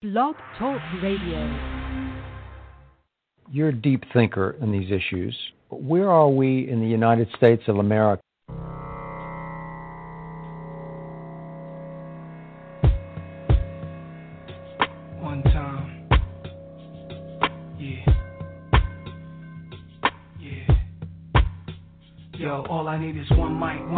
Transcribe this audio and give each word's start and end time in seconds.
Blog 0.00 0.36
Talk 0.56 0.80
Radio. 1.02 1.90
You're 3.50 3.70
a 3.70 3.72
deep 3.72 4.04
thinker 4.12 4.54
in 4.62 4.70
these 4.70 4.92
issues. 4.92 5.36
Where 5.70 6.08
are 6.08 6.28
we 6.28 6.70
in 6.70 6.78
the 6.78 6.86
United 6.86 7.26
States 7.36 7.64
of 7.66 7.78
America? 7.78 8.22
One 15.18 15.42
time. 15.46 16.08
Yeah. 17.76 18.14
Yeah. 20.38 20.74
Yo, 22.34 22.64
all 22.70 22.86
I 22.86 22.98
need 23.04 23.16
is 23.20 23.28
one 23.32 23.58
mic, 23.58 23.80
one 23.90 23.97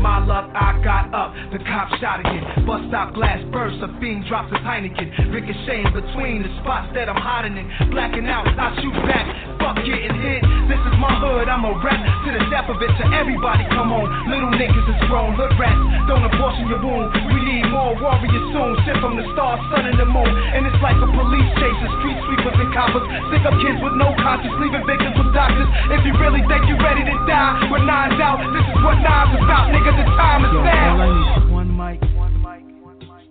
My 0.01 0.17
luck, 0.25 0.49
I 0.57 0.81
got 0.83 1.13
up. 1.13 1.33
The 1.53 1.59
cop 1.63 1.89
shot 2.01 2.19
again. 2.19 2.65
Bust 2.65 2.89
stop 2.89 3.13
glass 3.13 3.39
burst. 3.53 3.77
A 3.81 3.87
fiend 4.01 4.25
drops 4.27 4.51
his 4.51 4.59
Heineken. 4.65 5.31
Ricocheting 5.31 5.93
between 5.93 6.43
the 6.43 6.51
spots 6.61 6.89
that 6.95 7.07
I'm 7.07 7.21
hiding 7.21 7.55
in. 7.55 7.69
Blacking 7.91 8.25
out, 8.27 8.47
I 8.47 8.75
shoot 8.81 8.97
back. 9.05 9.50
Fuck 9.71 9.87
getting 9.87 10.19
hit. 10.19 10.43
This 10.67 10.83
is 10.83 10.95
my 10.99 11.15
hood. 11.23 11.47
I'm 11.47 11.63
a 11.63 11.71
rap 11.79 11.95
to 11.95 12.29
the 12.35 12.43
death 12.51 12.67
of 12.67 12.75
it. 12.83 12.91
To 12.91 13.07
everybody, 13.15 13.63
come 13.71 13.95
on. 13.95 14.03
Little 14.27 14.51
niggas 14.51 14.83
is 14.83 14.99
grown. 15.07 15.31
Hood 15.39 15.55
rats. 15.55 15.79
Don't 16.11 16.27
abortion 16.27 16.67
your 16.67 16.83
wound. 16.83 17.15
We 17.31 17.39
need 17.39 17.63
more 17.71 17.95
warriors 17.95 18.51
soon. 18.51 18.75
Sent 18.83 18.99
from 18.99 19.15
the 19.15 19.23
stars, 19.31 19.63
sun, 19.71 19.87
and 19.87 19.95
the 19.95 20.03
moon. 20.03 20.27
And 20.27 20.67
it's 20.67 20.75
like 20.83 20.99
a 20.99 21.07
police 21.07 21.47
chase. 21.55 21.79
The 21.79 21.87
street 22.03 22.19
sweepers 22.27 22.59
and 22.59 22.67
coppers. 22.75 23.07
Stick 23.31 23.47
up 23.47 23.55
kids 23.63 23.79
with 23.79 23.95
no 23.95 24.11
conscience. 24.19 24.51
Leaving 24.59 24.83
victims 24.83 25.15
with 25.15 25.31
doctors. 25.31 25.71
If 25.95 26.03
you 26.03 26.19
really 26.19 26.43
think 26.51 26.67
you're 26.67 26.83
ready 26.83 27.07
to 27.07 27.15
die, 27.23 27.71
with 27.71 27.87
nines 27.87 28.19
out. 28.19 28.43
This 28.51 28.67
is 28.67 28.75
what 28.83 28.99
knives 28.99 29.39
about 29.39 29.71
nigga, 29.71 29.95
the 29.95 30.03
time 30.19 30.51
is 30.51 30.51
now. 30.67 30.99
All 30.99 30.99
I 30.99 31.15
need 31.15 31.31
is 31.31 31.47
one 31.47 31.71
mic, 31.79 32.03
one 32.19 32.35
mic, 32.43 32.67
one 32.83 32.99
mic. 33.07 33.23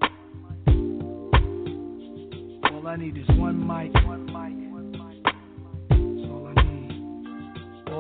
All 2.73 2.89
I 2.89 2.97
need 2.97 3.21
is 3.21 3.29
one 3.37 3.61
mic, 3.61 3.93
one 4.09 4.25
mic. 4.25 4.70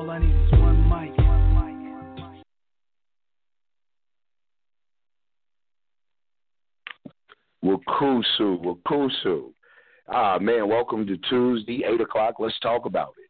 All 0.00 0.10
I 0.10 0.18
need 0.18 0.34
is 0.34 0.52
one 0.52 0.82
mic, 0.88 1.14
one 1.18 1.52
mic, 1.52 1.92
one 1.92 2.32
mic. 2.32 2.42
Wakusu, 7.62 8.64
Wakusu. 8.64 9.52
Ah 10.08 10.38
man, 10.38 10.70
welcome 10.70 11.06
to 11.06 11.18
Tuesday, 11.28 11.84
eight 11.84 12.00
o'clock. 12.00 12.36
Let's 12.38 12.58
talk 12.60 12.86
about 12.86 13.12
it. 13.22 13.28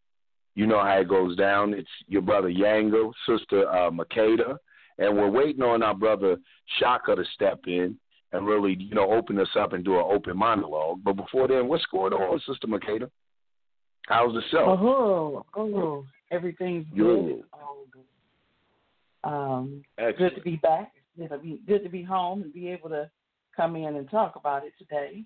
You 0.55 0.69
know 0.69 0.81
how 0.81 1.01
it 1.01 1.09
goes 1.09 1.35
down. 1.35 1.75
It's 1.75 1.91
your 2.07 2.23
brother 2.23 2.49
Yango, 2.49 3.11
sister 3.29 3.69
uh, 3.69 3.91
Makeda, 3.91 4.57
and 4.99 5.17
we're 5.17 5.29
waiting 5.29 5.65
on 5.65 5.83
our 5.83 5.95
brother 5.95 6.37
Shaka 6.79 7.17
to 7.17 7.25
step 7.35 7.63
in 7.67 7.99
and 8.31 8.47
really, 8.47 8.77
you 8.79 8.95
know, 8.95 9.11
open 9.11 9.41
us 9.41 9.49
up 9.59 9.73
and 9.73 9.85
do 9.85 9.97
an 9.97 10.07
open 10.09 10.37
monologue. 10.37 11.01
But 11.03 11.15
before 11.15 11.49
then, 11.49 11.67
what's 11.67 11.87
going 11.87 12.13
on, 12.13 12.41
Sister 12.47 12.69
Makeda? 12.69 13.11
How's 14.07 14.35
the 14.35 14.43
show? 14.53 14.77
Oh, 14.81 15.45
oh, 15.57 16.07
everything's 16.31 16.87
good. 16.97 17.45
Oh, 17.55 17.87
good. 17.93 18.03
Um, 19.23 19.83
good 20.19 20.35
to 20.35 20.41
be 20.41 20.57
back. 20.57 20.93
Good 21.19 21.31
to 21.31 21.39
be 21.39 21.61
good 21.67 21.83
to 21.83 21.91
be 21.91 22.03
home 22.03 22.43
and 22.43 22.53
be 22.53 22.69
able 22.69 22.89
to 22.91 23.11
come 23.57 23.77
in 23.77 23.97
and 23.97 24.11
talk 24.11 24.37
about 24.37 24.65
it 24.65 24.73
today. 24.79 25.25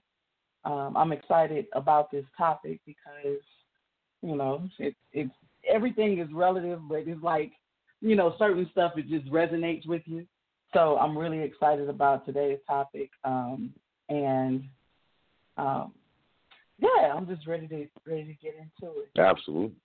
Um, 0.65 0.97
I'm 0.97 1.12
excited 1.12 1.67
about 1.75 2.11
this 2.11 2.25
topic 2.37 2.81
because, 2.87 3.43
you 4.23 4.34
know, 4.34 4.67
it, 4.78 4.95
it's 5.12 5.31
everything 5.69 6.19
is 6.19 6.28
relative, 6.33 6.81
but 6.89 7.07
it's 7.07 7.23
like 7.23 7.53
you 8.05 8.17
know, 8.17 8.34
certain 8.39 8.69
stuff 8.71 8.93
it 8.99 9.09
just 9.09 9.27
resonates 9.33 9.87
with 9.87 10.03
you. 10.05 10.27
So 10.75 10.99
I'm 10.99 11.17
really 11.17 11.41
excited 11.41 11.89
about 11.89 12.27
today's 12.27 12.59
topic. 12.69 13.11
Um, 13.25 13.73
and 14.11 14.65
um, 15.57 15.95
yeah, 16.78 17.15
I'm 17.15 17.27
just 17.27 17.47
ready 17.47 17.67
to 17.69 17.87
ready 18.07 18.25
to 18.25 18.34
get 18.43 18.57
into 18.61 18.93
it. 18.99 19.19
Absolutely. 19.19 19.77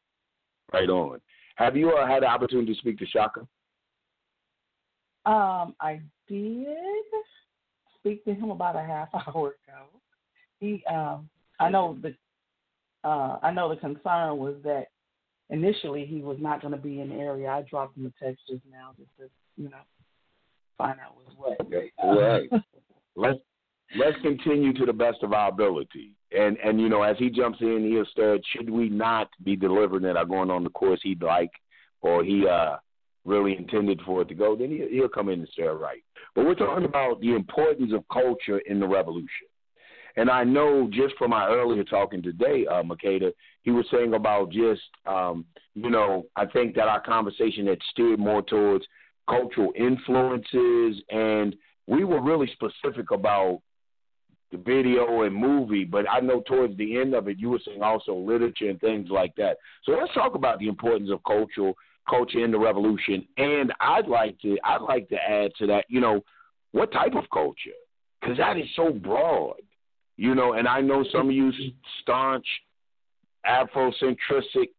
Right 0.74 0.90
on. 0.90 1.20
Have 1.56 1.76
you 1.76 1.92
uh, 1.92 2.08
had 2.08 2.24
the 2.24 2.28
opportunity 2.28 2.74
to 2.74 2.80
speak 2.80 2.98
to 3.00 3.06
Shaka? 3.06 3.42
Um, 5.26 5.76
I 5.82 6.02
did 6.28 6.68
speak 7.98 8.24
to 8.26 8.34
him 8.34 8.52
about 8.52 8.76
a 8.76 8.84
half 8.84 9.10
hour 9.14 9.56
ago. 9.68 9.86
He, 10.60 10.84
um, 10.90 11.30
I 11.60 11.70
know 11.70 11.98
the, 12.02 12.16
uh, 13.08 13.40
I 13.42 13.52
know 13.52 13.70
the 13.70 13.80
concern 13.80 14.38
was 14.38 14.56
that 14.64 14.88
initially 15.50 16.06
he 16.06 16.22
was 16.22 16.38
not 16.40 16.62
going 16.62 16.74
to 16.74 16.80
be 16.80 17.02
in 17.02 17.10
the 17.10 17.16
area. 17.16 17.50
I 17.50 17.64
dropped 17.64 17.98
him 17.98 18.06
a 18.06 18.24
text 18.24 18.44
just 18.48 18.62
now 18.72 18.92
just 18.98 19.10
to, 19.18 19.30
you 19.62 19.70
know, 19.70 19.78
find 20.78 21.00
out 21.00 21.16
what's 21.16 21.36
what. 21.38 21.58
Right. 22.02 22.50
let's 23.16 23.40
let's 23.98 24.18
continue 24.22 24.74
to 24.74 24.86
the 24.86 24.94
best 24.94 25.24
of 25.24 25.34
our 25.34 25.50
ability. 25.50 26.12
And 26.32 26.58
and 26.64 26.80
you 26.80 26.90
know, 26.90 27.04
as 27.04 27.18
he 27.18 27.30
jumps 27.30 27.60
in, 27.62 27.90
he'll 27.90 28.06
start. 28.06 28.42
Should 28.56 28.70
we 28.70 28.90
not 28.90 29.30
be 29.44 29.56
delivering 29.56 30.06
it 30.06 30.16
or 30.16 30.26
going 30.26 30.52
on 30.52 30.64
the 30.64 30.70
course 30.70 31.00
he'd 31.04 31.24
like, 31.24 31.52
or 32.02 32.24
he 32.24 32.48
uh 32.48 32.78
really 33.26 33.56
intended 33.58 34.02
for 34.06 34.22
it 34.22 34.28
to 34.30 34.34
go, 34.34 34.56
then 34.56 34.70
he, 34.70 34.88
he'll 34.92 35.10
come 35.10 35.30
in 35.30 35.40
and 35.40 35.50
start 35.50 35.80
right. 35.80 36.02
But 36.36 36.46
we're 36.46 36.56
talking 36.56 36.86
about 36.86 37.20
the 37.22 37.36
importance 37.36 37.92
of 37.94 38.04
culture 38.12 38.60
in 38.60 38.80
the 38.80 38.88
revolution. 38.88 39.48
And 40.16 40.30
I 40.30 40.44
know 40.44 40.90
just 40.92 41.16
from 41.18 41.32
my 41.32 41.48
earlier 41.48 41.84
talking 41.84 42.22
today, 42.22 42.66
uh, 42.70 42.84
Makeda, 42.84 43.32
he 43.62 43.72
was 43.72 43.86
saying 43.92 44.14
about 44.14 44.52
just, 44.52 44.82
um, 45.06 45.46
you 45.76 45.90
know, 45.90 46.26
I 46.36 46.46
think 46.46 46.76
that 46.76 46.88
our 46.88 47.02
conversation 47.02 47.68
had 47.68 47.80
steered 47.92 48.20
more 48.20 48.42
towards 48.42 48.86
cultural 49.30 49.72
influences, 49.78 51.02
and 51.10 51.56
we 51.88 52.04
were 52.04 52.22
really 52.22 52.52
specific 52.54 53.12
about 53.12 53.62
the 54.52 54.58
video 54.58 55.24
and 55.24 55.36
movie, 55.36 55.84
but 55.84 56.06
I 56.10 56.20
know 56.20 56.42
towards 56.42 56.76
the 56.78 57.00
end 57.00 57.14
of 57.14 57.28
it, 57.28 57.38
you 57.38 57.50
were 57.50 57.60
saying 57.66 57.84
also 57.84 58.16
literature 58.16 58.70
and 58.70 58.80
things 58.80 59.10
like 59.10 59.36
that. 59.36 59.58
So 59.84 59.92
let's 59.92 60.14
talk 60.14 60.36
about 60.36 60.60
the 60.60 60.68
importance 60.68 61.12
of 61.12 61.24
cultural 61.24 61.76
culture 62.10 62.44
in 62.44 62.52
the 62.52 62.60
revolution. 62.60 63.28
And 63.38 63.72
I'd 63.80 64.08
like 64.08 64.40
to, 64.42 64.58
I'd 64.64 64.82
like 64.82 65.08
to 65.10 65.18
add 65.18 65.52
to 65.60 65.68
that, 65.68 65.86
you 65.88 66.02
know, 66.02 66.22
what 66.72 66.92
type 66.92 67.14
of 67.16 67.26
culture? 67.32 67.78
Because 68.20 68.38
that 68.38 68.58
is 68.58 68.66
so 68.76 68.92
broad. 68.92 69.62
You 70.18 70.36
know, 70.36 70.54
and 70.54 70.68
I 70.68 70.82
know 70.82 71.06
some 71.14 71.30
of 71.30 71.36
you 71.36 71.52
staunch 72.02 72.46
Afrocentric 73.46 74.70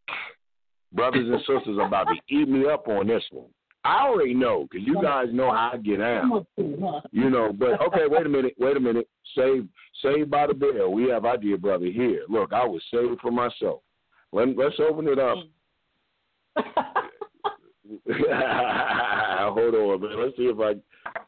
brothers 0.92 1.28
and 1.28 1.40
sisters 1.40 1.78
are 1.78 1.86
about 1.86 2.08
to 2.08 2.34
eat 2.34 2.48
me 2.48 2.66
up 2.66 2.88
on 2.88 3.06
this 3.06 3.22
one. 3.30 3.48
I 3.84 4.06
already 4.06 4.34
know 4.34 4.66
because 4.70 4.86
you 4.86 5.00
guys 5.02 5.28
know 5.32 5.50
how 5.50 5.70
I 5.72 5.78
get 5.78 6.00
out. 6.00 6.46
You 6.56 7.30
know, 7.30 7.52
but 7.52 7.80
okay, 7.80 8.02
wait 8.06 8.26
a 8.26 8.28
minute, 8.28 8.54
wait 8.58 8.76
a 8.76 8.80
minute. 8.80 9.08
Saved, 9.34 9.68
saved 10.02 10.30
by 10.30 10.46
the 10.46 10.54
bell. 10.54 10.92
We 10.92 11.08
have 11.08 11.24
our 11.24 11.38
dear 11.38 11.56
brother 11.56 11.86
here. 11.86 12.24
Look, 12.28 12.52
I 12.52 12.64
was 12.64 12.82
saved 12.92 13.20
for 13.20 13.30
myself. 13.30 13.80
Let, 14.32 14.56
let's 14.56 14.78
open 14.78 15.08
it 15.08 15.18
up. 15.18 15.38
Hold 19.54 19.74
on, 19.74 20.00
man. 20.00 20.22
Let's 20.22 20.36
see 20.36 20.44
if 20.44 20.58
I 20.60 20.74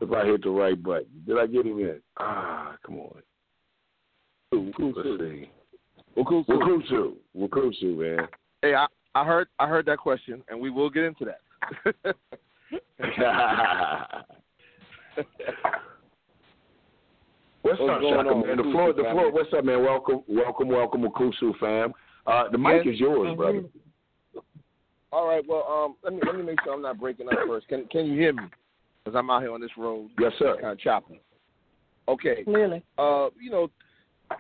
if 0.01 0.13
I 0.13 0.27
hit 0.27 0.43
the 0.43 0.51
right 0.51 0.81
button. 0.81 1.07
Did 1.27 1.39
I 1.39 1.47
get 1.47 1.67
him 1.67 1.79
in? 1.79 2.01
Ah, 2.19 2.77
come 2.85 2.99
on. 2.99 3.23
Let's 4.53 4.77
see. 5.19 5.51
Wakusu. 6.17 6.47
Wakusu. 6.49 7.15
Wakusu, 7.37 7.97
man. 7.97 8.29
Hey, 8.61 8.75
I, 8.75 8.87
I 9.15 9.25
heard 9.25 9.49
I 9.59 9.67
heard 9.67 9.87
that 9.87 9.99
question, 9.99 10.43
and 10.49 10.61
we 10.61 10.71
will 10.71 10.91
get 10.91 11.05
into 11.05 11.25
that. 11.25 11.41
what's, 17.63 17.79
what's 17.79 17.81
up, 17.81 18.01
Shaka, 18.03 18.29
on, 18.29 18.47
man? 18.47 18.57
The 18.57 18.63
floor, 18.65 18.93
the 18.93 19.03
floor. 19.03 19.33
What's 19.33 19.53
up, 19.57 19.65
man? 19.65 19.83
Welcome, 19.83 20.23
welcome, 20.29 20.69
welcome, 20.69 21.03
Wakusu 21.03 21.59
fam. 21.61 21.93
Uh, 22.27 22.45
the 22.51 22.59
mic 22.59 22.87
is 22.87 22.99
yours, 22.99 23.29
mm-hmm. 23.29 23.37
brother. 23.37 23.63
All 25.13 25.29
right. 25.29 25.45
Well, 25.47 25.67
um, 25.69 25.97
let 26.03 26.15
me 26.15 26.21
let 26.27 26.37
me 26.37 26.43
make 26.43 26.59
sure 26.65 26.73
I'm 26.73 26.83
not 26.83 26.99
breaking 26.99 27.29
up 27.29 27.35
first. 27.47 27.69
Can 27.69 27.87
Can 27.87 28.07
you 28.07 28.19
hear 28.19 28.33
me? 28.33 28.45
Because 29.05 29.17
I'm 29.19 29.31
out 29.31 29.43
here 29.43 29.53
on 29.53 29.61
this 29.61 29.71
road. 29.77 30.11
Yes, 30.19 30.33
sir. 30.39 30.57
Kind 30.61 30.73
of 30.73 30.81
chopping. 30.81 31.19
Okay. 32.09 32.45
Clearly. 32.45 32.83
Uh, 32.99 33.29
you 33.41 33.51
know, 33.51 33.69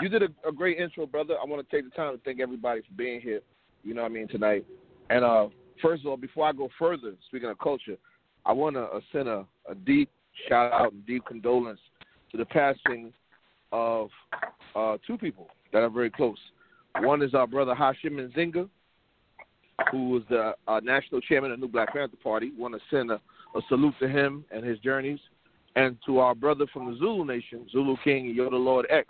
you 0.00 0.08
did 0.08 0.22
a, 0.22 0.28
a, 0.48 0.52
great 0.52 0.78
intro, 0.78 1.06
brother. 1.06 1.34
I 1.40 1.44
want 1.46 1.68
to 1.68 1.76
take 1.76 1.88
the 1.88 1.94
time 1.94 2.16
to 2.16 2.22
thank 2.24 2.40
everybody 2.40 2.80
for 2.80 2.94
being 2.96 3.20
here. 3.20 3.40
You 3.82 3.94
know 3.94 4.02
what 4.02 4.10
I 4.10 4.14
mean 4.14 4.28
tonight. 4.28 4.64
And 5.10 5.24
uh, 5.24 5.48
first 5.82 6.02
of 6.02 6.06
all, 6.06 6.16
before 6.16 6.46
I 6.46 6.52
go 6.52 6.68
further, 6.78 7.12
speaking 7.26 7.50
of 7.50 7.58
culture, 7.58 7.96
I 8.46 8.52
want 8.52 8.76
to 8.76 8.88
send 9.12 9.28
a, 9.28 9.44
a, 9.68 9.74
deep 9.74 10.08
shout 10.48 10.72
out 10.72 10.92
and 10.92 11.06
deep 11.06 11.24
condolence 11.26 11.80
to 12.30 12.38
the 12.38 12.44
passing 12.46 13.12
of 13.72 14.08
uh, 14.74 14.96
two 15.06 15.18
people 15.18 15.48
that 15.72 15.80
are 15.80 15.90
very 15.90 16.10
close. 16.10 16.38
One 17.00 17.22
is 17.22 17.34
our 17.34 17.46
brother 17.46 17.74
Hashim 17.74 18.18
Nzinga, 18.18 18.68
who 19.90 20.10
was 20.10 20.22
the 20.28 20.54
uh, 20.68 20.80
national 20.82 21.20
chairman 21.20 21.52
of 21.52 21.60
the 21.60 21.66
New 21.66 21.72
Black 21.72 21.92
Panther 21.92 22.16
Party. 22.22 22.52
Want 22.56 22.74
to 22.74 22.80
send 22.90 23.10
a, 23.10 23.14
a 23.14 23.60
salute 23.68 23.94
to 24.00 24.08
him 24.08 24.44
and 24.50 24.64
his 24.64 24.78
journeys, 24.80 25.20
and 25.76 25.96
to 26.06 26.18
our 26.18 26.34
brother 26.34 26.66
from 26.72 26.90
the 26.90 26.98
Zulu 26.98 27.24
Nation, 27.24 27.66
Zulu 27.70 27.96
King 28.04 28.34
Yoda 28.38 28.62
Lord 28.62 28.86
X, 28.90 29.08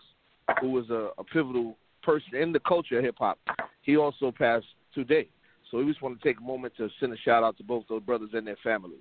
who 0.61 0.71
was 0.71 0.89
a, 0.91 1.11
a 1.19 1.25
pivotal 1.25 1.77
person 2.03 2.35
in 2.35 2.53
the 2.53 2.61
culture 2.61 2.99
of 2.99 3.05
hip 3.05 3.17
hop. 3.19 3.39
He 3.83 3.97
also 3.97 4.31
passed 4.31 4.67
today. 4.95 5.29
So 5.73 5.79
we 5.79 5.87
just 5.87 6.03
want 6.03 6.21
to 6.21 6.29
take 6.29 6.39
a 6.39 6.45
moment 6.45 6.75
to 6.77 6.91
send 7.01 7.15
a 7.15 7.17
shout 7.17 7.43
out 7.43 7.57
to 7.57 7.65
both 7.65 7.85
those 7.89 8.03
brothers 8.03 8.29
and 8.35 8.47
their 8.47 8.59
families. 8.63 9.01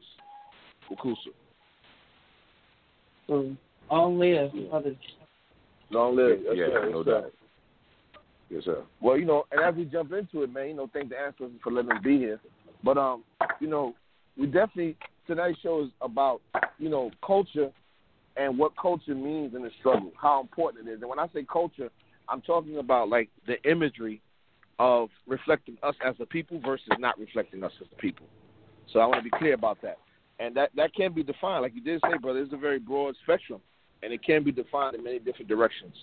Ukusu. 0.89 1.33
So, 3.27 3.55
long 3.91 4.17
live, 4.17 4.51
brothers. 4.69 4.95
Long 5.89 6.15
live. 6.15 6.39
Yes, 6.43 6.53
yeah, 6.55 6.65
sir, 6.67 6.89
no 6.89 7.03
sir. 7.03 7.21
doubt. 7.21 7.33
Yes, 8.49 8.63
sir. 8.63 8.83
Well, 9.01 9.17
you 9.17 9.25
know, 9.25 9.43
and 9.51 9.61
as 9.61 9.75
we 9.75 9.83
jump 9.83 10.13
into 10.13 10.43
it, 10.43 10.53
man, 10.53 10.69
you 10.69 10.73
know, 10.75 10.89
thank 10.93 11.09
the 11.09 11.19
ancestors 11.19 11.51
for 11.61 11.73
letting 11.73 11.91
us 11.91 12.01
be 12.01 12.17
here. 12.17 12.39
But 12.85 12.97
um, 12.97 13.25
you 13.59 13.67
know, 13.67 13.93
we 14.37 14.45
definitely 14.45 14.95
tonight's 15.27 15.59
show 15.59 15.83
is 15.83 15.89
about 16.01 16.39
you 16.79 16.87
know 16.87 17.11
culture 17.25 17.69
and 18.37 18.57
what 18.57 18.71
culture 18.81 19.13
means 19.13 19.53
in 19.53 19.61
the 19.61 19.71
struggle, 19.79 20.13
how 20.19 20.39
important 20.39 20.87
it 20.87 20.91
is. 20.91 21.01
And 21.01 21.09
when 21.09 21.19
I 21.19 21.27
say 21.33 21.45
culture, 21.51 21.89
I'm 22.29 22.41
talking 22.41 22.77
about 22.77 23.09
like 23.09 23.27
the 23.45 23.61
imagery 23.69 24.21
of 24.81 25.09
reflecting 25.27 25.77
us 25.83 25.93
as 26.03 26.15
a 26.19 26.25
people 26.25 26.59
versus 26.59 26.87
not 26.97 27.19
reflecting 27.19 27.63
us 27.63 27.71
as 27.79 27.87
a 27.93 28.01
people. 28.01 28.25
So 28.91 28.99
I 28.99 29.05
want 29.05 29.19
to 29.19 29.23
be 29.23 29.29
clear 29.37 29.53
about 29.53 29.79
that. 29.83 29.99
And 30.39 30.55
that 30.55 30.71
that 30.75 30.95
can 30.95 31.13
be 31.13 31.21
defined, 31.21 31.61
like 31.61 31.75
you 31.75 31.81
did 31.81 32.01
say, 32.01 32.17
brother. 32.19 32.39
It's 32.39 32.51
a 32.51 32.57
very 32.57 32.79
broad 32.79 33.15
spectrum, 33.21 33.61
and 34.01 34.11
it 34.11 34.23
can 34.25 34.43
be 34.43 34.51
defined 34.51 34.95
in 34.95 35.03
many 35.03 35.19
different 35.19 35.47
directions. 35.49 35.93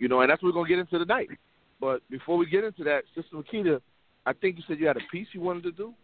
You 0.00 0.08
know, 0.08 0.22
and 0.22 0.28
that's 0.28 0.42
what 0.42 0.48
we're 0.48 0.60
gonna 0.60 0.68
get 0.68 0.80
into 0.80 0.98
tonight. 0.98 1.28
But 1.80 2.02
before 2.10 2.36
we 2.36 2.46
get 2.46 2.64
into 2.64 2.82
that, 2.82 3.04
Sister 3.14 3.36
Makeda, 3.36 3.80
I 4.26 4.32
think 4.32 4.56
you 4.56 4.64
said 4.66 4.80
you 4.80 4.88
had 4.88 4.96
a 4.96 5.06
piece 5.12 5.28
you 5.32 5.40
wanted 5.40 5.62
to 5.62 5.70
do, 5.70 5.94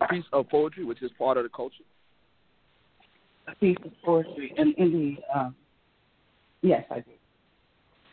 a 0.00 0.06
piece 0.06 0.24
of 0.32 0.48
poetry, 0.48 0.84
which 0.84 1.02
is 1.02 1.10
part 1.18 1.38
of 1.38 1.42
the 1.42 1.48
culture. 1.48 1.82
A 3.48 3.54
piece 3.56 3.76
of 3.84 3.90
poetry, 4.04 4.54
and 4.56 4.74
indeed, 4.78 5.18
um, 5.34 5.56
yes, 6.62 6.84
I 6.88 7.00
do. 7.00 7.10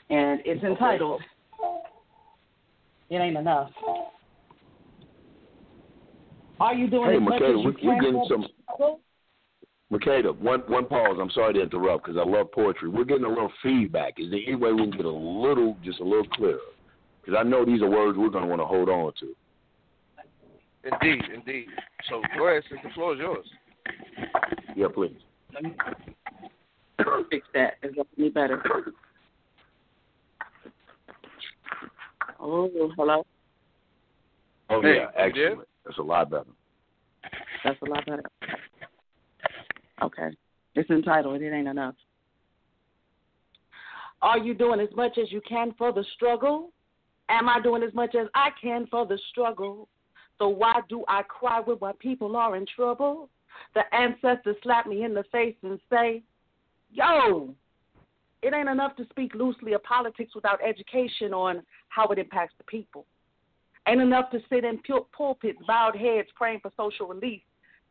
And 0.09 0.41
it's 0.45 0.63
entitled 0.63 1.21
"It 3.11 3.17
Ain't 3.17 3.37
Enough." 3.37 3.71
Are 6.61 6.73
you 6.73 6.87
doing 6.89 7.09
Hey, 7.09 7.15
as 7.17 7.21
much 7.21 7.41
Makeda, 7.41 7.49
as 7.49 7.49
you 7.49 7.57
we- 7.57 7.63
we're 7.65 7.73
can? 7.95 7.99
getting 7.99 8.13
for 8.13 8.25
some- 8.27 8.47
the? 8.79 8.99
Makeda, 9.91 10.35
one 10.37 10.61
one 10.61 10.85
pause. 10.85 11.17
I'm 11.19 11.29
sorry 11.31 11.53
to 11.55 11.61
interrupt 11.61 12.05
because 12.05 12.17
I 12.17 12.23
love 12.23 12.51
poetry. 12.53 12.87
We're 12.87 13.03
getting 13.03 13.25
a 13.25 13.29
little 13.29 13.51
feedback. 13.61 14.17
Is 14.19 14.31
there 14.31 14.39
any 14.45 14.55
way 14.55 14.71
we 14.71 14.83
can 14.83 14.91
get 14.91 15.05
a 15.05 15.09
little, 15.09 15.75
just 15.83 15.99
a 15.99 16.03
little 16.03 16.25
clearer? 16.27 16.59
Because 17.21 17.37
I 17.37 17.43
know 17.43 17.65
these 17.65 17.81
are 17.81 17.89
words 17.89 18.17
we're 18.17 18.29
going 18.29 18.43
to 18.45 18.49
want 18.49 18.61
to 18.61 18.65
hold 18.65 18.87
on 18.89 19.11
to. 19.13 19.35
Indeed, 20.85 21.23
indeed. 21.33 21.67
So 22.09 22.21
go 22.37 22.47
ahead, 22.47 22.63
sister. 22.63 22.79
The 22.87 22.89
floor 22.93 23.13
is 23.13 23.19
yours. 23.19 23.53
Yeah, 24.75 24.87
please. 24.93 25.21
Let 25.53 25.63
me 25.63 25.73
fix 27.29 27.45
that. 27.53 27.77
Is 27.83 27.93
that 27.95 28.07
any 28.17 28.29
better? 28.29 28.63
Oh, 32.41 32.91
hello. 32.97 33.23
Oh 34.69 34.81
Hey, 34.81 34.95
yeah, 34.95 35.27
you 35.27 35.43
excellent. 35.43 35.67
That's 35.85 35.97
a 35.97 36.01
lot 36.01 36.29
better. 36.29 36.45
That's 37.63 37.81
a 37.81 37.89
lot 37.89 38.05
better. 38.05 38.23
Okay. 40.01 40.29
It's 40.75 40.89
entitled 40.89 41.41
It 41.41 41.53
Ain't 41.53 41.67
Enough. 41.67 41.95
Are 44.21 44.37
you 44.37 44.53
doing 44.53 44.79
as 44.79 44.89
much 44.95 45.17
as 45.17 45.31
you 45.31 45.41
can 45.47 45.73
for 45.77 45.91
the 45.91 46.03
struggle? 46.15 46.71
Am 47.29 47.47
I 47.47 47.59
doing 47.61 47.83
as 47.83 47.93
much 47.93 48.15
as 48.15 48.27
I 48.33 48.49
can 48.61 48.87
for 48.87 49.05
the 49.05 49.19
struggle? 49.29 49.87
So 50.37 50.47
why 50.47 50.81
do 50.89 51.03
I 51.07 51.21
cry 51.23 51.59
when 51.59 51.77
my 51.79 51.93
people 51.99 52.35
are 52.35 52.55
in 52.55 52.65
trouble? 52.75 53.29
The 53.75 53.81
ancestors 53.93 54.55
slap 54.63 54.87
me 54.87 55.03
in 55.03 55.13
the 55.13 55.23
face 55.31 55.55
and 55.63 55.79
say, 55.91 56.23
Yo, 56.91 57.55
it 58.41 58.53
ain't 58.53 58.69
enough 58.69 58.95
to 58.95 59.05
speak 59.09 59.35
loosely 59.35 59.73
of 59.73 59.83
politics 59.83 60.33
without 60.33 60.59
education 60.67 61.33
on 61.33 61.63
how 61.89 62.07
it 62.07 62.17
impacts 62.17 62.53
the 62.57 62.63
people. 62.63 63.05
Ain't 63.87 64.01
enough 64.01 64.29
to 64.31 64.39
sit 64.49 64.63
in 64.63 64.79
pul- 64.85 65.07
pulpits, 65.15 65.59
bowed 65.67 65.95
heads, 65.95 66.27
praying 66.35 66.59
for 66.61 66.71
social 66.77 67.07
relief, 67.07 67.41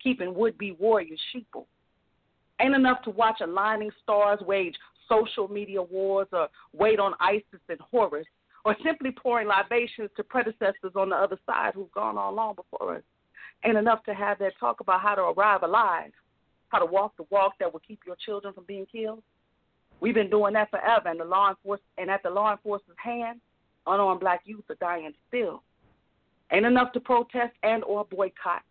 keeping 0.02 0.34
would-be 0.34 0.72
warriors 0.72 1.20
sheeple. 1.34 1.66
Ain't 2.60 2.74
enough 2.74 3.02
to 3.02 3.10
watch 3.10 3.40
aligning 3.40 3.90
stars 4.02 4.40
wage 4.40 4.76
social 5.08 5.48
media 5.48 5.82
wars 5.82 6.28
or 6.32 6.48
wait 6.72 7.00
on 7.00 7.14
Isis 7.20 7.60
and 7.68 7.80
Horus, 7.90 8.26
or 8.64 8.76
simply 8.84 9.10
pouring 9.10 9.48
libations 9.48 10.10
to 10.16 10.22
predecessors 10.22 10.92
on 10.94 11.08
the 11.08 11.16
other 11.16 11.38
side 11.46 11.72
who've 11.74 11.90
gone 11.92 12.16
on 12.16 12.36
long 12.36 12.54
before 12.54 12.96
us. 12.96 13.02
Ain't 13.64 13.76
enough 13.76 14.04
to 14.04 14.14
have 14.14 14.38
that 14.38 14.52
talk 14.60 14.80
about 14.80 15.00
how 15.00 15.14
to 15.14 15.22
arrive 15.22 15.62
alive, 15.62 16.12
how 16.68 16.78
to 16.78 16.86
walk 16.86 17.16
the 17.16 17.24
walk 17.30 17.54
that 17.58 17.72
will 17.72 17.80
keep 17.80 18.00
your 18.06 18.16
children 18.24 18.54
from 18.54 18.64
being 18.64 18.86
killed. 18.86 19.22
We've 20.00 20.14
been 20.14 20.30
doing 20.30 20.54
that 20.54 20.70
forever, 20.70 21.08
and 21.08 21.20
the 21.20 21.24
law 21.24 21.50
enforcement 21.50 21.92
and 21.98 22.10
at 22.10 22.22
the 22.22 22.30
law 22.30 22.52
enforcement's 22.52 23.00
hand, 23.02 23.40
unarmed 23.86 24.20
black 24.20 24.40
youth 24.44 24.64
are 24.70 24.76
dying 24.76 25.12
still. 25.28 25.62
Ain't 26.52 26.66
enough 26.66 26.92
to 26.92 27.00
protest 27.00 27.52
and 27.62 27.84
or 27.84 28.04
boycott. 28.04 28.62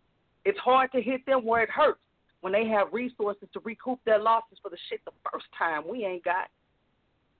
It's 0.44 0.58
hard 0.58 0.92
to 0.92 1.00
hit 1.00 1.24
them 1.26 1.44
where 1.44 1.62
it 1.62 1.70
hurts 1.70 2.00
when 2.40 2.52
they 2.52 2.66
have 2.66 2.92
resources 2.92 3.48
to 3.52 3.60
recoup 3.60 4.00
their 4.04 4.18
losses 4.18 4.58
for 4.62 4.70
the 4.70 4.78
shit 4.88 5.04
the 5.04 5.12
first 5.30 5.46
time 5.56 5.82
we 5.88 6.04
ain't 6.04 6.24
got. 6.24 6.48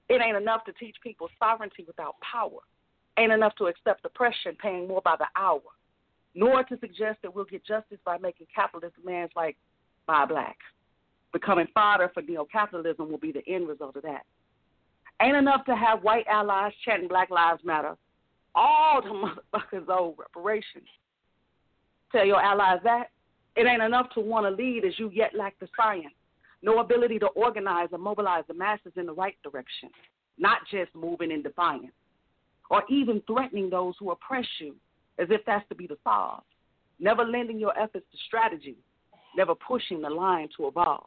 It 0.08 0.20
ain't 0.20 0.36
enough 0.36 0.64
to 0.64 0.72
teach 0.72 0.96
people 1.02 1.28
sovereignty 1.38 1.84
without 1.86 2.16
power. 2.20 2.60
Ain't 3.18 3.32
enough 3.32 3.54
to 3.56 3.66
accept 3.66 4.04
oppression, 4.04 4.56
paying 4.60 4.88
more 4.88 5.02
by 5.02 5.16
the 5.18 5.26
hour. 5.36 5.60
Nor 6.34 6.62
to 6.64 6.78
suggest 6.78 7.18
that 7.22 7.34
we'll 7.34 7.44
get 7.44 7.64
justice 7.64 7.98
by 8.04 8.18
making 8.18 8.46
capitalist 8.54 8.96
demands 8.96 9.32
like 9.34 9.56
buy 10.06 10.24
black. 10.26 10.58
Becoming 11.32 11.68
fodder 11.72 12.10
for 12.12 12.22
neo-capitalism 12.22 13.08
will 13.10 13.18
be 13.18 13.32
the 13.32 13.46
end 13.46 13.68
result 13.68 13.96
of 13.96 14.02
that. 14.02 14.24
Ain't 15.22 15.36
enough 15.36 15.64
to 15.66 15.76
have 15.76 16.02
white 16.02 16.26
allies 16.26 16.72
chanting 16.84 17.08
Black 17.08 17.30
Lives 17.30 17.62
Matter. 17.64 17.94
All 18.54 19.02
the 19.02 19.08
motherfuckers 19.58 19.88
owe 19.88 20.14
reparations. 20.18 20.88
Tell 22.10 22.24
your 22.24 22.42
allies 22.42 22.80
that. 22.84 23.10
It 23.56 23.66
ain't 23.66 23.82
enough 23.82 24.08
to 24.14 24.20
want 24.20 24.46
to 24.46 24.50
lead 24.50 24.84
as 24.84 24.98
you 24.98 25.10
yet 25.12 25.34
lack 25.34 25.58
the 25.58 25.68
science. 25.76 26.14
No 26.62 26.78
ability 26.80 27.18
to 27.20 27.26
organize 27.28 27.88
and 27.92 28.02
mobilize 28.02 28.44
the 28.48 28.54
masses 28.54 28.92
in 28.96 29.06
the 29.06 29.12
right 29.12 29.36
direction, 29.42 29.90
not 30.38 30.58
just 30.70 30.94
moving 30.94 31.30
in 31.30 31.42
defiance, 31.42 31.92
or 32.70 32.82
even 32.88 33.22
threatening 33.26 33.70
those 33.70 33.94
who 33.98 34.10
oppress 34.10 34.46
you 34.58 34.74
as 35.18 35.28
if 35.30 35.40
that's 35.46 35.68
to 35.68 35.74
be 35.74 35.86
the 35.86 35.96
solve. 36.04 36.42
Never 36.98 37.24
lending 37.24 37.58
your 37.58 37.76
efforts 37.78 38.06
to 38.12 38.18
strategy, 38.26 38.76
never 39.36 39.54
pushing 39.54 40.02
the 40.02 40.10
line 40.10 40.48
to 40.56 40.68
evolve. 40.68 41.06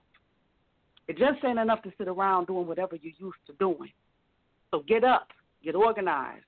It 1.07 1.17
just 1.17 1.43
ain't 1.45 1.59
enough 1.59 1.81
to 1.83 1.91
sit 1.97 2.07
around 2.07 2.47
doing 2.47 2.67
whatever 2.67 2.95
you're 2.95 3.13
used 3.17 3.37
to 3.47 3.53
doing. 3.59 3.91
So 4.71 4.83
get 4.87 5.03
up, 5.03 5.27
get 5.63 5.75
organized. 5.75 6.45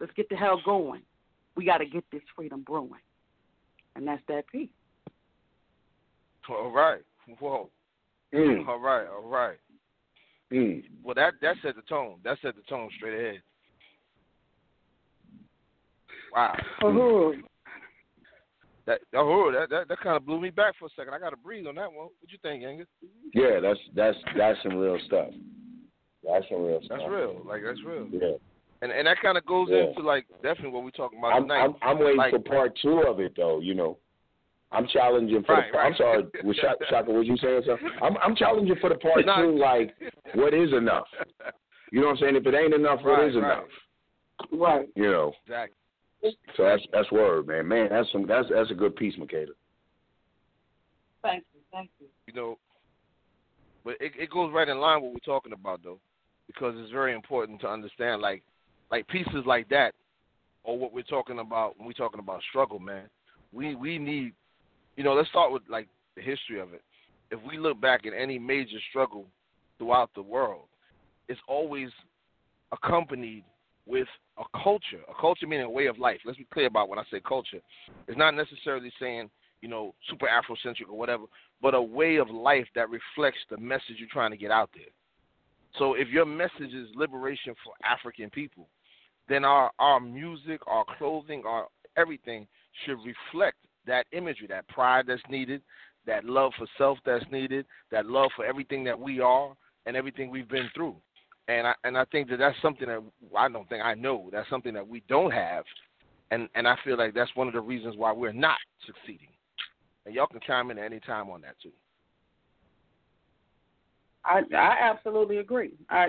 Let's 0.00 0.12
get 0.14 0.28
the 0.28 0.36
hell 0.36 0.60
going. 0.64 1.02
We 1.56 1.64
got 1.64 1.78
to 1.78 1.86
get 1.86 2.04
this 2.10 2.22
freedom 2.34 2.62
brewing. 2.62 3.02
And 3.94 4.06
that's 4.06 4.22
that 4.28 4.46
piece. 4.50 4.70
All 6.48 6.70
right. 6.70 7.02
Whoa. 7.38 7.68
Mm. 8.34 8.66
All 8.66 8.78
right. 8.78 9.06
All 9.06 9.28
right. 9.28 9.58
Mm. 10.52 10.82
Well, 11.02 11.14
that 11.14 11.34
that 11.42 11.56
set 11.62 11.76
the 11.76 11.82
tone. 11.82 12.16
That 12.24 12.38
set 12.42 12.56
the 12.56 12.62
tone 12.62 12.88
straight 12.96 13.18
ahead. 13.18 13.42
Wow. 16.34 16.54
Uh-huh. 16.82 17.42
That 18.86 19.00
oh, 19.14 19.52
that 19.52 19.70
that, 19.70 19.88
that 19.88 20.00
kind 20.00 20.16
of 20.16 20.24
blew 20.26 20.40
me 20.40 20.50
back 20.50 20.74
for 20.78 20.86
a 20.86 20.90
second. 20.96 21.14
I 21.14 21.18
got 21.18 21.30
to 21.30 21.36
breathe 21.36 21.66
on 21.66 21.74
that 21.76 21.92
one. 21.92 22.06
What 22.20 22.30
you 22.30 22.38
think, 22.42 22.64
Angus? 22.64 22.86
Yeah, 23.34 23.60
that's 23.60 23.78
that's 23.94 24.16
that's 24.36 24.58
some 24.62 24.76
real 24.76 24.98
stuff. 25.06 25.28
That's 26.26 26.44
some 26.50 26.62
real 26.64 26.80
stuff. 26.84 26.98
That's 27.00 27.10
real. 27.10 27.42
Like 27.46 27.62
that's 27.64 27.80
real. 27.84 28.08
Yeah. 28.10 28.36
And 28.82 28.90
and 28.92 29.06
that 29.06 29.18
kind 29.22 29.36
of 29.36 29.44
goes 29.46 29.68
Yeah. 29.70 29.88
into 29.88 30.00
like 30.02 30.26
definitely 30.42 30.70
what 30.70 30.84
we're 30.84 30.90
talking 30.90 31.18
about 31.18 31.34
I'm, 31.34 31.42
tonight. 31.42 31.60
I'm 31.64 31.74
I'm 31.82 31.98
waiting 31.98 32.16
Like- 32.16 32.32
for 32.32 32.38
part 32.40 32.72
two 32.80 33.00
of 33.06 33.20
it 33.20 33.34
though. 33.36 33.60
You 33.60 33.74
know, 33.74 33.98
I'm 34.72 34.86
challenging 34.88 35.42
for 35.44 35.54
Right, 35.54 35.70
the. 35.70 35.78
right. 35.78 35.86
I'm 35.86 35.96
sorry, 35.96 36.24
was 36.44 36.56
Shaka, 36.56 36.84
Shaka, 36.88 37.10
was 37.10 37.26
you 37.26 37.36
saying 37.36 37.62
something? 37.66 37.90
I'm 38.02 38.16
I'm 38.24 38.34
challenging 38.36 38.76
for 38.80 38.88
the 38.88 38.96
part 38.96 39.26
Not- 39.26 39.42
two. 39.42 39.58
Like, 39.58 39.94
what 40.34 40.54
is 40.54 40.72
enough? 40.72 41.06
You 41.92 42.00
know 42.00 42.06
what 42.06 42.12
I'm 42.14 42.18
saying? 42.18 42.36
If 42.36 42.46
it 42.46 42.54
ain't 42.54 42.72
enough, 42.74 43.00
what 43.02 43.18
Right, 43.18 43.28
is 43.28 43.36
right. 43.36 43.44
enough? 43.58 43.64
Right. 44.52 44.88
You 44.96 45.10
know. 45.10 45.32
exactly. 45.44 45.76
So 46.22 46.64
that's 46.64 46.82
that's 46.92 47.10
word, 47.10 47.46
man. 47.46 47.66
Man, 47.66 47.88
that's 47.90 48.10
some 48.12 48.26
that's 48.26 48.48
that's 48.52 48.70
a 48.70 48.74
good 48.74 48.96
piece, 48.96 49.14
Makeda. 49.16 49.48
Thank 51.22 51.44
you. 51.54 51.60
Thank 51.72 51.90
you. 51.98 52.06
You 52.26 52.34
know, 52.34 52.58
but 53.84 53.94
it 54.00 54.12
it 54.18 54.30
goes 54.30 54.52
right 54.52 54.68
in 54.68 54.78
line 54.78 54.96
with 54.96 55.12
what 55.12 55.14
we're 55.14 55.34
talking 55.34 55.52
about 55.52 55.82
though, 55.82 55.98
because 56.46 56.74
it's 56.76 56.92
very 56.92 57.14
important 57.14 57.60
to 57.62 57.68
understand 57.68 58.20
like 58.20 58.42
like 58.90 59.08
pieces 59.08 59.44
like 59.46 59.68
that, 59.70 59.94
or 60.64 60.78
what 60.78 60.92
we're 60.92 61.02
talking 61.02 61.38
about 61.38 61.78
when 61.78 61.86
we're 61.86 61.92
talking 61.92 62.20
about 62.20 62.42
struggle, 62.48 62.78
man. 62.78 63.04
We 63.52 63.74
we 63.74 63.98
need, 63.98 64.32
you 64.96 65.04
know, 65.04 65.14
let's 65.14 65.28
start 65.30 65.52
with 65.52 65.62
like 65.68 65.88
the 66.16 66.22
history 66.22 66.60
of 66.60 66.74
it. 66.74 66.82
If 67.30 67.40
we 67.48 67.58
look 67.58 67.80
back 67.80 68.06
at 68.06 68.12
any 68.12 68.38
major 68.38 68.78
struggle 68.90 69.26
throughout 69.78 70.10
the 70.14 70.22
world, 70.22 70.64
it's 71.28 71.40
always 71.48 71.88
accompanied 72.72 73.44
with 73.86 74.08
a 74.40 74.58
culture. 74.62 75.00
A 75.08 75.20
culture 75.20 75.46
meaning 75.46 75.66
a 75.66 75.70
way 75.70 75.86
of 75.86 75.98
life. 75.98 76.18
Let's 76.24 76.38
be 76.38 76.46
clear 76.52 76.66
about 76.66 76.88
when 76.88 76.98
I 76.98 77.04
say 77.10 77.20
culture. 77.20 77.60
It's 78.08 78.18
not 78.18 78.34
necessarily 78.34 78.92
saying, 78.98 79.30
you 79.60 79.68
know, 79.68 79.94
super 80.08 80.26
Afrocentric 80.26 80.88
or 80.88 80.98
whatever, 80.98 81.24
but 81.60 81.74
a 81.74 81.82
way 81.82 82.16
of 82.16 82.30
life 82.30 82.66
that 82.74 82.88
reflects 82.88 83.40
the 83.50 83.58
message 83.58 83.96
you're 83.98 84.08
trying 84.10 84.30
to 84.30 84.36
get 84.36 84.50
out 84.50 84.70
there. 84.74 84.86
So 85.78 85.94
if 85.94 86.08
your 86.08 86.26
message 86.26 86.74
is 86.74 86.88
liberation 86.96 87.54
for 87.62 87.74
African 87.84 88.30
people, 88.30 88.68
then 89.28 89.44
our, 89.44 89.70
our 89.78 90.00
music, 90.00 90.60
our 90.66 90.84
clothing, 90.98 91.42
our 91.46 91.68
everything 91.96 92.46
should 92.84 92.98
reflect 93.04 93.58
that 93.86 94.06
imagery, 94.12 94.46
that 94.48 94.66
pride 94.68 95.04
that's 95.06 95.22
needed, 95.28 95.62
that 96.06 96.24
love 96.24 96.52
for 96.58 96.66
self 96.78 96.98
that's 97.04 97.24
needed, 97.30 97.66
that 97.90 98.06
love 98.06 98.30
for 98.34 98.44
everything 98.44 98.82
that 98.84 98.98
we 98.98 99.20
are 99.20 99.54
and 99.86 99.96
everything 99.96 100.30
we've 100.30 100.48
been 100.48 100.68
through. 100.74 100.96
And 101.48 101.66
I 101.66 101.74
and 101.84 101.98
I 101.98 102.04
think 102.06 102.28
that 102.30 102.38
that's 102.38 102.56
something 102.62 102.86
that 102.88 103.02
I 103.36 103.48
don't 103.48 103.68
think 103.68 103.82
I 103.82 103.94
know. 103.94 104.28
That's 104.32 104.48
something 104.48 104.74
that 104.74 104.86
we 104.86 105.02
don't 105.08 105.32
have, 105.32 105.64
and 106.30 106.48
and 106.54 106.68
I 106.68 106.76
feel 106.84 106.96
like 106.96 107.14
that's 107.14 107.34
one 107.34 107.48
of 107.48 107.54
the 107.54 107.60
reasons 107.60 107.96
why 107.96 108.12
we're 108.12 108.32
not 108.32 108.58
succeeding. 108.86 109.28
And 110.06 110.14
y'all 110.14 110.26
can 110.26 110.40
chime 110.46 110.70
in 110.70 110.78
at 110.78 110.84
any 110.84 111.00
time 111.00 111.28
on 111.28 111.40
that 111.42 111.56
too. 111.62 111.72
I 114.24 114.42
I 114.54 114.76
absolutely 114.82 115.38
agree. 115.38 115.72
I 115.88 116.08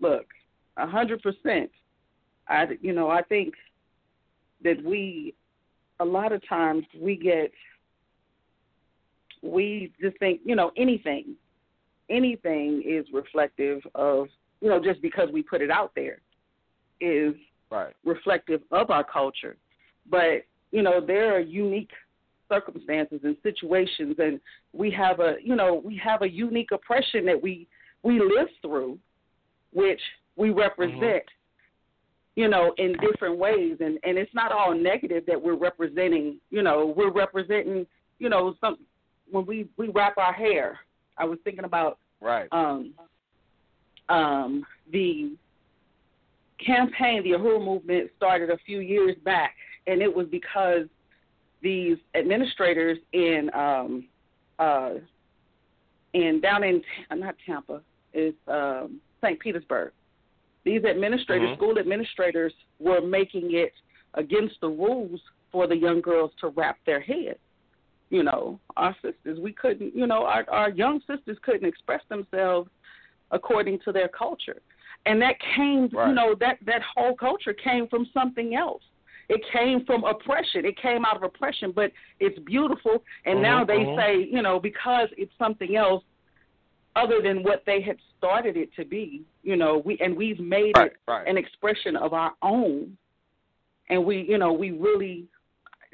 look 0.00 0.26
a 0.76 0.86
hundred 0.86 1.22
percent. 1.22 1.70
I 2.48 2.66
you 2.80 2.92
know 2.92 3.08
I 3.10 3.22
think 3.22 3.54
that 4.64 4.82
we 4.84 5.34
a 6.00 6.04
lot 6.04 6.32
of 6.32 6.46
times 6.48 6.84
we 7.00 7.16
get 7.16 7.52
we 9.42 9.92
just 10.00 10.18
think 10.18 10.40
you 10.44 10.56
know 10.56 10.72
anything 10.76 11.34
anything 12.10 12.82
is 12.86 13.06
reflective 13.12 13.80
of 13.94 14.28
you 14.60 14.68
know 14.68 14.82
just 14.82 15.00
because 15.02 15.28
we 15.32 15.42
put 15.42 15.60
it 15.60 15.70
out 15.70 15.92
there 15.94 16.18
is 17.00 17.34
right. 17.70 17.94
reflective 18.04 18.60
of 18.70 18.90
our 18.90 19.04
culture 19.04 19.56
but 20.10 20.44
you 20.70 20.82
know 20.82 21.00
there 21.04 21.34
are 21.34 21.40
unique 21.40 21.90
circumstances 22.48 23.20
and 23.24 23.36
situations 23.42 24.14
and 24.18 24.40
we 24.72 24.90
have 24.90 25.20
a 25.20 25.36
you 25.42 25.56
know 25.56 25.80
we 25.84 25.96
have 26.02 26.22
a 26.22 26.30
unique 26.30 26.70
oppression 26.72 27.24
that 27.26 27.40
we 27.40 27.66
we 28.02 28.20
live 28.20 28.48
through 28.62 28.98
which 29.72 30.00
we 30.36 30.50
represent 30.50 31.02
mm-hmm. 31.02 32.40
you 32.40 32.48
know 32.48 32.72
in 32.78 32.94
different 33.00 33.36
ways 33.36 33.76
and 33.80 33.98
and 34.04 34.16
it's 34.16 34.32
not 34.34 34.52
all 34.52 34.74
negative 34.74 35.24
that 35.26 35.40
we're 35.40 35.56
representing 35.56 36.38
you 36.50 36.62
know 36.62 36.94
we're 36.96 37.12
representing 37.12 37.86
you 38.18 38.28
know 38.28 38.54
some 38.60 38.76
when 39.30 39.44
we 39.44 39.68
we 39.76 39.88
wrap 39.88 40.16
our 40.18 40.32
hair 40.32 40.78
i 41.18 41.24
was 41.24 41.38
thinking 41.44 41.64
about 41.64 41.98
right 42.20 42.48
um 42.52 42.92
um 44.08 44.64
the 44.92 45.32
campaign 46.64 47.22
the 47.22 47.30
Uhuru 47.30 47.62
movement 47.62 48.10
started 48.16 48.50
a 48.50 48.56
few 48.64 48.80
years 48.80 49.16
back 49.24 49.54
and 49.86 50.00
it 50.00 50.14
was 50.14 50.26
because 50.30 50.86
these 51.62 51.96
administrators 52.14 52.98
in 53.12 53.50
um, 53.54 54.04
uh, 54.58 54.94
in 56.12 56.40
down 56.40 56.64
in 56.64 56.82
not 57.10 57.34
Tampa, 57.44 57.82
is 58.14 58.34
um, 58.48 59.00
St. 59.22 59.38
Petersburg. 59.40 59.92
These 60.64 60.84
administrators, 60.84 61.48
mm-hmm. 61.48 61.60
school 61.60 61.78
administrators, 61.78 62.52
were 62.78 63.00
making 63.00 63.54
it 63.54 63.72
against 64.14 64.54
the 64.60 64.68
rules 64.68 65.20
for 65.52 65.66
the 65.66 65.76
young 65.76 66.00
girls 66.00 66.30
to 66.40 66.48
wrap 66.48 66.78
their 66.86 67.00
heads. 67.00 67.38
You 68.10 68.22
know, 68.22 68.60
our 68.76 68.94
sisters, 69.02 69.38
we 69.40 69.52
couldn't. 69.52 69.94
You 69.94 70.06
know, 70.06 70.24
our 70.24 70.44
our 70.48 70.70
young 70.70 71.00
sisters 71.06 71.38
couldn't 71.42 71.66
express 71.66 72.02
themselves 72.08 72.70
according 73.30 73.80
to 73.80 73.92
their 73.92 74.08
culture, 74.08 74.60
and 75.06 75.20
that 75.22 75.36
came. 75.56 75.88
Right. 75.92 76.08
You 76.08 76.14
know, 76.14 76.34
that 76.40 76.58
that 76.66 76.82
whole 76.94 77.16
culture 77.16 77.52
came 77.52 77.88
from 77.88 78.06
something 78.14 78.54
else. 78.54 78.82
It 79.28 79.40
came 79.52 79.84
from 79.84 80.04
oppression. 80.04 80.64
It 80.64 80.80
came 80.80 81.04
out 81.04 81.16
of 81.16 81.22
oppression, 81.22 81.72
but 81.74 81.90
it's 82.20 82.38
beautiful. 82.40 83.02
And 83.24 83.36
mm-hmm, 83.36 83.42
now 83.42 83.64
they 83.64 83.78
mm-hmm. 83.78 83.98
say, 83.98 84.28
you 84.30 84.42
know, 84.42 84.60
because 84.60 85.08
it's 85.16 85.32
something 85.38 85.74
else 85.76 86.04
other 86.94 87.20
than 87.22 87.42
what 87.42 87.62
they 87.66 87.82
had 87.82 87.96
started 88.16 88.56
it 88.56 88.70
to 88.76 88.84
be, 88.84 89.22
you 89.42 89.56
know, 89.56 89.82
we 89.84 89.98
and 89.98 90.16
we've 90.16 90.40
made 90.40 90.72
right, 90.76 90.92
it 90.92 90.98
right. 91.08 91.26
an 91.26 91.36
expression 91.36 91.96
of 91.96 92.12
our 92.12 92.32
own. 92.42 92.96
And 93.88 94.04
we, 94.04 94.26
you 94.28 94.38
know, 94.38 94.52
we 94.52 94.72
really 94.72 95.26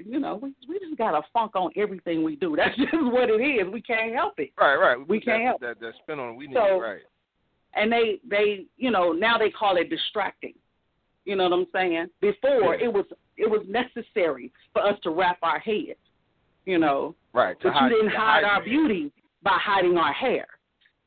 you 0.06 0.20
know, 0.20 0.36
we 0.36 0.54
we 0.68 0.78
just 0.78 0.96
got 0.96 1.14
a 1.14 1.22
funk 1.32 1.52
on 1.54 1.70
everything 1.76 2.22
we 2.22 2.36
do. 2.36 2.54
That's 2.56 2.76
just 2.76 2.92
what 2.92 3.30
it 3.30 3.42
is. 3.42 3.72
We 3.72 3.82
can't 3.82 4.14
help 4.14 4.34
it. 4.38 4.50
Right, 4.58 4.76
right. 4.76 5.08
We 5.08 5.20
can't 5.20 5.42
that, 5.42 5.46
help 5.46 5.60
that, 5.60 5.80
that 5.80 5.92
spin 6.02 6.18
on 6.18 6.34
it. 6.34 6.36
We 6.36 6.46
need 6.46 6.54
so, 6.54 6.76
it, 6.76 6.78
right. 6.78 7.00
And 7.74 7.90
they 7.90 8.20
they 8.28 8.66
you 8.76 8.90
know 8.90 9.12
now 9.12 9.38
they 9.38 9.50
call 9.50 9.76
it 9.76 9.90
distracting. 9.90 10.54
You 11.24 11.36
know 11.36 11.44
what 11.44 11.52
I'm 11.52 11.66
saying? 11.72 12.06
Before 12.20 12.74
yeah. 12.74 12.86
it 12.86 12.92
was 12.92 13.06
it 13.36 13.50
was 13.50 13.64
necessary 13.68 14.52
for 14.72 14.86
us 14.86 14.98
to 15.04 15.10
wrap 15.10 15.38
our 15.42 15.58
heads, 15.58 15.98
you 16.66 16.78
know. 16.78 17.14
Right. 17.32 17.56
But 17.62 17.72
hide, 17.72 17.90
you 17.90 17.96
didn't 17.96 18.10
hide, 18.10 18.42
hide 18.42 18.44
our 18.44 18.62
beauty 18.62 19.12
by 19.42 19.58
hiding 19.62 19.96
our 19.96 20.12
hair. 20.12 20.46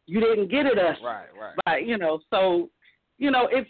You 0.07 0.19
didn't 0.19 0.49
get 0.49 0.65
at 0.65 0.77
us 0.77 0.97
right, 1.03 1.25
right. 1.39 1.55
by 1.65 1.77
you 1.77 1.97
know, 1.97 2.19
so 2.29 2.69
you 3.17 3.31
know, 3.31 3.47
it's 3.51 3.69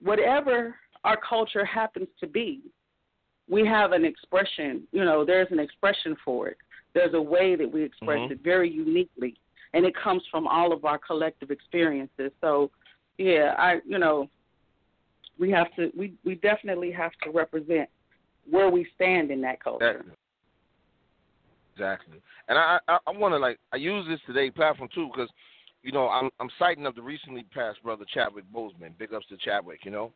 whatever 0.00 0.74
our 1.04 1.18
culture 1.28 1.64
happens 1.64 2.08
to 2.20 2.26
be, 2.26 2.60
we 3.48 3.66
have 3.66 3.92
an 3.92 4.04
expression, 4.04 4.84
you 4.92 5.04
know, 5.04 5.24
there's 5.24 5.48
an 5.50 5.58
expression 5.58 6.16
for 6.24 6.48
it. 6.48 6.56
There's 6.94 7.14
a 7.14 7.20
way 7.20 7.56
that 7.56 7.70
we 7.70 7.82
express 7.82 8.18
mm-hmm. 8.18 8.32
it 8.32 8.40
very 8.42 8.70
uniquely. 8.70 9.36
And 9.72 9.84
it 9.84 9.94
comes 9.96 10.22
from 10.30 10.46
all 10.46 10.72
of 10.72 10.84
our 10.84 10.98
collective 10.98 11.50
experiences. 11.50 12.30
So 12.40 12.70
yeah, 13.18 13.54
I 13.58 13.78
you 13.86 13.98
know, 13.98 14.28
we 15.38 15.50
have 15.50 15.74
to 15.76 15.90
we 15.96 16.14
we 16.24 16.36
definitely 16.36 16.92
have 16.92 17.12
to 17.24 17.30
represent 17.30 17.88
where 18.48 18.70
we 18.70 18.86
stand 18.94 19.30
in 19.30 19.40
that 19.42 19.62
culture. 19.62 19.90
Exactly. 19.90 20.12
Exactly. 21.74 22.22
And 22.48 22.56
I 22.56 22.78
I, 22.86 22.98
I 23.06 23.10
want 23.10 23.34
to 23.34 23.38
like 23.38 23.58
I 23.72 23.76
use 23.76 24.06
this 24.08 24.20
today 24.26 24.50
platform 24.50 24.88
too 24.94 25.10
because 25.12 25.28
you 25.82 25.90
know 25.90 26.08
I'm 26.08 26.30
I'm 26.38 26.50
citing 26.58 26.86
of 26.86 26.94
the 26.94 27.02
recently 27.02 27.44
passed 27.52 27.82
brother 27.82 28.04
Chadwick 28.12 28.44
Boseman. 28.54 28.96
Big 28.96 29.12
ups 29.12 29.26
to 29.28 29.36
Chadwick. 29.36 29.80
You 29.84 29.90
know. 29.90 30.12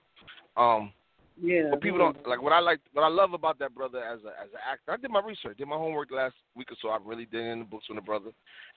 Um, 0.56 0.92
yeah. 1.40 1.68
But 1.70 1.80
people 1.80 1.98
don't 1.98 2.26
like 2.26 2.42
what 2.42 2.52
I 2.52 2.60
like. 2.60 2.80
What 2.92 3.02
I 3.02 3.08
love 3.08 3.32
about 3.32 3.58
that 3.58 3.74
brother 3.74 3.98
as 3.98 4.20
a 4.24 4.28
as 4.28 4.50
an 4.52 4.60
actor. 4.70 4.92
I 4.92 4.96
did 4.96 5.10
my 5.10 5.20
research, 5.20 5.58
did 5.58 5.68
my 5.68 5.76
homework 5.76 6.10
last 6.10 6.34
week 6.56 6.70
or 6.70 6.76
so. 6.80 6.88
I 6.88 6.98
really 7.04 7.26
did 7.26 7.44
in 7.44 7.60
the 7.60 7.64
books 7.64 7.86
on 7.90 7.96
the 7.96 8.02
brother, 8.02 8.30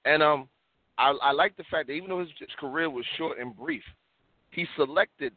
and 0.06 0.22
um, 0.22 0.48
I 0.98 1.14
I 1.22 1.32
like 1.32 1.58
the 1.58 1.64
fact 1.72 1.88
that 1.88 1.94
even 1.94 2.10
though 2.10 2.20
his, 2.20 2.30
his 2.40 2.50
career 2.60 2.90
was 2.90 3.06
short 3.18 3.40
and 3.40 3.56
brief, 3.56 3.84
he 4.52 4.66
selected 4.76 5.34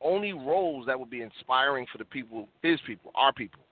only 0.00 0.32
roles 0.32 0.86
that 0.86 0.98
would 0.98 1.10
be 1.10 1.22
inspiring 1.22 1.86
for 1.90 1.98
the 1.98 2.04
people, 2.04 2.48
his 2.62 2.78
people, 2.86 3.10
our 3.14 3.32
people, 3.32 3.62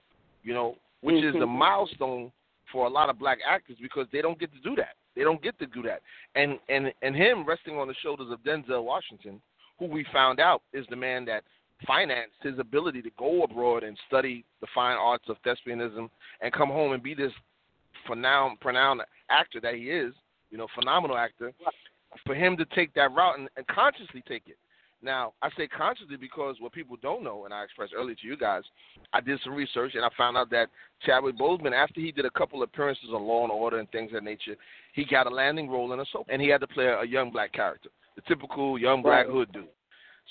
you 0.43 0.55
know, 0.55 0.77
which 1.03 1.17
mm-hmm. 1.17 1.37
is 1.37 1.41
the 1.41 1.47
milestone 1.47 2.33
for 2.73 2.87
a 2.87 2.91
lot 2.91 3.11
of 3.11 3.19
black 3.19 3.39
actors 3.49 3.77
because 3.81 4.07
they 4.13 4.23
don't 4.23 4.41
get 4.41 4.53
to 4.53 4.61
do 4.61 4.75
that. 4.77 4.95
They 5.15 5.23
don't 5.23 5.43
get 5.43 5.59
to 5.59 5.67
do 5.67 5.83
that. 5.83 6.01
And 6.35 6.59
and 6.69 6.93
and 7.03 7.15
him 7.15 7.45
resting 7.45 7.77
on 7.77 7.87
the 7.87 7.95
shoulders 8.03 8.29
of 8.31 8.41
Denzel 8.41 8.85
Washington, 8.85 9.41
who 9.79 9.87
we 9.87 10.07
found 10.13 10.41
out 10.41 10.63
is 10.73 10.87
the 10.89 10.97
man 10.97 11.25
that 11.27 11.45
financed 11.87 12.37
his 12.43 12.59
ability 12.59 13.03
to 13.03 13.11
go 13.19 13.43
abroad 13.43 13.83
and 13.83 13.97
study 14.09 14.45
the 14.61 14.67
fine 14.75 14.97
arts 14.97 15.25
of 15.29 15.37
thespianism 15.45 16.09
and 16.41 16.53
come 16.53 16.69
home 16.69 16.93
and 16.93 17.03
be 17.03 17.15
this 17.15 17.33
renowned 18.09 18.59
actor 19.31 19.61
that 19.61 19.75
he 19.75 19.91
is, 19.91 20.13
you 20.51 20.59
know, 20.59 20.67
phenomenal 20.75 21.17
actor. 21.17 21.53
For 22.27 22.35
him 22.35 22.57
to 22.59 22.65
take 22.75 22.93
that 22.95 23.13
route 23.13 23.39
and, 23.39 23.49
and 23.57 23.67
consciously 23.69 24.23
take 24.29 24.43
it, 24.47 24.59
now, 25.05 25.33
I 25.43 25.49
say 25.57 25.67
consciously 25.67 26.17
because 26.17 26.57
what 26.61 26.73
people 26.73 26.97
don't 27.03 27.25
know, 27.25 27.45
and 27.45 27.53
I 27.53 27.65
expressed 27.65 27.93
earlier 27.97 28.15
to 28.15 28.27
you 28.27 28.37
guys, 28.37 28.63
I 29.13 29.21
did 29.21 29.41
some 29.43 29.55
research 29.55 29.95
and 29.97 30.05
I 30.05 30.09
found 30.17 30.37
out 30.37 30.49
that 30.51 30.69
Chadwick 31.05 31.37
Boseman, 31.37 31.73
after 31.73 32.01
he 32.01 32.13
did 32.13 32.25
a 32.25 32.31
couple 32.31 32.63
appearances 32.63 33.09
on 33.13 33.25
Law 33.25 33.43
and 33.43 33.51
Order 33.51 33.81
and 33.81 33.91
things 33.91 34.11
of 34.11 34.15
that 34.15 34.25
nature, 34.25 34.55
he 34.95 35.05
got 35.05 35.27
a 35.27 35.31
landing 35.31 35.69
role 35.69 35.93
in 35.93 36.01
a 36.01 36.05
soap, 36.13 36.29
and 36.31 36.41
he 36.41 36.49
had 36.49 36.61
to 36.61 36.69
play 36.69 36.87
a 36.87 37.05
young 37.05 37.33
black 37.33 37.53
character, 37.53 37.89
the 38.15 38.23
typical 38.23 38.79
young 38.79 39.03
black 39.03 39.27
hood 39.27 39.53
dude. 39.53 39.67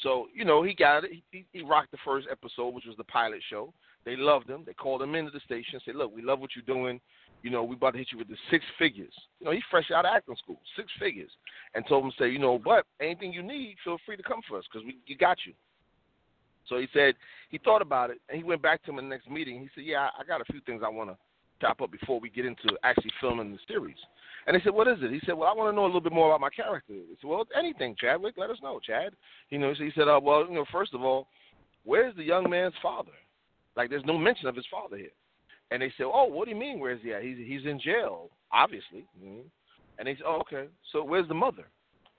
So 0.03 0.27
you 0.33 0.45
know 0.45 0.63
he 0.63 0.73
got 0.73 1.03
it. 1.03 1.11
He, 1.31 1.45
he 1.51 1.61
rocked 1.61 1.91
the 1.91 1.97
first 2.03 2.27
episode, 2.31 2.73
which 2.73 2.85
was 2.85 2.97
the 2.97 3.03
pilot 3.05 3.41
show. 3.49 3.73
They 4.03 4.15
loved 4.15 4.49
him. 4.49 4.63
They 4.65 4.73
called 4.73 5.01
him 5.01 5.15
into 5.15 5.31
the 5.31 5.41
station 5.41 5.79
said, 5.85 5.95
"Look, 5.95 6.15
we 6.15 6.21
love 6.21 6.39
what 6.39 6.51
you're 6.55 6.65
doing 6.65 6.99
you 7.43 7.49
know, 7.49 7.63
we 7.63 7.75
about 7.75 7.91
to 7.91 7.97
hit 7.97 8.09
you 8.11 8.17
with 8.17 8.27
the 8.27 8.37
six 8.49 8.63
figures. 8.77 9.13
You 9.39 9.45
know, 9.45 9.51
he's 9.51 9.63
fresh 9.69 9.89
out 9.91 10.05
of 10.05 10.11
acting 10.13 10.35
school, 10.35 10.59
six 10.75 10.89
figures, 10.99 11.31
and 11.73 11.85
told 11.87 12.05
him, 12.05 12.11
say, 12.19 12.29
you 12.29 12.39
know, 12.39 12.59
but 12.63 12.85
anything 12.99 13.33
you 13.33 13.41
need, 13.41 13.77
feel 13.83 13.97
free 14.05 14.17
to 14.17 14.23
come 14.23 14.41
for 14.47 14.57
us 14.57 14.65
because 14.71 14.85
we 14.85 14.97
you 15.05 15.17
got 15.17 15.37
you. 15.45 15.53
So 16.67 16.77
he 16.77 16.87
said 16.93 17.15
he 17.49 17.57
thought 17.57 17.81
about 17.81 18.11
it 18.11 18.19
and 18.29 18.37
he 18.37 18.43
went 18.43 18.61
back 18.61 18.83
to 18.83 18.91
him 18.91 18.99
in 18.99 19.05
the 19.05 19.15
next 19.15 19.29
meeting. 19.29 19.59
He 19.59 19.69
said, 19.73 19.85
yeah, 19.85 20.09
I 20.17 20.23
got 20.23 20.41
a 20.41 20.45
few 20.45 20.61
things 20.61 20.83
I 20.85 20.89
want 20.89 21.09
to 21.09 21.17
top 21.59 21.81
up 21.81 21.91
before 21.91 22.19
we 22.19 22.29
get 22.29 22.45
into 22.45 22.77
actually 22.83 23.11
filming 23.19 23.51
the 23.51 23.59
series. 23.67 23.97
And 24.47 24.55
they 24.55 24.61
said, 24.63 24.73
what 24.73 24.87
is 24.87 24.97
it? 25.01 25.11
He 25.11 25.19
said, 25.25 25.37
well, 25.37 25.49
I 25.49 25.53
want 25.53 25.71
to 25.71 25.75
know 25.75 25.85
a 25.85 25.87
little 25.87 26.01
bit 26.01 26.13
more 26.13 26.29
about 26.29 26.41
my 26.41 26.49
character. 26.49 26.93
He 26.93 27.15
said, 27.21 27.29
well, 27.29 27.45
anything, 27.57 27.95
Chadwick, 27.99 28.35
let 28.37 28.49
us 28.49 28.57
know, 28.63 28.79
Chad. 28.79 29.13
You 29.49 29.59
know, 29.59 29.73
so 29.73 29.83
he 29.83 29.91
said, 29.95 30.07
uh, 30.07 30.19
well, 30.21 30.47
you 30.47 30.55
know, 30.55 30.65
first 30.71 30.93
of 30.93 31.01
all, 31.01 31.27
where's 31.83 32.15
the 32.15 32.23
young 32.23 32.49
man's 32.49 32.73
father? 32.81 33.11
Like, 33.75 33.89
there's 33.89 34.05
no 34.05 34.17
mention 34.17 34.47
of 34.47 34.55
his 34.55 34.65
father 34.71 34.97
here. 34.97 35.11
And 35.71 35.81
they 35.81 35.91
said, 35.97 36.05
"Oh, 36.05 36.25
what 36.25 36.45
do 36.45 36.51
you 36.51 36.59
mean? 36.59 36.79
Where's 36.79 37.01
he 37.01 37.13
at? 37.13 37.23
He's 37.23 37.37
he's 37.37 37.65
in 37.65 37.79
jail, 37.79 38.29
obviously." 38.51 39.05
Mm-hmm. 39.23 39.47
And 39.97 40.07
they 40.07 40.15
said, 40.15 40.25
"Oh, 40.27 40.41
okay. 40.41 40.67
So 40.91 41.03
where's 41.03 41.27
the 41.29 41.33
mother?" 41.33 41.65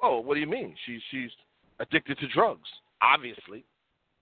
"Oh, 0.03 0.21
what 0.21 0.35
do 0.35 0.41
you 0.41 0.47
mean? 0.47 0.75
She's 0.87 1.01
she's 1.11 1.31
addicted 1.79 2.19
to 2.19 2.29
drugs, 2.29 2.69
obviously. 3.03 3.65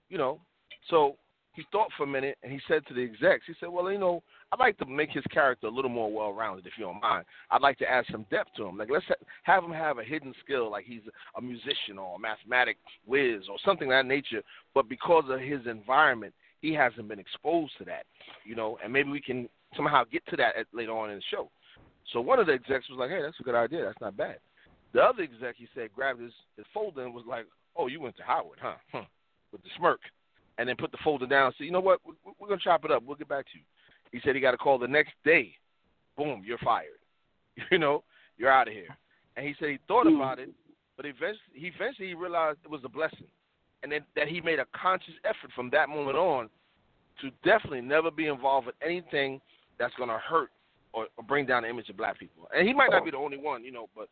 You 0.08 0.18
know, 0.18 0.40
so 0.88 1.16
he 1.52 1.62
thought 1.70 1.90
for 1.96 2.02
a 2.02 2.08
minute 2.08 2.38
and 2.42 2.52
he 2.52 2.60
said 2.66 2.84
to 2.88 2.94
the 2.94 3.02
execs, 3.02 3.44
he 3.46 3.54
said, 3.60 3.68
"Well, 3.68 3.90
you 3.92 3.98
know, 3.98 4.22
I'd 4.52 4.58
like 4.58 4.78
to 4.78 4.86
make 4.86 5.10
his 5.10 5.24
character 5.30 5.68
a 5.68 5.70
little 5.70 5.90
more 5.90 6.12
well-rounded, 6.12 6.66
if 6.66 6.72
you 6.76 6.84
don't 6.84 7.00
mind. 7.00 7.24
I'd 7.50 7.62
like 7.62 7.78
to 7.78 7.88
add 7.88 8.04
some 8.10 8.26
depth 8.30 8.50
to 8.56 8.66
him. 8.66 8.76
Like 8.76 8.90
let's 8.90 9.04
have 9.44 9.62
him 9.62 9.70
have 9.72 9.98
a 9.98 10.04
hidden 10.04 10.34
skill, 10.44 10.70
like 10.70 10.84
he's 10.84 11.02
a 11.36 11.40
musician 11.40 11.98
or 11.98 12.16
a 12.16 12.18
mathematic 12.18 12.76
whiz 13.06 13.42
or 13.48 13.58
something 13.64 13.88
of 13.88 13.92
that 13.92 14.06
nature. 14.06 14.42
But 14.74 14.88
because 14.88 15.24
of 15.28 15.38
his 15.38 15.60
environment, 15.66 16.34
he 16.60 16.74
hasn't 16.74 17.08
been 17.08 17.20
exposed 17.20 17.72
to 17.78 17.84
that, 17.84 18.06
you 18.44 18.56
know. 18.56 18.76
And 18.82 18.92
maybe 18.92 19.10
we 19.10 19.20
can 19.20 19.48
somehow 19.76 20.02
get 20.10 20.26
to 20.26 20.36
that 20.36 20.56
at, 20.56 20.66
later 20.72 20.92
on 20.92 21.10
in 21.10 21.16
the 21.16 21.22
show. 21.30 21.48
So 22.12 22.20
one 22.20 22.40
of 22.40 22.46
the 22.46 22.52
execs 22.52 22.90
was 22.90 22.98
like, 22.98 23.10
"Hey, 23.10 23.22
that's 23.22 23.38
a 23.38 23.44
good 23.44 23.54
idea. 23.54 23.84
That's 23.84 24.00
not 24.00 24.16
bad." 24.16 24.38
The 24.92 25.00
other 25.00 25.22
exec, 25.22 25.54
he 25.56 25.68
said, 25.76 25.94
grabbed 25.94 26.20
his, 26.20 26.32
his 26.56 26.66
folder 26.74 27.04
and 27.04 27.14
was 27.14 27.24
like, 27.26 27.46
"Oh, 27.76 27.86
you 27.86 28.00
went 28.00 28.16
to 28.16 28.24
Howard, 28.24 28.58
huh?" 28.60 28.74
huh. 28.90 29.04
With 29.52 29.62
the 29.62 29.68
smirk, 29.76 30.00
and 30.58 30.68
then 30.68 30.76
put 30.76 30.90
the 30.90 30.98
folder 31.04 31.26
down. 31.26 31.46
and 31.46 31.54
said, 31.56 31.64
"You 31.64 31.70
know 31.70 31.80
what? 31.80 32.00
We're 32.38 32.48
gonna 32.48 32.60
chop 32.60 32.84
it 32.84 32.90
up. 32.90 33.04
We'll 33.04 33.16
get 33.16 33.28
back 33.28 33.46
to 33.46 33.58
you." 33.58 33.64
He 34.12 34.20
said 34.24 34.34
he 34.34 34.40
got 34.40 34.54
a 34.54 34.58
call 34.58 34.78
the 34.78 34.88
next 34.88 35.12
day. 35.24 35.52
Boom, 36.16 36.42
you're 36.44 36.58
fired. 36.58 36.88
You 37.70 37.78
know, 37.78 38.04
you're 38.38 38.50
out 38.50 38.68
of 38.68 38.74
here. 38.74 38.96
And 39.36 39.46
he 39.46 39.54
said 39.58 39.68
he 39.68 39.78
thought 39.86 40.06
hmm. 40.06 40.16
about 40.16 40.38
it, 40.38 40.48
but 40.96 41.04
eventually, 41.04 41.52
he 41.52 41.66
eventually 41.66 42.08
he 42.08 42.14
realized 42.14 42.58
it 42.64 42.70
was 42.70 42.80
a 42.84 42.88
blessing, 42.88 43.26
and 43.82 43.92
then 43.92 44.00
that 44.16 44.28
he 44.28 44.40
made 44.40 44.58
a 44.58 44.66
conscious 44.74 45.14
effort 45.24 45.50
from 45.54 45.68
that 45.70 45.88
moment 45.88 46.16
on 46.16 46.48
to 47.20 47.30
definitely 47.44 47.82
never 47.82 48.10
be 48.10 48.26
involved 48.26 48.66
with 48.66 48.76
anything 48.84 49.40
that's 49.78 49.94
going 49.96 50.08
to 50.08 50.18
hurt 50.18 50.50
or, 50.92 51.06
or, 51.16 51.24
bring 51.24 51.46
down 51.46 51.62
the 51.62 51.68
image 51.68 51.88
of 51.90 51.96
black 51.96 52.18
people. 52.18 52.48
And 52.54 52.66
he 52.66 52.72
might 52.72 52.90
not 52.90 53.04
be 53.04 53.10
the 53.10 53.16
only 53.16 53.36
one, 53.36 53.62
you 53.62 53.72
know, 53.72 53.88
but 53.94 54.08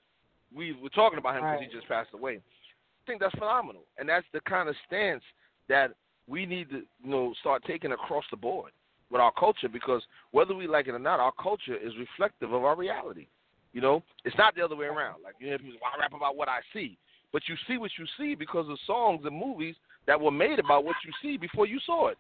we 0.55 0.73
were 0.75 0.91
talking 0.91 1.19
about 1.19 1.37
him 1.37 1.43
because 1.43 1.61
right. 1.61 1.69
he 1.71 1.75
just 1.75 1.89
passed 1.89 2.11
away. 2.15 2.35
I 2.37 3.03
think 3.07 3.21
that's 3.21 3.35
phenomenal, 3.35 3.83
and 3.97 4.09
that's 4.09 4.27
the 4.33 4.41
kind 4.43 4.69
of 4.69 4.75
stance 4.87 5.23
that 5.69 5.93
we 6.27 6.45
need 6.45 6.71
to, 6.71 6.83
you 7.03 7.11
know, 7.11 7.35
start 7.41 7.63
taking 7.67 7.93
across 7.93 8.25
the 8.31 8.37
board 8.37 8.73
with 9.11 9.21
our 9.21 9.33
culture 9.33 9.69
because 9.69 10.03
whether 10.33 10.55
we 10.55 10.67
like 10.67 10.87
it 10.87 10.95
or 10.95 10.99
not, 10.99 11.21
our 11.21 11.33
culture 11.41 11.77
is 11.77 11.93
reflective 11.99 12.53
of 12.53 12.65
our 12.65 12.77
reality. 12.77 13.27
You 13.73 13.81
know, 13.81 14.03
it's 14.25 14.37
not 14.37 14.55
the 14.55 14.65
other 14.65 14.77
way 14.77 14.87
around. 14.87 15.23
Like 15.23 15.35
you 15.39 15.51
know, 15.51 15.59
people 15.59 15.79
I 15.85 16.01
rap 16.01 16.13
about 16.15 16.37
what 16.37 16.49
I 16.49 16.61
see, 16.73 16.99
but 17.33 17.43
you 17.49 17.55
see 17.67 17.77
what 17.77 17.91
you 17.99 18.07
see 18.19 18.35
because 18.35 18.69
of 18.69 18.79
songs 18.87 19.23
and 19.25 19.39
movies 19.39 19.75
that 20.07 20.21
were 20.21 20.31
made 20.31 20.59
about 20.59 20.85
what 20.85 20.97
you 21.05 21.13
see 21.23 21.37
before 21.37 21.67
you 21.67 21.79
saw 21.85 22.09
it. 22.09 22.19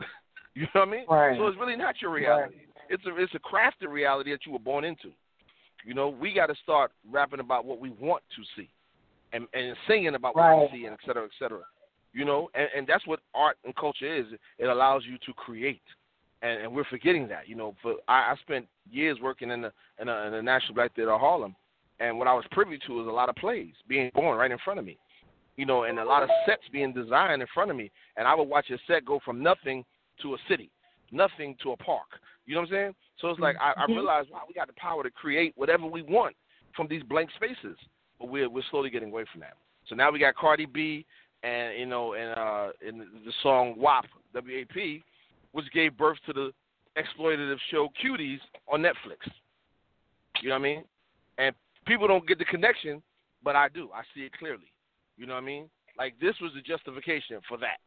you 0.54 0.62
know 0.62 0.80
what 0.80 0.88
I 0.88 0.90
mean? 0.90 1.04
Right. 1.08 1.38
So 1.38 1.46
it's 1.46 1.58
really 1.58 1.76
not 1.76 1.96
your 2.00 2.10
reality. 2.10 2.56
Right. 2.56 2.68
It's 2.88 3.04
a 3.06 3.16
it's 3.16 3.34
a 3.34 3.38
crafted 3.38 3.90
reality 3.90 4.32
that 4.32 4.46
you 4.46 4.52
were 4.52 4.58
born 4.58 4.84
into. 4.84 5.10
You 5.84 5.94
know, 5.94 6.08
we 6.08 6.32
got 6.32 6.46
to 6.46 6.54
start 6.62 6.92
rapping 7.10 7.40
about 7.40 7.64
what 7.64 7.78
we 7.78 7.90
want 7.90 8.22
to 8.36 8.42
see, 8.56 8.68
and 9.32 9.46
and 9.52 9.76
singing 9.86 10.14
about 10.14 10.34
right. 10.34 10.54
what 10.54 10.72
we 10.72 10.78
see, 10.78 10.86
and 10.86 10.94
et 10.94 11.00
cetera, 11.06 11.24
et 11.24 11.30
cetera. 11.38 11.62
You 12.14 12.24
know, 12.24 12.50
and, 12.54 12.68
and 12.76 12.86
that's 12.86 13.06
what 13.06 13.20
art 13.34 13.56
and 13.64 13.74
culture 13.76 14.14
is. 14.14 14.26
It 14.58 14.66
allows 14.66 15.02
you 15.06 15.16
to 15.26 15.32
create 15.34 15.82
and, 16.42 16.62
and 16.62 16.74
we're 16.74 16.84
forgetting 16.84 17.26
that. 17.28 17.48
You 17.48 17.56
know, 17.56 17.74
but 17.82 17.96
I, 18.08 18.32
I 18.32 18.34
spent 18.42 18.66
years 18.90 19.18
working 19.22 19.50
in 19.50 19.62
the 19.62 19.72
in, 20.00 20.08
a, 20.08 20.26
in 20.26 20.32
the 20.32 20.42
National 20.42 20.74
Black 20.74 20.94
Theater 20.94 21.12
of 21.12 21.20
Harlem, 21.20 21.56
and 22.00 22.18
what 22.18 22.28
I 22.28 22.34
was 22.34 22.44
privy 22.50 22.78
to 22.86 22.92
was 22.92 23.06
a 23.06 23.10
lot 23.10 23.28
of 23.28 23.36
plays 23.36 23.72
being 23.88 24.10
born 24.14 24.36
right 24.38 24.50
in 24.50 24.58
front 24.64 24.78
of 24.78 24.84
me. 24.84 24.98
You 25.56 25.66
know, 25.66 25.84
and 25.84 25.98
a 25.98 26.04
lot 26.04 26.22
of 26.22 26.30
sets 26.46 26.62
being 26.72 26.94
designed 26.94 27.42
in 27.42 27.48
front 27.52 27.70
of 27.70 27.76
me, 27.76 27.90
and 28.16 28.26
I 28.26 28.34
would 28.34 28.48
watch 28.48 28.70
a 28.70 28.78
set 28.86 29.04
go 29.04 29.20
from 29.24 29.42
nothing 29.42 29.84
to 30.22 30.34
a 30.34 30.38
city, 30.48 30.70
nothing 31.10 31.54
to 31.62 31.72
a 31.72 31.76
park. 31.76 32.08
You 32.46 32.54
know 32.54 32.62
what 32.62 32.70
I'm 32.70 32.74
saying? 32.74 32.94
So 33.20 33.28
it's 33.28 33.38
like 33.38 33.56
I, 33.60 33.72
I 33.72 33.84
mm-hmm. 33.84 33.92
realized, 33.92 34.30
wow, 34.30 34.42
we 34.48 34.54
got 34.54 34.66
the 34.66 34.72
power 34.74 35.02
to 35.02 35.10
create 35.10 35.52
whatever 35.56 35.86
we 35.86 36.02
want 36.02 36.34
from 36.74 36.88
these 36.88 37.02
blank 37.02 37.28
spaces, 37.36 37.76
but 38.18 38.30
we're 38.30 38.48
we're 38.48 38.62
slowly 38.70 38.88
getting 38.88 39.10
away 39.10 39.24
from 39.30 39.40
that. 39.42 39.54
So 39.88 39.94
now 39.94 40.10
we 40.10 40.18
got 40.18 40.34
Cardi 40.36 40.64
B, 40.64 41.04
and 41.42 41.78
you 41.78 41.86
know, 41.86 42.14
and 42.14 42.30
uh, 42.38 42.68
in 42.86 42.98
the 42.98 43.32
song 43.42 43.74
WAP, 43.76 44.06
W 44.32 44.58
A 44.58 44.64
P, 44.64 45.02
which 45.52 45.70
gave 45.72 45.96
birth 45.96 46.18
to 46.26 46.32
the 46.32 46.52
exploitative 46.96 47.56
show 47.70 47.88
Cuties 48.02 48.40
on 48.70 48.82
Netflix. 48.82 49.30
You 50.42 50.48
know 50.48 50.56
what 50.56 50.60
I 50.60 50.62
mean? 50.62 50.84
And 51.38 51.54
people 51.86 52.08
don't 52.08 52.26
get 52.26 52.38
the 52.38 52.44
connection, 52.44 53.02
but 53.42 53.56
I 53.56 53.68
do. 53.68 53.88
I 53.94 54.02
see 54.14 54.22
it 54.22 54.32
clearly. 54.32 54.72
You 55.16 55.26
know 55.26 55.34
what 55.34 55.42
I 55.42 55.46
mean? 55.46 55.68
Like 55.96 56.14
this 56.20 56.34
was 56.40 56.52
the 56.54 56.62
justification 56.62 57.40
for 57.48 57.58
that. 57.58 57.78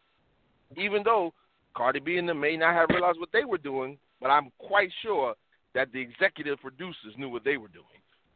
Even 0.77 1.03
though 1.03 1.33
Cardi 1.75 1.99
B 1.99 2.17
and 2.17 2.27
them 2.27 2.39
may 2.39 2.55
not 2.55 2.73
have 2.73 2.89
realized 2.89 3.19
what 3.19 3.31
they 3.33 3.45
were 3.45 3.57
doing, 3.57 3.97
but 4.21 4.29
I'm 4.29 4.49
quite 4.59 4.89
sure 5.01 5.35
that 5.73 5.91
the 5.91 5.99
executive 5.99 6.59
producers 6.61 7.13
knew 7.17 7.29
what 7.29 7.43
they 7.43 7.57
were 7.57 7.69
doing. 7.69 7.85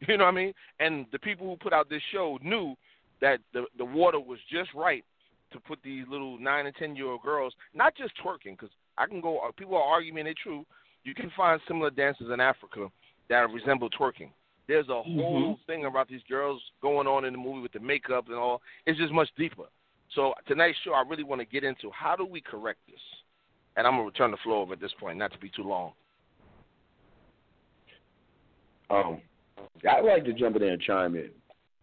You 0.08 0.16
know 0.16 0.24
what 0.24 0.34
I 0.34 0.36
mean? 0.36 0.54
And 0.80 1.06
the 1.12 1.20
people 1.20 1.46
who 1.46 1.58
put 1.58 1.74
out 1.74 1.90
this 1.90 2.02
show 2.14 2.40
knew 2.42 2.74
that 3.20 3.40
the 3.52 3.66
the 3.78 3.84
water 3.84 4.18
was 4.18 4.40
just 4.50 4.74
right 4.74 5.04
to 5.52 5.60
put 5.60 5.80
these 5.84 6.06
little 6.10 6.40
nine 6.40 6.68
and 6.68 6.76
ten 6.76 6.96
year 6.96 7.08
old 7.08 7.22
girls, 7.22 7.54
not 7.74 7.98
just 7.98 8.14
twerking, 8.24 8.52
because 8.58 8.70
I 9.00 9.08
can 9.08 9.22
go. 9.22 9.40
Uh, 9.40 9.52
people 9.58 9.78
are 9.78 9.84
arguing 9.84 10.28
it's 10.28 10.40
true. 10.42 10.66
You 11.04 11.16
can 11.16 11.32
find 11.36 11.60
similar 11.68 11.90
dances 11.90 12.28
in 12.32 12.40
Africa 12.40 12.88
that 13.30 13.50
resemble 13.50 13.90
twerking. 13.90 14.30
There's 14.68 14.88
a 14.88 14.92
mm-hmm. 14.92 15.20
whole 15.20 15.42
mm-hmm. 15.42 15.72
thing 15.72 15.86
about 15.86 16.10
these 16.10 16.22
girls 16.30 16.62
going 16.82 17.08
on 17.08 17.26
in 17.26 17.34
the 17.34 17.40
movie 17.40 17.62
with 17.62 17.72
the 17.72 17.80
makeup 17.80 18.26
and 18.28 18.36
all. 18.36 18.62
It's 18.86 19.00
just 19.00 19.14
much 19.14 19.30
deeper. 19.38 19.64
So 20.14 20.34
tonight's 20.48 20.78
show, 20.84 20.94
I 20.94 21.04
really 21.08 21.24
want 21.24 21.42
to 21.42 21.46
get 21.46 21.64
into 21.64 21.90
how 21.92 22.16
do 22.16 22.26
we 22.26 22.42
correct 22.42 22.80
this. 22.88 23.00
And 23.78 23.88
I'm 23.88 23.94
gonna 23.94 24.04
return 24.04 24.32
the 24.32 24.38
floor 24.44 24.62
over 24.62 24.74
at 24.74 24.82
this 24.82 24.92
point, 25.00 25.18
not 25.18 25.32
to 25.32 25.40
be 25.40 25.50
too 25.56 25.64
long. 25.64 25.94
Um, 28.90 29.22
I'd 29.90 30.04
like 30.04 30.26
to 30.26 30.34
jump 30.34 30.56
in 30.58 30.64
there 30.64 30.74
and 30.74 30.82
chime 30.82 31.16
in. 31.16 31.30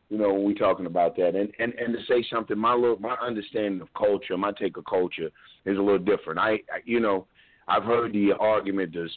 You 0.09 0.19
know, 0.19 0.33
when 0.33 0.45
we 0.45 0.55
talking 0.55 0.87
about 0.87 1.17
that, 1.17 1.35
and 1.35 1.53
and 1.59 1.75
and 1.75 1.95
to 1.95 2.05
say 2.09 2.25
something, 2.33 2.57
my 2.57 2.75
little 2.75 2.99
my 2.99 3.17
understanding 3.21 3.81
of 3.81 3.93
culture, 3.95 4.37
my 4.37 4.53
take 4.53 4.77
of 4.77 4.85
culture 4.85 5.31
is 5.65 5.79
a 5.79 5.83
little 5.83 5.99
different. 5.99 6.39
I, 6.39 6.53
I 6.53 6.81
you 6.85 7.01
know, 7.01 7.27
I've 7.67 7.83
heard 7.83 8.13
the 8.13 8.33
argument 8.39 8.93
does 8.93 9.11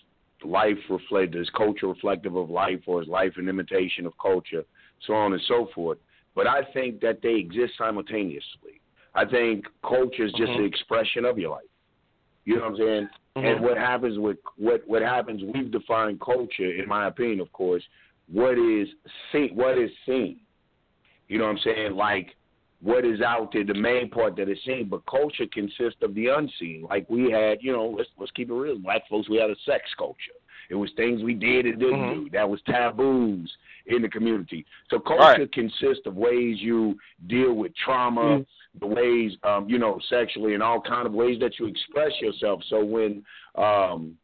life 0.44 0.78
reflect 0.90 1.34
does 1.34 1.50
culture 1.56 1.88
reflective 1.88 2.36
of 2.36 2.50
life, 2.50 2.80
or 2.88 3.02
is 3.04 3.08
life 3.08 3.34
an 3.38 3.50
imitation 3.50 4.06
of 4.06 4.14
culture, 4.20 4.64
so 5.06 5.14
on 5.14 5.34
and 5.34 5.42
so 5.48 5.70
forth. 5.76 6.00
But 6.36 6.48
I 6.48 6.62
think 6.74 7.02
that 7.02 7.22
they 7.22 7.36
exist 7.36 7.74
simultaneously. 7.78 8.82
I 9.14 9.26
think 9.26 9.66
culture 9.82 10.26
is 10.26 10.32
just 10.32 10.52
mm-hmm. 10.52 10.62
an 10.62 10.66
expression 10.66 11.26
of 11.26 11.38
your 11.38 11.52
life. 11.52 11.64
You 12.46 12.56
know 12.56 12.62
what 12.62 12.72
I'm 12.72 12.78
saying? 12.78 13.10
Mm-hmm. 13.38 13.46
And 13.46 13.62
what 13.62 13.78
happens 13.78 14.18
with 14.18 14.38
what 14.58 14.82
what 14.88 15.02
happens? 15.02 15.42
We've 15.54 15.72
defined 15.72 16.20
culture, 16.20 16.72
in 16.72 16.88
my 16.88 17.08
opinion, 17.08 17.42
of 17.42 17.52
course. 17.52 17.84
What 18.32 18.58
is 18.58 18.88
seen? 19.32 19.52
What 19.54 19.78
is 19.78 19.92
seen? 20.06 20.40
You 21.30 21.38
know 21.38 21.46
what 21.46 21.52
I'm 21.52 21.60
saying? 21.64 21.96
Like 21.96 22.36
what 22.82 23.06
is 23.06 23.22
out 23.22 23.52
there, 23.52 23.66
the 23.66 23.74
main 23.74 24.10
part 24.10 24.36
that 24.38 24.50
is 24.50 24.58
seen, 24.66 24.88
but 24.90 25.06
culture 25.06 25.46
consists 25.52 26.02
of 26.02 26.16
the 26.16 26.28
unseen. 26.28 26.86
Like 26.90 27.10
we 27.10 27.32
had, 27.32 27.60
you 27.62 27.72
know, 27.72 27.94
let's 27.98 28.10
let's 28.18 28.32
keep 28.32 28.50
it 28.50 28.54
real. 28.54 28.80
Black 28.80 29.08
folks, 29.10 29.30
we 29.30 29.38
had 29.38 29.50
a 29.50 29.56
sex 29.66 29.84
culture. 29.98 30.38
It 30.70 30.76
was 30.76 30.92
things 30.96 31.24
we 31.24 31.34
did 31.34 31.66
and 31.66 31.80
didn't 31.80 31.96
mm-hmm. 31.96 32.24
do. 32.26 32.30
That 32.32 32.48
was 32.48 32.62
taboos 32.68 33.52
in 33.88 34.02
the 34.02 34.10
community. 34.10 34.66
So 34.90 35.00
culture 35.00 35.24
right. 35.24 35.52
consists 35.52 36.06
of 36.06 36.16
ways 36.16 36.58
you 36.60 36.98
deal 37.28 37.54
with 37.54 37.72
trauma, 37.84 38.22
mm-hmm. 38.22 38.80
the 38.80 38.88
ways 38.88 39.34
um, 39.44 39.68
you 39.68 39.80
know, 39.80 40.00
sexually 40.10 40.54
and 40.54 40.64
all 40.64 40.80
kind 40.80 41.06
of 41.06 41.14
ways 41.14 41.40
that 41.42 41.60
you 41.60 41.66
express 41.66 42.12
yourself. 42.22 42.62
So 42.70 42.84
when 42.84 43.24
um 43.56 44.16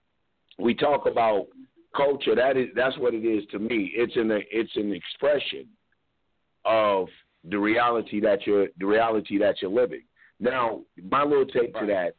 we 0.58 0.74
talk 0.74 1.08
about 1.08 1.48
culture, 1.94 2.36
that 2.36 2.56
is 2.56 2.68
that's 2.74 2.98
what 3.00 3.14
it 3.14 3.26
is 3.26 3.44
to 3.52 3.60
me. 3.60 3.92
It's 3.94 4.16
an 4.16 4.32
it's 4.50 4.76
an 4.76 4.94
expression 4.94 5.68
of 6.66 7.08
the 7.50 7.58
reality 7.58 8.20
that 8.22 8.46
you're 8.46 8.68
the 8.80 8.86
reality 8.86 9.38
that 9.38 9.62
you're 9.62 9.72
living. 9.72 10.04
Now, 10.40 10.82
my 11.10 11.24
little 11.24 11.46
take 11.46 11.74
to 11.76 11.86
that 11.86 12.16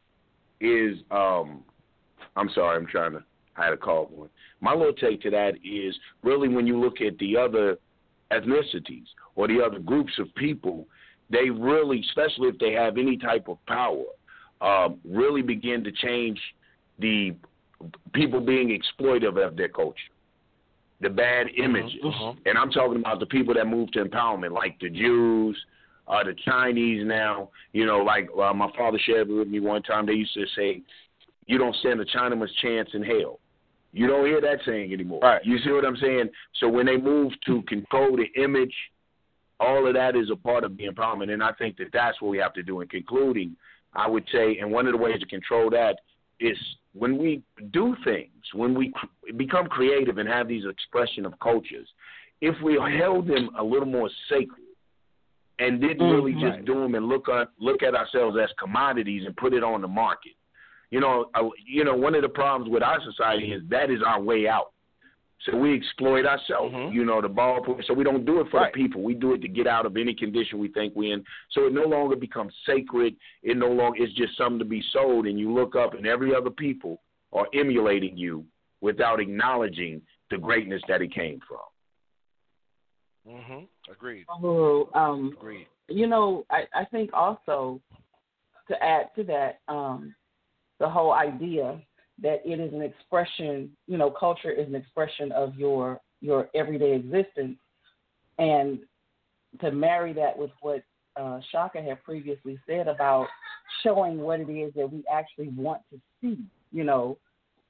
is 0.61 0.99
um 1.11 1.65
I'm 2.37 2.51
sorry, 2.55 2.77
I'm 2.77 2.87
trying 2.87 3.13
to 3.13 3.25
I 3.57 3.65
had 3.65 3.73
a 3.73 3.77
call 3.77 4.07
one. 4.07 4.29
My 4.61 4.75
little 4.75 4.93
take 4.93 5.23
to 5.23 5.31
that 5.31 5.55
is 5.65 5.97
really 6.23 6.49
when 6.49 6.67
you 6.67 6.79
look 6.79 7.01
at 7.01 7.19
the 7.19 7.37
other 7.37 7.79
ethnicities 8.31 9.07
or 9.35 9.49
the 9.49 9.63
other 9.65 9.79
groups 9.79 10.13
of 10.19 10.35
people, 10.35 10.87
they 11.31 11.51
really, 11.51 12.01
especially 12.01 12.49
if 12.49 12.59
they 12.59 12.73
have 12.73 12.99
any 12.99 13.17
type 13.17 13.49
of 13.49 13.59
power, 13.67 14.05
um, 14.61 14.99
really 15.05 15.43
begin 15.43 15.83
to 15.85 15.93
change 15.93 16.41
the 16.99 17.35
people 18.13 18.41
being 18.41 18.69
exploitive 18.69 19.43
of 19.45 19.57
their 19.57 19.69
culture 19.69 20.13
the 21.01 21.11
bad 21.11 21.47
mm-hmm, 21.47 21.65
images. 21.65 22.03
Mm-hmm. 22.03 22.39
And 22.47 22.59
I'm 22.59 22.71
talking 22.71 23.01
about 23.01 23.21
the 23.21 23.27
people 23.27 23.55
that 23.55 23.67
moved 23.67 23.93
to 23.95 24.05
empowerment, 24.05 24.53
like 24.53 24.79
the 24.81 24.91
Jews, 24.91 25.57
uh, 26.09 26.25
the 26.25 26.35
Chinese 26.45 27.05
now. 27.07 27.51
You 27.73 27.87
know, 27.87 27.99
like 27.99 28.29
uh, 28.41 28.53
my 28.55 28.71
father 28.77 28.99
shared 29.05 29.29
with 29.29 29.49
me 29.49 29.61
one 29.61 29.83
time, 29.83 30.07
they 30.07 30.15
used 30.15 30.35
to 30.35 30.47
say, 30.57 30.83
you 31.47 31.59
don't 31.59 31.77
stand 31.77 32.01
a 32.01 32.05
Chinaman's 32.05 32.53
chance 32.63 32.89
in 32.95 33.03
hell. 33.03 33.39
You 33.93 34.07
don't 34.07 34.27
hear 34.27 34.41
that 34.41 34.59
saying 34.67 34.93
anymore. 34.93 35.21
Right. 35.23 35.45
You 35.45 35.59
see 35.65 35.71
what 35.71 35.85
I'm 35.85 35.97
saying? 35.97 36.29
So 36.61 36.69
when 36.69 36.87
they 36.87 36.97
move 36.97 37.33
to 37.47 37.63
control 37.63 38.17
the 38.17 38.43
image, 38.43 38.75
all 39.59 39.87
of 39.87 39.95
that 39.95 40.17
is 40.17 40.29
a 40.31 40.37
part 40.37 40.65
of 40.65 40.77
the 40.77 40.87
empowerment. 40.87 41.31
And 41.31 41.43
I 41.43 41.53
think 41.53 41.79
that 41.79 41.89
that's 41.93 42.21
what 42.21 42.31
we 42.31 42.39
have 42.39 42.53
to 42.55 42.63
do. 42.63 42.81
In 42.81 42.89
concluding, 42.89 43.57
I 43.95 44.07
would 44.09 44.25
say, 44.31 44.59
and 44.59 44.71
one 44.71 44.87
of 44.87 44.93
the 44.93 44.99
ways 44.99 45.21
to 45.21 45.27
control 45.27 45.71
that 45.71 45.97
is 46.41 46.57
when 46.93 47.19
we 47.19 47.43
do 47.73 47.97
things, 48.05 48.31
when 48.55 48.75
we 48.75 48.93
become 49.37 49.67
creative 49.67 50.19
and 50.19 50.29
have 50.29 50.49
these 50.49 50.65
expression 50.69 51.27
of 51.27 51.39
cultures, 51.41 51.89
if 52.41 52.55
we 52.63 52.79
held 52.99 53.27
them 53.27 53.51
a 53.59 53.63
little 53.63 53.87
more 53.87 54.11
sacred, 54.29 54.67
and 55.59 55.81
didn't 55.81 55.99
mm-hmm. 55.99 56.15
really 56.15 56.33
just 56.33 56.65
do 56.67 56.75
them 56.75 56.95
and 56.95 57.07
look 57.07 57.29
at 57.29 57.49
look 57.59 57.83
at 57.83 57.95
ourselves 57.95 58.37
as 58.43 58.51
commodities 58.59 59.23
and 59.25 59.37
put 59.37 59.55
it 59.55 59.65
on 59.65 59.81
the 59.81 59.89
market. 59.89 60.33
You 60.91 61.01
know, 61.01 61.27
uh, 61.35 61.49
you 61.67 61.85
know, 61.85 61.97
one 61.97 62.15
of 62.15 62.23
the 62.23 62.29
problems 62.29 62.71
with 62.71 62.83
our 62.83 62.99
society 63.03 63.53
is 63.53 63.63
that 63.71 63.91
is 63.91 64.01
our 64.07 64.21
way 64.21 64.47
out. 64.47 64.73
So 65.45 65.57
we 65.57 65.77
exploit 65.77 66.25
ourselves, 66.25 66.75
mm-hmm. 66.75 66.95
you 66.95 67.05
know, 67.05 67.21
the 67.21 67.29
ball. 67.29 67.61
So 67.87 67.95
we 67.95 68.05
don't 68.05 68.25
do 68.25 68.41
it 68.41 68.49
for 68.51 68.61
right. 68.61 68.73
the 68.73 68.77
people. 68.77 69.03
We 69.03 69.15
do 69.15 69.35
it 69.35 69.43
to 69.43 69.49
get 69.49 69.67
out 69.67 69.87
of 69.87 69.97
any 69.97 70.15
condition 70.15 70.59
we 70.59 70.69
think 70.69 70.95
we're 70.97 71.15
in. 71.15 71.25
So 71.53 71.67
it 71.67 71.73
no 71.73 71.85
longer 71.85 72.17
becomes 72.17 72.53
sacred. 72.67 73.15
It 73.43 73.57
no 73.57 73.69
longer 73.69 74.03
it's 74.03 74.15
just 74.15 74.37
something 74.37 74.59
to 74.59 74.65
be 74.65 74.83
sold. 74.93 75.27
And 75.27 75.39
you 75.39 75.53
look 75.53 75.77
up, 75.77 75.95
and 75.95 76.07
every 76.07 76.35
other 76.35 76.51
people 76.51 77.03
are 77.33 77.47
emulating 77.55 78.17
you 78.17 78.45
without 78.81 79.21
acknowledging 79.21 80.01
the 80.31 80.39
greatness 80.39 80.83
that 80.89 81.03
it 81.03 81.15
came 81.15 81.41
from. 81.47 81.59
Mhm. 83.29 83.67
Agreed. 83.91 84.25
Oh, 84.29 84.89
um, 84.95 85.35
Agreed. 85.37 85.67
You 85.89 86.07
know, 86.07 86.45
I, 86.51 86.67
I 86.75 86.85
think 86.87 87.11
also 87.13 87.81
to 88.69 88.83
add 88.83 89.15
to 89.17 89.25
that, 89.25 89.61
um, 89.69 90.15
the 90.79 90.89
whole 90.89 91.13
idea 91.13 91.81
that 92.23 92.41
it 92.45 92.61
is 92.61 92.73
an 92.73 92.83
expression, 92.83 93.71
you 93.87 93.99
know, 93.99 94.11
culture 94.11 94.51
is 94.51 94.67
an 94.67 94.75
expression 94.75 95.33
of 95.33 95.55
your 95.57 96.01
your 96.21 96.49
everyday 96.55 96.95
existence, 96.95 97.59
and 98.39 98.79
to 99.61 99.71
marry 99.71 100.13
that 100.13 100.37
with 100.37 100.51
what 100.61 100.83
uh, 101.17 101.41
Shaka 101.51 101.83
had 101.83 102.03
previously 102.03 102.59
said 102.67 102.89
about 102.89 103.27
showing 103.83 104.19
what 104.19 104.41
it 104.41 104.51
is 104.51 104.73
that 104.75 104.91
we 104.91 105.05
actually 105.11 105.49
want 105.49 105.83
to 105.93 106.01
see. 106.21 106.39
You 106.73 106.85
know, 106.85 107.19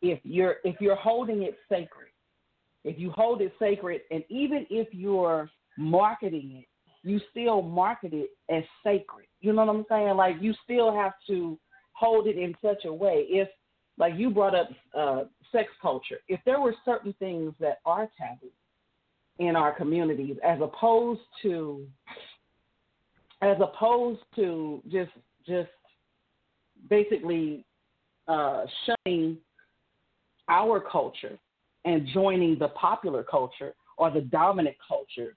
if 0.02 0.20
you're 0.22 0.56
if 0.64 0.76
you're 0.80 0.96
holding 0.96 1.42
it 1.42 1.56
sacred, 1.68 2.11
if 2.85 2.98
you 2.98 3.11
hold 3.11 3.40
it 3.40 3.52
sacred, 3.59 4.02
and 4.11 4.24
even 4.28 4.66
if 4.70 4.88
you're 4.92 5.50
marketing 5.76 6.62
it, 6.62 6.66
you 7.02 7.20
still 7.30 7.62
market 7.62 8.12
it 8.12 8.30
as 8.50 8.62
sacred. 8.85 9.26
You 9.40 9.52
know 9.52 9.64
what 9.64 9.76
I'm 9.76 9.85
saying? 9.88 10.16
Like 10.16 10.37
you 10.40 10.54
still 10.64 10.94
have 10.94 11.12
to 11.28 11.59
hold 11.92 12.26
it 12.26 12.37
in 12.37 12.54
such 12.62 12.85
a 12.85 12.92
way. 12.92 13.26
If 13.28 13.48
like 13.98 14.14
you 14.16 14.30
brought 14.30 14.54
up 14.54 14.68
uh, 14.96 15.24
sex 15.52 15.68
culture, 15.80 16.18
if 16.28 16.40
there 16.44 16.61
were 16.61 16.74
certain 16.85 17.14
things 17.18 17.54
that 17.61 17.78
are 17.85 18.09
taboo 18.18 18.50
in 19.38 19.56
our 19.56 19.74
communities, 19.74 20.37
as 20.44 20.59
opposed 20.61 21.20
to 21.42 21.87
as 23.42 23.56
opposed 23.61 24.20
to 24.35 24.82
just 24.90 25.11
just 25.46 25.68
basically 26.88 27.64
uh, 28.28 28.64
shunning 28.85 29.37
our 30.48 30.80
culture 30.80 31.38
and 31.85 32.06
joining 32.12 32.59
the 32.59 32.68
popular 32.68 33.22
culture 33.22 33.74
or 33.98 34.11
the 34.11 34.20
dominant 34.20 34.76
culture 34.87 35.37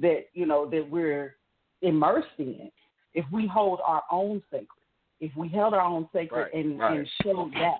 that 0.00 0.26
you 0.32 0.46
know 0.46 0.68
that 0.68 0.88
we're 0.88 1.36
immersed 1.82 2.28
in, 2.38 2.70
if 3.14 3.24
we 3.32 3.46
hold 3.46 3.80
our 3.84 4.02
own 4.10 4.42
sacred 4.50 4.79
if 5.20 5.34
we 5.36 5.48
held 5.48 5.74
our 5.74 5.80
own 5.80 6.08
sacred 6.12 6.48
right, 6.52 6.54
and, 6.54 6.78
right. 6.78 6.98
and 6.98 7.08
showed 7.22 7.52
that, 7.54 7.78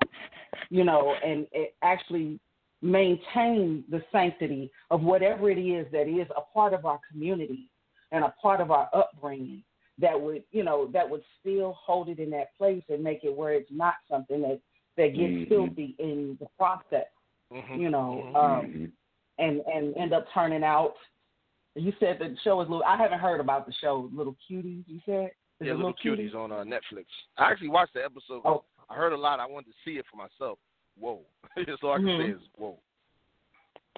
you 0.68 0.84
know, 0.84 1.14
and 1.24 1.46
actually 1.82 2.38
maintain 2.82 3.84
the 3.90 4.02
sanctity 4.12 4.70
of 4.90 5.02
whatever 5.02 5.50
it 5.50 5.58
is 5.58 5.86
that 5.92 6.08
is 6.08 6.28
a 6.36 6.40
part 6.54 6.72
of 6.72 6.84
our 6.84 7.00
community 7.10 7.68
and 8.12 8.24
a 8.24 8.34
part 8.40 8.60
of 8.60 8.70
our 8.70 8.88
upbringing 8.94 9.62
that 9.98 10.18
would, 10.18 10.42
you 10.50 10.64
know, 10.64 10.88
that 10.92 11.08
would 11.08 11.22
still 11.40 11.76
hold 11.84 12.08
it 12.08 12.18
in 12.18 12.30
that 12.30 12.56
place 12.56 12.82
and 12.88 13.02
make 13.02 13.22
it 13.22 13.34
where 13.34 13.52
it's 13.52 13.70
not 13.70 13.94
something 14.10 14.40
that 14.42 14.60
that 14.96 15.08
gets 15.08 15.32
mm-hmm. 15.32 15.48
filthy 15.48 15.94
in 15.98 16.36
the 16.40 16.46
process, 16.58 17.06
mm-hmm. 17.52 17.80
you 17.80 17.90
know, 17.90 18.24
mm-hmm. 18.26 18.36
um, 18.36 18.92
and 19.38 19.60
and 19.72 19.96
end 19.96 20.12
up 20.12 20.26
turning 20.34 20.64
out. 20.64 20.94
You 21.76 21.92
said 22.00 22.16
the 22.18 22.34
show 22.42 22.60
is 22.60 22.68
little. 22.68 22.84
I 22.84 22.96
haven't 22.96 23.20
heard 23.20 23.40
about 23.40 23.66
the 23.66 23.72
show, 23.80 24.10
Little 24.12 24.36
Cuties. 24.50 24.84
You 24.86 25.00
said 25.06 25.30
yeah, 25.60 25.74
Little 25.74 25.94
Cuties 26.04 26.34
on 26.34 26.52
uh, 26.52 26.64
Netflix. 26.64 27.04
I 27.38 27.50
actually 27.50 27.68
watched 27.68 27.94
the 27.94 28.04
episode. 28.04 28.42
Oh. 28.44 28.64
I 28.88 28.94
heard 28.94 29.12
a 29.12 29.16
lot. 29.16 29.40
I 29.40 29.46
wanted 29.46 29.66
to 29.66 29.76
see 29.84 29.98
it 29.98 30.04
for 30.10 30.16
myself. 30.16 30.58
Whoa, 30.98 31.20
that's 31.56 31.82
all 31.82 31.92
I 31.92 31.96
can 31.98 32.06
mm-hmm. 32.06 32.32
say 32.32 32.36
is 32.36 32.42
whoa. 32.56 32.78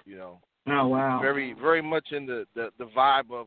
You 0.05 0.17
know. 0.17 0.41
Oh 0.69 0.89
wow. 0.89 1.19
Very, 1.21 1.55
very 1.55 1.83
much 1.83 2.09
in 2.13 2.27
the, 2.27 2.45
the 2.55 2.71
the 2.79 2.85
vibe 2.97 3.33
of 3.33 3.47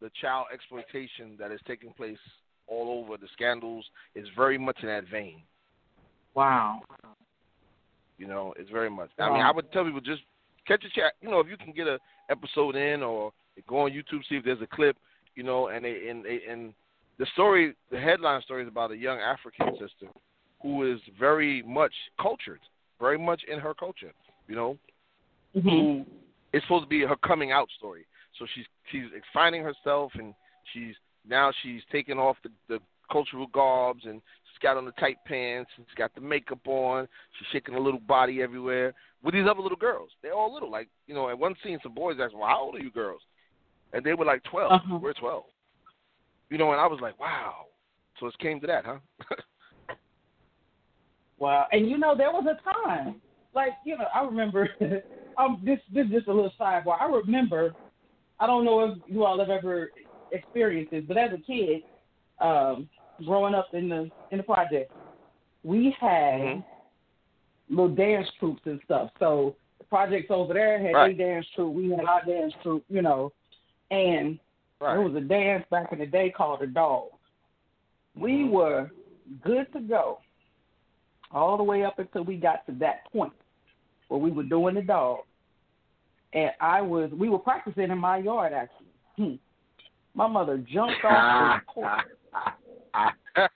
the 0.00 0.10
child 0.20 0.46
exploitation 0.52 1.36
that 1.38 1.50
is 1.50 1.60
taking 1.66 1.92
place 1.92 2.18
all 2.66 3.02
over. 3.04 3.16
The 3.16 3.28
scandals 3.32 3.84
is 4.14 4.26
very 4.36 4.58
much 4.58 4.78
in 4.82 4.88
that 4.88 5.04
vein. 5.10 5.42
Wow. 6.34 6.82
You 8.18 8.28
know, 8.28 8.54
it's 8.56 8.70
very 8.70 8.90
much. 8.90 9.10
Wow. 9.18 9.30
I 9.30 9.32
mean, 9.32 9.42
I 9.42 9.50
would 9.50 9.72
tell 9.72 9.84
people 9.84 10.00
just 10.00 10.22
catch 10.66 10.84
a 10.84 11.00
chat. 11.00 11.14
You 11.20 11.30
know, 11.30 11.40
if 11.40 11.48
you 11.48 11.56
can 11.56 11.72
get 11.72 11.86
a 11.86 11.98
episode 12.30 12.76
in 12.76 13.02
or 13.02 13.32
go 13.68 13.80
on 13.80 13.90
YouTube, 13.90 14.20
see 14.28 14.36
if 14.36 14.44
there's 14.44 14.62
a 14.62 14.76
clip. 14.76 14.96
You 15.34 15.42
know, 15.42 15.68
and 15.68 15.84
they 15.84 16.08
and 16.08 16.24
they, 16.24 16.40
and 16.48 16.72
the 17.18 17.26
story, 17.32 17.74
the 17.90 17.98
headline 17.98 18.42
story 18.42 18.62
is 18.62 18.68
about 18.68 18.90
a 18.90 18.96
young 18.96 19.18
African 19.18 19.72
sister 19.72 20.12
who 20.62 20.90
is 20.90 21.00
very 21.18 21.62
much 21.62 21.92
cultured, 22.20 22.60
very 23.00 23.18
much 23.18 23.42
in 23.50 23.58
her 23.58 23.74
culture. 23.74 24.12
You 24.48 24.56
know, 24.56 24.78
mm-hmm. 25.56 25.68
who 25.68 26.04
is 26.52 26.62
supposed 26.62 26.84
to 26.84 26.88
be 26.88 27.02
her 27.02 27.16
coming 27.16 27.52
out 27.52 27.68
story. 27.78 28.06
So 28.38 28.46
she's 28.54 28.64
she's 28.90 29.04
finding 29.32 29.62
herself, 29.62 30.12
and 30.14 30.34
she's 30.72 30.94
now 31.28 31.52
she's 31.62 31.82
taking 31.90 32.18
off 32.18 32.36
the, 32.42 32.50
the 32.68 32.78
cultural 33.10 33.46
garbs, 33.46 34.04
and 34.04 34.20
she's 34.50 34.58
got 34.60 34.76
on 34.76 34.84
the 34.84 34.92
tight 34.92 35.16
pants, 35.26 35.70
and 35.76 35.86
she's 35.88 35.96
got 35.96 36.14
the 36.14 36.20
makeup 36.20 36.66
on. 36.66 37.06
She's 37.38 37.46
shaking 37.52 37.74
a 37.74 37.80
little 37.80 38.00
body 38.00 38.42
everywhere 38.42 38.92
with 39.22 39.34
these 39.34 39.46
other 39.48 39.60
little 39.60 39.78
girls. 39.78 40.10
They're 40.22 40.34
all 40.34 40.52
little, 40.52 40.70
like 40.70 40.88
you 41.06 41.14
know. 41.14 41.28
At 41.28 41.38
one 41.38 41.54
scene, 41.62 41.78
some 41.82 41.94
boys 41.94 42.16
asked, 42.20 42.34
"Well, 42.34 42.48
how 42.48 42.62
old 42.62 42.74
are 42.74 42.80
you 42.80 42.90
girls?" 42.90 43.22
And 43.92 44.04
they 44.04 44.14
were 44.14 44.24
like 44.24 44.42
12 44.44 44.72
uh-huh. 44.72 44.98
We're 45.00 45.12
twelve. 45.12 45.44
You 46.50 46.58
know, 46.58 46.72
and 46.72 46.80
I 46.80 46.86
was 46.86 47.00
like, 47.00 47.18
wow. 47.18 47.66
So 48.20 48.26
it 48.26 48.38
came 48.38 48.60
to 48.60 48.66
that, 48.66 48.84
huh? 48.84 48.98
wow. 51.38 51.66
And 51.72 51.88
you 51.88 51.98
know, 51.98 52.16
there 52.16 52.30
was 52.30 52.46
a 52.46 52.86
time, 52.86 53.20
like 53.54 53.72
you 53.84 53.96
know, 53.96 54.06
I 54.14 54.22
remember. 54.24 54.68
um, 55.38 55.60
this 55.64 55.78
this 55.92 56.06
is 56.06 56.12
just 56.12 56.28
a 56.28 56.32
little 56.32 56.52
sidebar. 56.58 57.00
I 57.00 57.06
remember. 57.06 57.74
I 58.40 58.46
don't 58.46 58.64
know 58.64 58.80
if 58.84 58.98
you 59.06 59.24
all 59.24 59.38
have 59.38 59.48
ever 59.48 59.92
experienced 60.32 60.90
this, 60.90 61.04
but 61.06 61.16
as 61.16 61.30
a 61.32 61.38
kid, 61.38 61.82
um, 62.40 62.88
growing 63.24 63.54
up 63.54 63.68
in 63.72 63.88
the 63.88 64.10
in 64.30 64.38
the 64.38 64.42
project, 64.42 64.92
we 65.62 65.96
had 66.00 66.40
mm-hmm. 66.40 67.74
little 67.74 67.94
dance 67.94 68.26
troops 68.38 68.62
and 68.64 68.80
stuff. 68.84 69.10
So 69.18 69.56
the 69.78 69.84
projects 69.84 70.26
over 70.30 70.52
there 70.52 70.78
had 70.80 70.92
right. 70.92 71.16
their 71.16 71.34
dance 71.34 71.46
troupe. 71.54 71.74
We 71.74 71.90
had 71.90 72.04
our 72.04 72.24
dance 72.24 72.52
troupe, 72.62 72.84
you 72.88 73.02
know, 73.02 73.32
and 73.90 74.38
Right. 74.80 74.94
There 74.94 75.02
was 75.02 75.14
a 75.14 75.20
dance 75.20 75.64
back 75.70 75.92
in 75.92 75.98
the 75.98 76.06
day 76.06 76.30
called 76.30 76.60
the 76.60 76.66
dog. 76.66 77.08
We 78.14 78.32
mm-hmm. 78.32 78.50
were 78.50 78.90
good 79.42 79.72
to 79.72 79.80
go 79.80 80.18
all 81.30 81.56
the 81.56 81.62
way 81.62 81.84
up 81.84 81.98
until 81.98 82.24
we 82.24 82.36
got 82.36 82.66
to 82.66 82.72
that 82.80 83.10
point 83.12 83.32
where 84.08 84.20
we 84.20 84.30
were 84.30 84.42
doing 84.42 84.74
the 84.74 84.82
dog. 84.82 85.20
And 86.32 86.50
I 86.60 86.80
was, 86.80 87.10
we 87.12 87.28
were 87.28 87.38
practicing 87.38 87.90
in 87.90 87.98
my 87.98 88.18
yard 88.18 88.52
actually. 88.52 88.86
Hmm. 89.16 89.34
My 90.14 90.26
mother 90.26 90.58
jumped 90.58 91.04
off 91.04 91.60
the 91.66 91.72
porch. 91.74 92.04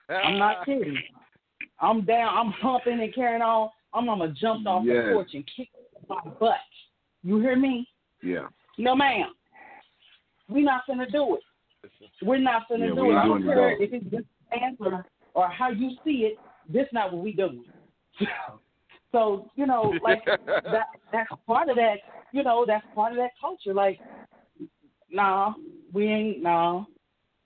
I'm 0.09 0.39
not 0.39 0.65
kidding. 0.65 0.99
I'm 1.81 2.05
down, 2.05 2.37
I'm 2.37 2.53
humping 2.53 3.01
and 3.01 3.15
carrying 3.15 3.43
on. 3.43 3.71
My 3.95 4.01
mama 4.01 4.29
jumped 4.29 4.67
off 4.67 4.83
yes. 4.85 4.97
the 5.07 5.13
porch 5.13 5.29
and 5.35 5.45
kicked 5.57 5.75
my 6.09 6.21
butt. 6.39 6.57
You 7.23 7.41
hear 7.41 7.57
me? 7.57 7.89
Yeah. 8.23 8.47
No, 8.77 8.95
ma'am. 8.95 9.33
We're 10.49 10.65
not 10.65 10.87
going 10.87 10.99
to 10.99 11.07
do 11.07 11.37
it. 11.37 11.91
We're 12.23 12.39
not 12.39 12.69
going 12.69 12.81
to 12.81 12.89
yeah, 12.89 12.95
do 12.95 13.11
it. 13.11 13.15
I 13.15 13.27
don't 13.27 13.43
care 13.45 13.83
if 13.83 13.93
it's 13.93 14.11
this 14.11 14.23
answer 14.53 15.05
or 15.35 15.49
how 15.49 15.71
you 15.71 15.91
see 16.05 16.29
it. 16.31 16.39
This 16.69 16.87
not 16.93 17.13
what 17.13 17.23
we 17.23 17.33
doing. 17.33 17.65
so 19.13 19.51
you 19.55 19.67
know, 19.67 19.93
like 20.03 20.25
that. 20.47 20.87
That's 21.13 21.31
part 21.47 21.69
of 21.69 21.77
that. 21.77 21.97
You 22.33 22.43
know, 22.43 22.65
that's 22.67 22.85
part 22.95 23.13
of 23.13 23.19
that 23.19 23.31
culture. 23.41 23.73
Like, 23.73 24.01
nah, 25.11 25.55
we 25.93 26.07
ain't 26.07 26.43
nah. 26.43 26.85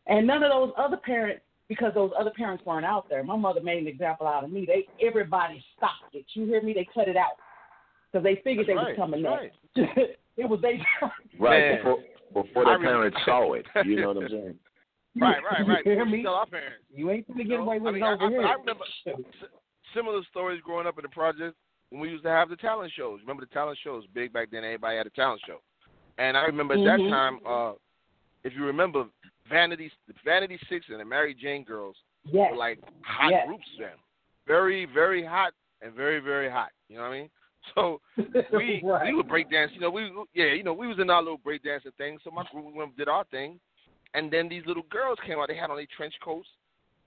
And 0.07 0.27
none 0.27 0.43
of 0.43 0.51
those 0.51 0.73
other 0.77 0.97
parents, 0.97 1.43
because 1.69 1.93
those 1.95 2.11
other 2.19 2.33
parents 2.37 2.65
weren't 2.67 2.85
out 2.85 3.09
there. 3.09 3.23
My 3.23 3.37
mother 3.37 3.61
made 3.61 3.79
an 3.79 3.87
example 3.87 4.27
out 4.27 4.43
of 4.43 4.51
me. 4.51 4.67
They 4.67 4.87
everybody 5.05 5.63
stopped 5.77 6.15
it. 6.15 6.25
You 6.35 6.47
hear 6.47 6.63
me? 6.63 6.73
They 6.73 6.89
cut 6.93 7.09
it 7.09 7.17
out 7.17 7.37
because 8.11 8.25
they 8.25 8.41
figured 8.43 8.67
that's 8.67 8.69
they 8.69 8.75
right, 8.75 8.89
was 8.89 8.97
coming 8.97 9.23
right. 9.23 9.53
it 10.37 10.49
was 10.49 10.61
they. 10.63 10.81
right 11.39 11.77
before 11.79 11.99
before 12.33 12.65
their 12.65 12.79
parents 12.79 13.17
saw 13.25 13.53
it. 13.55 13.67
You 13.85 14.01
know 14.01 14.09
what 14.09 14.25
I'm 14.25 14.29
saying? 14.31 14.59
Right, 15.21 15.43
right, 15.45 15.69
right. 15.69 15.87
You 15.87 15.93
hear 15.93 16.07
me? 16.07 16.23
Tell 16.23 16.35
our 16.35 16.47
parents. 16.47 16.85
You 16.95 17.11
ain't 17.11 17.29
gonna 17.29 17.45
get 17.45 17.61
away 17.61 17.79
with 17.79 17.89
I 17.89 17.93
mean, 17.93 18.03
it 18.03 18.07
over 18.07 18.27
I, 18.27 18.31
here. 18.31 18.43
I, 18.43 18.53
I 18.53 18.55
remember 18.55 18.85
similar 19.95 20.23
stories 20.31 20.61
growing 20.65 20.87
up 20.87 20.99
in 20.99 21.03
the 21.03 21.09
project 21.11 21.55
when 21.91 22.01
we 22.01 22.09
used 22.09 22.25
to 22.25 22.31
have 22.31 22.49
the 22.49 22.57
talent 22.57 22.93
shows. 22.97 23.21
Remember 23.21 23.45
the 23.45 23.55
talent 23.55 23.79
shows? 23.85 24.05
Big 24.15 24.33
back 24.33 24.51
then. 24.51 24.65
Everybody 24.65 24.97
had 24.97 25.07
a 25.07 25.11
talent 25.11 25.43
show. 25.47 25.59
And 26.19 26.37
I 26.37 26.43
remember 26.43 26.75
at 26.75 26.81
mm-hmm. 26.81 27.05
that 27.05 27.11
time, 27.11 27.41
uh, 27.47 27.73
if 28.45 28.55
you 28.55 28.65
remember, 28.65 29.05
Vanity, 29.49 29.91
Vanity 30.25 30.59
Six 30.69 30.87
and 30.89 31.01
the 31.01 31.05
Mary 31.05 31.35
Jane 31.35 31.65
Girls 31.65 31.97
yes. 32.25 32.49
were 32.51 32.57
like 32.57 32.79
hot 33.03 33.31
yes. 33.31 33.47
groups 33.47 33.67
then. 33.79 33.89
Very, 34.47 34.87
very 34.87 35.25
hot 35.25 35.53
and 35.83 35.95
very, 35.95 36.21
very 36.21 36.51
hot. 36.51 36.71
You 36.89 36.97
know 36.97 37.03
what 37.03 37.09
I 37.09 37.21
mean? 37.21 37.31
So 37.75 38.01
we 38.53 38.83
right. 38.85 39.07
we 39.07 39.15
would 39.15 39.29
break 39.29 39.51
dance. 39.51 39.71
You 39.75 39.81
know, 39.81 39.91
we 39.91 40.11
yeah, 40.35 40.53
you 40.53 40.63
know, 40.63 40.73
we 40.73 40.87
was 40.87 40.99
in 40.99 41.11
our 41.11 41.23
little 41.23 41.39
break 41.39 41.63
dancing 41.63 41.93
thing. 41.97 42.19
So 42.25 42.31
my 42.31 42.45
group 42.51 42.67
we 42.75 42.85
did 42.97 43.09
our 43.09 43.25
thing, 43.25 43.61
And 44.15 44.33
then 44.33 44.49
these 44.49 44.65
little 44.67 44.83
girls 44.91 45.19
came 45.27 45.39
out. 45.39 45.49
They 45.49 45.57
had 45.57 45.71
on 45.71 45.77
their 45.77 45.87
trench 45.97 46.15
coats, 46.25 46.49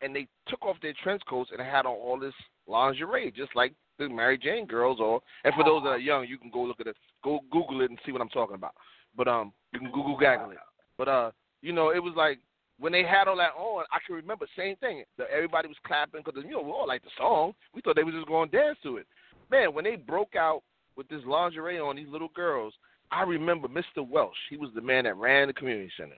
and 0.02 0.15
they 0.15 0.28
took 0.48 0.63
off 0.65 0.78
their 0.82 0.94
trench 1.04 1.22
coats 1.30 1.52
and 1.52 1.62
had 1.62 1.86
on 1.86 1.94
all 1.94 2.20
this 2.20 2.34
lingerie, 2.68 3.32
just 3.36 3.56
like 3.56 3.74
the 4.00 4.10
Mary 4.10 4.38
Jane 4.38 4.65
girls. 4.65 5.00
Or 5.00 5.22
and 5.44 5.54
for 5.56 5.63
those 5.63 5.84
that 5.84 5.89
are 5.89 5.98
young, 6.00 6.26
you 6.28 6.38
can 6.38 6.50
go 6.50 6.63
look 6.63 6.80
at 6.80 6.88
it, 6.88 6.96
go 7.24 7.41
Google 7.52 7.82
it 7.82 7.89
and 7.89 8.00
see 8.06 8.12
what 8.12 8.22
I'm 8.22 8.30
talking 8.30 8.56
about. 8.56 8.76
But 9.15 9.28
um, 9.28 9.52
you 9.74 9.80
can 9.80 9.91
Google 9.91 10.18
gaggle 10.18 10.52
it. 10.52 10.58
But 10.98 11.08
uh, 11.08 11.32
you 11.62 11.74
know, 11.74 11.89
it 11.89 12.00
was 12.00 12.13
like 12.15 12.39
when 12.80 12.91
they 12.91 13.04
had 13.04 13.28
all 13.28 13.38
that 13.38 13.56
on, 13.58 13.86
I 13.91 14.00
can 14.06 14.15
remember 14.15 14.46
same 14.58 14.76
thing. 14.78 15.04
The, 15.18 15.26
everybody 15.32 15.68
was 15.68 15.78
clapping 15.86 16.22
because 16.24 16.41
you 16.44 16.52
know 16.52 16.62
we 16.62 16.72
all 16.72 16.88
like 16.88 17.04
the 17.04 17.10
song. 17.18 17.54
We 17.74 17.82
thought 17.82 17.96
they 17.96 18.04
was 18.04 18.13
just 18.13 18.28
going 18.28 18.50
to 18.50 18.58
dance 18.58 18.78
to 18.84 18.98
it. 18.98 19.08
Man, 19.51 19.73
when 19.73 19.84
they 19.84 19.95
broke 19.95 20.36
out 20.36 20.63
with 20.95 21.08
this 21.10 21.21
lingerie 21.25 21.79
on, 21.79 21.95
these 21.95 22.08
little 22.10 22.31
girls, 22.36 22.73
I 23.12 23.23
remember 23.23 23.67
Mr. 23.67 24.08
Welsh. 24.08 24.36
He 24.49 24.58
was 24.58 24.71
the 24.75 24.81
man 24.81 25.03
that 25.03 25.17
ran 25.17 25.47
the 25.47 25.53
community 25.53 25.91
center. 25.97 26.15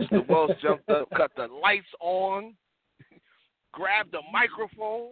Mr. 0.00 0.26
Welsh 0.28 0.52
jumped 0.62 0.88
up, 0.88 1.08
cut 1.16 1.30
the 1.36 1.48
lights 1.62 1.86
on, 2.00 2.54
grabbed 3.72 4.12
the 4.12 4.20
microphone, 4.32 5.10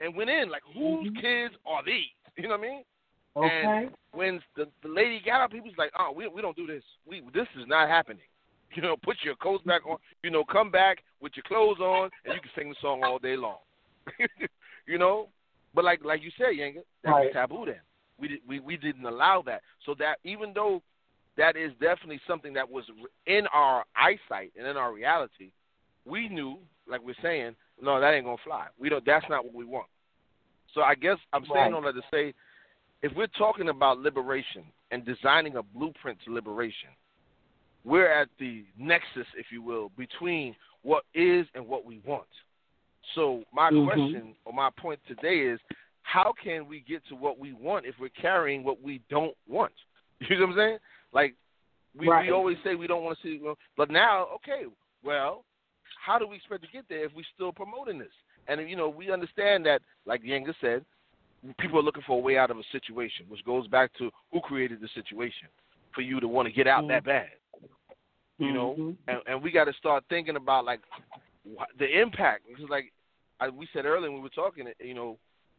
and 0.00 0.14
went 0.14 0.30
in 0.30 0.50
like, 0.50 0.62
"Whose 0.74 1.08
mm-hmm. 1.08 1.20
kids 1.20 1.54
are 1.66 1.84
these?" 1.84 2.06
You 2.36 2.44
know 2.44 2.56
what 2.56 2.60
I 2.60 2.62
mean? 2.62 2.84
Okay. 3.36 3.62
And 3.64 3.90
when 4.12 4.40
the, 4.56 4.66
the 4.82 4.88
lady 4.88 5.20
got 5.24 5.42
up, 5.42 5.52
he 5.52 5.60
was 5.60 5.74
like, 5.76 5.90
"Oh, 5.98 6.12
we 6.14 6.26
we 6.28 6.40
don't 6.40 6.56
do 6.56 6.66
this. 6.66 6.82
We 7.06 7.22
this 7.34 7.48
is 7.58 7.66
not 7.66 7.88
happening." 7.88 8.22
You 8.74 8.82
know, 8.82 8.96
put 9.02 9.16
your 9.24 9.34
coats 9.36 9.64
back 9.64 9.84
on. 9.86 9.98
You 10.22 10.30
know, 10.30 10.44
come 10.44 10.70
back 10.70 10.98
with 11.20 11.32
your 11.34 11.42
clothes 11.42 11.80
on, 11.80 12.08
and 12.24 12.34
you 12.34 12.40
can 12.40 12.50
sing 12.56 12.68
the 12.70 12.76
song 12.80 13.02
all 13.04 13.18
day 13.18 13.36
long. 13.36 13.58
you 14.86 14.96
know, 14.96 15.28
but 15.74 15.84
like 15.84 16.04
like 16.04 16.22
you 16.22 16.30
said, 16.36 16.48
Yanga, 16.58 16.82
that's 17.04 17.12
right. 17.12 17.32
taboo 17.32 17.66
then. 17.66 17.80
We 18.18 18.28
did, 18.28 18.40
we 18.46 18.60
we 18.60 18.76
didn't 18.76 19.06
allow 19.06 19.42
that. 19.46 19.62
So 19.86 19.94
that 19.98 20.16
even 20.24 20.52
though 20.54 20.82
that 21.36 21.56
is 21.56 21.72
definitely 21.80 22.20
something 22.26 22.52
that 22.54 22.68
was 22.68 22.84
in 23.26 23.46
our 23.52 23.84
eyesight 23.96 24.52
and 24.58 24.66
in 24.66 24.76
our 24.76 24.92
reality, 24.92 25.50
we 26.04 26.28
knew, 26.28 26.58
like 26.88 27.00
we're 27.02 27.14
saying, 27.22 27.54
no, 27.80 28.00
that 28.00 28.12
ain't 28.12 28.24
gonna 28.24 28.36
fly. 28.44 28.66
We 28.78 28.88
don't. 28.88 29.04
That's 29.06 29.24
not 29.30 29.44
what 29.44 29.54
we 29.54 29.64
want. 29.64 29.86
So 30.74 30.82
I 30.82 30.94
guess 30.94 31.16
I'm 31.32 31.44
saying 31.52 31.72
all 31.72 31.82
that 31.82 31.94
to 31.94 32.02
say, 32.12 32.34
if 33.02 33.12
we're 33.16 33.26
talking 33.38 33.68
about 33.68 33.98
liberation 33.98 34.64
and 34.90 35.04
designing 35.04 35.56
a 35.56 35.62
blueprint 35.62 36.18
to 36.26 36.32
liberation, 36.32 36.90
we're 37.84 38.10
at 38.10 38.28
the 38.38 38.64
nexus, 38.78 39.26
if 39.36 39.46
you 39.50 39.62
will, 39.62 39.90
between 39.96 40.54
what 40.82 41.04
is 41.14 41.46
and 41.54 41.66
what 41.66 41.84
we 41.84 42.00
want. 42.04 42.28
So 43.14 43.44
my 43.52 43.70
mm-hmm. 43.70 43.86
question 43.86 44.34
or 44.44 44.52
my 44.52 44.70
point 44.76 45.00
today 45.06 45.40
is 45.40 45.60
how 46.02 46.32
can 46.42 46.66
we 46.66 46.84
get 46.88 47.02
to 47.08 47.14
what 47.14 47.38
we 47.38 47.52
want 47.52 47.86
if 47.86 47.94
we're 48.00 48.08
carrying 48.20 48.64
what 48.64 48.82
we 48.82 49.00
don't 49.10 49.36
want? 49.48 49.72
You 50.28 50.38
know 50.38 50.48
what 50.48 50.52
I'm 50.52 50.58
saying? 50.58 50.78
Like 51.14 51.34
we, 51.98 52.06
right. 52.06 52.26
we 52.26 52.30
always 52.30 52.58
say 52.62 52.74
we 52.74 52.86
don't 52.86 53.02
want 53.02 53.18
to 53.18 53.22
see, 53.22 53.40
but 53.74 53.90
now, 53.90 54.26
okay, 54.34 54.64
well, 55.02 55.44
how 56.04 56.18
do 56.18 56.26
we 56.26 56.36
expect 56.36 56.62
to 56.62 56.68
get 56.70 56.84
there 56.90 57.06
if 57.06 57.12
we're 57.16 57.24
still 57.34 57.52
promoting 57.52 57.98
this? 57.98 58.12
And 58.48 58.68
you 58.68 58.76
know, 58.76 58.90
we 58.90 59.10
understand 59.10 59.64
that, 59.64 59.80
like 60.04 60.22
Yanga 60.22 60.52
said, 60.60 60.84
people 61.58 61.78
are 61.78 61.82
looking 61.82 62.02
for 62.06 62.18
a 62.18 62.20
way 62.20 62.36
out 62.36 62.50
of 62.50 62.58
a 62.58 62.62
situation, 62.72 63.26
which 63.28 63.44
goes 63.44 63.66
back 63.66 63.92
to 63.98 64.10
who 64.32 64.40
created 64.40 64.80
the 64.80 64.88
situation 64.94 65.48
for 65.94 66.02
you 66.02 66.20
to 66.20 66.28
want 66.28 66.46
to 66.46 66.52
get 66.52 66.66
out 66.66 66.80
mm-hmm. 66.80 66.88
that 66.88 67.04
bad. 67.04 67.30
You 68.38 68.52
know, 68.52 68.74
mm-hmm. 68.78 68.90
and, 69.08 69.18
and 69.26 69.42
we 69.42 69.50
got 69.50 69.64
to 69.64 69.72
start 69.74 70.04
thinking 70.08 70.36
about 70.36 70.64
like 70.64 70.80
the 71.78 72.00
impact. 72.00 72.44
Because 72.48 72.70
like 72.70 72.92
I, 73.40 73.48
we 73.48 73.68
said 73.72 73.86
earlier 73.86 74.10
when 74.10 74.20
we 74.20 74.22
were 74.22 74.28
talking, 74.28 74.66
you 74.80 74.94
know, 74.94 75.16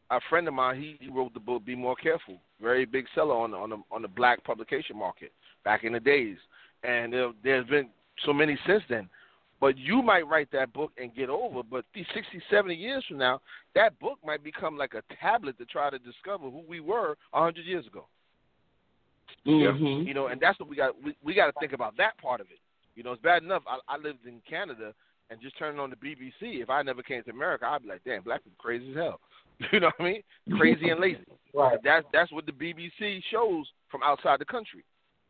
a 0.10 0.20
friend 0.30 0.48
of 0.48 0.54
mine 0.54 0.80
he, 0.80 0.98
he 1.00 1.10
wrote 1.10 1.34
the 1.34 1.40
book 1.40 1.66
Be 1.66 1.76
More 1.76 1.96
Careful, 1.96 2.38
very 2.62 2.86
big 2.86 3.06
seller 3.16 3.36
on 3.36 3.52
the, 3.52 3.58
on 3.58 3.70
the 3.70 3.78
on 3.92 4.02
the 4.02 4.08
black 4.08 4.44
publication 4.44 4.98
market 4.98 5.32
back 5.64 5.84
in 5.84 5.94
the 5.94 6.00
days, 6.00 6.38
and 6.84 7.14
there, 7.14 7.32
there's 7.44 7.68
been 7.68 7.90
so 8.26 8.34
many 8.34 8.58
since 8.68 8.84
then. 8.90 9.10
But 9.60 9.78
you 9.78 10.02
might 10.02 10.28
write 10.28 10.50
that 10.54 10.74
book 10.74 10.92
and 10.98 11.14
get 11.14 11.30
over, 11.30 11.62
but 11.62 11.86
these 11.94 12.08
60, 12.16 12.42
70 12.50 12.74
years 12.74 13.06
from 13.08 13.20
now, 13.20 13.42
that 13.76 13.98
book 14.00 14.18
might 14.26 14.44
become 14.44 14.76
like 14.76 14.96
a 14.96 15.04
tablet 15.22 15.56
to 15.60 15.66
try 15.66 15.92
to 15.92 16.00
discover 16.00 16.50
who 16.50 16.64
we 16.68 16.80
were 16.80 17.16
a 17.32 17.42
100 17.42 17.64
years 17.64 17.86
ago. 17.86 18.08
Mm-hmm. 19.46 20.08
You 20.08 20.16
know, 20.16 20.28
and 20.28 20.42
that's 20.42 20.60
what 20.60 20.68
we 20.68 20.76
got. 20.76 20.96
We, 21.04 21.16
we 21.24 21.36
got 21.36 21.46
to 21.46 21.60
think 21.60 21.74
about 21.74 21.96
that 21.98 22.18
part 22.18 22.42
of 22.42 22.48
it. 22.48 22.58
You 22.96 23.04
know, 23.04 23.12
it's 23.12 23.22
bad 23.22 23.44
enough. 23.44 23.62
I, 23.68 23.78
I 23.88 23.98
lived 23.98 24.26
in 24.26 24.42
Canada 24.50 24.94
and 25.32 25.42
just 25.42 25.58
turning 25.58 25.80
on 25.80 25.90
the 25.90 25.96
BBC. 25.96 26.62
If 26.62 26.70
I 26.70 26.84
never 26.84 27.02
came 27.02 27.24
to 27.24 27.32
America, 27.32 27.66
I'd 27.66 27.84
be 27.84 27.90
like, 27.90 28.04
damn, 28.04 28.22
black 28.22 28.44
people 28.44 28.58
crazy 28.60 28.92
as 28.92 28.98
hell. 28.98 29.20
You 29.72 29.80
know 29.80 29.92
what 29.98 30.08
I 30.08 30.12
mean? 30.12 30.24
Crazy 30.58 30.90
and 30.90 31.00
lazy. 31.00 31.24
right. 31.54 31.78
That's 31.84 32.04
that's 32.12 32.32
what 32.32 32.48
the 32.48 32.52
BBC 32.52 33.22
shows 33.30 33.68
from 33.92 34.02
outside 34.04 34.40
the 34.40 34.46
country. 34.46 34.84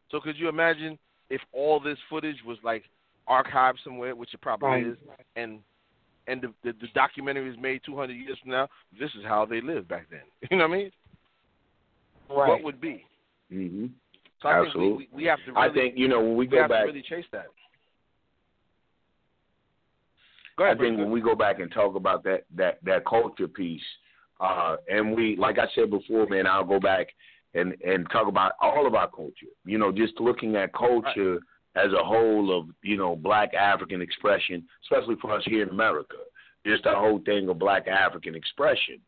So 0.10 0.22
could 0.22 0.38
you 0.38 0.48
imagine 0.48 0.98
if 1.30 1.42
all 1.52 1.82
this 1.82 1.98
footage 2.10 2.38
was 2.46 2.58
like 2.64 2.84
archived 3.28 3.84
somewhere, 3.84 4.16
which 4.16 4.34
it 4.34 4.40
probably 4.40 4.70
right. 4.70 4.88
is, 4.88 4.98
and 5.36 5.60
and 6.28 6.42
the, 6.42 6.54
the 6.64 6.72
the 6.80 6.88
documentary 6.96 7.50
is 7.52 7.58
made 7.60 7.82
200 7.86 8.14
years 8.14 8.38
from 8.42 8.52
now. 8.52 8.70
This 8.98 9.10
is 9.20 9.26
how 9.26 9.46
they 9.46 9.60
lived 9.60 9.90
back 9.90 10.08
then. 10.10 10.22
You 10.50 10.58
know 10.58 10.70
what 10.70 10.76
I 10.76 10.78
mean? 10.78 10.92
Right. 12.30 12.48
What 12.48 12.64
would 12.64 12.80
be? 12.80 13.06
Mm-hmm. 13.52 13.88
So 14.42 14.48
I 14.48 14.66
Absolutely. 14.66 14.88
think 14.88 15.12
we, 15.12 15.18
we, 15.18 15.24
we 15.24 15.30
have 15.30 15.40
to. 15.46 15.52
Really, 15.52 15.70
I 15.70 15.74
think 15.74 15.98
you 15.98 16.08
know 16.08 16.22
when 16.22 16.38
we, 16.38 16.46
we 16.46 16.48
go 16.48 16.62
have 16.62 16.70
back. 16.70 16.84
to 16.84 16.88
really 16.88 17.04
chase 17.04 17.26
that. 17.34 17.48
Go 20.58 20.66
ahead, 20.66 20.78
I 20.78 20.80
think 20.80 20.98
when 20.98 21.12
we 21.12 21.22
go 21.22 21.36
back 21.36 21.60
and 21.60 21.72
talk 21.72 21.96
about 21.96 22.24
that 22.24 22.46
that 22.56 22.80
that 22.84 23.06
culture 23.06 23.48
piece, 23.48 23.82
uh, 24.40 24.78
and 24.90 25.16
we 25.16 25.36
like 25.38 25.58
I 25.60 25.66
said 25.76 25.90
before, 25.90 26.28
man, 26.28 26.48
I'll 26.48 26.66
go 26.66 26.80
back 26.80 27.08
and 27.54 27.76
and 27.86 28.10
talk 28.12 28.28
about 28.28 28.54
all 28.62 28.86
of 28.88 28.96
our 28.96 29.10
culture. 29.10 29.52
You 29.66 29.78
know, 29.78 29.92
just 29.92 30.20
looking 30.20 30.56
at 30.56 30.74
culture 30.74 31.40
right. 31.76 31.86
as 31.86 31.92
a 31.94 32.04
whole 32.04 32.58
of 32.58 32.68
you 32.84 32.98
know 32.98 33.16
black 33.16 33.54
African 33.54 34.02
expression, 34.02 34.66
especially 34.84 35.16
for 35.22 35.34
us 35.36 35.44
here 35.46 35.64
in 35.64 35.70
America. 35.70 36.18
Just 36.66 36.84
the 36.84 36.92
whole 36.92 37.20
thing 37.26 37.50
of 37.50 37.58
black 37.58 37.88
African 37.88 38.36
expression, 38.36 39.00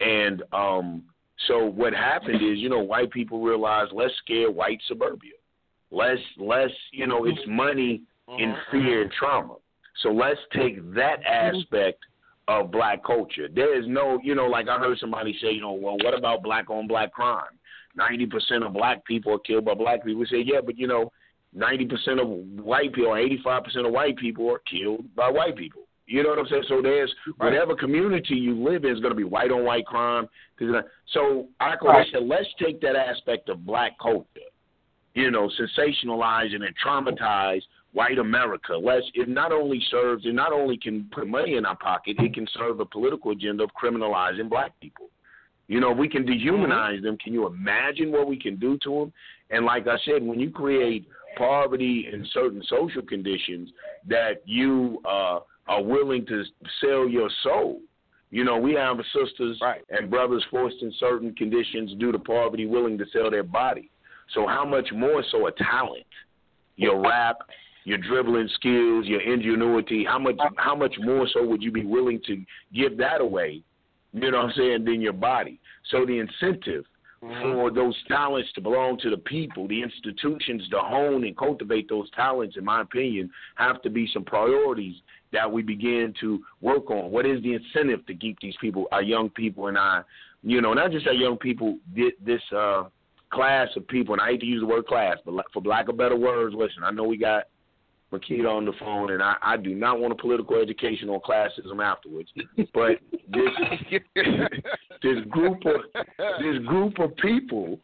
and 0.00 0.42
um, 0.52 1.04
so 1.48 1.64
what 1.64 1.94
happened 1.94 2.42
is, 2.42 2.58
you 2.58 2.68
know, 2.68 2.80
white 2.80 3.10
people 3.10 3.42
realized 3.42 3.92
let's 3.92 4.14
scare 4.18 4.50
white 4.50 4.80
suburbia, 4.86 5.32
less 5.90 6.18
less 6.38 6.70
you 6.92 7.06
know 7.06 7.24
it's 7.24 7.40
money 7.46 8.02
in 8.38 8.50
uh-huh. 8.50 8.70
fear 8.70 9.02
and 9.02 9.12
trauma. 9.12 9.54
So 10.02 10.10
let's 10.10 10.40
take 10.54 10.76
that 10.94 11.20
mm-hmm. 11.20 11.56
aspect 11.56 12.04
of 12.48 12.70
black 12.70 13.04
culture. 13.04 13.48
There 13.54 13.78
is 13.78 13.86
no, 13.86 14.18
you 14.22 14.34
know, 14.34 14.46
like 14.46 14.68
I 14.68 14.78
heard 14.78 14.98
somebody 14.98 15.36
say, 15.40 15.52
you 15.52 15.60
know, 15.60 15.72
well, 15.72 15.96
what 16.02 16.16
about 16.16 16.42
black 16.42 16.70
on 16.70 16.88
black 16.88 17.12
crime? 17.12 17.58
Ninety 17.94 18.26
percent 18.26 18.64
of 18.64 18.72
black 18.72 19.04
people 19.04 19.32
are 19.34 19.38
killed 19.38 19.64
by 19.64 19.74
black 19.74 20.04
people. 20.04 20.20
We 20.20 20.26
say, 20.26 20.42
yeah, 20.44 20.60
but 20.64 20.78
you 20.78 20.86
know, 20.86 21.12
ninety 21.52 21.84
percent 21.84 22.20
of 22.20 22.28
white 22.28 22.92
people, 22.92 23.10
or 23.10 23.18
eighty-five 23.18 23.64
percent 23.64 23.86
of 23.86 23.92
white 23.92 24.16
people 24.16 24.50
are 24.50 24.60
killed 24.60 25.14
by 25.14 25.28
white 25.30 25.56
people. 25.56 25.82
You 26.06 26.24
know 26.24 26.30
what 26.30 26.40
I'm 26.40 26.46
saying? 26.48 26.64
So 26.68 26.82
there's 26.82 27.14
whatever 27.36 27.76
community 27.76 28.34
you 28.34 28.54
live 28.54 28.84
in 28.84 28.92
is 28.92 28.98
going 29.00 29.12
to 29.12 29.16
be 29.16 29.22
white 29.22 29.52
on 29.52 29.64
white 29.64 29.86
crime. 29.86 30.26
So 31.12 31.46
I 31.60 31.76
right. 31.82 32.06
said, 32.12 32.22
let's 32.26 32.48
take 32.60 32.80
that 32.80 32.96
aspect 32.96 33.48
of 33.48 33.64
black 33.64 33.92
culture, 34.02 34.26
you 35.14 35.30
know, 35.30 35.48
sensationalize 35.78 36.52
and 36.52 36.64
traumatize 36.84 37.62
white 37.92 38.18
America. 38.18 38.74
Let's 38.74 39.06
it 39.14 39.28
not 39.28 39.52
only 39.52 39.80
serves 39.90 40.24
it 40.26 40.34
not 40.34 40.52
only 40.52 40.76
can 40.76 41.08
put 41.12 41.26
money 41.26 41.56
in 41.56 41.66
our 41.66 41.76
pocket, 41.76 42.16
it 42.18 42.34
can 42.34 42.46
serve 42.58 42.80
a 42.80 42.84
political 42.84 43.32
agenda 43.32 43.64
of 43.64 43.70
criminalizing 43.80 44.48
black 44.48 44.78
people. 44.80 45.08
You 45.68 45.78
know, 45.78 45.92
we 45.92 46.08
can 46.08 46.26
dehumanize 46.26 47.02
them. 47.02 47.16
Can 47.18 47.32
you 47.32 47.46
imagine 47.46 48.10
what 48.10 48.26
we 48.26 48.36
can 48.36 48.56
do 48.56 48.76
to 48.82 48.90
them? 48.90 49.12
And 49.50 49.64
like 49.64 49.86
I 49.86 49.96
said, 50.04 50.22
when 50.22 50.40
you 50.40 50.50
create 50.50 51.06
poverty 51.36 52.08
and 52.12 52.26
certain 52.32 52.62
social 52.68 53.02
conditions 53.02 53.70
that 54.08 54.42
you 54.44 55.00
uh, 55.04 55.40
are 55.68 55.82
willing 55.82 56.26
to 56.26 56.42
sell 56.80 57.08
your 57.08 57.30
soul. 57.42 57.80
You 58.30 58.44
know, 58.44 58.58
we 58.58 58.74
have 58.74 58.96
sisters 59.14 59.58
right. 59.60 59.82
and 59.90 60.10
brothers 60.10 60.44
forced 60.50 60.82
in 60.82 60.92
certain 60.98 61.34
conditions 61.34 61.92
due 61.98 62.12
to 62.12 62.18
poverty 62.18 62.66
willing 62.66 62.96
to 62.98 63.04
sell 63.12 63.30
their 63.30 63.42
body. 63.42 63.90
So 64.34 64.46
how 64.46 64.64
much 64.64 64.88
more 64.92 65.24
so 65.32 65.48
a 65.48 65.52
talent, 65.52 66.06
your 66.76 67.00
rap, 67.00 67.38
your 67.90 67.98
dribbling 67.98 68.48
skills, 68.54 69.06
your 69.06 69.20
ingenuity, 69.20 70.04
how 70.04 70.18
much 70.18 70.36
how 70.56 70.74
much 70.74 70.94
more 71.00 71.28
so 71.32 71.44
would 71.44 71.62
you 71.62 71.72
be 71.72 71.84
willing 71.84 72.20
to 72.26 72.42
give 72.72 72.96
that 72.96 73.20
away, 73.20 73.62
you 74.12 74.30
know 74.30 74.38
what 74.38 74.46
I'm 74.46 74.52
saying, 74.56 74.84
than 74.84 75.00
your 75.00 75.12
body? 75.12 75.60
So 75.90 76.06
the 76.06 76.18
incentive 76.18 76.84
mm-hmm. 77.22 77.42
for 77.42 77.70
those 77.70 77.96
talents 78.08 78.48
to 78.54 78.60
belong 78.60 78.98
to 79.00 79.10
the 79.10 79.16
people, 79.16 79.66
the 79.68 79.82
institutions 79.82 80.68
to 80.70 80.78
hone 80.78 81.24
and 81.24 81.36
cultivate 81.36 81.88
those 81.88 82.08
talents, 82.12 82.56
in 82.56 82.64
my 82.64 82.82
opinion, 82.82 83.30
have 83.56 83.82
to 83.82 83.90
be 83.90 84.08
some 84.12 84.24
priorities 84.24 84.96
that 85.32 85.50
we 85.50 85.62
begin 85.62 86.14
to 86.20 86.40
work 86.60 86.90
on. 86.90 87.10
What 87.10 87.26
is 87.26 87.42
the 87.42 87.54
incentive 87.54 88.06
to 88.06 88.14
keep 88.14 88.38
these 88.40 88.56
people, 88.60 88.86
our 88.92 89.02
young 89.02 89.30
people, 89.30 89.66
and 89.66 89.76
our, 89.76 90.04
you 90.42 90.60
know, 90.60 90.74
not 90.74 90.90
just 90.90 91.06
our 91.06 91.12
young 91.12 91.36
people, 91.36 91.78
this 91.94 92.42
uh, 92.56 92.84
class 93.32 93.68
of 93.76 93.86
people, 93.88 94.14
and 94.14 94.20
I 94.20 94.30
hate 94.30 94.40
to 94.40 94.46
use 94.46 94.60
the 94.60 94.66
word 94.66 94.86
class, 94.86 95.18
but 95.24 95.34
for 95.52 95.62
lack 95.62 95.88
of 95.88 95.96
better 95.96 96.16
words, 96.16 96.54
listen, 96.56 96.82
I 96.82 96.90
know 96.90 97.04
we 97.04 97.16
got 97.16 97.44
Makeda 98.12 98.48
on 98.48 98.64
the 98.64 98.72
phone, 98.80 99.12
and 99.12 99.22
I, 99.22 99.36
I 99.40 99.56
do 99.56 99.74
not 99.74 100.00
want 100.00 100.12
a 100.12 100.16
political 100.16 100.56
education 100.56 101.08
on 101.08 101.20
classism 101.20 101.82
afterwards. 101.82 102.28
But 102.74 102.98
this 103.28 103.48
this 105.02 105.24
group 105.28 105.64
of 105.64 105.80
this 106.40 106.58
group 106.66 106.98
of 106.98 107.16
people, 107.16 107.78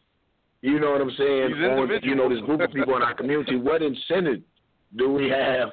you 0.61 0.79
know 0.79 0.91
what 0.91 1.01
I'm 1.01 1.11
saying? 1.17 1.53
On, 1.53 1.89
you 2.03 2.15
know, 2.15 2.29
this 2.29 2.41
group 2.41 2.61
of 2.61 2.71
people 2.73 2.95
in 2.97 3.01
our 3.01 3.13
community. 3.13 3.55
What 3.55 3.81
incentive 3.81 4.41
do 4.97 5.09
we 5.09 5.29
have 5.29 5.69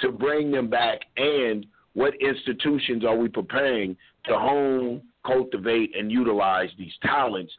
to 0.00 0.10
bring 0.10 0.50
them 0.50 0.68
back, 0.68 1.00
and 1.18 1.66
what 1.92 2.14
institutions 2.20 3.04
are 3.04 3.16
we 3.16 3.28
preparing 3.28 3.96
to 4.26 4.38
hone, 4.38 5.02
cultivate, 5.26 5.94
and 5.94 6.10
utilize 6.10 6.70
these 6.78 6.92
talents? 7.02 7.52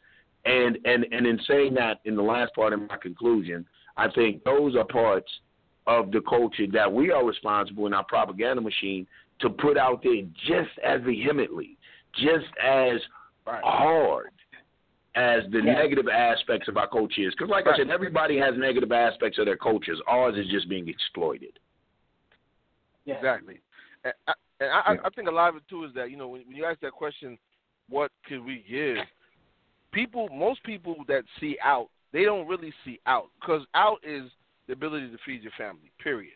And 0.46 0.80
and 0.86 1.06
and 1.12 1.28
in 1.28 1.40
saying 1.48 1.76
that, 1.76 2.00
in 2.06 2.16
the 2.16 2.24
last 2.24 2.56
part 2.56 2.74
of 2.74 2.80
my 2.80 2.98
conclusion, 2.98 3.64
I 3.96 4.10
think 4.10 4.44
those 4.44 4.76
are 4.76 4.86
parts 4.86 5.32
of 5.88 6.12
the 6.12 6.22
culture 6.22 6.68
that 6.72 6.92
we 6.92 7.12
are 7.12 7.26
responsible 7.26 7.88
in 7.88 7.94
our 7.94 8.04
propaganda 8.06 8.62
machine 8.62 9.08
to 9.40 9.50
put 9.50 9.78
out 9.78 10.04
there 10.04 10.22
just 10.48 10.78
as 10.86 11.02
vehemently, 11.02 11.78
just 12.16 12.46
as 12.64 13.00
right. 13.46 13.64
hard 13.64 14.32
as 15.16 15.42
the 15.52 15.58
yes. 15.58 15.78
negative 15.78 16.08
aspects 16.08 16.68
of 16.68 16.78
our 16.78 16.88
culture 16.88 17.28
is. 17.28 17.34
Because, 17.34 17.50
like 17.50 17.66
right. 17.66 17.76
I 17.76 17.78
said, 17.80 17.90
everybody 17.90 18.38
has 18.38 18.54
negative 18.58 18.92
aspects 18.92 19.40
of 19.40 19.46
their 19.46 19.58
cultures. 19.58 20.00
Ours 20.08 20.36
is 20.38 20.50
just 20.50 20.70
being 20.70 20.88
exploited. 20.88 21.60
Yes. 23.06 23.18
Exactly. 23.18 23.60
And, 24.04 24.14
I, 24.28 24.34
and 24.60 24.70
I, 24.72 24.94
yeah. 24.94 25.00
I, 25.04 25.10
think 25.10 25.28
a 25.28 25.32
lot 25.32 25.50
of 25.50 25.56
it 25.58 25.64
too 25.70 25.84
is 25.84 25.94
that 25.96 26.12
you 26.12 26.18
know 26.18 26.28
when, 26.28 26.42
when 26.48 26.56
you 26.56 26.66
ask 26.66 26.80
that 26.82 26.92
question, 26.92 27.38
what 27.90 28.12
could 28.28 28.44
we 28.46 28.64
give? 28.70 28.98
People, 29.92 30.30
most 30.30 30.64
people 30.64 31.04
that 31.08 31.24
see 31.40 31.58
out, 31.64 31.90
they 32.14 32.24
don't 32.24 32.48
really 32.48 32.74
see 32.86 33.00
out 33.06 33.28
because 33.40 33.64
out 33.74 33.98
is 34.04 34.30
the 34.72 34.76
ability 34.76 35.10
to 35.10 35.18
feed 35.26 35.44
your 35.44 35.52
family. 35.58 35.92
Period. 36.02 36.34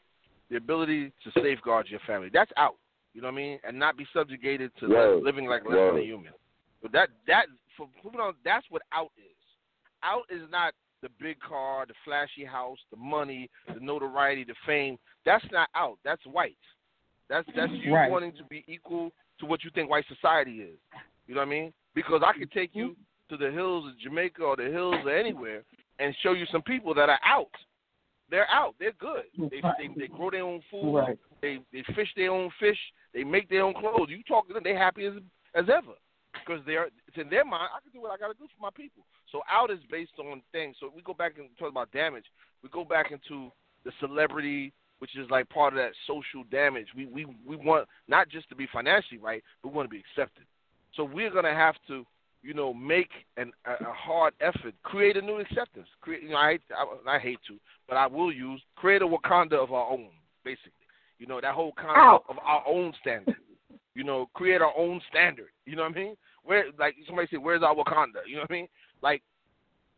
The 0.49 0.57
ability 0.57 1.13
to 1.23 1.41
safeguard 1.41 1.87
your 1.89 2.01
family. 2.05 2.29
That's 2.33 2.51
out. 2.57 2.75
You 3.13 3.21
know 3.21 3.29
what 3.29 3.35
I 3.35 3.37
mean? 3.37 3.59
And 3.65 3.79
not 3.79 3.97
be 3.97 4.05
subjugated 4.13 4.71
to 4.81 4.87
right. 4.87 5.23
living 5.23 5.45
like 5.45 5.63
less 5.63 5.77
than 5.77 6.01
a 6.01 6.03
human. 6.03 6.33
But 6.81 6.91
that 6.91 7.09
that 7.27 7.45
for 7.77 7.87
moving 8.03 8.19
on, 8.19 8.33
that's 8.43 8.65
what 8.69 8.81
out 8.93 9.11
is. 9.17 9.37
Out 10.03 10.23
is 10.29 10.41
not 10.51 10.73
the 11.01 11.07
big 11.19 11.39
car, 11.39 11.85
the 11.85 11.93
flashy 12.03 12.43
house, 12.43 12.77
the 12.91 12.97
money, 12.97 13.49
the 13.73 13.79
notoriety, 13.79 14.43
the 14.43 14.53
fame. 14.67 14.97
That's 15.25 15.45
not 15.49 15.69
out. 15.73 15.97
That's 16.03 16.21
white. 16.25 16.57
That's 17.29 17.47
that's 17.55 17.71
you 17.71 17.93
right. 17.93 18.11
wanting 18.11 18.33
to 18.33 18.43
be 18.43 18.65
equal 18.67 19.11
to 19.39 19.45
what 19.45 19.63
you 19.63 19.71
think 19.73 19.89
white 19.89 20.05
society 20.13 20.57
is. 20.57 20.77
You 21.25 21.35
know 21.35 21.41
what 21.41 21.47
I 21.47 21.51
mean? 21.51 21.73
Because 21.95 22.21
I 22.21 22.37
could 22.37 22.51
take 22.51 22.71
you 22.73 22.89
mm-hmm. 22.89 23.37
to 23.37 23.45
the 23.45 23.49
hills 23.49 23.85
of 23.87 23.97
Jamaica 23.97 24.43
or 24.43 24.57
the 24.57 24.65
hills 24.65 24.95
or 25.05 25.17
anywhere 25.17 25.63
and 25.99 26.13
show 26.21 26.33
you 26.33 26.45
some 26.51 26.61
people 26.61 26.93
that 26.95 27.07
are 27.07 27.19
out. 27.25 27.47
They're 28.35 28.51
out. 28.51 28.75
They're 28.81 28.91
good. 28.99 29.23
They 29.49 29.61
they, 29.61 29.87
they 29.97 30.07
grow 30.07 30.29
their 30.29 30.43
own 30.43 30.61
food. 30.69 30.93
Right. 30.93 31.17
They 31.41 31.59
they 31.71 31.83
fish 31.95 32.09
their 32.17 32.31
own 32.31 32.51
fish. 32.59 32.77
They 33.13 33.23
make 33.23 33.47
their 33.49 33.63
own 33.63 33.73
clothes. 33.73 34.09
You 34.09 34.21
talk 34.27 34.49
to 34.49 34.53
them, 34.53 34.63
they 34.65 34.75
happy 34.75 35.05
as 35.05 35.13
as 35.55 35.63
ever 35.69 35.93
because 36.33 36.61
they're 36.65 36.87
it's 37.07 37.15
in 37.15 37.29
their 37.29 37.45
mind. 37.45 37.69
I 37.73 37.79
can 37.79 37.93
do 37.93 38.01
what 38.01 38.11
I 38.11 38.17
got 38.17 38.27
to 38.27 38.33
do 38.33 38.43
for 38.43 38.61
my 38.61 38.71
people. 38.75 39.03
So 39.31 39.39
out 39.49 39.71
is 39.71 39.79
based 39.89 40.19
on 40.19 40.41
things. 40.51 40.75
So 40.81 40.91
we 40.93 41.01
go 41.01 41.13
back 41.13 41.35
and 41.37 41.47
talk 41.57 41.69
about 41.69 41.93
damage. 41.93 42.25
We 42.61 42.67
go 42.67 42.83
back 42.83 43.13
into 43.13 43.53
the 43.85 43.93
celebrity, 44.01 44.73
which 44.99 45.15
is 45.15 45.29
like 45.29 45.47
part 45.47 45.71
of 45.71 45.77
that 45.77 45.93
social 46.05 46.43
damage. 46.51 46.87
We 46.93 47.05
we 47.05 47.25
we 47.47 47.55
want 47.55 47.87
not 48.09 48.27
just 48.27 48.49
to 48.49 48.55
be 48.55 48.67
financially 48.73 49.21
right, 49.21 49.41
but 49.63 49.69
we 49.69 49.75
want 49.77 49.89
to 49.89 49.95
be 49.95 50.03
accepted. 50.11 50.43
So 50.97 51.05
we're 51.05 51.31
gonna 51.31 51.53
have 51.53 51.75
to, 51.87 52.05
you 52.45 52.53
know, 52.53 52.73
make 52.73 53.09
an, 53.37 53.51
a, 53.65 53.71
a 53.71 53.93
hard 53.93 54.33
effort, 54.39 54.75
create 54.83 55.17
a 55.17 55.21
new 55.21 55.39
acceptance. 55.39 55.87
Create, 56.01 56.21
you 56.21 56.29
know, 56.29 56.37
I 56.37 56.51
hate 56.51 56.61
I, 56.77 57.15
I 57.15 57.19
hate 57.19 57.39
to, 57.47 57.55
but 57.89 57.97
I 57.97 58.05
will 58.05 58.31
use 58.31 58.61
create 58.75 59.01
a 59.01 59.07
Wakanda 59.07 59.53
of 59.53 59.73
our 59.73 59.91
own, 59.91 60.09
basically. 60.43 60.71
You 61.17 61.25
know, 61.25 61.41
that 61.41 61.55
whole 61.55 61.71
concept 61.71 61.97
Ow. 61.97 62.23
of 62.29 62.37
our 62.37 62.63
own 62.67 62.93
standard. 63.01 63.35
You 63.95 64.03
know, 64.03 64.29
create 64.33 64.61
our 64.61 64.73
own 64.77 65.01
standard. 65.09 65.47
You 65.65 65.75
know 65.75 65.83
what 65.83 65.93
I 65.93 65.95
mean? 65.95 66.15
Where 66.43 66.65
like 66.77 66.95
somebody 67.07 67.27
said, 67.31 67.39
"Where's 67.39 67.63
our 67.63 67.73
Wakanda?" 67.73 68.21
You 68.27 68.35
know 68.35 68.41
what 68.41 68.51
I 68.51 68.53
mean? 68.53 68.67
Like 69.01 69.23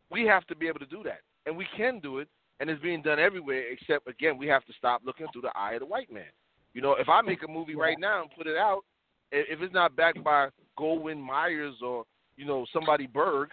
we 0.10 0.24
have 0.26 0.46
to 0.48 0.56
be 0.56 0.68
able 0.68 0.80
to 0.80 0.86
do 0.86 1.04
that, 1.04 1.20
and 1.46 1.58
we 1.58 1.68
can 1.76 2.00
do 2.00 2.20
it, 2.20 2.30
and 2.60 2.70
it's 2.70 2.82
being 2.82 3.02
done 3.02 3.20
everywhere. 3.20 3.64
Except 3.72 4.08
again, 4.08 4.38
we 4.38 4.48
have 4.48 4.64
to 4.66 4.74
stop 4.78 5.02
looking 5.04 5.28
through 5.34 5.42
the 5.42 5.52
eye 5.54 5.74
of 5.74 5.82
the 5.82 5.86
white 5.86 6.14
man. 6.14 6.32
You 6.74 6.82
know, 6.82 6.94
if 6.94 7.10
I 7.10 7.22
make 7.22 7.44
a 7.44 7.52
movie 7.52 7.76
right 7.76 8.00
now 8.00 8.22
and 8.22 8.32
put 8.38 8.48
it 8.48 8.56
out, 8.56 8.84
if 9.32 9.60
it's 9.62 9.74
not 9.74 9.96
backed 9.96 10.24
by 10.24 10.50
Goldwyn 10.80 11.20
Myers 11.20 11.76
or 11.84 12.06
you 12.38 12.46
know 12.46 12.66
somebody 12.72 13.08
Berg, 13.08 13.50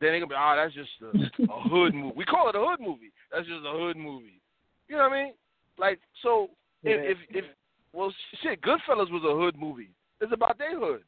then 0.00 0.10
they're 0.10 0.20
gonna 0.20 0.26
be, 0.26 0.34
oh, 0.36 0.54
that's 0.56 0.74
just 0.74 0.90
a, 1.02 1.42
a 1.52 1.68
hood 1.68 1.94
movie. 1.94 2.14
We 2.16 2.24
call 2.24 2.48
it 2.48 2.56
a 2.56 2.60
hood 2.60 2.80
movie. 2.80 3.12
That's 3.32 3.46
just 3.46 3.64
a 3.66 3.72
hood 3.72 3.96
movie. 3.96 4.40
You 4.88 4.96
know 4.96 5.04
what 5.04 5.12
I 5.12 5.24
mean? 5.24 5.32
Like 5.78 6.00
so, 6.22 6.50
if 6.82 7.16
if, 7.16 7.18
if 7.30 7.44
well, 7.92 8.12
shit, 8.42 8.60
Goodfellas 8.60 9.10
was 9.10 9.22
a 9.24 9.34
hood 9.34 9.56
movie. 9.58 9.90
It's 10.20 10.32
about 10.32 10.58
their 10.58 10.78
hood. 10.78 11.02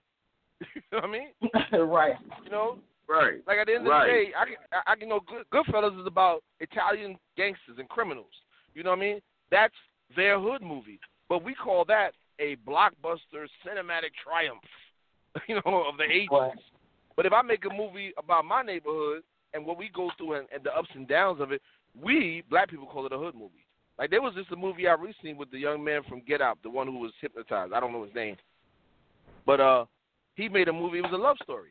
you 0.75 0.83
know 0.93 0.99
what 0.99 1.05
I 1.05 1.13
mean? 1.13 1.29
right. 1.89 2.15
You 2.45 2.51
know. 2.51 2.79
Right. 3.09 3.41
Like 3.47 3.59
at 3.59 3.67
the 3.67 3.75
end 3.75 3.87
of 3.87 3.91
right. 3.91 4.07
the 4.07 4.13
day, 4.13 4.33
I 4.37 4.45
can, 4.45 4.83
I 4.87 4.97
can 4.97 5.09
know 5.09 5.21
Good, 5.21 5.45
Goodfellas 5.53 6.01
is 6.01 6.07
about 6.07 6.43
Italian 6.59 7.17
gangsters 7.37 7.77
and 7.79 7.89
criminals. 7.89 8.33
You 8.75 8.83
know 8.83 8.91
what 8.91 8.99
I 8.99 9.03
mean? 9.03 9.21
That's 9.51 9.75
their 10.17 10.41
hood 10.41 10.61
movie. 10.61 10.99
But 11.29 11.45
we 11.45 11.55
call 11.55 11.85
that 11.87 12.13
a 12.41 12.57
blockbuster 12.69 13.47
cinematic 13.67 14.13
triumph. 14.23 14.63
You 15.49 15.57
know, 15.57 15.85
of 15.87 15.99
the 15.99 16.05
80s. 16.05 16.31
Right. 16.31 16.53
But 17.17 17.27
if 17.27 17.33
I 17.33 17.43
make 17.43 17.65
a 17.65 17.75
movie 17.75 18.13
about 18.19 18.45
my 18.45 18.63
neighborhood 18.63 19.23
and 19.55 19.65
what 19.65 19.79
we 19.79 19.91
go 19.95 20.11
through 20.19 20.35
and, 20.35 20.47
and 20.55 20.63
the 20.63 20.73
ups 20.77 20.91
and 20.95 21.09
downs 21.09 21.41
of 21.41 21.51
it, 21.51 21.63
we 22.01 22.45
black 22.51 22.69
people 22.69 22.87
call 22.87 23.07
it 23.07 23.13
a 23.13 23.19
hood 23.19 23.35
movie. 23.35 23.65
Like 23.99 24.11
there 24.11 24.21
was 24.21 24.35
just 24.35 24.53
a 24.53 24.57
movie 24.57 24.87
I 24.87 24.93
recently 24.93 25.33
with 25.33 25.51
the 25.51 25.59
young 25.59 25.83
man 25.83 26.03
from 26.09 26.21
Get 26.27 26.43
Out, 26.43 26.59
the 26.63 26.71
one 26.71 26.87
who 26.87 26.99
was 26.99 27.13
hypnotized. 27.21 27.73
I 27.73 27.81
don't 27.81 27.93
know 27.93 28.05
his 28.05 28.15
name, 28.15 28.37
but 29.47 29.61
uh, 29.61 29.87
he 30.35 30.49
made 30.49 30.69
a 30.69 30.73
movie. 30.73 30.99
It 30.99 31.03
was 31.03 31.13
a 31.15 31.17
love 31.17 31.37
story. 31.43 31.71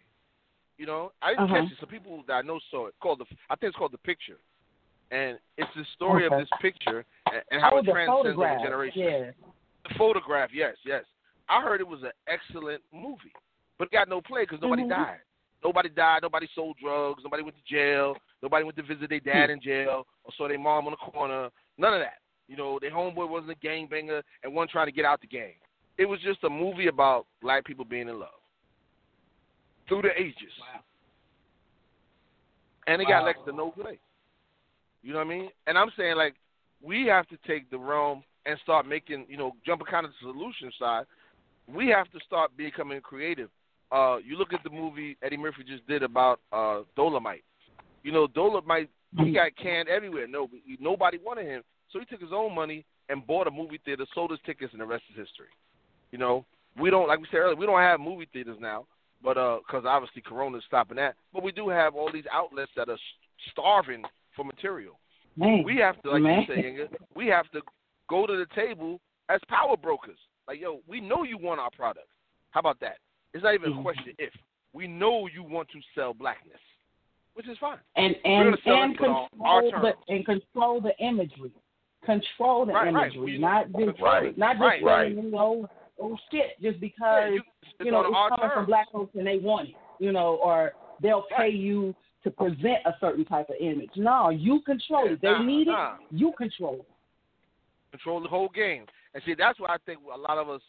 You 0.78 0.88
know, 0.88 1.12
I 1.22 1.32
didn't 1.32 1.46
uh-huh. 1.46 1.62
catch 1.62 1.72
it. 1.72 1.78
Some 1.80 1.90
people 1.90 2.24
that 2.28 2.34
I 2.34 2.42
know 2.42 2.60
saw 2.72 2.88
it. 2.88 2.96
Called 3.02 3.20
the, 3.20 3.26
I 3.50 3.56
think 3.56 3.70
it's 3.70 3.78
called 3.78 3.94
The 3.94 4.00
Picture, 4.00 4.40
and 5.12 5.38
it's 5.58 5.70
the 5.76 5.86
story 5.96 6.26
okay. 6.26 6.34
of 6.36 6.42
this 6.42 6.50
picture 6.62 7.06
and, 7.32 7.44
and 7.52 7.62
how 7.62 7.72
oh, 7.76 7.78
it 7.78 7.86
transcends 7.86 8.38
over 8.38 8.58
generations. 8.62 9.06
Yeah. 9.08 9.32
The 9.88 9.96
photograph, 9.98 10.50
yes, 10.52 10.76
yes. 10.84 11.04
I 11.48 11.62
heard 11.62 11.80
it 11.80 11.88
was 11.88 12.02
an 12.02 12.12
excellent 12.28 12.82
movie, 12.92 13.32
but 13.78 13.86
it 13.86 13.92
got 13.92 14.10
no 14.10 14.20
play 14.20 14.44
because 14.44 14.60
nobody 14.62 14.82
mm-hmm. 14.82 14.92
died. 14.92 15.20
Nobody 15.66 15.90
died. 15.90 16.20
Nobody 16.22 16.48
sold 16.54 16.78
drugs. 16.80 17.24
Nobody 17.24 17.42
went 17.42 17.56
to 17.56 17.74
jail. 17.76 18.16
Nobody 18.44 18.64
went 18.64 18.78
to 18.78 18.84
visit 18.84 19.10
their 19.10 19.20
dad 19.20 19.48
hmm. 19.48 19.54
in 19.54 19.62
jail 19.62 20.06
or 20.24 20.32
saw 20.38 20.48
their 20.48 20.60
mom 20.60 20.86
on 20.86 20.92
the 20.92 21.12
corner. 21.12 21.50
None 21.80 21.94
of 21.96 22.00
that. 22.02 22.20
You 22.48 22.56
know, 22.56 22.78
their 22.80 22.92
homeboy 22.92 23.28
wasn't 23.28 23.52
a 23.52 23.66
gangbanger 23.66 24.22
and 24.44 24.54
one 24.54 24.68
trying 24.68 24.86
to 24.86 24.92
get 24.92 25.06
out 25.06 25.22
the 25.22 25.28
gang. 25.28 25.56
It 25.98 26.06
was 26.06 26.20
just 26.22 26.44
a 26.44 26.50
movie 26.50 26.86
about 26.86 27.26
black 27.42 27.66
people 27.66 27.84
being 27.84 28.08
in 28.08 28.20
love 28.20 28.30
through 29.90 30.04
the 30.04 30.12
ages. 30.16 30.54
Wow. 30.60 30.82
And 32.86 33.02
it 33.02 33.08
got 33.08 33.22
wow. 33.22 33.26
next 33.26 33.46
to 33.46 33.52
no 33.52 33.72
play. 33.72 33.98
You 35.02 35.14
know 35.14 35.20
what 35.20 35.26
I 35.26 35.30
mean? 35.30 35.50
And 35.66 35.80
I'm 35.80 35.90
saying 35.98 36.16
like 36.16 36.36
we 36.84 37.08
have 37.08 37.28
to 37.30 37.38
take 37.48 37.72
the 37.72 37.80
realm 37.80 38.24
and 38.46 38.60
start 38.62 38.88
making, 38.88 39.26
you 39.28 39.38
know, 39.38 39.54
jumping 39.66 39.88
kind 39.88 40.06
of 40.06 40.12
the 40.12 40.32
solution 40.32 40.72
side. 40.78 41.06
We 41.68 41.88
have 41.88 42.12
to 42.12 42.20
start 42.28 42.56
becoming 42.56 43.02
creative. 43.02 43.50
Uh, 43.92 44.18
you 44.18 44.38
look 44.38 44.54
at 44.54 44.64
the 44.64 44.70
movie 44.70 45.18
Eddie 45.24 45.38
Murphy 45.38 45.64
just 45.68 45.88
did 45.88 46.04
about 46.04 46.40
uh, 46.52 46.82
Dolomite. 46.96 47.44
You 48.04 48.12
know, 48.12 48.28
Dolomite 48.28 48.90
he 49.16 49.24
mm-hmm. 49.24 49.34
got 49.34 49.56
canned 49.56 49.88
everywhere. 49.88 50.28
No, 50.28 50.50
nobody 50.80 51.18
wanted 51.24 51.46
him, 51.46 51.64
so 51.92 52.00
he 52.00 52.06
took 52.06 52.22
his 52.22 52.34
own 52.34 52.54
money 52.54 52.86
and 53.10 53.26
bought 53.26 53.48
a 53.48 53.52
movie 53.52 53.80
theater, 53.86 54.06
sold 54.14 54.32
his 54.32 54.40
tickets, 54.46 54.74
and 54.74 54.82
the 54.82 54.86
rest 54.86 55.04
is 55.12 55.18
history. 55.18 55.48
You 56.12 56.18
know, 56.18 56.46
we 56.80 56.90
don't 56.90 57.08
like 57.08 57.20
we 57.20 57.28
said 57.32 57.38
earlier, 57.38 57.56
we 57.56 57.66
don't 57.66 57.80
have 57.80 58.00
movie 58.00 58.28
theaters 58.34 58.58
now, 58.60 58.86
but 59.24 59.38
uh, 59.38 59.60
because 59.66 59.86
obviously 59.88 60.22
Corona 60.22 60.58
is 60.58 60.64
stopping 60.68 60.98
that. 60.98 61.16
But 61.34 61.44
we 61.44 61.52
do 61.52 61.70
have 61.70 61.96
all 61.96 62.12
these 62.12 62.26
outlets 62.32 62.72
that 62.76 62.90
are 62.90 62.98
starving 63.52 64.04
for 64.36 64.44
material. 64.44 65.00
Man. 65.38 65.64
We 65.64 65.78
have 65.78 66.02
to, 66.04 66.12
like 66.12 66.22
Man. 66.22 66.46
you 66.48 66.56
say, 66.56 66.88
we 67.16 67.28
have 67.28 67.50
to 67.52 67.62
go 68.10 68.26
to 68.26 68.34
the 68.38 68.48
table 68.56 69.00
as 69.30 69.40
power 69.50 69.76
brokers. 69.76 70.18
Like, 70.48 70.62
yo, 70.62 70.82
we 70.88 71.02
know 71.02 71.24
you 71.24 71.38
want 71.38 71.60
our 71.60 71.72
product. 71.72 72.08
How 72.52 72.60
about 72.60 72.80
that? 72.82 72.98
It's 73.36 73.44
not 73.44 73.54
even 73.54 73.70
a 73.70 73.74
mm-hmm. 73.74 73.84
question 73.84 74.14
if. 74.18 74.34
We 74.72 74.88
know 74.88 75.28
you 75.28 75.44
want 75.44 75.70
to 75.70 75.80
sell 75.94 76.14
blackness, 76.14 76.60
which 77.34 77.48
is 77.48 77.58
fine. 77.60 77.78
And 77.96 78.16
and 78.26 78.58
and 78.66 78.98
control 78.98 79.28
the 79.38 79.94
and 80.10 80.26
control 80.26 80.82
the 80.82 80.92
imagery. 81.00 81.52
Control 82.06 82.66
the 82.66 82.74
right, 82.74 82.88
imagery, 82.90 83.40
right. 83.42 83.72
Not 83.72 83.72
just 83.72 84.02
right, 84.02 84.38
not 84.38 84.58
just 84.58 84.84
right, 84.84 85.06
saying 85.06 85.24
you 85.24 85.32
know 85.32 85.70
oh 86.00 86.18
shit 86.32 86.62
just 86.62 86.80
because 86.80 87.00
yeah, 87.02 87.30
you, 87.30 87.42
you 87.80 87.92
know 87.92 88.02
it's 88.02 88.14
coming 88.14 88.40
terms. 88.40 88.54
from 88.54 88.66
black 88.66 88.92
folks 88.92 89.16
and 89.16 89.26
they 89.26 89.38
want 89.38 89.70
it, 89.70 89.76
you 90.00 90.12
know, 90.12 90.40
or 90.44 90.74
they'll 91.02 91.26
pay 91.38 91.50
you 91.50 91.96
to 92.24 92.32
present 92.32 92.80
a 92.86 92.94
certain 93.00 93.24
type 93.26 93.50
of 93.50 93.56
image. 93.62 93.92
No, 93.96 94.30
you 94.30 94.62
control 94.66 95.06
yeah, 95.06 95.14
it. 95.14 95.22
They 95.22 95.30
nah, 95.30 95.44
need 95.44 95.68
nah. 95.68 95.96
it. 95.96 96.00
You 96.12 96.34
control 96.38 96.76
it. 96.76 96.90
Control 97.92 98.22
the 98.22 98.28
whole 98.28 98.50
game. 98.50 98.86
And 99.14 99.24
see, 99.26 99.36
that's 99.38 99.60
what 99.60 99.70
I 99.70 99.78
think 99.86 100.00
a 100.14 100.18
lot 100.18 100.38
of 100.38 100.50
us. 100.50 100.62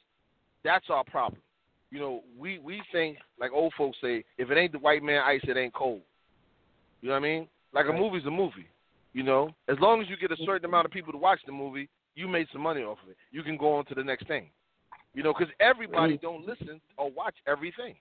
That's 0.63 0.87
our 0.91 1.05
problem. 1.05 1.41
You 1.91 2.01
know, 2.01 2.23
we 2.39 2.59
we 2.59 2.83
think 2.93 3.19
like 3.39 3.53
old 3.53 3.73
folks 3.77 3.99
say, 4.03 4.25
if 4.39 4.51
it 4.51 4.59
ain't 4.59 4.73
the 4.73 4.79
white 4.79 5.03
man 5.03 5.23
ice, 5.25 5.41
it 5.45 5.57
ain't 5.57 5.75
cold. 5.75 6.03
You 7.01 7.09
know 7.09 7.15
what 7.15 7.21
I 7.21 7.29
mean? 7.29 7.49
Like 7.73 7.87
a 7.89 7.93
movie's 7.93 8.27
a 8.27 8.31
movie. 8.31 8.69
You 9.13 9.23
know, 9.23 9.51
as 9.69 9.79
long 9.81 10.03
as 10.03 10.09
you 10.09 10.17
get 10.17 10.31
a 10.31 10.45
certain 10.45 10.67
amount 10.67 10.85
of 10.85 10.93
people 10.93 11.13
to 11.13 11.19
watch 11.19 11.41
the 11.47 11.53
movie, 11.53 11.89
you 12.15 12.29
made 12.29 12.49
some 12.53 12.63
money 12.63 12.83
off 12.83 12.99
of 13.03 13.11
it. 13.11 13.17
You 13.31 13.43
can 13.43 13.57
go 13.57 13.75
on 13.75 13.87
to 13.87 13.95
the 13.95 14.05
next 14.05 14.27
thing. 14.27 14.51
You 15.15 15.23
know, 15.23 15.33
because 15.33 15.53
everybody 15.61 16.19
don't 16.19 16.47
listen 16.47 16.81
or 16.99 17.11
watch 17.11 17.35
everything. 17.47 17.95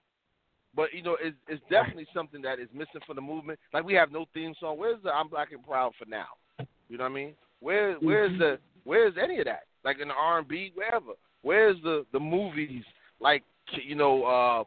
But 0.76 0.94
you 0.94 1.02
know, 1.02 1.16
it's, 1.22 1.38
it's 1.48 1.64
definitely 1.70 2.08
something 2.14 2.42
that 2.42 2.60
is 2.60 2.68
missing 2.74 3.02
for 3.08 3.14
the 3.14 3.22
movement. 3.22 3.60
Like 3.74 3.86
we 3.86 3.94
have 3.94 4.12
no 4.12 4.26
theme 4.34 4.54
song. 4.60 4.78
Where's 4.78 5.02
the 5.04 5.10
"I'm 5.10 5.30
Black 5.30 5.52
and 5.52 5.66
Proud" 5.66 5.94
for 5.98 6.06
now? 6.10 6.26
You 6.90 6.98
know 6.98 7.06
what 7.06 7.12
I 7.12 7.16
mean? 7.16 7.34
Where 7.62 7.96
Where's 7.96 8.32
mm-hmm. 8.32 8.40
the 8.40 8.60
Where's 8.84 9.14
any 9.22 9.40
of 9.40 9.46
that? 9.46 9.64
Like 9.84 10.00
in 10.02 10.10
the 10.10 10.14
R 10.14 10.40
and 10.40 10.48
B, 10.48 10.72
wherever. 10.76 11.14
Where's 11.42 11.78
the 11.84 12.06
the 12.12 12.20
movies 12.20 12.84
like 13.20 13.44
you 13.84 13.96
know 13.96 14.24
uh 14.24 14.64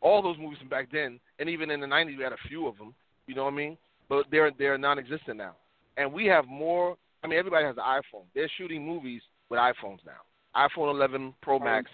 all 0.00 0.20
those 0.22 0.36
movies 0.38 0.58
from 0.58 0.68
back 0.68 0.88
then, 0.92 1.20
and 1.38 1.48
even 1.48 1.70
in 1.70 1.80
the 1.80 1.86
'90s 1.86 2.16
we 2.16 2.24
had 2.24 2.32
a 2.32 2.48
few 2.48 2.66
of 2.66 2.76
them. 2.76 2.94
You 3.26 3.34
know 3.34 3.44
what 3.44 3.52
I 3.52 3.56
mean? 3.56 3.76
But 4.08 4.26
they're 4.30 4.50
they're 4.58 4.78
non-existent 4.78 5.36
now, 5.36 5.56
and 5.96 6.12
we 6.12 6.26
have 6.26 6.46
more. 6.46 6.96
I 7.24 7.28
mean, 7.28 7.38
everybody 7.38 7.64
has 7.64 7.76
an 7.76 7.84
iPhone. 7.84 8.24
They're 8.34 8.50
shooting 8.58 8.84
movies 8.84 9.22
with 9.48 9.60
iPhones 9.60 9.98
now. 10.04 10.22
iPhone 10.56 10.90
11 10.90 11.34
Pro 11.40 11.60
Max. 11.60 11.88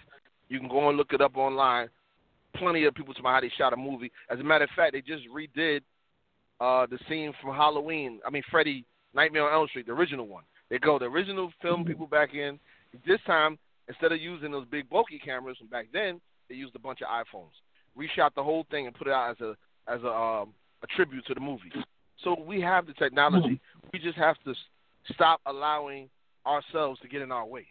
You 0.47 0.59
can 0.59 0.67
go 0.67 0.89
and 0.89 0.97
look 0.97 1.13
it 1.13 1.21
up 1.21 1.37
online. 1.37 1.87
Plenty 2.55 2.85
of 2.85 2.95
people 2.95 3.13
talk 3.13 3.21
about 3.21 3.33
how 3.35 3.41
they 3.41 3.51
shot 3.55 3.73
a 3.73 3.77
movie. 3.77 4.11
As 4.31 4.39
a 4.39 4.43
matter 4.43 4.63
of 4.63 4.71
fact, 4.75 4.93
they 4.93 5.01
just 5.01 5.23
redid 5.29 5.81
uh, 6.59 6.87
the 6.87 6.97
scene 7.07 7.31
from 7.41 7.55
Halloween. 7.55 8.19
I 8.25 8.31
mean, 8.31 8.41
Freddy 8.49 8.85
Nightmare 9.13 9.47
on 9.47 9.53
Elm 9.53 9.67
Street, 9.67 9.85
the 9.85 9.93
original 9.93 10.27
one. 10.27 10.43
They 10.69 10.79
go 10.79 10.97
the 10.97 11.05
original 11.05 11.51
film 11.61 11.85
people 11.85 12.07
back 12.07 12.33
in. 12.33 12.59
This 13.05 13.19
time, 13.27 13.57
instead 13.87 14.11
of 14.11 14.19
using 14.19 14.51
those 14.51 14.65
big 14.71 14.89
bulky 14.89 15.19
cameras 15.23 15.57
from 15.57 15.67
back 15.67 15.87
then, 15.93 16.19
they 16.49 16.55
used 16.55 16.75
a 16.75 16.79
bunch 16.79 16.99
of 17.01 17.07
iPhones. 17.07 17.51
Reshot 17.97 18.31
the 18.35 18.43
whole 18.43 18.65
thing 18.71 18.87
and 18.87 18.95
put 18.95 19.07
it 19.07 19.13
out 19.13 19.31
as 19.31 19.41
a 19.41 19.55
as 19.91 20.01
a 20.03 20.11
um, 20.11 20.53
a 20.83 20.87
tribute 20.95 21.25
to 21.27 21.33
the 21.33 21.39
movie. 21.39 21.71
So 22.23 22.35
we 22.39 22.61
have 22.61 22.87
the 22.87 22.93
technology. 22.93 23.59
We 23.93 23.99
just 23.99 24.17
have 24.17 24.35
to 24.45 24.53
stop 25.13 25.41
allowing 25.45 26.09
ourselves 26.45 26.99
to 27.01 27.07
get 27.07 27.21
in 27.21 27.31
our 27.31 27.45
way. 27.45 27.67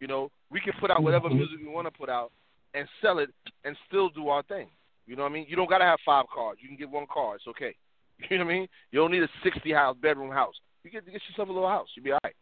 You 0.00 0.06
know, 0.06 0.30
we 0.50 0.60
can 0.60 0.74
put 0.78 0.90
out 0.90 1.02
whatever 1.02 1.28
mm-hmm. 1.28 1.38
music 1.38 1.58
we 1.60 1.68
want 1.68 1.86
to 1.86 1.98
put 1.98 2.08
out 2.08 2.32
and 2.74 2.86
sell 3.00 3.18
it 3.18 3.30
and 3.64 3.76
still 3.88 4.10
do 4.10 4.28
our 4.28 4.42
thing. 4.44 4.68
You 5.06 5.16
know 5.16 5.22
what 5.22 5.30
I 5.30 5.34
mean? 5.34 5.46
You 5.48 5.56
don't 5.56 5.68
got 5.68 5.78
to 5.78 5.84
have 5.84 5.98
five 6.04 6.26
cars. 6.32 6.58
You 6.60 6.68
can 6.68 6.76
get 6.76 6.90
one 6.90 7.06
car. 7.12 7.36
It's 7.36 7.46
okay. 7.48 7.74
You 8.30 8.38
know 8.38 8.46
what 8.46 8.52
I 8.52 8.56
mean? 8.56 8.68
You 8.92 9.00
don't 9.00 9.10
need 9.10 9.22
a 9.22 9.28
60 9.44 9.70
house 9.74 9.94
bedroom 10.00 10.30
house. 10.30 10.54
You 10.82 10.90
get 10.90 11.04
to 11.04 11.12
get 11.12 11.20
yourself 11.28 11.50
a 11.50 11.52
little 11.52 11.68
house. 11.68 11.88
You'll 11.94 12.04
be 12.04 12.12
all 12.12 12.18
right. 12.24 12.34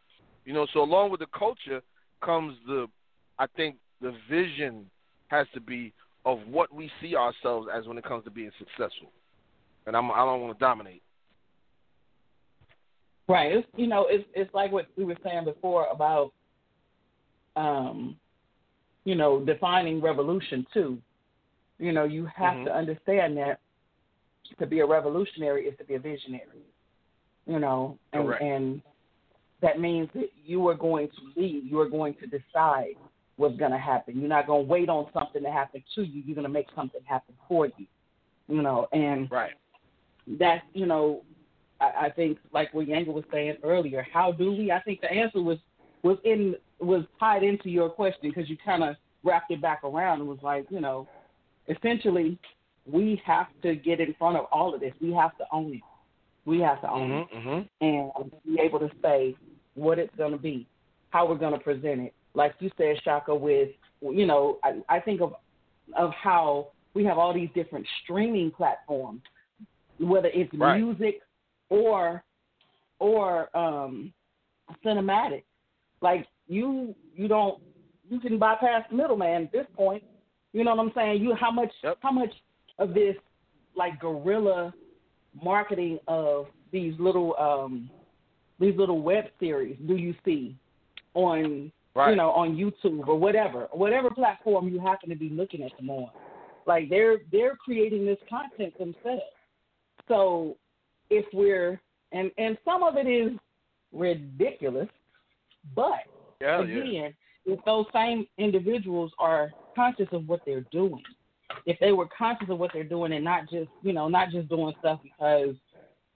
You 0.45 0.53
know, 0.53 0.69
so 0.73 0.83
along 0.83 1.11
with 1.11 1.19
the 1.19 1.27
culture 1.37 1.83
comes 2.25 2.57
the, 2.65 2.87
I 3.41 3.47
think 3.57 3.77
the 4.01 4.15
vision 4.31 4.89
has 5.29 5.47
to 5.55 5.61
be 5.61 5.93
of 6.25 6.39
what 6.47 6.73
we 6.75 6.91
see 7.01 7.17
ourselves 7.17 7.69
as 7.75 7.87
when 7.87 7.99
it 7.99 8.05
comes 8.05 8.25
to 8.25 8.31
being 8.31 8.51
successful. 8.59 9.11
And 9.87 9.97
I'm, 9.97 10.11
I 10.11 10.19
don't 10.19 10.41
want 10.41 10.59
to 10.59 10.65
dominate. 10.65 11.03
Right. 13.29 13.53
It's 13.53 13.67
you 13.77 13.87
know, 13.87 14.07
it's 14.09 14.25
it's 14.35 14.53
like 14.53 14.71
what 14.71 14.87
we 14.97 15.05
were 15.05 15.17
saying 15.25 15.45
before 15.45 15.87
about 15.91 16.33
um 17.57 18.17
you 19.05 19.15
know, 19.15 19.45
defining 19.45 20.01
revolution 20.01 20.67
too. 20.73 20.99
You 21.79 21.93
know, 21.93 22.05
you 22.05 22.27
have 22.35 22.55
mm-hmm. 22.55 22.67
to 22.67 22.77
understand 22.77 23.37
that 23.37 23.61
to 24.59 24.67
be 24.67 24.81
a 24.81 24.87
revolutionary 24.87 25.65
is 25.65 25.77
to 25.79 25.85
be 25.85 25.95
a 25.95 25.99
visionary. 25.99 26.65
You 27.47 27.59
know, 27.59 27.99
and 28.13 28.25
Correct. 28.25 28.43
and 28.43 28.83
that 29.61 29.81
means 29.81 30.09
that 30.15 30.31
you 30.45 30.67
are 30.69 30.75
going 30.75 31.09
to 31.09 31.41
lead. 31.41 31.65
You 31.65 31.81
are 31.81 31.89
going 31.89 32.15
to 32.15 32.27
decide 32.27 32.97
what's 33.37 33.57
going 33.57 33.73
to 33.73 33.79
happen. 33.79 34.19
You're 34.19 34.29
not 34.29 34.47
going 34.47 34.67
to 34.67 34.71
wait 34.71 34.89
on 34.89 35.07
something 35.13 35.43
to 35.43 35.51
happen 35.51 35.83
to 35.95 36.03
you. 36.03 36.23
You're 36.25 36.37
going 36.37 36.47
to 36.47 36.53
make 36.53 36.67
something 36.75 37.01
happen 37.05 37.35
for 37.49 37.67
you. 37.67 37.87
You 38.49 38.63
know, 38.63 38.89
and 38.93 39.31
right. 39.31 39.53
That's 40.27 40.63
you 40.73 40.87
know 40.87 41.23
I, 41.81 42.07
I 42.07 42.11
think, 42.11 42.39
like 42.53 42.73
what 42.73 42.87
Yanga 42.87 43.13
was 43.13 43.25
saying 43.33 43.57
earlier, 43.63 44.07
how 44.13 44.33
do 44.33 44.53
we? 44.53 44.71
I 44.71 44.81
think 44.81 45.01
the 45.01 45.11
answer 45.11 45.43
was 45.43 45.59
was 46.03 46.19
in 46.25 46.55
was 46.81 47.05
tied 47.19 47.43
into 47.43 47.71
your 47.71 47.89
question 47.89 48.31
because 48.31 48.49
you 48.49 48.57
kind 48.65 48.83
of 48.83 48.97
wrapped 49.23 49.51
it 49.51 49.63
back 49.63 49.83
around 49.85 50.21
and 50.21 50.29
was 50.29 50.39
like, 50.43 50.67
you 50.69 50.81
know, 50.81 51.09
essentially, 51.69 52.39
we 52.87 53.21
have 53.25 53.47
to 53.63 53.75
get 53.75 54.01
in 54.01 54.15
front 54.19 54.37
of 54.37 54.47
all 54.53 54.75
of 54.75 54.81
this. 54.81 54.93
We 55.01 55.13
have 55.13 55.37
to 55.39 55.45
own 55.53 55.75
it. 55.75 55.81
We 56.45 56.61
have 56.61 56.81
to 56.83 56.91
own 56.91 57.11
mm-hmm, 57.11 57.49
it 57.49 57.69
mm-hmm. 57.81 57.85
and 57.87 58.31
be 58.45 58.61
able 58.61 58.79
to 58.81 58.91
say 59.03 59.35
what 59.75 59.99
it's 59.99 60.15
going 60.17 60.33
to 60.33 60.39
be, 60.39 60.67
how 61.09 61.27
we're 61.27 61.37
going 61.37 61.55
to 61.55 61.59
present 61.59 62.01
it. 62.01 62.15
Like 62.35 62.55
you 62.59 62.71
said, 62.77 62.97
Shaka, 63.05 63.35
with 63.35 63.71
you 64.01 64.27
know, 64.27 64.59
I, 64.63 64.81
I 64.89 65.01
think 65.01 65.21
of 65.21 65.35
of 65.97 66.11
how 66.13 66.69
we 66.95 67.05
have 67.05 67.19
all 67.19 67.35
these 67.35 67.49
different 67.55 67.87
streaming 68.03 68.51
platforms, 68.51 69.23
whether 69.99 70.29
it's 70.29 70.53
right. 70.55 70.81
music, 70.81 71.21
or 71.71 72.23
or 72.99 73.57
um 73.57 74.13
cinematic. 74.85 75.45
Like 76.01 76.27
you 76.49 76.95
you 77.15 77.29
don't 77.29 77.61
you 78.09 78.21
can 78.21 78.39
bypass 78.39 78.85
the 78.91 78.97
middleman 78.97 79.45
at 79.45 79.53
this 79.53 79.67
point. 79.75 80.03
You 80.53 80.65
know 80.65 80.75
what 80.75 80.87
I'm 80.87 80.93
saying? 80.95 81.23
You 81.23 81.35
how 81.35 81.51
much 81.51 81.73
yep. 81.83 81.99
how 82.01 82.13
much 82.13 82.33
of 82.79 82.95
this 82.95 83.17
like 83.77 84.01
guerrilla 84.01 84.73
marketing 85.43 85.99
of 86.07 86.47
these 86.73 86.95
little 86.99 87.35
um 87.39 87.91
these 88.61 88.77
little 88.77 89.01
web 89.01 89.25
series 89.41 89.77
do 89.87 89.97
you 89.97 90.15
see 90.25 90.57
on 91.15 91.73
right. 91.95 92.11
you 92.11 92.17
know 92.17 92.31
on 92.31 92.57
YouTube 92.57 93.07
or 93.07 93.19
whatever 93.19 93.69
whatever 93.73 94.11
platform 94.11 94.69
you 94.69 94.81
happen 94.81 95.09
to 95.09 95.17
be 95.17 95.31
looking 95.31 95.63
at 95.63 95.77
them 95.77 95.91
on? 95.91 96.11
Like 96.67 96.89
they're 96.89 97.19
they're 97.31 97.57
creating 97.57 98.07
this 98.07 98.19
content 98.29 98.77
themselves. 98.79 99.23
So 100.09 100.57
if 101.11 101.25
we're 101.33 101.81
and 102.13 102.31
and 102.39 102.57
some 102.65 102.83
of 102.83 102.97
it 102.97 103.07
is 103.07 103.33
ridiculous, 103.93 104.89
but 105.75 106.05
yeah, 106.41 106.63
again, 106.63 106.87
yeah. 106.87 107.09
if 107.47 107.65
those 107.65 107.87
same 107.93 108.27
individuals 108.39 109.13
are 109.19 109.53
conscious 109.75 110.09
of 110.13 110.29
what 110.29 110.41
they're 110.47 110.67
doing, 110.73 111.03
if 111.67 111.79
they 111.81 111.93
were 111.93 112.09
conscious 112.17 112.49
of 112.51 112.59
what 112.59 112.71
they're 112.73 112.85
doing 112.85 113.13
and 113.13 113.25
not 113.25 113.43
just 113.51 113.69
you 113.83 113.93
know 113.93 114.09
not 114.09 114.31
just 114.31 114.49
doing 114.49 114.75
stuff 114.79 115.01
because 115.03 115.55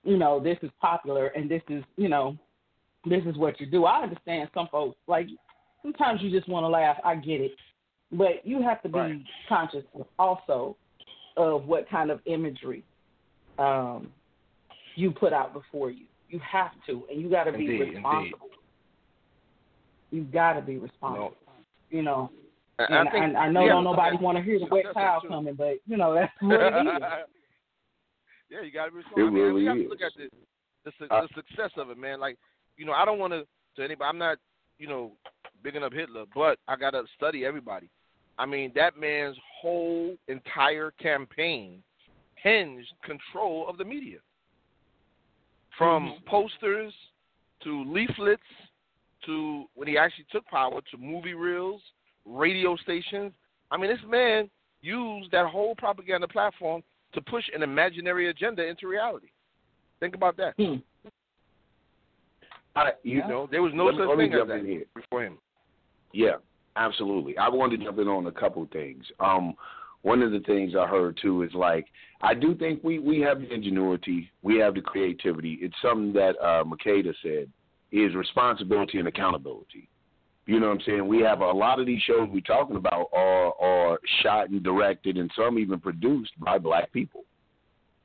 you 0.05 0.17
know 0.17 0.41
this 0.41 0.59
is 0.63 0.71
popular 0.81 1.29
and 1.29 1.51
this 1.51 1.63
is 1.69 1.85
you 1.97 2.09
know 2.09 2.37
this 3.05 3.23
is 3.27 3.37
what 3.37 3.61
you 3.61 3.67
do. 3.67 3.85
I 3.85 4.03
understand 4.03 4.49
some 4.55 4.69
folks 4.71 4.99
like 5.07 5.27
sometimes 5.83 6.21
you 6.23 6.31
just 6.31 6.49
want 6.49 6.65
to 6.65 6.69
laugh. 6.69 6.97
I 7.05 7.17
get 7.17 7.41
it, 7.41 7.53
but 8.13 8.45
you 8.45 8.63
have 8.63 8.83
to 8.83 8.89
be 8.89 8.99
right. 8.99 9.23
conscious 9.49 9.85
also 10.19 10.77
of 11.37 11.67
what 11.67 11.89
kind 11.89 12.11
of 12.11 12.21
imagery 12.27 12.83
um, 13.59 14.09
you 14.97 15.11
put 15.11 15.33
out 15.33 15.53
before 15.53 15.91
you. 15.91 16.05
You 16.29 16.41
have 16.51 16.73
to, 16.87 17.05
and 17.11 17.21
you 17.21 17.31
got 17.31 17.45
to 17.45 17.53
be 17.53 17.81
responsible. 17.81 18.49
You 20.11 20.25
got 20.25 20.55
to 20.55 20.61
be 20.61 20.79
responsible. 20.79 21.35
No. 21.47 21.97
You 21.97 22.03
know. 22.03 22.31
And, 22.79 22.95
and 22.95 23.09
I, 23.09 23.13
think, 23.13 23.37
I, 23.37 23.39
I 23.41 23.51
know 23.51 23.65
yeah, 23.65 23.73
don't 23.73 23.85
nobody 23.85 24.17
want 24.19 24.39
to 24.39 24.45
hear 24.45 24.59
the 24.59 24.67
wet 24.71 24.85
towel 24.95 25.21
coming, 25.27 25.55
but 25.55 25.79
you 25.87 25.97
know 25.97 26.15
that's 26.15 26.33
what 26.41 26.61
it 26.61 26.67
is. 26.67 27.03
yeah, 28.51 28.63
you 28.63 28.73
got 28.73 28.87
to 28.87 28.91
be 28.93 28.99
responsible. 28.99 29.27
It 29.27 29.41
really 29.41 29.63
we 29.63 29.67
have 29.67 29.77
to 29.77 29.89
look 29.89 30.03
at 30.03 30.13
the 30.17 30.29
the, 30.85 31.15
uh, 31.15 31.23
the 31.23 31.29
success 31.35 31.71
of 31.77 31.91
it, 31.91 31.99
man. 31.99 32.21
Like, 32.21 32.37
you 32.77 32.85
know, 32.85 32.93
I 32.93 33.05
don't 33.05 33.19
want 33.19 33.33
to 33.33 33.45
to 33.77 33.85
anybody. 33.85 34.09
I'm 34.09 34.19
not, 34.19 34.39
you 34.79 34.87
know, 34.87 35.13
bigging 35.63 35.83
up 35.83 35.93
Hitler, 35.93 36.25
but 36.35 36.59
I 36.67 36.77
got 36.77 36.91
to 36.91 37.05
study 37.17 37.45
everybody. 37.45 37.89
I 38.39 38.47
mean, 38.47 38.73
that 38.75 38.99
man's 38.99 39.37
whole 39.61 40.15
entire 40.29 40.93
campaign 40.93 41.83
hinged 42.37 42.93
control 43.03 43.67
of 43.69 43.79
the 43.79 43.85
media 43.85 44.19
from 45.77 46.11
mm-hmm. 46.11 46.29
posters 46.29 46.93
to 47.65 47.85
leaflets 47.85 48.43
to 49.27 49.65
when 49.75 49.89
he 49.89 49.99
actually 49.99 50.27
took 50.31 50.47
power 50.47 50.81
to 50.91 50.97
movie 50.97 51.35
reels, 51.35 51.81
radio 52.25 52.77
stations. 52.77 53.33
I 53.71 53.77
mean, 53.77 53.91
this 53.91 53.99
man 54.09 54.49
used 54.81 55.31
that 55.33 55.47
whole 55.47 55.75
propaganda 55.75 56.29
platform 56.29 56.83
to 57.15 57.21
push 57.23 57.45
an 57.55 57.63
imaginary 57.63 58.31
agenda 58.31 58.65
into 58.65 58.87
reality. 58.87 59.29
Think 59.99 60.15
about 60.15 60.37
that. 60.37 60.55
Hmm. 60.57 60.77
I, 62.77 62.91
you 63.03 63.27
know, 63.27 63.49
there 63.51 63.63
was 63.63 63.73
no 63.75 63.87
let 63.87 63.97
such 63.97 64.19
me, 64.19 64.29
thing 64.29 64.35
as 64.35 64.47
that 64.47 64.85
before 64.95 65.25
him. 65.25 65.39
Yeah, 66.13 66.37
absolutely. 66.77 67.37
I 67.39 67.49
wanted 67.49 67.79
to 67.79 67.85
jump 67.85 67.99
in 67.99 68.09
on 68.09 68.27
a 68.27 68.33
couple 68.33 68.63
of 68.63 68.71
things. 68.71 69.05
Um, 69.21 69.55
one 70.03 70.23
of 70.23 70.31
the 70.31 70.41
things 70.41 70.75
I 70.79 70.87
heard 70.87 71.19
too 71.21 71.43
is 71.43 71.53
like 71.55 71.87
I 72.23 72.35
do 72.35 72.55
think 72.55 72.83
we 72.83 72.99
we 72.99 73.21
have 73.21 73.41
the 73.41 73.53
ingenuity, 73.53 74.31
we 74.43 74.59
have 74.59 74.75
the 74.75 74.81
creativity. 74.81 75.59
It's 75.61 75.75
something 75.83 76.13
that 76.15 76.37
uh, 76.41 76.65
Makeda 76.65 77.15
said 77.23 77.49
is 77.91 78.15
responsibility 78.15 78.99
and 78.99 79.09
accountability. 79.09 79.89
You 80.47 80.61
know 80.61 80.69
what 80.69 80.77
I'm 80.77 80.83
saying? 80.87 81.07
We 81.07 81.21
have 81.21 81.41
a 81.41 81.51
lot 81.51 81.79
of 81.79 81.87
these 81.87 82.01
shows 82.03 82.29
we're 82.33 82.41
talking 82.41 82.77
about 82.77 83.09
are 83.13 83.53
are 83.61 83.99
shot 84.23 84.49
and 84.51 84.63
directed, 84.63 85.17
and 85.17 85.31
some 85.37 85.59
even 85.59 85.79
produced 85.79 86.33
by 86.41 86.59
black 86.59 86.93
people. 86.93 87.25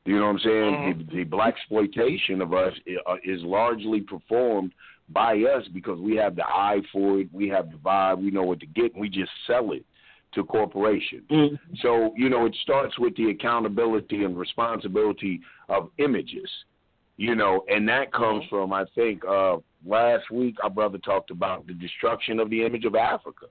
You 0.05 0.19
know 0.19 0.25
what 0.25 0.31
I'm 0.31 0.39
saying? 0.39 0.73
Mm-hmm. 0.73 0.99
The, 0.99 1.15
the 1.15 1.23
black 1.23 1.55
exploitation 1.55 2.41
of 2.41 2.53
us 2.53 2.73
uh, 3.07 3.15
is 3.23 3.41
largely 3.43 4.01
performed 4.01 4.73
by 5.09 5.37
us 5.37 5.67
because 5.73 5.99
we 5.99 6.15
have 6.15 6.35
the 6.35 6.45
eye 6.45 6.81
for 6.91 7.19
it, 7.19 7.27
we 7.31 7.47
have 7.49 7.71
the 7.71 7.77
vibe, 7.77 8.19
we 8.19 8.31
know 8.31 8.43
what 8.43 8.59
to 8.61 8.65
get, 8.65 8.93
and 8.93 9.01
we 9.01 9.09
just 9.09 9.31
sell 9.47 9.71
it 9.71 9.85
to 10.33 10.43
corporations. 10.43 11.23
Mm-hmm. 11.29 11.55
So, 11.81 12.13
you 12.15 12.29
know, 12.29 12.45
it 12.45 12.55
starts 12.63 12.97
with 12.97 13.15
the 13.15 13.29
accountability 13.29 14.23
and 14.23 14.37
responsibility 14.37 15.41
of 15.69 15.89
images, 15.97 16.49
you 17.17 17.35
know, 17.35 17.63
and 17.67 17.87
that 17.89 18.11
comes 18.11 18.43
from, 18.49 18.73
I 18.73 18.85
think, 18.95 19.23
uh, 19.25 19.57
last 19.85 20.31
week 20.31 20.55
our 20.63 20.69
brother 20.69 20.97
talked 20.97 21.29
about 21.29 21.67
the 21.67 21.73
destruction 21.73 22.39
of 22.39 22.49
the 22.49 22.65
image 22.65 22.85
of 22.85 22.95
Africa. 22.95 23.47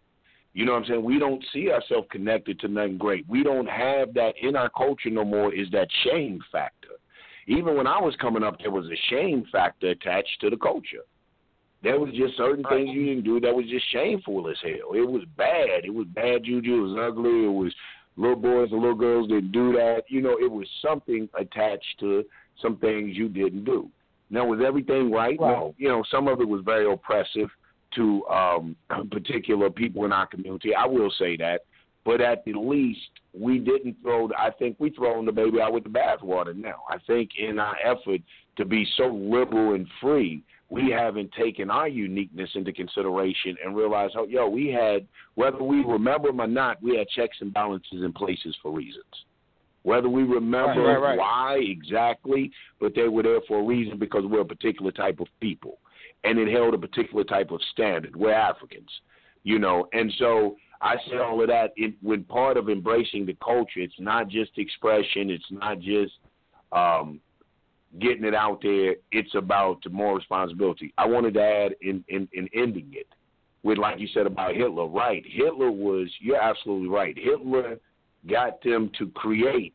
You 0.54 0.66
know 0.66 0.72
what 0.72 0.82
I'm 0.82 0.88
saying? 0.88 1.04
We 1.04 1.18
don't 1.18 1.42
see 1.52 1.70
ourselves 1.70 2.08
connected 2.10 2.60
to 2.60 2.68
nothing 2.68 2.98
great. 2.98 3.26
We 3.28 3.42
don't 3.42 3.68
have 3.68 4.12
that 4.14 4.34
in 4.40 4.54
our 4.56 4.68
culture 4.70 5.08
no 5.08 5.24
more, 5.24 5.54
is 5.54 5.70
that 5.70 5.88
shame 6.04 6.40
factor. 6.50 6.88
Even 7.46 7.76
when 7.76 7.86
I 7.86 8.00
was 8.00 8.14
coming 8.20 8.42
up, 8.42 8.58
there 8.60 8.70
was 8.70 8.86
a 8.86 8.96
shame 9.08 9.44
factor 9.50 9.90
attached 9.90 10.40
to 10.42 10.50
the 10.50 10.56
culture. 10.56 11.04
There 11.82 11.98
was 11.98 12.14
just 12.14 12.36
certain 12.36 12.64
right. 12.64 12.84
things 12.84 12.94
you 12.94 13.06
didn't 13.06 13.24
do 13.24 13.40
that 13.40 13.54
was 13.54 13.66
just 13.68 13.90
shameful 13.90 14.48
as 14.48 14.56
hell. 14.62 14.94
It 14.94 15.08
was 15.08 15.22
bad. 15.36 15.84
It 15.84 15.92
was 15.92 16.06
bad 16.14 16.44
juju. 16.44 16.76
It 16.76 16.80
was 16.80 17.10
ugly. 17.10 17.44
It 17.44 17.52
was 17.52 17.74
little 18.16 18.36
boys 18.36 18.68
and 18.70 18.80
little 18.80 18.96
girls 18.96 19.28
didn't 19.28 19.52
do 19.52 19.72
that. 19.72 20.02
You 20.08 20.22
know, 20.22 20.36
it 20.38 20.50
was 20.50 20.66
something 20.80 21.28
attached 21.38 21.98
to 22.00 22.24
some 22.60 22.76
things 22.76 23.16
you 23.16 23.28
didn't 23.28 23.64
do. 23.64 23.88
Now, 24.30 24.46
was 24.46 24.60
everything 24.64 25.10
right? 25.10 25.38
right. 25.38 25.58
No. 25.58 25.74
You 25.76 25.88
know, 25.88 26.04
some 26.10 26.28
of 26.28 26.40
it 26.40 26.48
was 26.48 26.62
very 26.64 26.90
oppressive 26.90 27.48
to 27.96 28.24
um, 28.26 28.76
particular 29.10 29.70
people 29.70 30.04
in 30.04 30.12
our 30.12 30.26
community. 30.26 30.74
I 30.74 30.86
will 30.86 31.12
say 31.18 31.36
that. 31.38 31.62
But 32.04 32.20
at 32.20 32.44
the 32.44 32.54
least, 32.54 32.98
we 33.32 33.58
didn't 33.58 33.96
throw. 34.02 34.28
I 34.36 34.50
think 34.58 34.76
we 34.80 34.90
thrown 34.90 35.24
the 35.24 35.32
baby 35.32 35.60
out 35.60 35.72
with 35.72 35.84
the 35.84 35.90
bathwater. 35.90 36.54
Now, 36.54 36.82
I 36.90 36.96
think 37.06 37.30
in 37.38 37.60
our 37.60 37.76
effort 37.84 38.20
to 38.56 38.64
be 38.64 38.84
so 38.96 39.06
liberal 39.06 39.74
and 39.74 39.86
free, 40.00 40.42
we 40.72 40.90
haven't 40.90 41.30
taken 41.32 41.70
our 41.70 41.86
uniqueness 41.86 42.48
into 42.54 42.72
consideration 42.72 43.56
and 43.62 43.76
realized, 43.76 44.14
oh, 44.16 44.26
yo, 44.26 44.48
we 44.48 44.68
had, 44.68 45.06
whether 45.34 45.62
we 45.62 45.84
remember 45.84 46.28
them 46.28 46.40
or 46.40 46.46
not, 46.46 46.82
we 46.82 46.96
had 46.96 47.06
checks 47.08 47.36
and 47.42 47.52
balances 47.52 48.02
in 48.02 48.10
places 48.10 48.56
for 48.62 48.72
reasons. 48.72 49.04
Whether 49.82 50.08
we 50.08 50.22
remember 50.22 50.80
right, 50.80 50.96
right, 50.96 51.02
right. 51.02 51.18
why 51.18 51.58
exactly, 51.60 52.50
but 52.80 52.94
they 52.94 53.06
were 53.06 53.22
there 53.22 53.40
for 53.46 53.60
a 53.60 53.62
reason 53.62 53.98
because 53.98 54.24
we're 54.24 54.40
a 54.40 54.46
particular 54.46 54.92
type 54.92 55.20
of 55.20 55.26
people, 55.40 55.76
and 56.24 56.38
it 56.38 56.50
held 56.50 56.72
a 56.72 56.78
particular 56.78 57.24
type 57.24 57.50
of 57.50 57.60
standard. 57.72 58.16
We're 58.16 58.32
Africans, 58.32 58.88
you 59.42 59.58
know, 59.58 59.88
and 59.92 60.10
so 60.18 60.56
I 60.80 60.94
say 61.10 61.18
all 61.18 61.42
of 61.42 61.48
that. 61.48 61.72
It, 61.76 61.96
when 62.00 62.24
part 62.24 62.56
of 62.56 62.70
embracing 62.70 63.26
the 63.26 63.36
culture, 63.44 63.80
it's 63.80 63.92
not 63.98 64.28
just 64.28 64.52
expression, 64.56 65.28
it's 65.28 65.50
not 65.50 65.80
just 65.80 66.14
um, 66.70 67.20
getting 68.00 68.24
it 68.24 68.34
out 68.34 68.60
there. 68.62 68.96
It's 69.10 69.34
about 69.34 69.82
more 69.90 70.16
responsibility. 70.16 70.92
I 70.98 71.06
wanted 71.06 71.34
to 71.34 71.42
add 71.42 71.74
in, 71.80 72.04
in, 72.08 72.28
in 72.32 72.48
ending 72.54 72.90
it 72.92 73.08
with, 73.62 73.78
like 73.78 73.98
you 73.98 74.08
said 74.14 74.26
about 74.26 74.54
Hitler. 74.54 74.86
Right, 74.86 75.24
Hitler 75.26 75.70
was. 75.70 76.08
You're 76.20 76.40
absolutely 76.40 76.88
right. 76.88 77.16
Hitler 77.18 77.78
got 78.28 78.62
them 78.62 78.90
to 78.98 79.08
create 79.10 79.74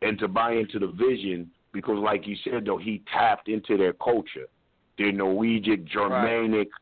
and 0.00 0.18
to 0.18 0.28
buy 0.28 0.52
into 0.52 0.78
the 0.78 0.88
vision 0.88 1.50
because, 1.72 1.98
like 1.98 2.26
you 2.26 2.36
said, 2.44 2.64
though, 2.66 2.78
he 2.78 3.02
tapped 3.12 3.48
into 3.48 3.76
their 3.76 3.92
culture, 3.92 4.46
their 4.98 5.12
Norwegian, 5.12 5.86
Germanic. 5.90 6.68
Right. 6.68 6.78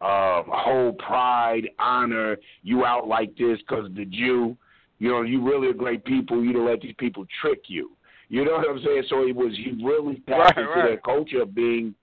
Uh, 0.00 0.42
whole 0.48 0.92
pride, 0.92 1.66
honor, 1.78 2.36
you 2.62 2.84
out 2.84 3.08
like 3.08 3.34
this 3.38 3.58
because 3.60 3.88
the 3.94 4.04
Jew, 4.04 4.54
you 4.98 5.08
know, 5.08 5.22
you 5.22 5.40
really 5.42 5.70
a 5.70 5.72
great 5.72 6.04
people. 6.04 6.44
You 6.44 6.52
don't 6.52 6.66
let 6.66 6.82
these 6.82 6.96
people 6.98 7.24
trick 7.40 7.62
you. 7.68 7.92
You 8.34 8.44
know 8.44 8.54
what 8.54 8.68
I'm 8.68 8.82
saying? 8.84 9.04
So 9.08 9.24
he 9.24 9.30
was 9.30 9.52
he 9.56 9.80
really 9.80 10.16
tapped 10.28 10.56
right, 10.56 10.58
into 10.58 10.70
right. 10.70 10.88
their 10.88 10.96
culture 10.96 11.42
of 11.42 11.54
being 11.54 11.94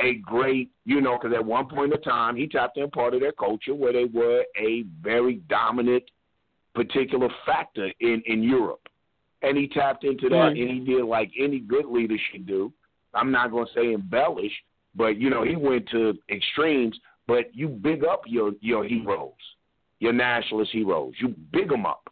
a 0.00 0.14
great, 0.14 0.68
you 0.84 1.00
know, 1.00 1.16
because 1.16 1.32
at 1.32 1.44
one 1.44 1.68
point 1.68 1.92
in 1.92 2.02
time 2.02 2.34
he 2.34 2.48
tapped 2.48 2.76
in 2.76 2.90
part 2.90 3.14
of 3.14 3.20
their 3.20 3.30
culture 3.30 3.72
where 3.72 3.92
they 3.92 4.06
were 4.06 4.44
a 4.58 4.82
very 5.00 5.36
dominant 5.48 6.02
particular 6.74 7.28
factor 7.46 7.92
in 8.00 8.20
in 8.26 8.42
Europe, 8.42 8.88
and 9.42 9.56
he 9.56 9.68
tapped 9.68 10.02
into 10.02 10.28
that 10.28 10.54
mm-hmm. 10.54 10.60
and 10.60 10.70
he 10.70 10.92
did 10.92 11.04
like 11.04 11.30
any 11.38 11.60
good 11.60 11.86
leader 11.86 12.16
should 12.32 12.48
do. 12.48 12.72
I'm 13.14 13.30
not 13.30 13.52
going 13.52 13.66
to 13.66 13.72
say 13.72 13.92
embellish, 13.92 14.52
but 14.96 15.18
you 15.18 15.30
know 15.30 15.44
he 15.44 15.54
went 15.54 15.88
to 15.90 16.18
extremes. 16.28 16.98
But 17.28 17.54
you 17.54 17.68
big 17.68 18.02
up 18.02 18.22
your 18.26 18.54
your 18.60 18.82
heroes, 18.82 19.34
your 20.00 20.12
nationalist 20.12 20.72
heroes. 20.72 21.12
You 21.20 21.28
big 21.52 21.68
them 21.68 21.86
up. 21.86 22.05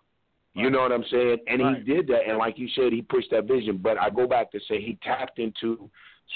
You 0.55 0.70
know 0.70 0.80
what 0.80 0.92
I'm 0.92 1.05
saying? 1.11 1.38
And 1.48 1.62
right. 1.62 1.76
he 1.78 1.94
did 1.94 2.07
that, 2.09 2.28
and 2.28 2.38
like 2.38 2.59
you 2.59 2.68
said, 2.76 2.92
he 2.92 3.02
pushed 3.02 3.30
that 3.32 3.46
vision. 3.46 3.80
But 3.82 3.98
I 3.98 4.09
go 4.09 4.26
back 4.28 4.52
to 4.52 4.61
say 4.68 4.80
he 4.80 4.96
tapped 5.02 5.40
into 5.40 5.90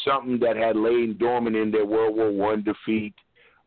something 0.04 0.40
that 0.40 0.56
had 0.56 0.76
lain 0.76 1.16
dormant 1.18 1.54
in 1.54 1.70
their 1.70 1.86
World 1.86 2.16
War 2.16 2.30
One 2.32 2.64
defeat, 2.64 3.14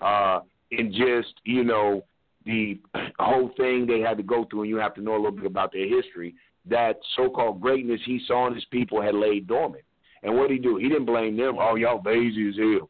uh, 0.02 0.41
and 0.72 0.93
just 0.93 1.34
you 1.45 1.64
know 1.64 2.04
the 2.45 2.80
whole 3.20 3.52
thing 3.56 3.86
they 3.88 4.02
had 4.02 4.18
to 4.18 4.24
go 4.24 4.45
through, 4.49 4.64
and 4.64 4.70
you 4.70 4.76
have 4.78 4.93
to 4.95 5.02
know 5.02 5.14
a 5.14 5.22
little 5.22 5.32
bit 5.32 5.45
about 5.45 5.72
their 5.72 5.88
history. 5.88 6.36
That 6.70 6.99
so-called 7.16 7.60
greatness 7.60 8.02
he 8.06 8.22
saw 8.28 8.47
in 8.47 8.54
his 8.54 8.66
people 8.66 9.02
had 9.02 9.16
laid 9.16 9.47
dormant. 9.47 9.84
And 10.22 10.38
what 10.38 10.49
did 10.49 10.58
he 10.58 10.60
do? 10.60 10.78
He 10.78 10.89
didn't 10.89 11.06
blame 11.06 11.36
them. 11.36 11.56
Oh, 11.60 11.76
y'all 11.76 12.04
lazy 12.06 12.49
as 12.49 12.56
hell. 12.56 12.89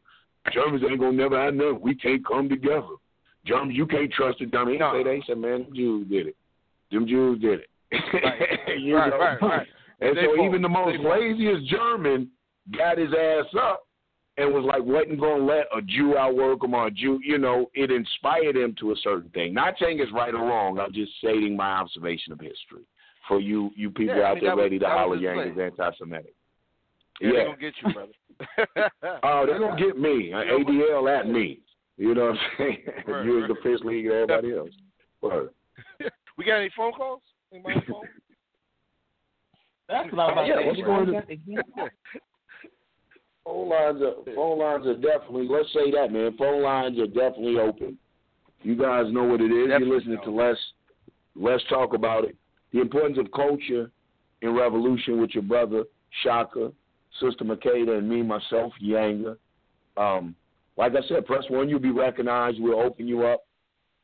Germans 0.52 0.82
ain't 0.86 1.00
gonna 1.00 1.12
never 1.12 1.42
have 1.42 1.54
nothing. 1.54 1.80
We 1.80 1.94
can't 1.94 2.26
come 2.26 2.48
together. 2.48 2.96
Germans, 3.46 3.76
you 3.76 3.86
can't 3.86 4.12
trust 4.12 4.40
the 4.40 4.46
dummy. 4.46 4.72
He 4.72 4.78
no. 4.78 5.02
they 5.02 5.22
said, 5.26 5.38
man, 5.38 5.66
the 5.70 5.76
Jews 5.76 6.06
did 6.08 6.26
it. 6.26 6.36
Them 6.92 7.06
Jews 7.06 7.40
did 7.40 7.60
it. 7.60 7.68
Right, 7.92 8.78
you 8.80 8.96
right, 8.96 9.10
know? 9.10 9.18
right, 9.18 9.42
right. 9.42 9.66
And 10.00 10.16
They 10.16 10.22
so 10.22 10.36
both- 10.36 10.46
even 10.46 10.62
the 10.62 10.68
most 10.68 10.98
laziest 11.00 11.66
German 11.70 12.30
got 12.76 12.98
his 12.98 13.10
ass 13.12 13.46
up 13.60 13.86
and 14.38 14.52
was 14.52 14.64
like, 14.64 14.82
wasn't 14.82 15.20
going 15.20 15.40
to 15.40 15.44
let 15.44 15.66
a 15.76 15.82
Jew 15.82 16.16
outwork 16.16 16.64
him 16.64 16.74
or 16.74 16.86
a 16.86 16.90
Jew, 16.90 17.20
you 17.22 17.36
know, 17.38 17.70
it 17.74 17.90
inspired 17.90 18.56
him 18.56 18.74
to 18.80 18.92
a 18.92 18.96
certain 19.02 19.28
thing. 19.30 19.52
Not 19.52 19.74
saying 19.80 19.98
it's 20.00 20.12
right 20.12 20.32
or 20.34 20.38
wrong. 20.40 20.78
I'm 20.78 20.92
just 20.92 21.12
stating 21.18 21.56
my 21.56 21.72
observation 21.74 22.32
of 22.32 22.40
history 22.40 22.84
for 23.28 23.40
you 23.40 23.70
you 23.76 23.90
people 23.90 24.16
Yeah, 24.16 24.22
I 24.22 24.30
out 24.30 24.34
mean, 24.36 24.44
there 24.44 24.56
was- 24.56 24.62
ready 24.64 24.78
to 24.78 24.86
holler 24.86 25.16
yang 25.16 25.38
is 25.38 25.58
anti-Semitic. 25.58 26.34
Yeah, 27.20 27.28
Yeah. 27.28 27.32
they're 27.32 27.44
gonna 27.44 27.56
get 27.58 27.74
you, 27.84 27.92
brother. 27.92 28.90
Oh, 29.22 29.44
they're 29.46 29.58
going 29.58 29.76
to 29.76 29.84
get 29.84 29.98
me. 29.98 30.30
ADL 30.32 31.18
at 31.20 31.28
me. 31.28 31.60
You 31.98 32.14
know 32.14 32.30
what 32.30 32.30
I'm 32.32 32.38
saying? 32.58 32.78
Right, 33.06 33.24
you 33.24 33.42
as 33.44 33.48
the 33.48 33.54
right. 33.54 33.62
fish 33.62 33.80
league 33.84 34.06
and 34.06 34.14
everybody 34.14 34.56
else. 34.56 34.70
Word. 35.20 35.50
We 36.38 36.44
got 36.44 36.56
any 36.58 36.70
phone 36.76 36.92
calls? 36.92 37.20
Anybody 37.52 37.80
phone? 37.88 38.02
That's 39.88 40.10
what 40.12 40.20
I'm 40.20 40.32
about 40.32 40.46
Yeah, 40.46 40.56
to 40.60 40.66
what's 40.66 40.78
say. 40.78 40.84
going 40.84 41.14
on? 41.14 41.26
to 41.26 41.90
Phone 43.44 43.68
lines 43.68 44.00
are 44.00 44.34
phone 44.34 44.58
lines 44.58 44.86
are 44.86 44.94
definitely 44.94 45.48
let's 45.48 45.68
say 45.72 45.90
that 45.90 46.12
man. 46.12 46.36
Phone 46.38 46.62
lines 46.62 46.98
are 46.98 47.08
definitely 47.08 47.58
open. 47.58 47.98
You 48.62 48.76
guys 48.76 49.06
know 49.12 49.24
what 49.24 49.40
it 49.40 49.46
is. 49.50 49.68
Definitely 49.68 49.86
You're 49.88 49.96
listening 49.96 50.18
to 50.24 50.30
let's 50.30 50.60
let's 51.34 51.64
talk 51.68 51.94
about 51.94 52.24
it. 52.24 52.36
The 52.72 52.80
importance 52.80 53.18
of 53.18 53.30
culture 53.32 53.90
in 54.42 54.54
revolution 54.54 55.20
with 55.20 55.30
your 55.34 55.42
brother 55.42 55.84
Shaka, 56.22 56.72
Sister 57.20 57.44
Makeda, 57.44 57.98
and 57.98 58.08
me 58.08 58.22
myself 58.22 58.72
Yanga. 58.82 59.36
Um, 59.96 60.34
like 60.76 60.92
I 60.92 61.06
said, 61.08 61.26
press 61.26 61.44
one, 61.48 61.68
you'll 61.68 61.80
be 61.80 61.90
recognized. 61.90 62.58
We'll 62.60 62.80
open 62.80 63.06
you 63.08 63.26
up, 63.26 63.44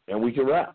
and 0.09 0.22
we 0.22 0.33
can 0.33 0.47
rap. 0.47 0.74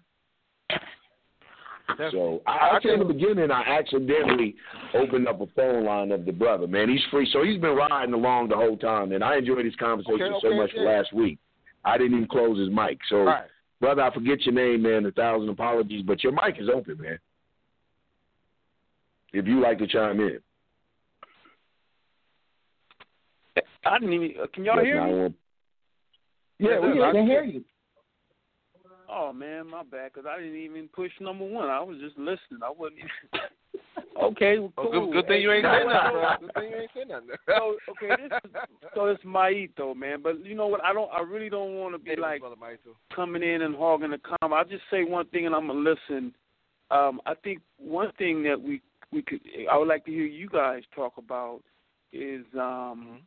So 2.11 2.41
I, 2.47 2.51
I 2.51 2.79
said 2.81 2.93
in 2.93 2.99
the 2.99 3.13
beginning, 3.13 3.51
I 3.51 3.61
accidentally 3.79 4.55
opened 4.93 5.27
up 5.27 5.41
a 5.41 5.47
phone 5.47 5.85
line 5.85 6.11
of 6.11 6.25
the 6.25 6.31
brother. 6.31 6.67
Man, 6.67 6.89
he's 6.89 7.01
free, 7.11 7.29
so 7.31 7.43
he's 7.43 7.59
been 7.59 7.75
riding 7.75 8.13
along 8.13 8.49
the 8.49 8.55
whole 8.55 8.77
time, 8.77 9.11
and 9.11 9.23
I 9.23 9.37
enjoyed 9.37 9.65
his 9.65 9.75
conversation 9.75 10.33
Okay, 10.33 10.39
so 10.41 10.55
much 10.55 10.71
yeah. 10.75 10.83
last 10.83 11.13
week. 11.13 11.39
I 11.85 11.97
didn't 11.97 12.13
even 12.13 12.27
close 12.27 12.57
his 12.57 12.69
mic. 12.69 12.99
So, 13.09 13.17
All 13.17 13.25
right. 13.25 13.45
brother, 13.81 14.01
I 14.01 14.13
forget 14.13 14.41
your 14.45 14.55
name, 14.55 14.81
man. 14.83 15.05
A 15.05 15.11
thousand 15.11 15.49
apologies, 15.49 16.03
but 16.05 16.23
your 16.23 16.31
mic 16.31 16.55
is 16.59 16.69
open, 16.73 16.97
man. 16.99 17.19
If 19.33 19.47
you 19.47 19.59
like 19.61 19.79
to 19.79 19.87
chime 19.87 20.19
in, 20.19 20.39
I 23.85 23.99
didn't 23.99 24.13
even. 24.13 24.31
Can 24.53 24.65
y'all 24.65 24.77
Yes, 24.77 24.85
hear 24.85 24.95
me? 24.95 25.11
911. 25.11 25.35
Yeah, 26.59 26.69
Yeah, 26.69 26.79
we 26.79 27.01
I 27.01 27.09
I 27.09 27.11
can 27.11 27.25
hear 27.25 27.43
you. 27.43 27.63
Oh 29.15 29.31
man, 29.31 29.69
my 29.69 29.83
bad. 29.83 30.13
Cause 30.13 30.23
I 30.27 30.39
didn't 30.39 30.57
even 30.57 30.87
push 30.87 31.11
number 31.21 31.45
one. 31.45 31.69
I 31.69 31.81
was 31.81 31.97
just 31.99 32.17
listening. 32.17 32.63
I 32.63 32.71
wasn't. 32.71 32.99
Even... 32.99 34.03
okay, 34.23 34.57
well, 34.57 34.73
Oh, 34.77 34.89
cool. 34.91 35.05
good, 35.05 35.13
good 35.13 35.27
thing 35.27 35.41
you 35.41 35.51
ain't 35.51 35.65
Hey, 35.65 35.71
saying 35.71 35.89
nothing, 35.89 36.11
bro. 36.11 36.37
Good 36.39 36.53
thing 36.55 36.71
you 36.71 36.77
ain't 36.77 36.91
saying 36.95 37.07
nothing. 37.09 37.29
So 37.47 37.77
okay, 37.91 38.23
this 38.23 38.31
is 38.43 38.51
so 38.95 39.05
it's 39.05 39.23
my 39.23 39.51
ethos, 39.51 39.95
man. 39.95 40.21
But 40.23 40.43
you 40.43 40.55
know 40.55 40.67
what? 40.67 40.83
I 40.83 40.93
don't. 40.93 41.11
I 41.11 41.21
really 41.21 41.49
don't 41.49 41.75
want 41.75 41.93
to 41.93 41.99
be 41.99 42.15
like 42.19 42.41
coming 43.15 43.43
in 43.43 43.61
and 43.61 43.75
hogging 43.75 44.11
the 44.11 44.17
com. 44.17 44.51
I'll 44.53 44.65
just 44.65 44.83
say 44.89 45.03
one 45.03 45.27
thing, 45.27 45.45
and 45.45 45.53
I'm 45.53 45.67
gonna 45.67 45.79
listen. 45.79 46.33
Um, 46.89 47.21
I 47.25 47.33
think 47.35 47.61
one 47.77 48.11
thing 48.17 48.43
that 48.43 48.59
we 48.59 48.81
we 49.11 49.21
could 49.21 49.41
I 49.71 49.77
would 49.77 49.87
like 49.87 50.05
to 50.05 50.11
hear 50.11 50.25
you 50.25 50.49
guys 50.49 50.81
talk 50.95 51.13
about 51.17 51.61
is 52.11 52.45
um, 52.59 53.21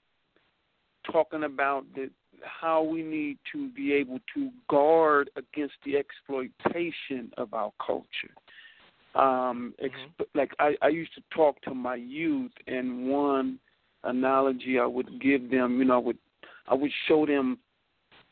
talking 1.11 1.45
about 1.45 1.85
the 1.95 2.11
how 2.43 2.83
we 2.83 3.03
need 3.03 3.39
to 3.53 3.69
be 3.71 3.93
able 3.93 4.19
to 4.35 4.51
guard 4.69 5.31
against 5.37 5.75
the 5.85 5.97
exploitation 5.97 7.33
of 7.37 7.53
our 7.55 7.73
culture. 7.85 8.35
Um, 9.15 9.75
exp- 9.83 10.27
Like 10.35 10.53
I, 10.59 10.75
I 10.83 10.89
used 10.89 11.15
to 11.15 11.23
talk 11.35 11.61
to 11.63 11.75
my 11.75 11.95
youth, 11.95 12.53
and 12.67 13.09
one 13.09 13.59
analogy 14.05 14.79
I 14.79 14.87
would 14.87 15.21
give 15.21 15.51
them, 15.51 15.79
you 15.79 15.85
know, 15.85 15.95
I 15.95 15.99
would 15.99 16.19
I 16.69 16.75
would 16.75 16.91
show 17.09 17.27
them 17.27 17.59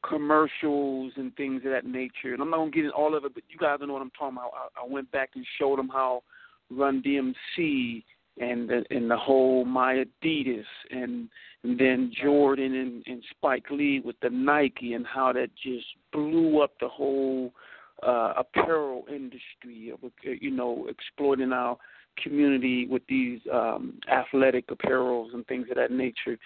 commercials 0.08 1.12
and 1.16 1.34
things 1.36 1.62
of 1.64 1.70
that 1.72 1.86
nature. 1.86 2.34
And 2.34 2.42
I'm 2.42 2.50
not 2.50 2.58
gonna 2.58 2.70
get 2.70 2.84
into 2.84 2.96
all 2.96 3.14
of 3.14 3.24
it, 3.24 3.34
but 3.34 3.44
you 3.48 3.58
guys 3.58 3.78
know 3.80 3.92
what 3.92 4.02
I'm 4.02 4.10
talking 4.10 4.36
about. 4.36 4.50
I, 4.54 4.84
I 4.84 4.86
went 4.86 5.10
back 5.10 5.30
and 5.34 5.46
showed 5.58 5.78
them 5.78 5.88
how 5.88 6.22
Run 6.70 7.02
DMC 7.02 8.04
and 8.38 8.68
the, 8.68 8.84
and 8.90 9.10
the 9.10 9.16
whole 9.16 9.64
My 9.64 10.04
Adidas 10.04 10.64
and, 10.90 11.28
and 11.62 11.78
then 11.78 12.12
Jordan 12.20 12.74
and, 12.74 13.02
and 13.06 13.22
Spike 13.30 13.66
Lee 13.70 14.00
with 14.00 14.16
the 14.20 14.30
Nike 14.30 14.94
and 14.94 15.06
how 15.06 15.32
that 15.32 15.50
just 15.62 15.86
blew 16.12 16.62
up 16.62 16.72
the 16.80 16.88
whole 16.88 17.52
uh, 18.02 18.34
apparel 18.36 19.04
industry 19.08 19.92
of 19.92 20.10
you 20.22 20.50
know 20.50 20.86
exploiting 20.88 21.52
our 21.52 21.78
community 22.22 22.86
with 22.86 23.02
these 23.08 23.40
um, 23.52 23.98
athletic 24.10 24.68
apparels 24.68 25.32
and 25.32 25.46
things 25.46 25.66
of 25.70 25.76
that 25.76 25.90
nature. 25.90 26.38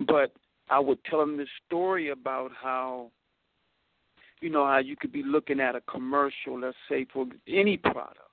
But 0.00 0.32
I 0.70 0.78
would 0.78 1.02
tell 1.04 1.18
them 1.20 1.36
this 1.36 1.48
story 1.66 2.10
about 2.10 2.50
how, 2.60 3.10
you 4.40 4.50
know, 4.50 4.66
how 4.66 4.78
you 4.78 4.96
could 4.96 5.12
be 5.12 5.22
looking 5.24 5.60
at 5.60 5.74
a 5.74 5.80
commercial, 5.82 6.60
let's 6.60 6.76
say 6.88 7.06
for 7.12 7.26
any 7.48 7.76
product. 7.76 8.27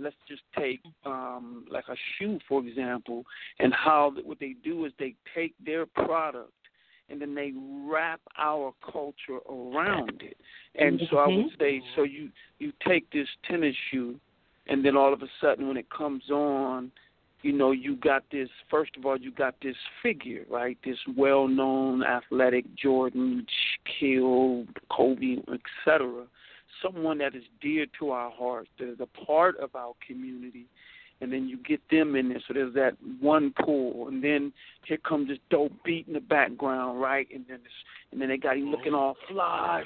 Let's 0.00 0.16
just 0.26 0.42
take 0.58 0.80
um, 1.04 1.64
like 1.70 1.84
a 1.88 1.96
shoe, 2.18 2.38
for 2.48 2.66
example, 2.66 3.24
and 3.58 3.72
how 3.72 4.12
what 4.24 4.38
they 4.40 4.54
do 4.64 4.84
is 4.86 4.92
they 4.98 5.14
take 5.34 5.54
their 5.64 5.86
product 5.86 6.52
and 7.10 7.20
then 7.20 7.34
they 7.34 7.52
wrap 7.90 8.20
our 8.38 8.72
culture 8.90 9.38
around 9.48 10.22
it. 10.22 10.36
And 10.76 11.00
so 11.10 11.18
I 11.18 11.26
would 11.26 11.36
mm-hmm. 11.36 11.60
say, 11.60 11.82
so 11.96 12.04
you 12.04 12.30
you 12.58 12.72
take 12.86 13.10
this 13.10 13.26
tennis 13.48 13.74
shoe, 13.90 14.18
and 14.68 14.84
then 14.84 14.96
all 14.96 15.12
of 15.12 15.22
a 15.22 15.28
sudden 15.40 15.68
when 15.68 15.76
it 15.76 15.90
comes 15.90 16.30
on, 16.30 16.92
you 17.42 17.52
know, 17.52 17.72
you 17.72 17.96
got 17.96 18.22
this. 18.30 18.48
First 18.70 18.92
of 18.96 19.06
all, 19.06 19.16
you 19.18 19.32
got 19.32 19.54
this 19.62 19.76
figure, 20.02 20.44
right? 20.48 20.78
This 20.84 20.98
well-known 21.16 22.04
athletic 22.04 22.64
Jordan, 22.76 23.46
Shaquille, 24.00 24.66
Kobe, 24.90 25.38
etc. 25.48 26.26
Someone 26.82 27.18
that 27.18 27.34
is 27.34 27.44
dear 27.60 27.86
to 27.98 28.10
our 28.10 28.30
hearts, 28.30 28.68
that 28.78 28.88
is 28.90 29.00
a 29.00 29.24
part 29.26 29.58
of 29.58 29.74
our 29.74 29.92
community, 30.06 30.66
and 31.20 31.32
then 31.32 31.48
you 31.48 31.58
get 31.58 31.80
them 31.90 32.16
in 32.16 32.28
there. 32.30 32.40
So 32.48 32.54
there's 32.54 32.74
that 32.74 32.92
one 33.20 33.52
pull, 33.64 34.08
and 34.08 34.24
then 34.24 34.52
here 34.86 34.98
comes 34.98 35.28
this 35.28 35.38
dope 35.50 35.72
beat 35.84 36.06
in 36.08 36.14
the 36.14 36.20
background, 36.20 37.00
right? 37.00 37.28
And 37.34 37.44
then 37.48 37.58
this, 37.62 37.72
and 38.12 38.20
then 38.20 38.28
they 38.28 38.38
got 38.38 38.56
him 38.56 38.70
looking 38.70 38.94
all 38.94 39.16
fly, 39.28 39.82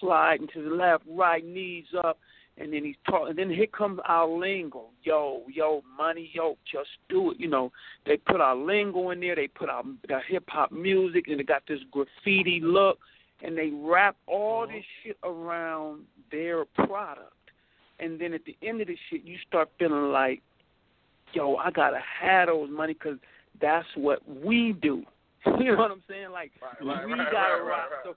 sliding 0.00 0.48
to 0.54 0.62
the 0.62 0.74
left, 0.74 1.04
right, 1.08 1.44
knees 1.44 1.86
up, 2.04 2.18
and 2.58 2.72
then 2.72 2.84
he's 2.84 2.96
talking. 3.08 3.30
And 3.30 3.38
then 3.38 3.50
here 3.50 3.66
comes 3.66 3.98
our 4.06 4.28
lingo, 4.28 4.90
yo, 5.02 5.42
yo, 5.52 5.82
money, 5.96 6.30
yo, 6.34 6.56
just 6.70 6.90
do 7.08 7.32
it. 7.32 7.40
You 7.40 7.48
know, 7.48 7.72
they 8.06 8.16
put 8.16 8.40
our 8.40 8.54
lingo 8.54 9.10
in 9.10 9.20
there. 9.20 9.34
They 9.34 9.48
put 9.48 9.68
our 9.68 9.82
the 10.06 10.20
hip 10.28 10.44
hop 10.48 10.70
music, 10.70 11.28
and 11.28 11.40
they 11.40 11.44
got 11.44 11.62
this 11.66 11.80
graffiti 11.90 12.60
look, 12.62 12.98
and 13.44 13.56
they 13.56 13.70
wrap 13.72 14.16
all 14.26 14.66
this 14.66 14.84
shit 15.02 15.16
around 15.22 16.02
their 16.30 16.64
product. 16.64 17.30
And 18.00 18.20
then 18.20 18.32
at 18.32 18.44
the 18.44 18.56
end 18.66 18.80
of 18.80 18.88
the 18.88 18.96
shit, 19.10 19.24
you 19.24 19.36
start 19.46 19.70
feeling 19.78 20.10
like 20.10 20.42
yo, 21.34 21.56
I 21.56 21.70
gotta 21.70 22.00
have 22.20 22.48
those 22.48 22.70
money 22.70 22.94
because 22.94 23.18
that's 23.60 23.86
what 23.96 24.20
we 24.28 24.74
do. 24.80 25.02
you 25.58 25.72
know 25.72 25.76
what 25.76 25.90
I'm 25.90 26.02
saying? 26.08 26.30
Like 26.32 26.52
right, 26.62 26.86
right, 26.86 27.06
we 27.06 27.12
right, 27.12 27.32
gotta 27.32 27.62
rock. 27.62 27.88
So 28.04 28.14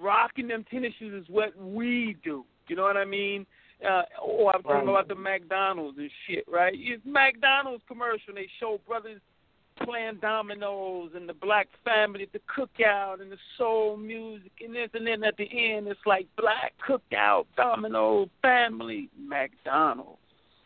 rocking 0.00 0.48
them 0.48 0.64
tennis 0.70 0.92
shoes 0.98 1.22
is 1.22 1.28
what 1.28 1.56
we 1.58 2.16
do. 2.24 2.44
You 2.68 2.76
know 2.76 2.82
what 2.82 2.96
I 2.96 3.04
mean? 3.04 3.46
Uh, 3.84 4.02
oh, 4.22 4.50
I'm 4.54 4.62
talking 4.62 4.88
about 4.88 5.08
the 5.08 5.14
McDonald's 5.14 5.98
and 5.98 6.10
shit, 6.26 6.44
right? 6.48 6.72
It's 6.76 7.02
McDonald's 7.04 7.82
commercial. 7.88 8.28
And 8.28 8.36
they 8.36 8.48
show 8.60 8.78
brothers 8.86 9.20
playing 9.84 10.18
dominoes 10.20 11.10
and 11.14 11.28
the 11.28 11.34
black 11.34 11.68
family 11.84 12.22
at 12.24 12.32
the 12.32 12.40
cookout 12.40 13.20
and 13.20 13.30
the 13.30 13.36
soul 13.56 13.96
music 13.96 14.52
and 14.60 14.74
this 14.74 14.90
and 14.94 15.06
then 15.06 15.24
at 15.24 15.36
the 15.36 15.44
end 15.44 15.88
it's 15.88 16.00
like 16.06 16.26
black 16.36 16.72
cookout, 16.86 17.46
domino, 17.56 18.28
family, 18.42 19.08
McDonald's. 19.18 20.18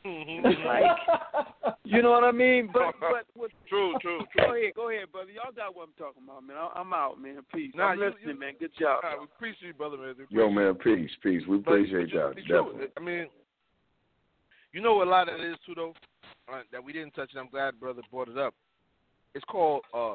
Mm-hmm. 0.07 0.45
like, 0.67 1.77
you 1.85 2.03
know 2.03 2.11
what 2.11 2.25
I 2.25 2.33
mean? 2.33 2.69
But 2.73 2.95
but 3.01 3.25
what, 3.35 3.51
true, 3.69 3.95
true, 4.01 4.21
true. 4.33 4.47
Go 4.47 4.55
ahead, 4.55 4.75
go 4.75 4.91
ahead, 4.91 5.11
brother. 5.11 5.31
Y'all 5.31 5.53
got 5.55 5.75
what 5.75 5.89
I'm 5.89 5.95
talking 5.97 6.23
about, 6.25 6.47
man. 6.47 6.57
I, 6.57 6.81
am 6.81 6.93
out, 6.93 7.21
man. 7.21 7.39
Peace. 7.55 7.73
Nah, 7.75 7.89
I'm 7.89 7.99
you, 7.99 8.05
listening, 8.05 8.29
you, 8.35 8.41
man. 8.41 8.53
Good 8.61 8.73
job. 8.79 9.01
Nah, 9.03 9.21
we 9.21 9.25
appreciate 9.25 9.69
you, 9.69 9.75
brother, 9.75 9.97
man. 9.97 10.15
Yo, 10.29 10.51
man, 10.51 10.75
peace, 10.75 11.11
peace. 11.23 11.43
We 11.49 11.57
appreciate 11.57 12.11
y'all. 12.11 12.35
Definitely. 12.35 12.89
I 12.97 13.01
mean, 13.01 13.27
you 14.73 14.83
know 14.83 14.97
what 14.97 15.07
a 15.07 15.11
lot 15.11 15.29
of 15.29 15.41
it 15.41 15.45
is 15.45 15.57
too, 15.65 15.75
though, 15.75 15.95
uh, 16.53 16.61
that 16.71 16.85
we 16.85 16.93
didn't 16.93 17.13
touch, 17.13 17.31
and 17.33 17.41
I'm 17.41 17.49
glad 17.49 17.81
brother 17.81 18.03
brought 18.11 18.29
it 18.29 18.37
up. 18.37 18.55
It's 19.35 19.45
called 19.45 19.83
uh, 19.93 20.15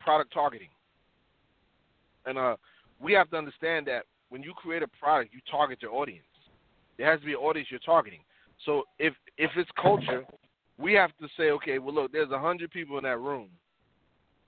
product 0.00 0.32
targeting, 0.32 0.68
and 2.26 2.38
uh, 2.38 2.56
we 3.00 3.12
have 3.12 3.28
to 3.30 3.36
understand 3.36 3.86
that 3.86 4.04
when 4.28 4.42
you 4.42 4.52
create 4.54 4.82
a 4.82 4.88
product, 4.88 5.34
you 5.34 5.40
target 5.50 5.82
your 5.82 5.92
audience. 5.92 6.24
There 6.96 7.10
has 7.10 7.20
to 7.20 7.26
be 7.26 7.32
an 7.32 7.38
audience 7.38 7.68
you're 7.70 7.80
targeting. 7.80 8.20
So 8.64 8.84
if 8.98 9.14
if 9.36 9.50
it's 9.56 9.70
culture, 9.80 10.24
we 10.78 10.92
have 10.94 11.10
to 11.20 11.28
say, 11.36 11.50
okay, 11.50 11.78
well 11.78 11.94
look, 11.94 12.12
there's 12.12 12.30
hundred 12.30 12.70
people 12.70 12.98
in 12.98 13.04
that 13.04 13.18
room. 13.18 13.48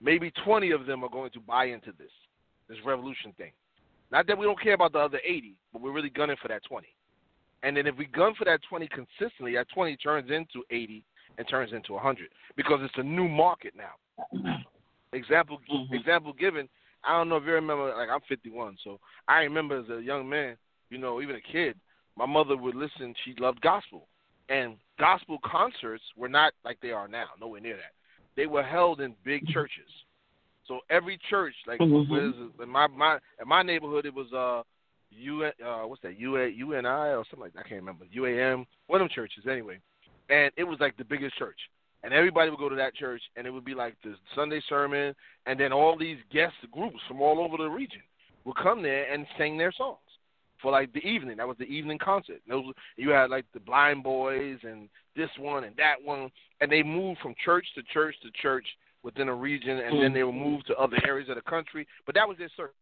Maybe 0.00 0.30
twenty 0.44 0.70
of 0.70 0.86
them 0.86 1.02
are 1.02 1.10
going 1.10 1.30
to 1.32 1.40
buy 1.40 1.66
into 1.66 1.92
this 1.98 2.10
this 2.68 2.78
revolution 2.84 3.32
thing. 3.36 3.52
Not 4.12 4.26
that 4.28 4.38
we 4.38 4.44
don't 4.46 4.60
care 4.60 4.74
about 4.74 4.92
the 4.92 5.00
other 5.00 5.20
eighty, 5.24 5.54
but 5.72 5.82
we're 5.82 5.92
really 5.92 6.10
gunning 6.10 6.36
for 6.40 6.48
that 6.48 6.62
twenty. 6.64 6.88
And 7.62 7.76
then 7.76 7.86
if 7.86 7.96
we 7.96 8.06
gun 8.06 8.34
for 8.38 8.44
that 8.44 8.60
twenty 8.68 8.88
consistently, 8.88 9.54
that 9.54 9.66
twenty 9.74 9.96
turns 9.96 10.30
into 10.30 10.64
eighty 10.70 11.02
and 11.38 11.48
turns 11.48 11.72
into 11.72 11.96
a 11.96 11.98
hundred 11.98 12.28
because 12.56 12.80
it's 12.82 12.94
a 12.96 13.02
new 13.02 13.28
market 13.28 13.74
now. 13.76 14.56
example 15.12 15.58
mm-hmm. 15.72 15.94
example 15.94 16.32
given. 16.32 16.68
I 17.04 17.16
don't 17.16 17.28
know 17.28 17.36
if 17.36 17.44
you 17.44 17.52
remember. 17.52 17.94
Like 17.96 18.08
I'm 18.10 18.20
51, 18.28 18.78
so 18.82 18.98
I 19.28 19.40
remember 19.40 19.78
as 19.78 19.88
a 19.90 20.02
young 20.02 20.28
man, 20.28 20.56
you 20.90 20.98
know, 20.98 21.20
even 21.20 21.36
a 21.36 21.52
kid, 21.52 21.76
my 22.16 22.26
mother 22.26 22.56
would 22.56 22.74
listen. 22.74 23.14
She 23.24 23.34
loved 23.38 23.60
gospel, 23.60 24.06
and 24.48 24.76
gospel 24.98 25.38
concerts 25.44 26.02
were 26.16 26.28
not 26.28 26.52
like 26.64 26.78
they 26.80 26.90
are 26.90 27.08
now. 27.08 27.26
Nowhere 27.40 27.60
near 27.60 27.76
that. 27.76 27.92
They 28.36 28.46
were 28.46 28.62
held 28.62 29.00
in 29.00 29.14
big 29.24 29.46
churches. 29.48 29.88
So 30.66 30.80
every 30.90 31.18
church, 31.30 31.54
like 31.66 31.78
mm-hmm. 31.80 32.62
in 32.62 32.68
my 32.68 32.86
my 32.88 33.18
in 33.40 33.48
my 33.48 33.62
neighborhood, 33.62 34.04
it 34.04 34.14
was 34.14 34.32
uh, 34.32 34.62
U 35.10 35.44
uh 35.44 35.82
what's 35.86 36.02
that 36.02 36.18
U 36.18 36.36
A 36.36 36.48
U 36.48 36.74
N 36.74 36.86
I 36.86 37.10
or 37.10 37.24
something 37.30 37.44
like 37.44 37.54
that. 37.54 37.60
I 37.60 37.68
can't 37.68 37.80
remember 37.80 38.04
UAM. 38.14 38.66
One 38.88 39.00
of 39.00 39.08
them 39.08 39.14
churches 39.14 39.44
anyway, 39.48 39.78
and 40.28 40.50
it 40.56 40.64
was 40.64 40.78
like 40.80 40.96
the 40.96 41.04
biggest 41.04 41.36
church. 41.36 41.58
And 42.02 42.12
everybody 42.12 42.50
would 42.50 42.58
go 42.58 42.68
to 42.68 42.76
that 42.76 42.94
church, 42.94 43.22
and 43.36 43.46
it 43.46 43.50
would 43.50 43.64
be 43.64 43.74
like 43.74 43.96
the 44.04 44.14
Sunday 44.34 44.62
sermon, 44.68 45.14
and 45.46 45.58
then 45.58 45.72
all 45.72 45.96
these 45.98 46.18
guest 46.32 46.54
groups 46.70 46.98
from 47.08 47.20
all 47.20 47.40
over 47.40 47.56
the 47.56 47.68
region 47.68 48.02
would 48.44 48.56
come 48.56 48.82
there 48.82 49.12
and 49.12 49.26
sing 49.36 49.58
their 49.58 49.72
songs 49.72 49.98
for 50.62 50.70
like 50.70 50.92
the 50.92 51.00
evening. 51.00 51.36
That 51.38 51.48
was 51.48 51.58
the 51.58 51.64
evening 51.64 51.98
concert. 51.98 52.40
Those 52.48 52.64
you 52.96 53.10
had 53.10 53.30
like 53.30 53.44
the 53.54 53.60
Blind 53.60 54.02
Boys 54.02 54.58
and 54.62 54.88
this 55.16 55.30
one 55.38 55.64
and 55.64 55.74
that 55.76 55.96
one, 56.02 56.30
and 56.60 56.70
they 56.70 56.82
moved 56.82 57.20
from 57.20 57.34
church 57.44 57.66
to 57.74 57.82
church 57.92 58.14
to 58.22 58.30
church 58.40 58.66
within 59.02 59.28
a 59.28 59.34
region, 59.34 59.78
and 59.78 60.02
then 60.02 60.12
they 60.12 60.24
would 60.24 60.34
move 60.34 60.64
to 60.66 60.76
other 60.76 60.98
areas 61.06 61.28
of 61.28 61.36
the 61.36 61.42
country. 61.42 61.86
But 62.04 62.14
that 62.14 62.28
was 62.28 62.38
their 62.38 62.50
service. 62.56 62.74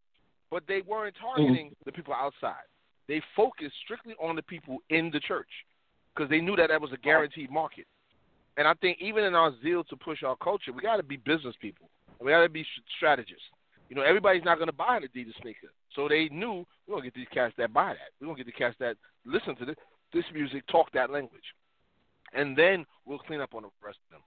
But 0.50 0.64
they 0.68 0.82
weren't 0.86 1.14
targeting 1.20 1.66
mm-hmm. 1.66 1.82
the 1.84 1.92
people 1.92 2.14
outside. 2.14 2.64
They 3.08 3.20
focused 3.36 3.74
strictly 3.84 4.14
on 4.14 4.36
the 4.36 4.42
people 4.42 4.78
in 4.88 5.10
the 5.12 5.20
church 5.20 5.48
because 6.14 6.30
they 6.30 6.40
knew 6.40 6.56
that 6.56 6.68
that 6.68 6.80
was 6.80 6.92
a 6.92 6.98
guaranteed 6.98 7.50
market. 7.50 7.86
And 8.56 8.68
I 8.68 8.74
think 8.74 8.98
even 9.00 9.24
in 9.24 9.34
our 9.34 9.52
zeal 9.62 9.82
to 9.84 9.96
push 9.96 10.22
our 10.22 10.36
culture, 10.36 10.72
we 10.72 10.82
got 10.82 10.96
to 10.98 11.02
be 11.02 11.16
business 11.16 11.54
people. 11.60 11.88
We 12.20 12.30
got 12.30 12.42
to 12.42 12.48
be 12.48 12.64
strategists. 12.96 13.42
You 13.88 13.96
know, 13.96 14.02
everybody's 14.02 14.44
not 14.44 14.56
going 14.56 14.68
to 14.68 14.72
buy 14.72 14.96
an 14.96 15.02
Adidas 15.02 15.40
sneaker. 15.42 15.68
So 15.94 16.08
they 16.08 16.28
knew 16.30 16.66
we're 16.86 16.96
gonna 16.96 17.04
get 17.04 17.14
these 17.14 17.26
cats 17.32 17.54
that 17.58 17.72
buy 17.72 17.90
that. 17.90 18.10
We're 18.20 18.26
gonna 18.26 18.38
get 18.38 18.46
the 18.46 18.52
cats 18.52 18.76
that 18.80 18.96
listen 19.24 19.56
to 19.56 19.64
this 19.64 19.76
this 20.12 20.24
music, 20.32 20.66
talk 20.68 20.90
that 20.92 21.10
language, 21.10 21.44
and 22.32 22.56
then 22.56 22.84
we'll 23.04 23.18
clean 23.18 23.40
up 23.40 23.54
on 23.54 23.62
the 23.62 23.68
rest 23.84 23.98
of 24.06 24.12
them. 24.12 24.20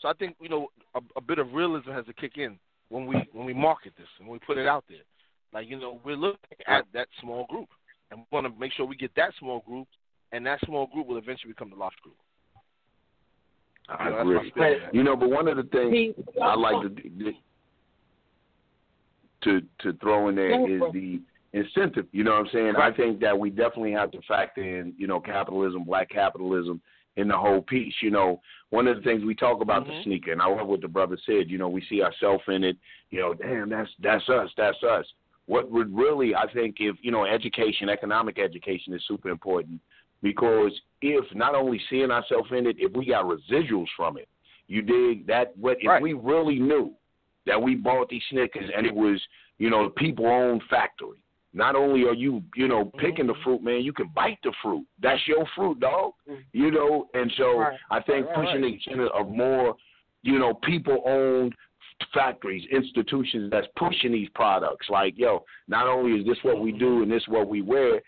So 0.00 0.08
I 0.08 0.12
think 0.14 0.36
you 0.40 0.48
know 0.48 0.68
a, 0.94 1.00
a 1.16 1.20
bit 1.20 1.38
of 1.38 1.52
realism 1.52 1.90
has 1.90 2.06
to 2.06 2.12
kick 2.12 2.36
in 2.36 2.58
when 2.88 3.06
we 3.06 3.16
when 3.32 3.46
we 3.46 3.54
market 3.54 3.92
this 3.96 4.08
and 4.18 4.28
when 4.28 4.34
we 4.34 4.46
put 4.46 4.58
it 4.58 4.66
out 4.66 4.84
there. 4.88 5.04
Like 5.52 5.68
you 5.68 5.78
know 5.78 6.00
we're 6.04 6.16
looking 6.16 6.58
at 6.66 6.84
that 6.92 7.08
small 7.20 7.46
group, 7.46 7.68
and 8.10 8.20
we 8.20 8.26
want 8.30 8.46
to 8.46 8.60
make 8.60 8.72
sure 8.72 8.86
we 8.86 8.96
get 8.96 9.14
that 9.16 9.32
small 9.38 9.60
group, 9.60 9.88
and 10.32 10.44
that 10.46 10.60
small 10.64 10.86
group 10.86 11.06
will 11.06 11.18
eventually 11.18 11.52
become 11.52 11.70
the 11.70 11.76
large 11.76 11.96
group. 12.02 12.16
I 13.88 14.20
agree. 14.20 14.52
You 14.92 15.02
know, 15.02 15.16
but 15.16 15.30
one 15.30 15.48
of 15.48 15.56
the 15.56 15.62
things 15.64 16.14
I 16.42 16.54
like 16.54 16.82
to 16.82 17.32
to 19.44 19.60
to 19.80 19.92
throw 19.98 20.28
in 20.28 20.34
there 20.34 20.68
is 20.68 20.82
the 20.92 21.20
incentive. 21.52 22.06
You 22.12 22.24
know 22.24 22.32
what 22.32 22.40
I'm 22.40 22.48
saying? 22.52 22.74
Right. 22.74 22.92
I 22.92 22.96
think 22.96 23.20
that 23.20 23.38
we 23.38 23.50
definitely 23.50 23.92
have 23.92 24.10
to 24.12 24.20
factor 24.26 24.62
in, 24.62 24.92
you 24.98 25.06
know, 25.06 25.20
capitalism, 25.20 25.84
black 25.84 26.10
capitalism 26.10 26.80
in 27.16 27.28
the 27.28 27.36
whole 27.36 27.62
piece. 27.62 27.94
You 28.02 28.10
know, 28.10 28.40
one 28.70 28.88
of 28.88 28.96
the 28.96 29.02
things 29.02 29.24
we 29.24 29.34
talk 29.34 29.62
about 29.62 29.84
mm-hmm. 29.84 29.98
the 29.98 30.04
sneaker, 30.04 30.32
and 30.32 30.42
I 30.42 30.48
love 30.48 30.66
what 30.66 30.80
the 30.80 30.88
brother 30.88 31.16
said. 31.24 31.48
You 31.48 31.58
know, 31.58 31.68
we 31.68 31.84
see 31.88 32.02
ourselves 32.02 32.42
in 32.48 32.64
it. 32.64 32.76
You 33.10 33.20
know, 33.20 33.34
damn, 33.34 33.68
that's 33.70 33.90
that's 34.02 34.28
us, 34.28 34.50
that's 34.56 34.82
us. 34.82 35.06
What 35.46 35.70
would 35.70 35.96
really, 35.96 36.34
I 36.34 36.52
think, 36.52 36.76
if 36.80 36.96
you 37.02 37.12
know, 37.12 37.24
education, 37.24 37.88
economic 37.88 38.40
education 38.40 38.92
is 38.94 39.02
super 39.06 39.28
important 39.28 39.80
because 40.26 40.72
if 41.02 41.24
not 41.36 41.54
only 41.54 41.80
seeing 41.88 42.10
ourselves 42.10 42.48
in 42.50 42.66
it, 42.66 42.74
if 42.80 42.92
we 42.96 43.06
got 43.06 43.24
residuals 43.24 43.86
from 43.96 44.18
it, 44.18 44.28
you 44.66 44.82
dig 44.82 45.24
that? 45.28 45.56
What 45.56 45.76
if 45.80 45.86
right. 45.86 46.02
we 46.02 46.14
really 46.14 46.58
knew 46.58 46.92
that 47.46 47.62
we 47.62 47.76
bought 47.76 48.08
these 48.08 48.24
sneakers 48.28 48.68
and 48.76 48.84
it 48.84 48.92
was, 48.94 49.20
you 49.58 49.70
know, 49.70 49.88
people 49.90 50.26
owned 50.26 50.62
factory. 50.68 51.22
Not 51.54 51.76
only 51.76 52.02
are 52.08 52.12
you, 52.12 52.42
you 52.56 52.66
know, 52.66 52.90
picking 52.98 53.28
the 53.28 53.34
mm-hmm. 53.34 53.42
fruit, 53.44 53.62
man, 53.62 53.82
you 53.82 53.92
can 53.92 54.10
bite 54.16 54.38
the 54.42 54.52
fruit. 54.62 54.84
That's 55.00 55.20
your 55.28 55.46
fruit, 55.54 55.78
dog. 55.78 56.14
Mm-hmm. 56.28 56.40
You 56.52 56.72
know, 56.72 57.06
and 57.14 57.32
so 57.38 57.60
right. 57.60 57.78
I 57.92 58.02
think 58.02 58.26
right, 58.26 58.34
pushing 58.34 58.62
the 58.62 58.74
agenda 58.74 59.04
of 59.12 59.28
more, 59.28 59.76
you 60.22 60.40
know, 60.40 60.54
people 60.54 61.04
owned 61.06 61.54
factories, 62.12 62.64
institutions 62.72 63.48
that's 63.50 63.68
pushing 63.76 64.10
these 64.10 64.28
products. 64.34 64.86
Like, 64.90 65.14
yo, 65.16 65.44
not 65.68 65.86
only 65.86 66.20
is 66.20 66.26
this 66.26 66.38
what 66.42 66.60
we 66.60 66.72
do 66.72 67.02
and 67.04 67.10
this 67.10 67.22
what 67.28 67.48
we 67.48 67.62
wear, 67.62 68.00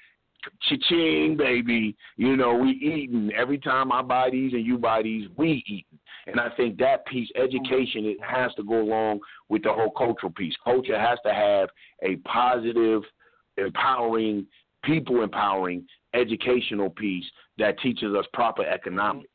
cha-ching, 0.68 1.36
baby. 1.36 1.96
You 2.16 2.36
know, 2.36 2.54
we 2.54 2.70
eating. 2.70 3.30
Every 3.36 3.58
time 3.58 3.92
I 3.92 4.02
buy 4.02 4.30
these 4.30 4.52
and 4.52 4.64
you 4.64 4.78
buy 4.78 5.02
these, 5.02 5.28
we 5.36 5.64
eating. 5.66 5.98
And 6.26 6.38
I 6.40 6.50
think 6.56 6.78
that 6.78 7.06
piece, 7.06 7.28
education, 7.36 8.04
it 8.04 8.18
has 8.22 8.52
to 8.54 8.62
go 8.62 8.80
along 8.80 9.20
with 9.48 9.62
the 9.62 9.72
whole 9.72 9.90
cultural 9.90 10.32
piece. 10.32 10.54
Culture 10.62 10.98
has 10.98 11.18
to 11.24 11.32
have 11.32 11.68
a 12.02 12.16
positive, 12.28 13.02
empowering, 13.56 14.46
people 14.84 15.22
empowering 15.22 15.86
educational 16.14 16.90
piece 16.90 17.24
that 17.58 17.78
teaches 17.80 18.14
us 18.14 18.24
proper 18.32 18.64
economics. 18.64 19.28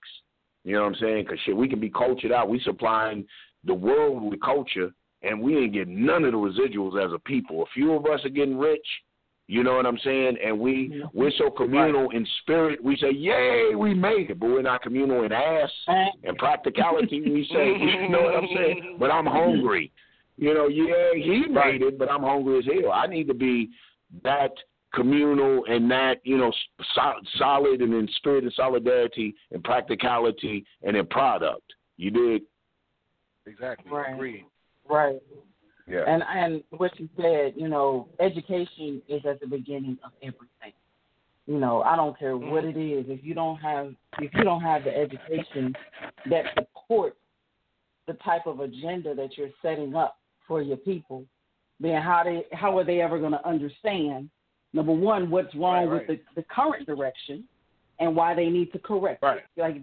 You 0.64 0.76
know 0.76 0.82
what 0.82 0.90
I'm 0.90 0.96
saying? 0.96 1.26
Because 1.26 1.40
shit, 1.46 1.58
we 1.58 1.68
can 1.68 1.80
be 1.80 1.90
cultured 1.90 2.32
out. 2.32 2.50
We 2.50 2.60
supplying 2.62 3.26
the 3.66 3.74
world 3.74 4.24
with 4.24 4.42
culture, 4.42 4.92
and 5.22 5.42
we 5.42 5.58
ain't 5.58 5.74
getting 5.74 6.06
none 6.06 6.24
of 6.24 6.32
the 6.32 6.38
residuals 6.38 7.04
as 7.04 7.12
a 7.14 7.20
people. 7.20 7.64
A 7.64 7.66
few 7.74 7.94
of 7.94 8.06
us 8.06 8.24
are 8.24 8.30
getting 8.30 8.58
rich. 8.58 8.86
You 9.48 9.64
know 9.64 9.76
what 9.76 9.86
I'm 9.86 10.00
saying? 10.04 10.38
And 10.44 10.58
we 10.58 11.04
we're 11.14 11.32
so 11.38 11.50
communal 11.50 12.10
in 12.12 12.26
spirit. 12.42 12.82
We 12.82 12.96
say, 12.96 13.12
"Yay, 13.12 13.76
we 13.76 13.94
made 13.94 14.30
it," 14.30 14.40
but 14.40 14.50
we're 14.50 14.62
not 14.62 14.82
communal 14.82 15.24
in 15.24 15.32
ass 15.34 15.70
and 16.24 16.38
practicality. 16.38 17.22
we 17.22 17.46
say, 17.52 17.68
"You 17.78 18.10
know 18.10 18.22
what 18.22 18.36
I'm 18.36 18.48
saying?" 18.56 18.98
But 19.00 19.12
I'm 19.12 19.26
mm-hmm. 19.26 19.36
hungry. 19.36 19.92
You 20.38 20.54
know, 20.54 20.68
yeah, 20.68 21.14
he 21.14 21.46
made 21.50 21.82
it, 21.82 22.00
but 22.00 22.10
I'm 22.10 22.24
hungry 22.24 22.60
as 22.60 22.66
hell. 22.66 22.92
I 22.92 23.06
need 23.06 23.28
to 23.28 23.34
be 23.34 23.70
that 24.24 24.52
communal 24.94 25.66
and 25.68 25.90
that 25.92 26.22
you 26.24 26.38
know 26.38 26.52
so, 26.96 27.02
solid 27.38 27.82
and 27.82 27.94
in 27.94 28.08
spirit 28.16 28.44
and 28.44 28.54
solidarity 28.54 29.36
and 29.52 29.64
practicality 29.64 30.66
and 30.84 30.96
in 30.96 31.06
product. 31.08 31.74
You 31.98 32.12
did 32.12 32.44
exactly. 33.46 33.92
Right. 33.92 34.14
Agreed. 34.14 34.46
Right. 34.90 35.20
Yeah. 35.88 36.04
And 36.08 36.24
and 36.24 36.64
what 36.78 36.98
you 37.00 37.10
said, 37.18 37.54
you 37.56 37.68
know, 37.68 38.08
education 38.20 39.02
is 39.08 39.22
at 39.30 39.40
the 39.40 39.48
beginning 39.48 39.98
of 40.04 40.12
everything. 40.22 40.74
You 41.46 41.60
know, 41.60 41.82
I 41.82 41.96
don't 41.98 42.18
care 42.18 42.38
what 42.38 42.64
it 42.64 42.78
is. 42.78 43.06
If 43.10 43.24
you 43.24 43.34
don't 43.34 43.58
have 43.58 43.94
if 44.20 44.32
you 44.34 44.44
don't 44.44 44.62
have 44.62 44.86
the 44.86 44.96
education 44.96 45.74
that 46.30 46.46
supports 46.56 47.18
the 48.08 48.14
type 48.26 48.48
of 48.48 48.62
agenda 48.62 49.14
that 49.16 49.38
you're 49.38 49.50
setting 49.62 49.96
up 49.96 50.18
for 50.48 50.62
your 50.62 50.78
people, 50.78 51.26
then 51.80 52.02
how 52.02 52.24
they 52.24 52.46
how 52.54 52.78
are 52.78 52.86
they 52.86 53.02
ever 53.02 53.20
going 53.20 53.34
to 53.34 53.48
understand 53.48 54.30
number 54.72 54.94
one, 54.94 55.30
what's 55.30 55.54
wrong 55.54 55.88
right, 55.88 56.00
right. 56.00 56.10
with 56.10 56.20
the, 56.36 56.42
the 56.42 56.46
current 56.50 56.88
direction 56.88 57.44
and 58.00 58.16
why 58.16 58.34
they 58.34 58.48
need 58.48 58.72
to 58.72 58.80
correct 58.80 59.22
right. 59.22 59.40
it. 59.40 59.62
Like 59.62 59.82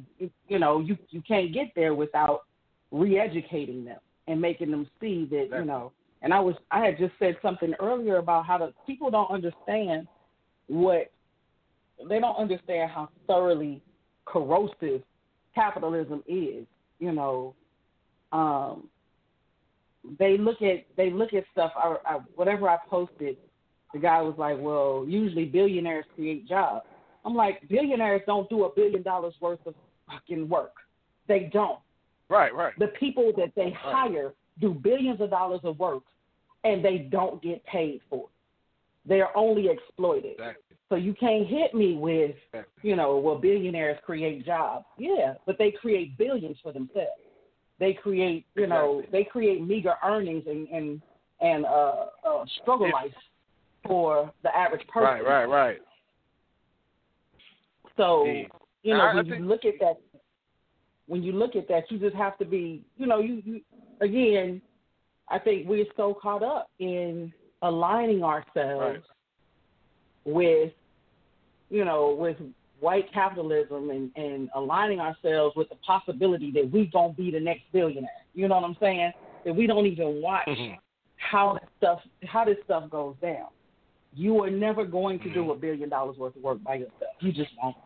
you 0.49 0.59
know, 0.59 0.81
you 0.81 0.97
you 1.11 1.21
can't 1.21 1.53
get 1.53 1.73
there 1.77 1.95
without 1.95 2.43
re-educating 2.91 3.85
them 3.85 3.99
and 4.31 4.41
making 4.41 4.71
them 4.71 4.89
see 5.01 5.27
that 5.31 5.45
exactly. 5.45 5.59
you 5.59 5.65
know. 5.65 5.93
And 6.23 6.35
I 6.35 6.41
was 6.41 6.55
I 6.71 6.85
had 6.85 6.99
just 6.99 7.13
said 7.19 7.37
something 7.43 7.75
earlier 7.81 8.19
about 8.19 8.47
how 8.47 8.59
the 8.59 8.73
people 8.87 9.11
don't 9.11 9.31
understand 9.31 10.07
what 10.67 11.11
they 12.09 12.19
don't 12.21 12.37
understand 12.37 12.91
how 12.91 13.09
thoroughly 13.27 13.83
corrosive 14.27 15.03
capitalism 15.55 16.23
is. 16.27 16.67
You 16.99 17.13
know, 17.13 17.55
um, 18.33 18.89
they 20.19 20.37
look 20.39 20.61
at 20.63 20.87
they 20.97 21.11
look 21.11 21.33
at 21.33 21.45
stuff. 21.53 21.73
I, 21.77 21.97
I, 22.07 22.19
whatever 22.35 22.69
I 22.69 22.79
posted 22.89 23.37
the 23.93 23.99
guy 23.99 24.21
was 24.23 24.35
like, 24.39 24.57
well, 24.59 25.05
usually 25.09 25.45
billionaires 25.45 26.05
create 26.15 26.49
jobs. 26.49 26.87
I'm 27.25 27.35
like, 27.35 27.69
billionaires 27.69 28.23
don't 28.27 28.49
do 28.49 28.65
a 28.65 28.75
billion 28.75 29.03
dollars 29.03 29.35
worth 29.41 29.59
of 29.67 29.75
fucking 30.09 30.49
work. 30.49 30.73
They 31.27 31.51
don't. 31.53 31.81
Right, 32.31 32.55
right. 32.55 32.73
The 32.79 32.87
people 32.99 33.33
that 33.37 33.53
they 33.57 33.75
hire 33.77 34.33
do 34.61 34.73
billions 34.73 35.21
of 35.21 35.31
dollars 35.31 35.61
of 35.65 35.79
work 35.79 36.05
and 36.65 36.85
they 36.85 37.09
don't 37.11 37.43
get 37.43 37.65
paid 37.67 38.01
for 38.09 38.25
it. 38.25 39.09
They're 39.09 39.37
only 39.37 39.69
exploited. 39.69 40.33
Exactly. 40.33 40.77
So 40.89 40.97
you 40.97 41.15
can't 41.15 41.47
hit 41.47 41.75
me 41.75 41.97
with, 41.97 42.37
exactly. 42.53 42.91
you 42.91 42.97
know, 42.97 43.19
well, 43.19 43.39
billionaires 43.39 43.99
create 44.05 44.45
jobs. 44.45 44.85
Yeah, 44.99 45.35
but 45.47 45.57
they 45.59 45.71
create 45.73 46.17
billions 46.19 46.57
for 46.63 46.73
themselves. 46.73 47.11
They 47.79 47.95
create, 47.95 48.45
you 48.55 48.67
know, 48.67 49.03
they 49.11 49.25
create 49.25 49.67
meager 49.67 49.95
earnings 50.05 50.45
and 50.47 50.69
and 50.69 51.01
and 51.41 51.65
uh, 51.65 52.07
uh 52.27 52.45
struggle 52.61 52.89
If, 52.89 52.93
life 52.93 53.15
for 53.87 54.31
the 54.43 54.55
average 54.55 54.87
person. 54.89 55.25
Right, 55.25 55.25
right, 55.25 55.47
right. 55.47 55.79
So 57.97 58.27
you 58.83 58.95
know, 58.95 59.01
I, 59.01 59.15
when 59.15 59.33
I 59.33 59.37
you 59.37 59.45
look 59.45 59.65
at 59.65 59.75
that, 59.81 59.99
when 61.11 61.25
you 61.25 61.33
look 61.33 61.57
at 61.57 61.67
that, 61.67 61.91
you 61.91 61.99
just 61.99 62.15
have 62.15 62.39
to 62.39 62.45
be, 62.45 62.85
you 62.97 63.05
know, 63.05 63.19
you, 63.19 63.43
you 63.45 63.61
again. 64.01 64.63
I 65.29 65.41
think 65.41 65.69
we're 65.69 65.85
so 65.97 66.17
caught 66.21 66.45
up 66.45 66.71
in 66.79 67.33
aligning 67.63 68.23
ourselves 68.23 68.55
right. 68.81 69.03
with, 70.25 70.73
you 71.69 71.85
know, 71.85 72.17
with 72.17 72.37
white 72.79 73.13
capitalism 73.13 73.91
and, 73.91 74.13
and 74.15 74.51
aligning 74.55 75.01
ourselves 75.01 75.57
with 75.57 75.69
the 75.69 75.75
possibility 75.85 76.53
that 76.53 76.71
we 76.73 76.87
gonna 76.93 77.13
be 77.13 77.33
the 77.33 77.41
next 77.41 77.63
billionaire. 77.73 78.09
You 78.35 78.47
know 78.47 78.55
what 78.55 78.65
I'm 78.65 78.77
saying? 78.79 79.11
That 79.45 79.55
we 79.55 79.67
don't 79.67 79.87
even 79.87 80.23
watch 80.23 80.47
Mm-hmm. 80.47 80.75
how 81.17 81.59
stuff 81.79 81.99
how 82.25 82.45
this 82.45 82.57
stuff 82.65 82.89
goes 82.89 83.17
down. 83.21 83.49
You 84.15 84.43
are 84.45 84.51
never 84.51 84.85
going 84.85 85.19
to 85.21 85.35
do 85.35 85.51
a 85.51 85.57
billion 85.57 85.89
dollars 85.89 86.17
worth 86.19 86.37
of 86.37 86.43
work 86.43 86.63
by 86.63 86.75
yourself. 86.75 87.15
You 87.19 87.33
just 87.33 87.51
won't. 87.61 87.77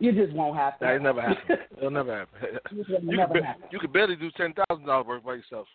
You 0.00 0.12
just 0.12 0.32
won't 0.32 0.56
have 0.56 0.78
to. 0.78 0.84
That 0.84 1.02
never 1.02 1.20
happen. 1.20 1.56
It'll 1.78 1.90
never 1.90 2.18
happen. 2.20 2.38
It 2.70 2.88
will 2.88 3.00
you 3.02 3.16
never 3.16 3.34
could 3.34 3.44
happen. 3.44 3.62
you 3.70 3.78
could 3.80 3.92
barely 3.92 4.16
do 4.16 4.30
ten 4.36 4.54
thousand 4.68 4.86
dollars 4.86 5.06
work 5.06 5.24
by 5.24 5.34
yourself. 5.34 5.66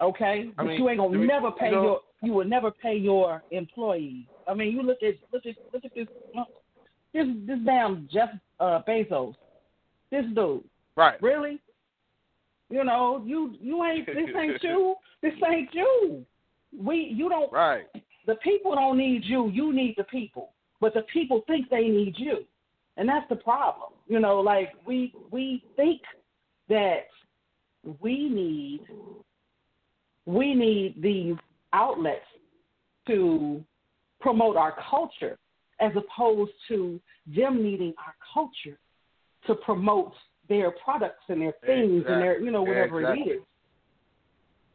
Okay, 0.00 0.50
I 0.58 0.62
but 0.62 0.66
mean, 0.66 0.78
you 0.80 0.88
ain't 0.90 0.98
gonna 0.98 1.18
never 1.18 1.50
pay 1.52 1.66
you 1.66 1.72
know- 1.72 1.82
your. 1.82 2.00
You 2.22 2.32
will 2.32 2.46
never 2.46 2.70
pay 2.70 2.94
your 2.96 3.42
employees. 3.50 4.24
I 4.48 4.54
mean, 4.54 4.72
you 4.72 4.82
look 4.82 5.02
at 5.02 5.14
look 5.32 5.44
at 5.46 5.54
look 5.72 5.84
at 5.84 5.94
this 5.94 6.06
this 7.12 7.26
this 7.46 7.58
damn 7.64 8.08
Jeff 8.12 8.30
uh, 8.58 8.80
Bezos. 8.88 9.34
This 10.10 10.24
dude, 10.34 10.64
Right. 10.96 11.20
really? 11.22 11.60
You 12.70 12.84
know, 12.84 13.22
you 13.24 13.54
you 13.60 13.84
ain't 13.84 14.06
this 14.06 14.16
ain't 14.36 14.62
you. 14.62 14.94
This 15.22 15.34
ain't 15.46 15.68
you. 15.74 16.24
We 16.76 16.96
you 17.14 17.28
don't. 17.28 17.52
Right. 17.52 17.84
The 18.26 18.34
people 18.36 18.74
don't 18.74 18.96
need 18.98 19.22
you. 19.24 19.50
You 19.50 19.72
need 19.72 19.94
the 19.96 20.04
people. 20.04 20.50
But 20.80 20.94
the 20.94 21.02
people 21.12 21.42
think 21.46 21.68
they 21.70 21.88
need 21.88 22.14
you, 22.18 22.44
and 22.96 23.08
that's 23.08 23.28
the 23.28 23.36
problem. 23.36 23.90
You 24.08 24.20
know, 24.20 24.40
like 24.40 24.72
we 24.86 25.12
we 25.30 25.64
think 25.76 26.02
that 26.68 27.06
we 28.00 28.28
need 28.28 28.80
we 30.24 30.54
need 30.54 31.00
these 31.00 31.36
outlets 31.72 32.20
to 33.06 33.62
promote 34.20 34.56
our 34.56 34.74
culture 34.90 35.38
as 35.80 35.92
opposed 35.96 36.52
to 36.68 37.00
them 37.36 37.62
needing 37.62 37.94
our 37.98 38.14
culture 38.32 38.78
to 39.46 39.54
promote 39.54 40.12
their 40.48 40.72
products 40.82 41.22
and 41.28 41.40
their 41.42 41.54
things 41.64 42.04
and 42.08 42.22
their 42.22 42.40
you 42.40 42.50
know 42.50 42.62
whatever 42.62 43.00
Exactly. 43.00 43.32
it 43.32 43.36
is. 43.36 43.42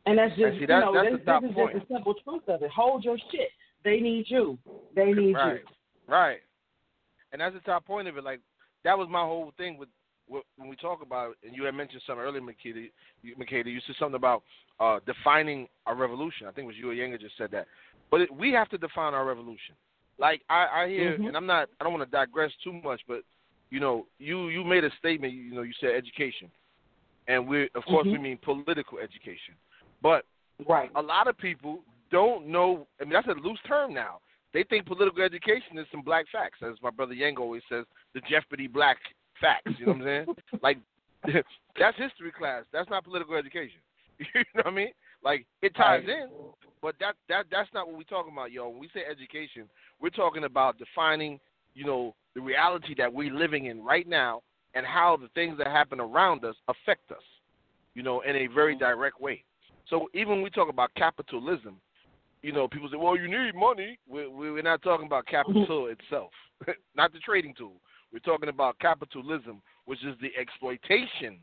And 0.06 0.18
that's 0.18 0.36
just 0.36 0.56
see, 0.56 0.62
you 0.62 0.68
know 0.68 0.94
that's 0.94 1.16
this, 1.16 1.26
this 1.26 1.52
is 1.52 1.56
just 1.56 1.88
the 1.90 1.96
simple 1.96 2.16
truth 2.24 2.44
of 2.48 2.62
it. 2.62 2.72
Hold 2.72 3.04
your 3.04 3.18
shit. 3.32 3.50
They 3.84 4.00
need 4.00 4.26
you. 4.28 4.58
They 4.96 5.12
need 5.12 5.34
right. 5.34 5.54
you. 5.54 5.60
Right. 6.08 6.40
And 7.32 7.42
that's 7.42 7.54
the 7.56 7.62
top 7.62 7.86
point 7.86 8.08
of 8.08 8.18
it. 8.18 8.24
Like 8.24 8.40
that 8.84 8.98
was 8.98 9.08
my 9.10 9.22
whole 9.22 9.54
thing 9.58 9.78
with, 9.78 9.90
with 10.30 10.44
when 10.58 10.70
we 10.70 10.76
talk 10.76 11.02
about. 11.02 11.32
it, 11.32 11.48
And 11.48 11.56
you 11.56 11.64
had 11.64 11.76
mentioned 11.76 12.02
something 12.06 12.24
earlier, 12.24 12.42
Makeda. 12.42 12.90
You, 13.24 13.36
Makeda, 13.36 13.68
you 13.68 13.80
said 13.86 13.96
something 14.00 14.16
about 14.16 14.44
uh, 14.80 15.00
defining 15.06 15.68
a 15.88 15.94
revolution. 15.94 16.48
I 16.48 16.52
think 16.52 16.66
it 16.66 16.68
was 16.68 16.76
you 16.78 16.92
or 16.92 16.94
Yanga 16.94 17.20
just 17.20 17.38
said 17.38 17.52
that. 17.52 17.68
But 18.10 18.22
it, 18.22 18.34
we 18.36 18.52
have 18.52 18.70
to 18.70 18.78
define 18.78 19.14
our 19.14 19.26
revolution. 19.26 19.76
Like 20.20 20.42
I, 20.50 20.84
I 20.84 20.88
hear, 20.90 21.18
Mhm. 21.18 21.28
and 21.28 21.38
I'm 21.38 21.46
not. 21.46 21.70
I 21.80 21.84
don't 21.84 21.94
want 21.94 22.06
to 22.06 22.12
digress 22.12 22.52
too 22.64 22.74
much, 22.74 23.02
but 23.08 23.22
you 23.70 23.80
know, 23.80 24.06
you 24.20 24.50
you 24.50 24.64
made 24.64 24.84
a 24.84 24.92
statement. 25.00 25.34
You 25.34 25.54
know, 25.54 25.62
you 25.62 25.74
said 25.80 25.92
education, 25.96 26.52
and 27.28 27.48
we 27.48 27.70
of 27.76 27.84
course 27.86 28.06
we 28.12 28.18
Mhm. 28.18 28.22
mean 28.22 28.38
political 28.38 29.00
education. 29.00 29.56
But 30.02 30.26
Right. 30.68 30.92
a 30.96 31.02
lot 31.02 31.28
of 31.28 31.38
people 31.38 31.84
don't 32.12 32.46
know. 32.48 32.86
I 33.00 33.06
mean, 33.06 33.14
that's 33.14 33.28
a 33.28 33.32
loose 33.32 33.60
term 33.68 33.94
now. 33.94 34.20
They 34.54 34.64
think 34.64 34.86
political 34.86 35.24
education 35.24 35.78
is 35.78 35.86
some 35.92 36.02
black 36.02 36.26
facts, 36.32 36.60
as 36.62 36.76
my 36.84 36.90
brother 36.90 37.14
Yang 37.14 37.38
always 37.38 37.64
says, 37.70 37.86
the 38.14 38.22
Jeopardy 38.30 38.68
black 38.68 38.98
facts. 39.40 39.72
You 39.80 39.86
know 39.86 39.94
what 39.94 40.02
I'm 40.02 40.08
saying? 40.08 40.26
like, 40.62 40.78
that's 41.80 41.98
history 41.98 42.32
class. 42.38 42.64
That's 42.74 42.90
not 42.90 43.04
political 43.04 43.36
education. 43.36 43.80
you 44.20 44.26
know 44.56 44.64
what 44.64 44.68
I 44.68 44.72
mean? 44.72 44.92
Like, 45.24 45.46
it 45.62 45.76
ties 45.76 46.04
in, 46.08 46.30
but 46.82 46.96
that 47.00 47.16
that 47.30 47.46
that's 47.52 47.70
not 47.74 47.88
what 47.88 47.96
we're 47.96 48.04
talking 48.04 48.34
about, 48.34 48.52
y'all. 48.52 48.72
When 48.72 48.80
we 48.80 48.90
say 48.94 49.02
education, 49.10 49.70
we're 50.00 50.10
talking 50.10 50.46
about 50.46 50.80
defining, 50.80 51.40
you 51.76 51.86
know, 51.86 52.16
the 52.34 52.42
reality 52.42 52.96
that 52.98 53.14
we're 53.14 53.34
living 53.34 53.66
in 53.66 53.84
right 53.84 54.08
now 54.08 54.42
and 54.74 54.86
how 54.86 55.18
the 55.18 55.28
things 55.36 55.58
that 55.60 55.68
happen 55.68 56.00
around 56.00 56.44
us 56.44 56.56
affect 56.68 57.12
us, 57.12 57.24
you 57.94 58.02
know, 58.02 58.22
in 58.22 58.36
a 58.36 58.48
very 58.48 58.74
mm-hmm. 58.74 58.84
direct 58.84 59.22
way. 59.22 59.44
So 59.90 60.10
even 60.14 60.36
when 60.36 60.42
we 60.42 60.50
talk 60.50 60.70
about 60.70 60.92
capitalism, 60.96 61.78
you 62.42 62.52
know, 62.52 62.68
people 62.68 62.90
say, 62.90 62.98
"Well, 62.98 63.18
you 63.18 63.28
need 63.28 63.56
money." 63.56 64.00
We're, 64.08 64.30
we're 64.30 64.62
not 64.62 64.82
talking 64.82 65.06
about 65.06 65.26
capital 65.28 65.88
itself, 65.88 66.32
not 66.96 67.14
the 67.14 67.20
trading 67.20 67.54
tool. 67.58 67.76
We're 68.12 68.20
talking 68.20 68.50
about 68.50 68.78
capitalism, 68.80 69.62
which 69.86 70.04
is 70.04 70.16
the 70.22 70.30
exploitation 70.40 71.40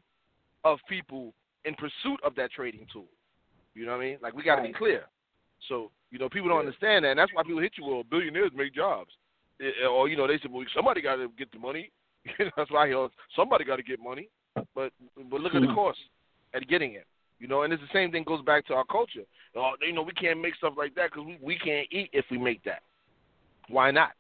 of 0.64 0.78
people 0.88 1.32
in 1.64 1.74
pursuit 1.74 2.20
of 2.24 2.34
that 2.36 2.52
trading 2.52 2.86
tool. 2.92 3.08
You 3.74 3.86
know 3.86 3.92
what 3.92 4.02
I 4.02 4.04
mean? 4.04 4.18
Like 4.20 4.34
we 4.34 4.42
got 4.42 4.56
to 4.56 4.62
be 4.62 4.72
clear. 4.72 5.04
So 5.68 5.90
you 6.10 6.18
know, 6.18 6.28
people 6.28 6.48
don't 6.48 6.60
understand 6.60 7.04
that, 7.04 7.10
and 7.10 7.18
that's 7.18 7.32
why 7.32 7.42
people 7.42 7.60
hit 7.60 7.72
you. 7.76 7.84
Well, 7.84 8.02
billionaires 8.02 8.52
make 8.54 8.74
jobs, 8.74 9.10
Eh, 9.60 9.86
or 9.86 10.08
you 10.08 10.16
know, 10.16 10.26
they 10.26 10.38
say, 10.38 10.48
"Well, 10.50 10.64
somebody 10.74 11.02
got 11.02 11.16
to 11.16 11.28
get 11.36 11.50
the 11.52 11.58
money." 11.58 11.90
That's 12.56 12.70
why 12.70 12.88
he 12.88 12.94
always, 12.94 13.12
somebody 13.34 13.64
got 13.64 13.76
to 13.76 13.82
get 13.82 14.00
money, 14.00 14.28
but 14.54 14.92
but 15.30 15.40
look 15.40 15.54
at 15.54 15.60
the 15.60 15.66
mm-hmm. 15.66 15.74
cost 15.74 15.98
at 16.54 16.68
getting 16.68 16.94
it. 16.94 17.06
You 17.38 17.46
know, 17.46 17.62
and 17.62 17.72
it's 17.72 17.82
the 17.82 17.88
same 17.92 18.10
thing 18.10 18.24
goes 18.24 18.42
back 18.44 18.66
to 18.66 18.74
our 18.74 18.84
culture. 18.84 19.22
Oh, 19.56 19.72
you 19.80 19.92
know, 19.92 20.02
we 20.02 20.12
can't 20.12 20.40
make 20.40 20.56
stuff 20.56 20.74
like 20.76 20.94
that 20.96 21.10
because 21.10 21.26
we 21.26 21.38
we 21.40 21.58
can't 21.58 21.86
eat 21.90 22.10
if 22.12 22.24
we 22.30 22.38
make 22.38 22.62
that. 22.64 22.82
Why 23.68 23.90
not? 23.90 24.12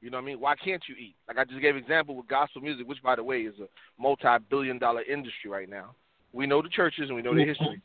You 0.00 0.10
know 0.10 0.18
what 0.18 0.22
I 0.22 0.26
mean? 0.26 0.40
Why 0.40 0.54
can't 0.54 0.82
you 0.88 0.94
eat? 0.94 1.16
Like 1.26 1.38
I 1.38 1.44
just 1.44 1.60
gave 1.60 1.76
example 1.76 2.14
with 2.14 2.28
gospel 2.28 2.62
music, 2.62 2.86
which 2.86 3.02
by 3.02 3.16
the 3.16 3.24
way 3.24 3.40
is 3.40 3.54
a 3.60 3.66
multi-billion-dollar 4.00 5.02
industry 5.02 5.50
right 5.50 5.68
now. 5.68 5.94
We 6.32 6.46
know 6.46 6.62
the 6.62 6.68
churches 6.68 7.06
and 7.08 7.16
we 7.16 7.22
know 7.22 7.34
the 7.34 7.44
history, 7.44 7.80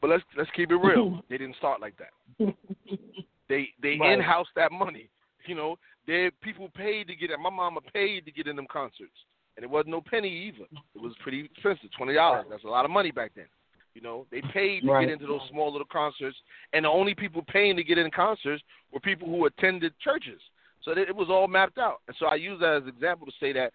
but 0.00 0.10
let's 0.10 0.24
let's 0.36 0.50
keep 0.56 0.70
it 0.70 0.76
real. 0.76 1.22
They 1.30 1.38
didn't 1.38 1.56
start 1.56 1.80
like 1.80 1.94
that. 1.98 2.54
They 3.48 3.68
they 3.80 3.96
right. 4.00 4.14
in-house 4.14 4.48
that 4.56 4.72
money. 4.72 5.08
You 5.46 5.54
know, 5.54 5.76
they 6.06 6.30
people 6.42 6.68
paid 6.74 7.06
to 7.06 7.14
get 7.14 7.30
it. 7.30 7.38
My 7.38 7.50
mama 7.50 7.80
paid 7.94 8.24
to 8.24 8.32
get 8.32 8.48
in 8.48 8.56
them 8.56 8.66
concerts, 8.70 9.14
and 9.56 9.62
it 9.62 9.70
wasn't 9.70 9.90
no 9.90 10.00
penny 10.00 10.28
either. 10.48 10.66
It 10.96 11.00
was 11.00 11.12
pretty 11.22 11.44
expensive, 11.44 11.90
twenty 11.96 12.14
dollars. 12.14 12.46
That's 12.50 12.64
a 12.64 12.68
lot 12.68 12.84
of 12.84 12.90
money 12.90 13.12
back 13.12 13.30
then. 13.36 13.46
You 13.96 14.02
know, 14.02 14.26
they 14.30 14.42
paid 14.52 14.82
to 14.82 14.92
right. 14.92 15.06
get 15.06 15.12
into 15.14 15.26
those 15.26 15.40
small 15.50 15.72
little 15.72 15.86
concerts, 15.90 16.36
and 16.74 16.84
the 16.84 16.88
only 16.90 17.14
people 17.14 17.42
paying 17.50 17.76
to 17.76 17.82
get 17.82 17.96
in 17.96 18.10
concerts 18.10 18.62
were 18.92 19.00
people 19.00 19.26
who 19.26 19.46
attended 19.46 19.94
churches. 20.04 20.38
So 20.84 20.90
it 20.90 21.16
was 21.16 21.28
all 21.30 21.48
mapped 21.48 21.78
out. 21.78 22.02
And 22.06 22.14
so 22.20 22.26
I 22.26 22.34
use 22.34 22.60
that 22.60 22.76
as 22.76 22.82
an 22.82 22.90
example 22.90 23.26
to 23.26 23.32
say 23.40 23.54
that 23.54 23.72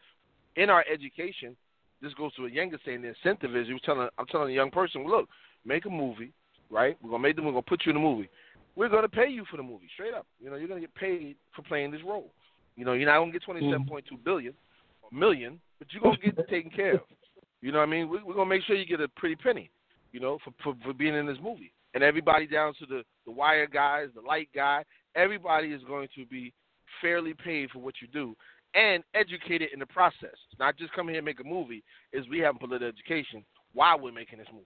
in 0.58 0.70
our 0.70 0.86
education, 0.94 1.58
this 2.04 2.14
goes 2.14 2.36
to 2.36 2.44
Yanga 2.44 2.78
saying 2.86 3.02
the 3.02 3.08
incentive 3.08 3.56
is 3.56 3.68
you 3.68 3.80
telling 3.84 4.10
I'm 4.20 4.28
telling 4.28 4.52
a 4.52 4.54
young 4.54 4.70
person, 4.70 5.08
look, 5.08 5.28
make 5.66 5.86
a 5.86 5.90
movie, 5.90 6.32
right? 6.70 6.96
We're 7.02 7.10
gonna 7.10 7.24
make 7.24 7.36
them. 7.36 7.46
We're 7.46 7.54
gonna 7.54 7.64
put 7.64 7.82
you 7.88 7.90
in 7.90 7.98
a 7.98 8.00
movie. 8.00 8.30
We're 8.76 8.90
gonna 8.90 9.10
pay 9.10 9.28
you 9.28 9.44
for 9.50 9.58
the 9.58 9.64
movie, 9.64 9.90
straight 9.96 10.14
up. 10.14 10.28
You 10.40 10.52
know, 10.52 10.56
you're 10.56 10.68
gonna 10.68 10.82
get 10.82 10.94
paid 10.94 11.36
for 11.56 11.64
playing 11.64 11.90
this 11.90 12.02
role. 12.06 12.32
You 12.76 12.86
know, 12.86 12.94
you're 12.94 13.08
not 13.08 13.18
gonna 13.18 13.32
get 13.32 13.42
twenty 13.42 13.62
seven 13.62 13.88
point 13.88 14.06
two 14.08 14.18
billion 14.18 14.54
or 15.02 15.10
million, 15.18 15.60
but 15.80 15.88
you're 15.92 16.04
gonna 16.04 16.18
get 16.24 16.48
taken 16.48 16.70
care 16.70 16.94
of. 16.94 17.02
You 17.62 17.72
know 17.72 17.80
what 17.80 17.88
I 17.88 17.92
mean? 17.92 18.08
We're 18.08 18.36
gonna 18.36 18.46
make 18.46 18.62
sure 18.66 18.76
you 18.76 18.86
get 18.86 19.02
a 19.02 19.08
pretty 19.08 19.36
penny. 19.36 19.72
You 20.12 20.20
know, 20.20 20.38
for 20.44 20.52
for, 20.64 20.76
for 20.84 20.94
being 20.94 21.16
in 21.16 21.26
this 21.26 21.38
movie. 21.42 21.74
And 21.94 22.04
everybody 22.04 22.48
down 22.48 22.74
to 22.80 22.86
the 22.86 23.04
the 23.26 23.32
wire 23.32 23.68
guys, 23.68 24.10
the 24.16 24.22
light 24.22 24.50
guy, 24.56 24.84
everybody 25.16 25.70
is 25.70 25.82
going 25.84 26.08
to 26.16 26.26
be 26.26 26.54
fairly 27.02 27.34
paid 27.34 27.70
for 27.72 27.80
what 27.80 27.96
you 28.02 28.08
do 28.08 28.36
and 28.74 29.04
educated 29.14 29.70
in 29.74 29.80
the 29.80 29.86
process. 29.86 30.36
It's 30.50 30.60
not 30.60 30.78
just 30.78 30.94
come 30.94 31.08
here 31.08 31.18
and 31.18 31.26
make 31.26 31.40
a 31.40 31.44
movie, 31.44 31.84
is 32.14 32.28
we 32.30 32.40
have 32.40 32.60
political 32.60 32.88
education 32.88 33.44
while 33.74 34.00
we're 34.00 34.12
making 34.12 34.40
this 34.40 34.48
movie. 34.52 34.66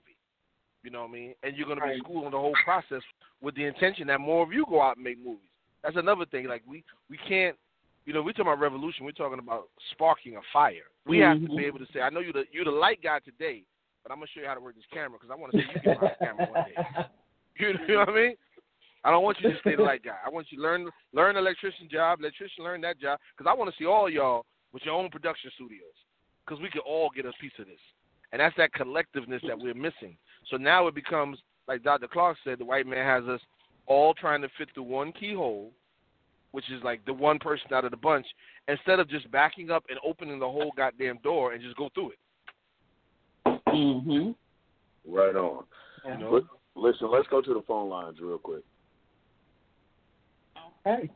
You 0.84 0.92
know 0.92 1.02
what 1.02 1.10
I 1.10 1.14
mean? 1.14 1.34
And 1.44 1.58
you're 1.58 1.66
going 1.66 1.80
to 1.80 1.86
be 1.86 2.00
schooling 2.04 2.32
the 2.32 2.38
whole 2.38 2.56
process 2.64 3.02
with 3.42 3.56
the 3.56 3.66
intention 3.66 4.08
that 4.08 4.22
more 4.22 4.44
of 4.44 4.54
you 4.54 4.66
go 4.70 4.82
out 4.82 4.98
and 4.98 5.04
make 5.04 5.18
movies. 5.18 5.50
That's 5.84 5.98
another 5.98 6.26
thing. 6.26 6.48
Like 6.48 6.64
we 6.68 6.84
we 7.10 7.18
can't, 7.28 7.56
you 8.06 8.14
know, 8.14 8.22
we're 8.22 8.32
talking 8.32 8.48
about 8.52 8.60
revolution. 8.60 9.06
We're 9.06 9.12
talking 9.12 9.40
about 9.40 9.70
sparking 9.92 10.36
a 10.36 10.42
fire. 10.54 10.90
We 11.08 11.18
mm-hmm. 11.18 11.28
have 11.28 11.42
to 11.42 11.48
be 11.48 11.62
mm-hmm. 11.62 11.66
able 11.66 11.80
to 11.80 11.88
say, 11.92 12.02
I 12.02 12.10
know 12.10 12.20
you're 12.20 12.34
the 12.34 12.46
you're 12.52 12.66
the 12.66 12.72
light 12.72 13.00
guy 13.02 13.20
today, 13.20 13.64
but 14.06 14.14
I'm 14.14 14.20
gonna 14.20 14.28
show 14.36 14.42
you 14.42 14.48
how 14.48 14.54
to 14.54 14.62
work 14.62 14.76
this 14.76 14.86
camera 14.94 15.18
because 15.20 15.34
I 15.34 15.36
want 15.36 15.52
to 15.52 15.58
see 15.58 15.66
you 15.66 15.82
get 15.82 16.00
behind 16.00 16.16
the 16.20 16.26
camera 16.26 16.48
one 16.54 16.66
day. 16.66 17.06
You 17.58 17.72
know 17.72 18.00
what 18.00 18.10
I 18.10 18.16
mean? 18.16 18.36
I 19.06 19.12
don't 19.12 19.24
want 19.24 19.38
you 19.40 19.50
to 19.50 19.60
stay 19.62 19.78
the 19.78 19.82
light 19.82 20.04
guy. 20.04 20.18
I 20.26 20.30
want 20.30 20.48
you 20.50 20.58
to 20.58 20.64
learn 20.64 20.90
learn 21.14 21.38
electrician 21.38 21.88
job, 21.90 22.20
electrician 22.20 22.66
learn 22.66 22.82
that 22.82 23.00
job, 23.00 23.18
because 23.32 23.50
I 23.50 23.58
want 23.58 23.72
to 23.72 23.78
see 23.80 23.86
all 23.86 24.10
y'all 24.10 24.46
with 24.74 24.84
your 24.84 24.94
own 24.94 25.10
production 25.10 25.50
studios, 25.56 25.96
because 26.46 26.62
we 26.62 26.70
can 26.70 26.82
all 26.82 27.10
get 27.16 27.26
a 27.26 27.32
piece 27.40 27.54
of 27.58 27.66
this, 27.66 27.80
and 28.34 28.42
that's 28.42 28.56
that 28.58 28.74
collectiveness 28.74 29.40
that 29.48 29.58
we're 29.58 29.74
missing. 29.74 30.18
So 30.52 30.58
now 30.58 30.88
it 30.88 30.96
becomes 30.96 31.40
like 31.68 31.82
Dr. 31.82 32.10
Clark 32.10 32.38
said, 32.44 32.60
the 32.60 32.66
white 32.66 32.86
man 32.86 33.06
has 33.06 33.24
us 33.30 33.42
all 33.88 34.14
trying 34.14 34.42
to 34.42 34.50
fit 34.58 34.68
the 34.76 34.84
one 34.84 35.14
keyhole, 35.14 35.72
which 36.52 36.70
is 36.70 36.84
like 36.84 37.04
the 37.06 37.14
one 37.14 37.40
person 37.40 37.74
out 37.74 37.86
of 37.86 37.92
the 37.92 37.98
bunch, 37.98 38.28
instead 38.68 39.00
of 39.00 39.10
just 39.10 39.32
backing 39.32 39.72
up 39.72 39.86
and 39.90 39.98
opening 40.06 40.40
the 40.40 40.46
whole 40.46 40.74
goddamn 40.76 41.20
door 41.24 41.54
and 41.54 41.64
just 41.64 41.78
go 41.78 41.90
through 41.94 42.12
it. 42.12 42.18
Mhm. 43.76 44.36
Right 45.08 45.36
on. 45.36 45.66
You 46.06 46.18
know? 46.18 46.42
Listen, 46.76 47.10
let's 47.10 47.28
go 47.28 47.42
to 47.42 47.54
the 47.54 47.62
phone 47.62 47.90
lines 47.90 48.20
real 48.20 48.38
quick. 48.38 48.64
Hey. 50.84 51.10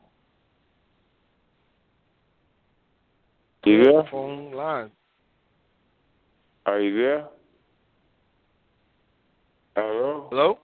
You 3.64 3.84
there? 3.84 4.04
Phone 4.10 4.52
line. 4.52 4.90
Are 6.66 6.80
you 6.80 6.96
there? 6.96 7.28
Hello? 9.76 10.26
Hello? 10.30 10.58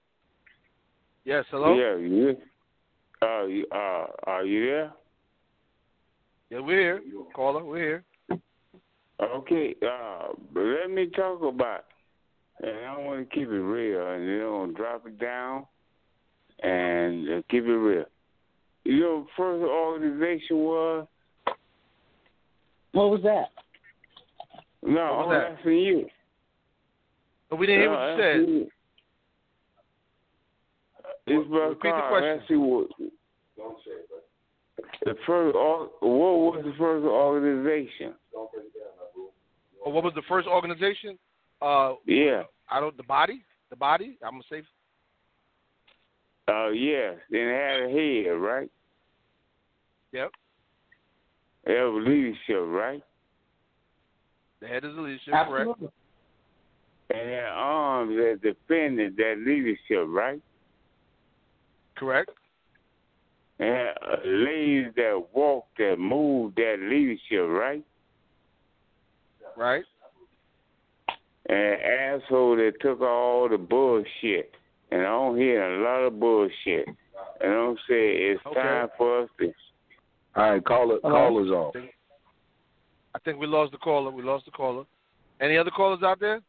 Yes, 1.25 1.45
hello? 1.51 1.75
Yeah, 1.75 1.97
you 1.97 2.37
uh, 3.23 3.45
you, 3.47 3.67
uh, 3.73 4.07
are 4.25 4.45
you 4.45 4.67
there? 4.67 4.93
Yeah, 6.51 6.61
we're 6.61 6.81
here. 6.81 7.03
Caller, 7.35 7.65
we're 7.65 7.79
here. 7.79 8.05
Okay, 9.23 9.75
uh, 9.83 10.29
let 10.55 10.91
me 10.91 11.07
talk 11.07 11.43
about, 11.43 11.85
and 12.63 12.87
I 12.87 12.99
want 12.99 13.29
to 13.29 13.35
keep 13.35 13.49
it 13.49 13.53
real, 13.53 14.13
and 14.13 14.25
you 14.25 14.39
know, 14.39 14.73
drop 14.77 15.07
it 15.07 15.19
down, 15.19 15.67
and 16.63 17.29
uh, 17.29 17.43
keep 17.49 17.65
it 17.65 17.69
real 17.69 18.05
your 18.87 19.27
first 19.37 19.65
organization 19.65 20.59
was? 20.59 21.07
What 22.93 23.11
was 23.11 23.21
that? 23.25 23.49
No, 24.83 25.17
what 25.17 25.29
was 25.29 25.35
I'm 25.35 25.41
that? 25.41 25.59
asking 25.59 25.79
you. 25.79 26.07
But 27.51 27.57
we 27.57 27.67
didn't 27.67 27.83
hear 27.83 27.91
what 27.91 28.11
you 28.11 28.23
said. 28.23 28.49
You. 28.49 28.67
It's 31.29 31.49
about 31.49 31.69
Repeat 31.71 31.91
the 31.91 32.09
question. 32.09 32.61
What, 32.61 32.89
Don't 33.57 33.77
say 33.85 33.91
it. 33.91 34.07
The 35.05 35.15
first, 35.27 35.55
what 35.55 36.01
was 36.01 36.63
the 36.65 36.73
first 36.79 37.05
organization? 37.05 38.15
Oh, 39.87 39.91
what 39.91 40.03
was 40.03 40.15
the 40.15 40.23
first 40.29 40.49
organization? 40.49 41.17
Uh, 41.63 41.95
yeah. 42.07 42.43
I 42.69 42.81
don't. 42.81 42.97
The 42.97 43.05
body. 43.05 43.43
The 43.71 43.77
body. 43.77 44.19
I'm 44.23 44.33
gonna 44.33 44.43
say. 44.51 44.63
Uh, 46.49 46.71
yes. 46.71 47.15
Then 47.31 47.41
it 47.41 47.55
had 47.55 47.83
a 47.83 47.93
head, 47.93 48.31
right? 48.33 48.71
Yep. 50.13 50.31
They 51.65 51.75
have 51.75 51.95
leadership, 51.95 52.63
right? 52.67 53.03
The 54.61 54.67
head 54.67 54.85
is 54.85 54.95
the 54.95 55.03
leadership, 55.03 55.35
Absolutely. 55.35 55.75
correct? 55.75 55.95
And 57.11 57.29
their 57.29 57.49
arms 57.49 58.17
that 58.17 58.41
defended 58.43 59.17
that 59.17 59.37
leadership, 59.47 60.07
right? 60.09 60.41
Correct. 61.97 62.31
And 63.59 63.89
uh, 64.03 64.17
ladies 64.25 64.87
that 64.97 65.27
walk, 65.33 65.67
that 65.79 65.97
move 65.99 66.55
that 66.57 66.77
leadership, 66.81 67.49
right? 67.49 67.85
Right. 69.57 69.85
And 71.49 71.81
asshole 71.83 72.57
that 72.57 72.73
took 72.81 73.01
all 73.01 73.49
the 73.49 73.59
bullshit. 73.59 74.53
And 74.91 75.01
I 75.03 75.05
don't 75.05 75.37
hear 75.37 75.63
a 75.63 75.83
lot 75.83 76.07
of 76.07 76.21
bullshit. 76.21 76.89
And 77.41 77.53
I'm 77.53 77.77
saying 77.89 78.17
it's 78.19 78.47
okay. 78.47 78.61
time 78.61 78.89
for 78.97 79.23
us 79.23 79.29
to 79.41 79.53
all 80.37 80.53
right, 80.53 80.65
call 80.65 80.95
it. 80.95 81.01
Call 81.01 81.43
is 81.43 81.51
off. 81.51 81.75
I 83.15 83.19
think 83.21 83.41
we 83.41 83.47
lost 83.47 83.73
the 83.73 83.79
caller. 83.79 84.11
We 84.11 84.23
lost 84.23 84.45
the 84.45 84.51
caller. 84.51 84.85
Any 85.41 85.57
other 85.57 85.71
callers 85.71 86.03
out 86.03 86.21
there? 86.21 86.43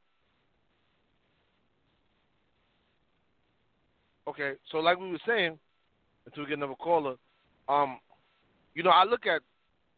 Okay, 4.27 4.53
so 4.71 4.79
like 4.79 4.99
we 4.99 5.09
were 5.09 5.19
saying, 5.25 5.57
until 6.25 6.43
we 6.43 6.49
get 6.49 6.57
another 6.57 6.75
caller, 6.75 7.15
um, 7.69 7.97
you 8.75 8.83
know, 8.83 8.89
I 8.89 9.05
look 9.05 9.25
at 9.25 9.41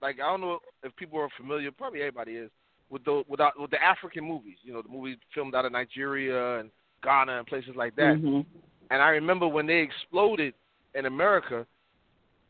like 0.03 0.17
I 0.23 0.29
don't 0.29 0.41
know 0.41 0.59
if 0.83 0.95
people 0.95 1.19
are 1.19 1.29
familiar, 1.35 1.71
probably 1.71 2.01
everybody 2.01 2.33
is, 2.33 2.51
with 2.89 3.03
the 3.05 3.23
with, 3.27 3.39
our, 3.39 3.53
with 3.57 3.71
the 3.71 3.81
African 3.81 4.23
movies. 4.25 4.57
You 4.63 4.73
know, 4.73 4.81
the 4.81 4.89
movies 4.89 5.17
filmed 5.33 5.55
out 5.55 5.65
of 5.65 5.71
Nigeria 5.71 6.59
and 6.59 6.69
Ghana 7.03 7.39
and 7.39 7.47
places 7.47 7.71
like 7.75 7.95
that. 7.95 8.17
Mm-hmm. 8.17 8.41
And 8.91 9.01
I 9.01 9.09
remember 9.09 9.47
when 9.47 9.67
they 9.67 9.79
exploded 9.79 10.53
in 10.95 11.05
America, 11.05 11.65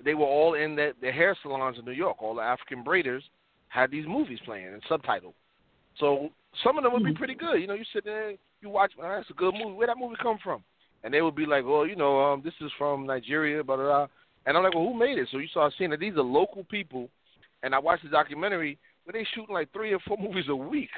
they 0.04 0.14
were 0.14 0.26
all 0.26 0.54
in 0.54 0.76
the, 0.76 0.94
the 1.02 1.12
hair 1.12 1.38
salons 1.44 1.78
in 1.78 1.86
New 1.86 1.92
York. 1.92 2.22
All 2.22 2.36
the 2.36 2.42
African 2.42 2.84
braiders 2.84 3.22
had 3.68 3.92
these 3.92 4.06
movies 4.08 4.40
playing 4.46 4.68
and 4.68 4.84
subtitled. 4.90 5.34
So 6.00 6.30
some 6.64 6.78
of 6.78 6.84
them 6.84 6.94
would 6.94 7.04
be 7.04 7.14
pretty 7.14 7.36
good. 7.36 7.60
You 7.60 7.68
know, 7.68 7.74
you 7.74 7.84
sit 7.94 8.06
there, 8.06 8.32
you 8.62 8.70
watch, 8.70 8.94
oh, 8.98 9.16
that's 9.18 9.30
a 9.30 9.34
good 9.34 9.54
movie. 9.54 9.76
Where 9.76 9.88
that 9.88 9.98
movie 9.98 10.16
come 10.22 10.38
from? 10.44 10.64
And 11.04 11.14
they 11.14 11.22
would 11.22 11.36
be 11.36 11.46
like, 11.46 11.66
well, 11.66 11.86
you 11.86 11.96
know, 11.96 12.20
um, 12.20 12.42
this 12.44 12.54
is 12.62 12.72
from 12.78 13.06
Nigeria, 13.06 13.64
blah, 13.64 13.76
blah, 13.76 13.86
blah. 13.86 14.08
And 14.46 14.58
I'm 14.58 14.64
like, 14.64 14.74
well, 14.74 14.86
who 14.86 14.98
made 14.98 15.18
it? 15.18 15.28
So 15.32 15.38
you 15.38 15.48
start 15.48 15.74
seeing 15.78 15.90
that 15.92 16.00
these 16.00 16.16
are 16.16 16.24
local 16.24 16.64
people. 16.64 17.10
And 17.62 17.76
I 17.76 17.80
watched 17.80 18.04
the 18.04 18.10
documentary 18.10 18.78
where 19.10 19.22
they 19.22 19.28
shooting 19.34 19.54
like 19.54 19.72
three 19.74 19.94
or 19.94 20.00
four 20.08 20.18
movies 20.22 20.46
a 20.50 20.56
week. 20.56 20.90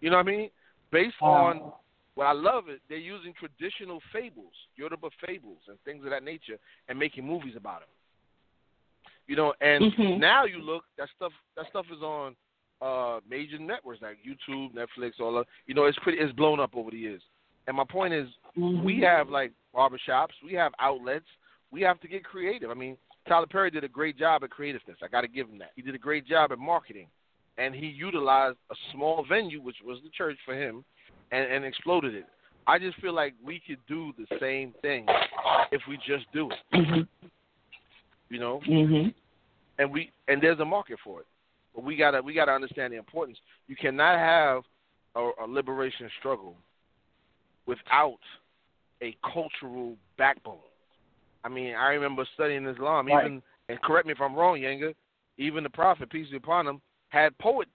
You 0.00 0.10
know 0.10 0.16
what 0.16 0.26
I 0.26 0.30
mean? 0.30 0.50
Based 0.92 1.14
on 1.20 1.72
what 2.14 2.26
I 2.26 2.32
love 2.32 2.68
it, 2.68 2.80
they're 2.88 2.98
using 2.98 3.32
traditional 3.38 4.00
fables, 4.12 4.52
Yoruba 4.76 5.08
fables, 5.26 5.58
and 5.68 5.78
things 5.84 6.04
of 6.04 6.10
that 6.10 6.22
nature, 6.22 6.58
and 6.88 6.98
making 6.98 7.26
movies 7.26 7.54
about 7.56 7.80
them. 7.80 7.88
You 9.26 9.36
know, 9.36 9.54
and 9.60 9.84
mm-hmm. 9.92 10.20
now 10.20 10.44
you 10.44 10.58
look 10.58 10.84
that 10.98 11.08
stuff. 11.16 11.32
That 11.56 11.66
stuff 11.70 11.86
is 11.90 12.02
on 12.02 12.36
uh 12.82 13.20
major 13.28 13.58
networks 13.58 14.02
like 14.02 14.18
YouTube, 14.18 14.74
Netflix, 14.74 15.12
all 15.18 15.38
of. 15.38 15.46
You 15.66 15.74
know, 15.74 15.86
it's 15.86 15.98
pretty. 16.02 16.18
It's 16.18 16.32
blown 16.34 16.60
up 16.60 16.76
over 16.76 16.90
the 16.90 16.98
years. 16.98 17.22
And 17.66 17.76
my 17.76 17.84
point 17.84 18.12
is, 18.12 18.28
mm-hmm. 18.56 18.84
we 18.84 19.00
have 19.00 19.30
like 19.30 19.52
barbershops, 19.74 20.34
we 20.44 20.52
have 20.52 20.72
outlets. 20.78 21.24
We 21.70 21.80
have 21.80 21.98
to 22.00 22.08
get 22.08 22.22
creative. 22.22 22.70
I 22.70 22.74
mean, 22.74 22.96
Tyler 23.26 23.48
Perry 23.48 23.68
did 23.68 23.82
a 23.82 23.88
great 23.88 24.16
job 24.16 24.44
at 24.44 24.50
creativeness. 24.50 24.98
I 25.02 25.08
got 25.08 25.22
to 25.22 25.28
give 25.28 25.48
him 25.48 25.58
that. 25.58 25.70
He 25.74 25.82
did 25.82 25.96
a 25.96 25.98
great 25.98 26.24
job 26.24 26.52
at 26.52 26.58
marketing. 26.58 27.08
And 27.58 27.74
he 27.74 27.86
utilized 27.86 28.58
a 28.70 28.74
small 28.92 29.24
venue, 29.28 29.60
which 29.60 29.76
was 29.84 29.98
the 30.02 30.10
church 30.10 30.36
for 30.44 30.54
him, 30.54 30.84
and, 31.30 31.50
and 31.50 31.64
exploded 31.64 32.14
it. 32.14 32.26
I 32.66 32.78
just 32.78 32.98
feel 33.00 33.12
like 33.12 33.34
we 33.44 33.60
could 33.66 33.78
do 33.86 34.12
the 34.18 34.38
same 34.40 34.72
thing 34.80 35.06
if 35.70 35.82
we 35.88 35.96
just 35.98 36.24
do 36.32 36.50
it. 36.50 36.56
Mm-hmm. 36.72 37.26
You 38.30 38.40
know, 38.40 38.60
mm-hmm. 38.68 39.08
and 39.78 39.92
we 39.92 40.10
and 40.28 40.42
there's 40.42 40.58
a 40.60 40.64
market 40.64 40.98
for 41.04 41.20
it, 41.20 41.26
but 41.74 41.84
we 41.84 41.94
gotta 41.94 42.22
we 42.22 42.32
gotta 42.32 42.52
understand 42.52 42.92
the 42.92 42.96
importance. 42.96 43.38
You 43.68 43.76
cannot 43.76 44.18
have 44.18 44.62
a, 45.14 45.44
a 45.44 45.46
liberation 45.46 46.08
struggle 46.18 46.56
without 47.66 48.18
a 49.02 49.14
cultural 49.32 49.96
backbone. 50.16 50.56
I 51.44 51.48
mean, 51.50 51.74
I 51.74 51.88
remember 51.88 52.26
studying 52.34 52.66
Islam, 52.66 53.06
right. 53.06 53.26
even 53.26 53.42
and 53.68 53.80
correct 53.82 54.06
me 54.06 54.12
if 54.12 54.20
I'm 54.20 54.34
wrong, 54.34 54.58
Yanga. 54.58 54.94
Even 55.36 55.64
the 55.64 55.70
Prophet, 55.70 56.10
peace 56.10 56.28
be 56.30 56.36
upon 56.36 56.66
him, 56.66 56.80
had 57.14 57.38
poets 57.38 57.70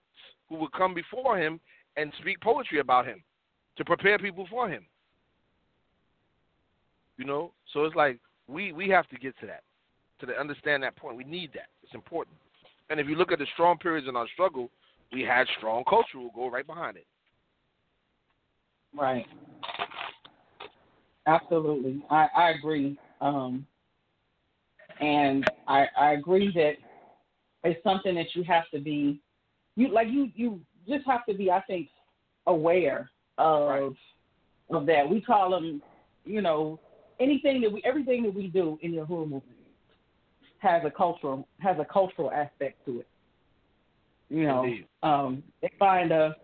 who 0.50 0.56
would 0.56 0.72
come 0.74 0.94
before 0.94 1.38
him 1.38 1.60
and 1.96 2.12
speak 2.20 2.40
poetry 2.42 2.80
about 2.80 3.06
him 3.08 3.24
to 3.78 3.86
prepare 3.86 4.20
people 4.20 4.46
for 4.50 4.70
him. 4.70 4.86
You 7.18 7.26
know, 7.26 7.54
so 7.74 7.86
it's 7.86 7.96
like 7.96 8.20
we 8.48 8.72
we 8.72 8.90
have 8.90 9.08
to 9.10 9.18
get 9.18 9.38
to 9.40 9.46
that, 9.48 9.64
to 10.20 10.26
the, 10.26 10.34
understand 10.34 10.84
that 10.84 10.96
point. 10.96 11.18
We 11.18 11.24
need 11.24 11.52
that. 11.54 11.68
It's 11.84 11.94
important. 11.94 12.36
And 12.90 13.00
if 13.00 13.08
you 13.08 13.16
look 13.16 13.32
at 13.32 13.40
the 13.40 13.48
strong 13.54 13.78
periods 13.78 14.08
in 14.08 14.16
our 14.16 14.28
struggle, 14.34 14.70
we 15.12 15.22
had 15.22 15.48
strong 15.58 15.84
culture. 15.90 16.18
We'll 16.18 16.32
go 16.36 16.50
right 16.50 16.66
behind 16.66 16.98
it. 16.98 17.06
Right. 18.98 19.26
Absolutely, 21.28 22.04
I 22.10 22.28
I 22.36 22.50
agree. 22.52 22.98
Um, 23.22 23.66
and 25.00 25.46
I 25.68 25.86
I 26.00 26.12
agree 26.14 26.52
that 26.56 26.74
it's 27.64 27.84
something 27.84 28.16
that 28.16 28.34
you 28.34 28.44
have 28.44 28.64
to 28.74 28.80
be 28.80 29.20
you 29.80 29.88
like 29.93 30.09
you 30.09 30.30
you 30.36 30.59
just 30.88 31.05
have 31.07 31.25
to 31.27 31.34
be 31.34 31.49
I 31.49 31.61
think 31.61 31.88
aware 32.47 33.09
of 33.38 33.69
right. 33.69 33.91
of 34.71 34.86
that. 34.88 35.09
We 35.09 35.21
call 35.21 35.49
them, 35.49 35.82
you 36.25 36.41
know, 36.41 36.80
anything 37.19 37.61
that 37.61 37.71
we 37.71 37.82
everything 37.86 38.23
that 38.23 38.34
we 38.34 38.47
do 38.47 38.77
in 38.82 38.91
the 38.91 38.97
Uhuru 38.97 39.21
movement 39.21 39.43
has 40.59 40.82
a 40.86 40.91
cultural 40.91 41.47
has 41.59 41.77
a 41.80 41.86
cultural 41.86 42.30
aspect 42.32 42.84
to 42.86 42.99
it. 42.99 43.07
You 44.30 44.43
know, 44.43 44.65
um, 45.01 45.43
they 45.61 45.71
find 45.80 46.11
a 46.11 46.36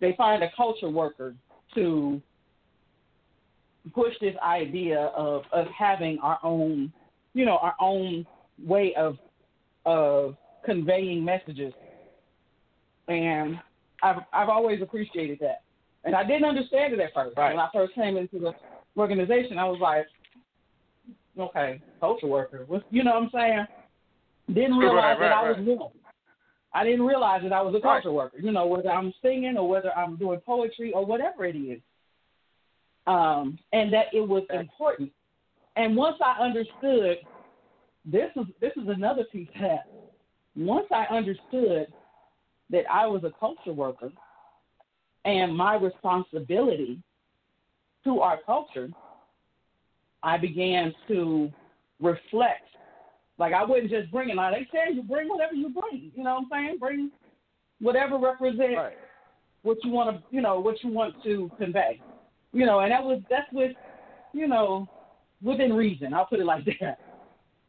they 0.00 0.14
find 0.16 0.42
a 0.42 0.50
culture 0.56 0.88
worker 0.88 1.34
to 1.74 2.22
push 3.94 4.14
this 4.20 4.34
idea 4.42 5.12
of 5.14 5.42
of 5.52 5.66
having 5.66 6.18
our 6.22 6.38
own, 6.42 6.90
you 7.34 7.44
know, 7.44 7.58
our 7.58 7.74
own 7.80 8.26
way 8.64 8.94
of 8.96 9.18
of 9.84 10.36
conveying 10.64 11.22
messages. 11.22 11.74
And 13.08 13.58
I've 14.02 14.22
I've 14.32 14.48
always 14.48 14.82
appreciated 14.82 15.38
that. 15.40 15.62
And 16.04 16.14
I 16.14 16.24
didn't 16.24 16.44
understand 16.44 16.92
it 16.92 17.00
at 17.00 17.12
first. 17.14 17.36
Right. 17.36 17.54
When 17.54 17.60
I 17.60 17.68
first 17.72 17.94
came 17.94 18.16
into 18.16 18.38
the 18.38 18.52
organization, 18.96 19.58
I 19.58 19.64
was 19.64 19.78
like, 19.80 20.06
okay, 21.38 21.80
social 22.00 22.28
worker. 22.28 22.66
You 22.90 23.04
know 23.04 23.12
what 23.12 23.22
I'm 23.24 23.30
saying? 23.32 23.66
Didn't 24.54 24.78
realize 24.78 25.18
right, 25.18 25.20
right, 25.20 25.28
that 25.28 25.32
I 25.32 25.50
was. 25.50 25.90
I 26.74 26.84
didn't 26.84 27.06
realize 27.06 27.42
that 27.42 27.52
I 27.52 27.62
was 27.62 27.74
a 27.74 27.80
culture 27.80 28.12
worker. 28.12 28.38
You 28.38 28.52
know, 28.52 28.66
whether 28.66 28.90
I'm 28.90 29.12
singing 29.22 29.56
or 29.56 29.68
whether 29.68 29.92
I'm 29.96 30.16
doing 30.16 30.40
poetry 30.44 30.92
or 30.92 31.04
whatever 31.04 31.44
it 31.44 31.56
is. 31.56 31.80
Um, 33.06 33.58
and 33.72 33.92
that 33.92 34.06
it 34.12 34.20
was 34.20 34.42
important. 34.50 35.10
And 35.76 35.96
once 35.96 36.16
I 36.22 36.42
understood, 36.42 37.18
this 38.04 38.30
is 38.36 38.46
this 38.60 38.72
is 38.76 38.88
another 38.88 39.24
piece 39.30 39.48
that. 39.60 39.88
Once 40.56 40.86
I 40.90 41.04
understood 41.14 41.86
that 42.70 42.84
I 42.90 43.06
was 43.06 43.24
a 43.24 43.32
culture 43.38 43.72
worker 43.72 44.10
and 45.24 45.56
my 45.56 45.74
responsibility 45.76 47.00
to 48.04 48.20
our 48.20 48.38
culture, 48.46 48.88
I 50.22 50.38
began 50.38 50.94
to 51.08 51.50
reflect. 52.00 52.62
Like 53.38 53.52
I 53.52 53.64
wouldn't 53.64 53.90
just 53.90 54.10
bring 54.10 54.30
it. 54.30 54.36
Now 54.36 54.50
they 54.50 54.66
say 54.72 54.94
you 54.94 55.02
bring 55.02 55.28
whatever 55.28 55.54
you 55.54 55.68
bring. 55.70 56.10
You 56.14 56.24
know 56.24 56.34
what 56.34 56.56
I'm 56.58 56.66
saying? 56.66 56.78
Bring 56.80 57.10
whatever 57.80 58.18
represents 58.18 58.76
Right. 58.76 58.98
what 59.62 59.78
you 59.84 59.90
want 59.90 60.16
to, 60.16 60.22
you 60.34 60.40
know, 60.40 60.60
what 60.60 60.82
you 60.82 60.90
want 60.90 61.22
to 61.24 61.50
convey. 61.58 62.00
You 62.52 62.66
know, 62.66 62.80
and 62.80 62.90
that 62.90 63.04
was 63.04 63.20
that's 63.28 63.50
with, 63.52 63.76
you 64.32 64.48
know, 64.48 64.88
within 65.42 65.72
reason. 65.72 66.14
I'll 66.14 66.26
put 66.26 66.40
it 66.40 66.46
like 66.46 66.64
that. 66.80 66.98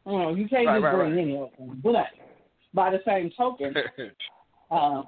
You 0.06 0.18
know, 0.18 0.34
you 0.34 0.48
can't 0.48 0.66
Right, 0.66 0.76
just 0.76 0.84
right, 0.84 0.94
bring 0.94 1.12
right. 1.12 1.20
any 1.20 1.36
of 1.36 1.50
them. 1.58 1.80
But 1.82 2.06
by 2.74 2.90
the 2.90 3.00
same 3.06 3.30
token, 3.36 3.74
um, 4.70 5.06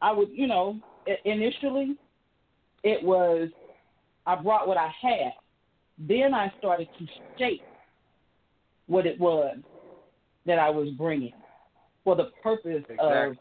I 0.00 0.12
would, 0.12 0.28
you 0.32 0.46
know, 0.46 0.78
initially 1.24 1.96
it 2.82 3.02
was 3.02 3.48
I 4.26 4.34
brought 4.36 4.68
what 4.68 4.76
I 4.76 4.92
had. 5.00 5.32
Then 5.98 6.34
I 6.34 6.52
started 6.58 6.88
to 6.98 7.06
shape 7.38 7.62
what 8.86 9.06
it 9.06 9.18
was 9.18 9.56
that 10.44 10.58
I 10.58 10.70
was 10.70 10.90
bringing 10.90 11.32
for 12.04 12.14
the 12.14 12.30
purpose 12.42 12.84
of, 13.00 13.36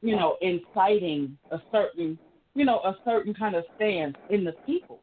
you 0.00 0.16
know, 0.16 0.36
inciting 0.40 1.36
a 1.50 1.60
certain, 1.70 2.18
you 2.54 2.64
know, 2.64 2.78
a 2.78 2.96
certain 3.04 3.34
kind 3.34 3.54
of 3.54 3.64
stance 3.76 4.16
in 4.30 4.44
the 4.44 4.52
people 4.66 5.00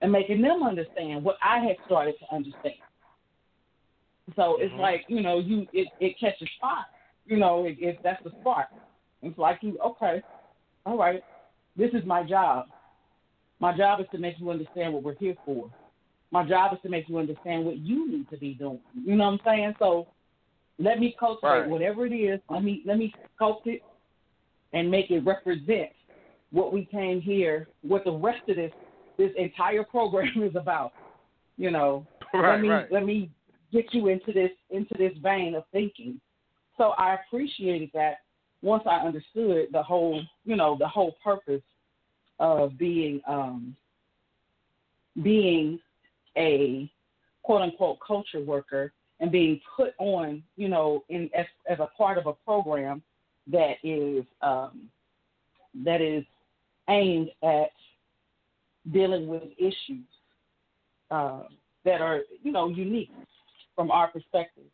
and 0.00 0.10
making 0.10 0.42
them 0.42 0.62
understand 0.62 1.24
what 1.24 1.36
I 1.42 1.58
had 1.60 1.76
started 1.86 2.14
to 2.18 2.34
understand. 2.34 2.74
So 4.36 4.56
it's 4.60 4.72
Mhm. 4.72 4.78
like, 4.80 5.04
you 5.08 5.20
know, 5.22 5.38
you 5.38 5.68
it, 5.72 5.88
it 6.00 6.18
catches 6.18 6.48
fire. 6.60 6.84
You 7.26 7.36
know, 7.36 7.64
if 7.66 7.78
it 7.78 8.00
that's 8.02 8.22
the 8.22 8.30
spark. 8.40 8.68
It's 9.22 9.38
like 9.38 9.58
you 9.62 9.78
okay, 9.84 10.22
all 10.84 10.98
right, 10.98 11.22
this 11.76 11.90
is 11.92 12.04
my 12.04 12.22
job. 12.22 12.66
My 13.60 13.76
job 13.76 14.00
is 14.00 14.06
to 14.12 14.18
make 14.18 14.38
you 14.38 14.50
understand 14.50 14.92
what 14.92 15.02
we're 15.02 15.14
here 15.14 15.36
for. 15.44 15.70
My 16.32 16.46
job 16.48 16.72
is 16.72 16.80
to 16.82 16.88
make 16.88 17.08
you 17.08 17.18
understand 17.18 17.64
what 17.64 17.78
you 17.78 18.10
need 18.10 18.28
to 18.30 18.36
be 18.36 18.54
doing. 18.54 18.80
You 18.94 19.14
know 19.14 19.24
what 19.24 19.32
I'm 19.34 19.40
saying? 19.44 19.74
So 19.78 20.08
let 20.78 20.98
me 20.98 21.14
cultivate 21.18 21.48
Right. 21.48 21.68
whatever 21.68 22.06
it 22.06 22.12
is. 22.12 22.40
Let 22.50 22.64
me 22.64 22.82
let 22.84 22.98
me 22.98 23.14
sculpt 23.40 23.66
it 23.66 23.82
and 24.72 24.90
make 24.90 25.10
it 25.10 25.20
represent 25.20 25.90
what 26.50 26.72
we 26.72 26.84
came 26.86 27.20
here, 27.20 27.68
what 27.82 28.04
the 28.04 28.12
rest 28.12 28.48
of 28.48 28.56
this 28.56 28.72
this 29.18 29.30
entire 29.36 29.84
program 29.84 30.30
is 30.42 30.56
about. 30.56 30.92
You 31.56 31.70
know, 31.70 32.06
Right, 32.34 32.50
let 32.52 32.60
me 32.60 32.68
right. 32.68 32.92
let 32.92 33.04
me 33.04 33.30
get 33.72 33.92
you 33.92 34.08
into 34.08 34.32
this 34.32 34.50
into 34.70 34.94
this 34.98 35.12
vein 35.22 35.54
of 35.54 35.64
thinking. 35.70 36.20
So 36.78 36.94
I 36.98 37.14
appreciated 37.26 37.90
that 37.94 38.16
once 38.62 38.84
I 38.86 39.04
understood 39.04 39.68
the 39.72 39.82
whole 39.82 40.22
you 40.44 40.56
know 40.56 40.76
the 40.78 40.88
whole 40.88 41.16
purpose 41.22 41.62
of 42.38 42.78
being 42.78 43.20
um, 43.28 43.76
being 45.22 45.78
a 46.36 46.90
quote 47.42 47.62
unquote 47.62 47.98
culture 48.06 48.40
worker 48.40 48.92
and 49.20 49.30
being 49.30 49.60
put 49.76 49.94
on 49.98 50.42
you 50.56 50.68
know 50.68 51.04
in 51.08 51.28
as 51.34 51.46
as 51.68 51.78
a 51.80 51.88
part 51.96 52.18
of 52.18 52.26
a 52.26 52.32
program 52.32 53.02
that 53.50 53.74
is 53.82 54.24
um, 54.40 54.88
that 55.84 56.00
is 56.00 56.24
aimed 56.88 57.30
at 57.42 57.70
dealing 58.92 59.28
with 59.28 59.42
issues 59.58 60.06
uh, 61.10 61.42
that 61.84 62.00
are 62.00 62.20
you 62.42 62.52
know 62.52 62.68
unique 62.68 63.10
from 63.74 63.90
our 63.90 64.08
perspective. 64.08 64.64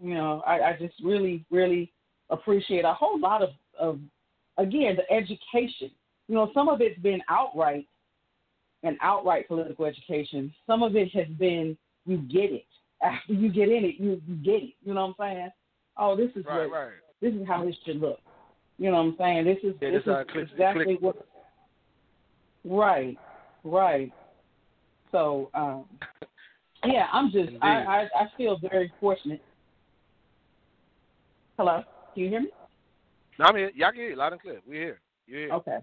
You 0.00 0.14
know, 0.14 0.42
I, 0.46 0.60
I 0.60 0.76
just 0.78 0.94
really, 1.02 1.44
really 1.50 1.92
appreciate 2.32 2.84
a 2.84 2.92
whole 2.94 3.18
lot 3.18 3.42
of, 3.42 3.50
of 3.78 3.98
again 4.58 4.96
the 4.96 5.14
education. 5.14 5.90
You 6.28 6.34
know, 6.34 6.50
some 6.54 6.68
of 6.68 6.80
it's 6.80 6.98
been 7.00 7.20
outright 7.28 7.86
and 8.82 8.96
outright 9.00 9.46
political 9.48 9.84
education. 9.84 10.52
Some 10.66 10.82
of 10.82 10.96
it 10.96 11.10
has 11.14 11.28
been 11.38 11.76
you 12.06 12.18
get 12.18 12.50
it 12.52 12.64
after 13.02 13.32
you 13.32 13.50
get 13.50 13.68
in 13.68 13.84
it, 13.84 13.96
you, 13.98 14.20
you 14.26 14.36
get 14.36 14.62
it. 14.62 14.74
You 14.84 14.94
know 14.94 15.06
what 15.16 15.24
I'm 15.26 15.36
saying? 15.36 15.50
Oh, 15.96 16.16
this 16.16 16.30
is 16.36 16.44
Right, 16.46 16.68
what 16.68 16.72
right. 16.72 16.92
this 17.20 17.34
is 17.34 17.46
how 17.46 17.64
this 17.64 17.74
should 17.84 18.00
look. 18.00 18.18
You 18.78 18.90
know 18.90 18.96
what 18.96 19.12
I'm 19.12 19.16
saying? 19.18 19.44
This 19.44 19.58
is 19.62 19.74
Yeah, 19.80 19.90
this 19.90 20.04
this 20.04 20.14
is 20.14 20.26
it 20.34 20.38
it 20.38 20.52
exactly 20.52 20.84
clicks. 20.84 21.02
what. 21.02 21.26
Right, 22.64 23.18
right. 23.64 24.12
So, 25.10 25.50
um, 25.54 25.84
yeah, 26.84 27.06
I'm 27.12 27.30
just 27.30 27.50
I, 27.60 27.68
I 27.68 28.08
I 28.16 28.26
feel 28.36 28.58
very 28.58 28.92
fortunate. 29.00 29.42
Hello, 31.58 31.82
can 32.14 32.22
you 32.22 32.28
hear 32.28 32.40
me? 32.40 32.50
No, 33.38 33.46
I'm 33.46 33.56
here. 33.56 33.70
Y'all 33.74 33.90
can 33.90 34.00
hear 34.00 34.10
you 34.10 34.16
loud 34.16 34.32
and 34.32 34.40
clear. 34.42 34.60
We're 34.66 34.80
here. 34.80 35.00
You're 35.26 35.40
here. 35.40 35.52
Okay. 35.52 35.78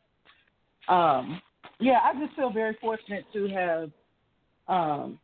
Um, 0.87 1.41
yeah, 1.79 1.99
I 2.03 2.13
just 2.19 2.35
feel 2.35 2.51
very 2.51 2.77
fortunate 2.79 3.25
to 3.33 3.47
have 3.49 3.91
um, 4.67 5.19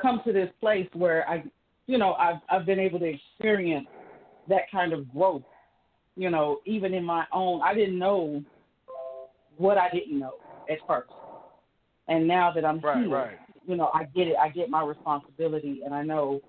come 0.00 0.20
to 0.24 0.32
this 0.32 0.50
place 0.60 0.88
where 0.92 1.28
I, 1.28 1.44
you 1.86 1.98
know, 1.98 2.14
I've 2.14 2.40
I've 2.48 2.66
been 2.66 2.78
able 2.78 2.98
to 3.00 3.06
experience 3.06 3.86
that 4.48 4.70
kind 4.70 4.92
of 4.92 5.10
growth. 5.12 5.42
You 6.16 6.30
know, 6.30 6.60
even 6.64 6.94
in 6.94 7.04
my 7.04 7.24
own, 7.32 7.60
I 7.62 7.74
didn't 7.74 7.98
know 7.98 8.42
what 9.56 9.78
I 9.78 9.90
didn't 9.90 10.18
know 10.18 10.34
at 10.70 10.78
first, 10.86 11.10
and 12.08 12.26
now 12.26 12.52
that 12.52 12.64
I'm 12.64 12.80
Right, 12.80 12.98
here, 12.98 13.08
right. 13.08 13.38
you 13.66 13.76
know, 13.76 13.90
I 13.92 14.04
get 14.04 14.28
it. 14.28 14.36
I 14.40 14.48
get 14.48 14.70
my 14.70 14.84
responsibility, 14.84 15.80
and 15.84 15.92
I 15.94 16.02
know 16.02 16.40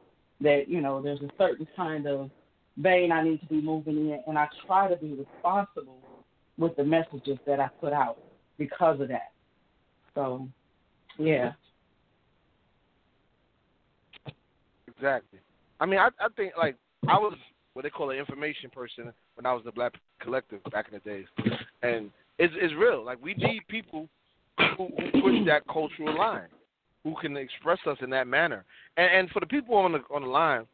that 0.41 0.67
you 0.67 0.81
know 0.81 1.01
there's 1.01 1.21
a 1.21 1.29
certain 1.37 1.67
kind 1.75 2.07
of 2.07 2.29
vein 2.77 3.11
I 3.11 3.23
need 3.23 3.39
to 3.41 3.45
be 3.47 3.61
moving 3.61 3.97
in, 3.97 4.21
and 4.27 4.37
I 4.37 4.47
try 4.65 4.89
to 4.89 4.95
be 4.95 5.13
responsible 5.13 5.99
with 6.57 6.75
the 6.75 6.83
messages 6.83 7.37
that 7.45 7.59
I 7.59 7.67
put 7.79 7.93
out 7.93 8.17
because 8.57 8.99
of 9.01 9.07
that. 9.09 9.31
So, 10.13 10.47
yeah. 11.17 11.51
Exactly. 14.87 15.39
I 15.79 15.85
mean, 15.85 15.99
I 15.99 16.07
I 16.19 16.27
think 16.35 16.53
like 16.57 16.77
I 17.07 17.17
was 17.17 17.35
what 17.73 17.83
they 17.83 17.89
call 17.89 18.11
an 18.11 18.17
information 18.17 18.69
person 18.69 19.11
when 19.35 19.45
I 19.45 19.53
was 19.53 19.63
the 19.65 19.71
Black 19.71 19.93
Collective 20.21 20.63
back 20.71 20.87
in 20.91 20.93
the 20.93 21.09
days, 21.09 21.25
and 21.83 22.09
it's 22.39 22.53
it's 22.57 22.73
real. 22.75 23.03
Like 23.03 23.21
we 23.21 23.33
need 23.33 23.61
people 23.67 24.07
who, 24.77 24.89
who 24.97 25.21
push 25.21 25.45
that 25.47 25.67
cultural 25.67 26.17
line, 26.17 26.47
who 27.03 27.13
can 27.21 27.35
express 27.35 27.79
us 27.85 27.97
in 28.01 28.09
that 28.11 28.27
manner. 28.27 28.63
And, 28.95 29.19
and 29.19 29.29
for 29.31 29.41
the 29.41 29.45
people 29.45 29.75
on 29.75 29.91
the 29.91 29.99
on 30.13 30.21
the 30.21 30.29
line, 30.29 30.65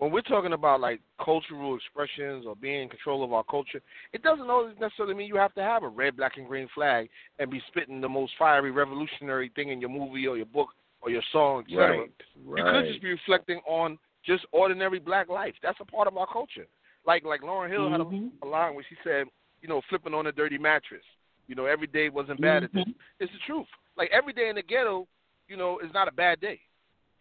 when 0.00 0.10
we're 0.10 0.22
talking 0.22 0.54
about 0.54 0.80
like 0.80 0.98
cultural 1.22 1.76
expressions 1.76 2.46
or 2.46 2.56
being 2.56 2.84
in 2.84 2.88
control 2.88 3.22
of 3.22 3.34
our 3.34 3.44
culture, 3.44 3.82
it 4.14 4.22
doesn't 4.22 4.48
always 4.48 4.74
necessarily 4.80 5.14
mean 5.14 5.28
you 5.28 5.36
have 5.36 5.52
to 5.54 5.62
have 5.62 5.82
a 5.82 5.88
red, 5.88 6.16
black, 6.16 6.38
and 6.38 6.48
green 6.48 6.68
flag 6.74 7.10
and 7.38 7.50
be 7.50 7.60
spitting 7.68 8.00
the 8.00 8.08
most 8.08 8.32
fiery, 8.38 8.70
revolutionary 8.70 9.52
thing 9.54 9.68
in 9.68 9.78
your 9.78 9.90
movie 9.90 10.26
or 10.26 10.38
your 10.38 10.46
book 10.46 10.68
or 11.02 11.10
your 11.10 11.22
song, 11.32 11.64
etc. 11.68 11.98
Right, 11.98 12.10
right. 12.46 12.58
You 12.58 12.64
could 12.64 12.88
just 12.88 13.02
be 13.02 13.10
reflecting 13.10 13.60
on 13.68 13.98
just 14.24 14.46
ordinary 14.52 15.00
black 15.00 15.28
life. 15.28 15.54
That's 15.62 15.78
a 15.80 15.84
part 15.84 16.08
of 16.08 16.16
our 16.16 16.26
culture. 16.26 16.66
Like 17.06 17.22
like 17.24 17.42
Lauryn 17.42 17.70
Hill 17.70 17.80
mm-hmm. 17.80 17.92
had 17.92 18.00
a, 18.00 18.04
mm-hmm. 18.04 18.46
a 18.46 18.50
line 18.50 18.74
where 18.74 18.86
she 18.88 18.96
said, 19.04 19.26
you 19.60 19.68
know, 19.68 19.82
flipping 19.90 20.14
on 20.14 20.28
a 20.28 20.32
dirty 20.32 20.56
mattress. 20.56 21.04
You 21.46 21.56
know, 21.56 21.66
every 21.66 21.88
day 21.88 22.08
wasn't 22.08 22.40
bad. 22.40 22.62
Mm-hmm. 22.62 22.90
It's 23.18 23.32
the 23.32 23.38
truth. 23.46 23.66
Like 23.98 24.08
every 24.12 24.32
day 24.32 24.48
in 24.48 24.54
the 24.54 24.62
ghetto, 24.62 25.06
you 25.46 25.58
know, 25.58 25.78
is 25.80 25.92
not 25.92 26.08
a 26.08 26.12
bad 26.12 26.40
day. 26.40 26.58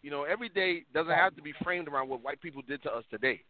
You 0.01 0.11
know, 0.11 0.23
every 0.23 0.49
day 0.49 0.83
doesn't 0.93 1.13
have 1.13 1.35
to 1.35 1.41
be 1.41 1.53
framed 1.63 1.87
around 1.87 2.09
what 2.09 2.23
white 2.23 2.41
people 2.41 2.61
did 2.67 2.81
to 2.83 2.91
us 2.91 3.03
today. 3.11 3.41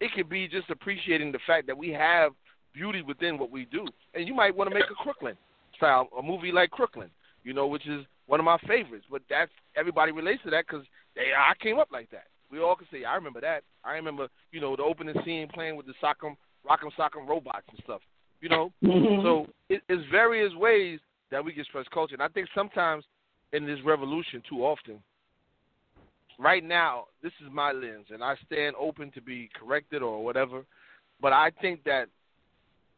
It 0.00 0.10
could 0.14 0.28
be 0.28 0.48
just 0.48 0.68
appreciating 0.70 1.30
the 1.30 1.38
fact 1.46 1.66
that 1.68 1.78
we 1.78 1.90
have 1.90 2.32
beauty 2.74 3.02
within 3.02 3.38
what 3.38 3.50
we 3.50 3.66
do. 3.66 3.86
And 4.14 4.26
you 4.26 4.34
might 4.34 4.56
want 4.56 4.68
to 4.70 4.74
make 4.74 4.90
a 4.90 4.94
Crooklyn 4.94 5.36
style, 5.76 6.08
a 6.18 6.22
movie 6.22 6.52
like 6.52 6.70
Crooklyn, 6.70 7.10
you 7.44 7.52
know, 7.52 7.66
which 7.66 7.86
is 7.86 8.04
one 8.26 8.40
of 8.40 8.44
my 8.44 8.58
favorites. 8.66 9.06
But 9.10 9.22
that's 9.30 9.52
everybody 9.76 10.12
relates 10.12 10.42
to 10.44 10.50
that 10.50 10.64
because 10.66 10.84
I 11.16 11.52
came 11.62 11.78
up 11.78 11.88
like 11.92 12.10
that. 12.10 12.24
We 12.50 12.60
all 12.60 12.74
can 12.74 12.86
say, 12.92 13.04
I 13.04 13.14
remember 13.14 13.40
that. 13.40 13.62
I 13.84 13.92
remember, 13.92 14.28
you 14.50 14.60
know, 14.60 14.76
the 14.76 14.82
opening 14.82 15.14
scene 15.24 15.48
playing 15.54 15.76
with 15.76 15.86
the 15.86 15.94
sock'em, 16.02 16.36
rock'em 16.68 16.90
sock'em 16.98 17.28
robots 17.28 17.66
and 17.70 17.80
stuff. 17.84 18.00
You 18.40 18.48
know, 18.48 18.72
mm-hmm. 18.84 19.24
so 19.24 19.46
it, 19.68 19.82
it's 19.88 20.02
various 20.10 20.52
ways 20.54 20.98
that 21.30 21.44
we 21.44 21.52
can 21.52 21.60
express 21.60 21.86
culture. 21.94 22.14
And 22.14 22.22
I 22.22 22.28
think 22.28 22.48
sometimes 22.54 23.04
in 23.52 23.66
this 23.66 23.78
revolution, 23.84 24.42
too 24.48 24.64
often, 24.64 24.98
right 26.38 26.64
now, 26.64 27.04
this 27.22 27.32
is 27.44 27.48
my 27.52 27.72
lens, 27.72 28.06
and 28.10 28.22
I 28.22 28.36
stand 28.46 28.76
open 28.78 29.10
to 29.12 29.20
be 29.20 29.50
corrected 29.58 30.02
or 30.02 30.24
whatever. 30.24 30.64
But 31.20 31.32
I 31.32 31.50
think 31.60 31.84
that 31.84 32.06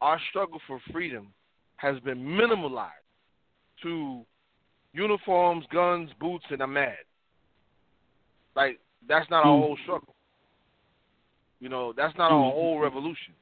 our 0.00 0.20
struggle 0.30 0.60
for 0.66 0.80
freedom 0.92 1.28
has 1.76 1.98
been 2.00 2.18
minimalized 2.18 2.90
to 3.82 4.22
uniforms, 4.92 5.64
guns, 5.72 6.10
boots, 6.20 6.44
and 6.50 6.62
a 6.62 6.66
mad. 6.66 6.96
Like 8.56 8.78
that's 9.08 9.28
not 9.30 9.44
our 9.44 9.54
hmm. 9.54 9.62
whole 9.62 9.78
struggle. 9.82 10.14
You 11.60 11.68
know, 11.68 11.92
that's 11.96 12.16
not 12.16 12.30
our 12.30 12.50
hmm. 12.50 12.54
whole 12.54 12.78
revolution. 12.78 13.34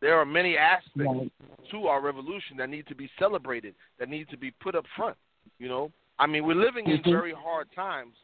There 0.00 0.16
are 0.16 0.24
many 0.24 0.56
aspects 0.56 1.32
to 1.72 1.86
our 1.86 2.00
revolution 2.00 2.56
that 2.58 2.70
need 2.70 2.86
to 2.86 2.94
be 2.94 3.10
celebrated, 3.18 3.74
that 3.98 4.08
need 4.08 4.28
to 4.30 4.36
be 4.36 4.52
put 4.52 4.76
up 4.76 4.84
front. 4.96 5.16
You 5.58 5.68
know, 5.68 5.90
I 6.18 6.26
mean, 6.26 6.44
we're 6.44 6.54
living 6.54 6.86
in 6.86 6.98
mm-hmm. 6.98 7.10
very 7.10 7.32
hard 7.32 7.68
times, 7.74 8.14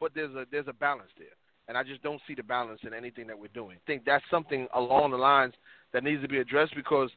but 0.00 0.12
there's 0.14 0.34
a 0.34 0.46
there's 0.50 0.68
a 0.68 0.72
balance 0.72 1.10
there, 1.18 1.28
and 1.68 1.76
I 1.76 1.82
just 1.82 2.02
don't 2.02 2.20
see 2.26 2.34
the 2.34 2.42
balance 2.42 2.80
in 2.86 2.94
anything 2.94 3.26
that 3.26 3.38
we're 3.38 3.48
doing. 3.48 3.76
I 3.76 3.86
think 3.86 4.04
that's 4.04 4.24
something 4.30 4.66
along 4.74 5.10
the 5.12 5.16
lines 5.16 5.54
that 5.92 6.04
needs 6.04 6.22
to 6.22 6.28
be 6.28 6.38
addressed 6.38 6.74
because 6.74 7.10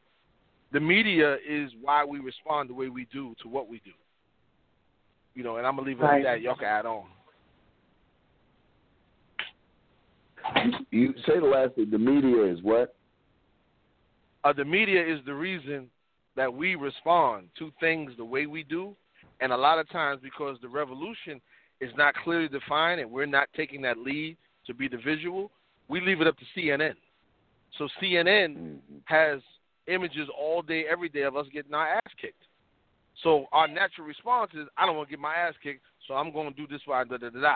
the 0.72 0.80
media 0.80 1.36
is 1.48 1.72
why 1.82 2.04
we 2.04 2.20
respond 2.20 2.70
the 2.70 2.74
way 2.74 2.90
we 2.90 3.08
do 3.12 3.36
to 3.42 3.48
what 3.48 3.68
we 3.68 3.82
do. 3.86 3.92
You 5.34 5.44
know, 5.44 5.58
and 5.58 5.68
I'm 5.68 5.76
gonna 5.76 5.88
leave 5.88 6.00
it 6.00 6.04
right. 6.04 6.26
at 6.26 6.36
that. 6.36 6.42
Y'all 6.42 6.56
can 6.56 6.66
add 6.66 6.86
on. 6.86 7.06
You 10.92 11.14
say 11.26 11.40
the 11.40 11.46
last 11.46 11.76
thing. 11.76 11.90
The 11.92 11.98
media 11.98 12.46
is 12.46 12.62
what? 12.62 12.96
Uh, 14.44 14.54
the 14.54 14.66
media 14.66 15.06
is 15.06 15.20
the 15.26 15.34
reason 15.34 15.90
that 16.36 16.54
we 16.54 16.76
respond 16.76 17.50
to 17.60 17.72
things 17.80 18.12
the 18.18 18.26
way 18.26 18.46
we 18.46 18.64
do, 18.64 18.96
and 19.42 19.52
a 19.52 19.58
lot 19.58 19.80
of 19.80 19.90
times 19.90 20.22
because 20.24 20.58
the 20.62 20.70
revolution 20.70 21.42
is 21.82 21.92
not 21.98 22.16
clearly 22.16 22.48
defined 22.48 23.02
and 23.02 23.10
we're 23.10 23.26
not 23.26 23.48
taking 23.56 23.82
that 23.84 23.98
lead 23.98 24.38
to 24.66 24.74
be 24.74 24.88
the 24.88 24.98
visual, 24.98 25.52
we 25.88 26.02
leave 26.02 26.22
it 26.22 26.28
up 26.28 26.36
to 26.38 26.46
CNN. 26.56 26.94
So 27.78 27.88
CNN 28.02 28.58
mm-hmm. 28.58 28.98
has 29.06 29.42
images 29.88 30.28
all 30.38 30.62
day, 30.62 30.86
every 30.90 31.10
day 31.10 31.22
of 31.22 31.36
us 31.36 31.46
getting 31.54 31.74
our 31.74 31.88
ass 31.88 32.12
kicked. 32.20 32.44
So 33.24 33.46
our 33.52 33.68
natural 33.68 34.06
response 34.06 34.52
is, 34.54 34.68
I 34.78 34.86
don't 34.86 34.96
want 34.96 35.10
to 35.10 35.12
get 35.12 35.20
my 35.20 35.36
ass 35.36 35.54
kicked, 35.64 35.82
so 36.08 36.14
I'm 36.14 36.32
going 36.32 36.54
to 36.54 36.56
do 36.56 36.68
this 36.68 36.82
way, 36.88 37.02
da 37.10 37.18
da 37.18 37.30
da 37.30 37.42
da. 37.42 37.56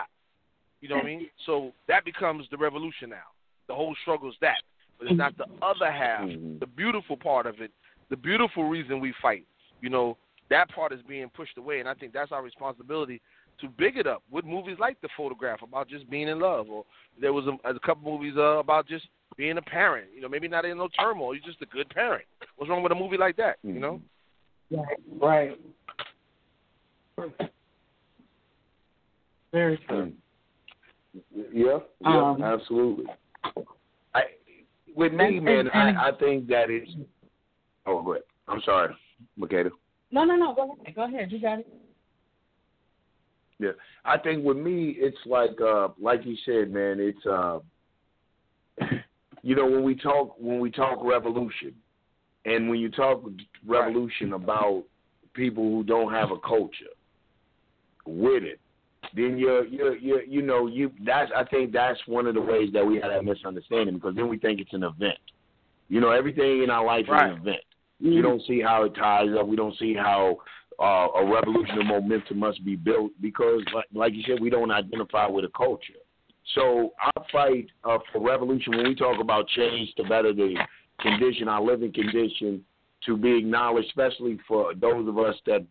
You 0.80 0.88
know 0.88 0.96
what 0.96 1.04
I 1.04 1.08
mean? 1.08 1.28
So 1.46 1.72
that 1.88 2.04
becomes 2.04 2.46
the 2.50 2.56
revolution 2.56 3.10
now. 3.10 3.30
The 3.68 3.74
whole 3.74 3.94
struggle 4.02 4.28
is 4.28 4.34
that, 4.40 4.62
but 4.98 5.08
it's 5.08 5.16
not 5.16 5.36
the 5.36 5.46
other 5.62 5.90
half, 5.90 6.22
mm-hmm. 6.22 6.58
the 6.58 6.66
beautiful 6.66 7.16
part 7.16 7.46
of 7.46 7.60
it, 7.60 7.70
the 8.10 8.16
beautiful 8.16 8.64
reason 8.64 9.00
we 9.00 9.14
fight. 9.22 9.46
You 9.80 9.90
know, 9.90 10.16
that 10.50 10.70
part 10.70 10.92
is 10.92 11.00
being 11.08 11.30
pushed 11.30 11.56
away, 11.56 11.80
and 11.80 11.88
I 11.88 11.94
think 11.94 12.12
that's 12.12 12.32
our 12.32 12.42
responsibility 12.42 13.20
to 13.60 13.68
big 13.68 13.96
it 13.96 14.06
up 14.06 14.22
with 14.30 14.44
movies 14.44 14.76
like 14.80 15.00
The 15.00 15.08
Photograph 15.16 15.62
about 15.62 15.88
just 15.88 16.08
being 16.10 16.28
in 16.28 16.40
love, 16.40 16.68
or 16.68 16.84
there 17.20 17.32
was 17.32 17.46
a, 17.46 17.68
a 17.68 17.78
couple 17.80 18.10
movies 18.10 18.34
uh, 18.36 18.58
about 18.58 18.88
just 18.88 19.06
being 19.36 19.58
a 19.58 19.62
parent. 19.62 20.08
You 20.14 20.22
know, 20.22 20.28
maybe 20.28 20.48
not 20.48 20.64
in 20.64 20.78
no 20.78 20.88
turmoil, 20.98 21.34
you're 21.34 21.44
just 21.44 21.62
a 21.62 21.66
good 21.66 21.88
parent. 21.90 22.24
What's 22.56 22.70
wrong 22.70 22.82
with 22.82 22.92
a 22.92 22.96
movie 22.96 23.16
like 23.16 23.36
that? 23.36 23.56
You 23.62 23.78
know? 23.78 24.00
Right. 25.20 25.58
Right. 27.16 27.50
Very 29.52 29.78
true. 29.88 30.12
Yeah, 31.52 31.78
yeah, 32.00 32.30
um, 32.30 32.42
absolutely. 32.42 33.04
I, 34.14 34.22
with 34.96 35.12
me, 35.12 35.36
and, 35.36 35.44
man, 35.44 35.58
and, 35.58 35.70
and, 35.74 35.98
I, 35.98 36.08
I 36.08 36.12
think 36.12 36.48
that 36.48 36.70
is. 36.70 36.88
Oh, 37.84 38.00
go 38.02 38.12
ahead. 38.12 38.22
I'm 38.48 38.62
sorry, 38.64 38.94
Makeda. 39.38 39.70
No, 40.10 40.24
no, 40.24 40.36
no. 40.36 40.54
Go 40.54 40.72
ahead. 40.72 40.94
Go 40.94 41.04
ahead. 41.04 41.30
You 41.30 41.38
got 41.38 41.58
it. 41.58 41.66
Yeah, 43.62 43.70
I 44.04 44.18
think 44.18 44.44
with 44.44 44.56
me, 44.56 44.96
it's 44.98 45.18
like, 45.24 45.60
uh, 45.60 45.88
like 46.00 46.24
you 46.24 46.36
said, 46.44 46.72
man. 46.72 46.98
It's, 46.98 47.24
uh, 47.26 47.60
you 49.42 49.54
know, 49.54 49.66
when 49.66 49.84
we 49.84 49.94
talk 49.94 50.34
when 50.38 50.58
we 50.58 50.70
talk 50.70 50.98
revolution, 51.02 51.74
and 52.44 52.68
when 52.68 52.80
you 52.80 52.90
talk 52.90 53.22
revolution 53.64 54.32
right. 54.32 54.42
about 54.42 54.84
people 55.34 55.62
who 55.62 55.84
don't 55.84 56.12
have 56.12 56.30
a 56.30 56.38
culture 56.38 56.92
with 58.04 58.42
it, 58.42 58.58
then 59.14 59.38
you're 59.38 59.64
you're 59.66 59.96
you're 59.96 60.22
you 60.24 60.42
know 60.42 60.66
you 60.66 60.90
that's 61.04 61.30
I 61.36 61.44
think 61.44 61.72
that's 61.72 62.00
one 62.06 62.26
of 62.26 62.34
the 62.34 62.40
ways 62.40 62.70
that 62.72 62.84
we 62.84 62.94
have 62.96 63.10
that 63.10 63.24
misunderstanding 63.24 63.94
because 63.94 64.16
then 64.16 64.28
we 64.28 64.38
think 64.38 64.60
it's 64.60 64.72
an 64.72 64.84
event. 64.84 65.18
You 65.88 66.00
know, 66.00 66.10
everything 66.10 66.62
in 66.62 66.70
our 66.70 66.84
life 66.84 67.06
right. 67.08 67.30
is 67.30 67.36
an 67.36 67.42
event. 67.42 67.64
Mm-hmm. 68.02 68.16
We 68.16 68.22
don't 68.22 68.42
see 68.46 68.60
how 68.60 68.84
it 68.84 68.94
ties 68.94 69.28
up. 69.38 69.46
We 69.46 69.56
don't 69.56 69.76
see 69.78 69.94
how 69.94 70.38
uh, 70.80 71.08
a 71.16 71.32
revolution 71.32 71.78
of 71.78 71.86
momentum 71.86 72.38
must 72.38 72.64
be 72.64 72.76
built 72.76 73.12
because, 73.20 73.62
like, 73.74 73.86
like 73.92 74.14
you 74.14 74.22
said, 74.26 74.40
we 74.40 74.50
don't 74.50 74.70
identify 74.70 75.26
with 75.26 75.44
a 75.44 75.50
culture. 75.56 75.94
So 76.54 76.92
our 77.04 77.24
fight 77.30 77.66
uh, 77.84 77.98
for 78.12 78.20
revolution, 78.20 78.76
when 78.76 78.88
we 78.88 78.94
talk 78.94 79.20
about 79.20 79.48
change 79.48 79.94
to 79.96 80.02
better 80.04 80.32
the 80.32 80.56
condition, 81.00 81.48
our 81.48 81.62
living 81.62 81.92
condition, 81.92 82.64
to 83.06 83.16
be 83.16 83.38
acknowledged, 83.38 83.88
especially 83.88 84.38
for 84.46 84.74
those 84.74 85.08
of 85.08 85.18
us 85.18 85.34
that 85.46 85.64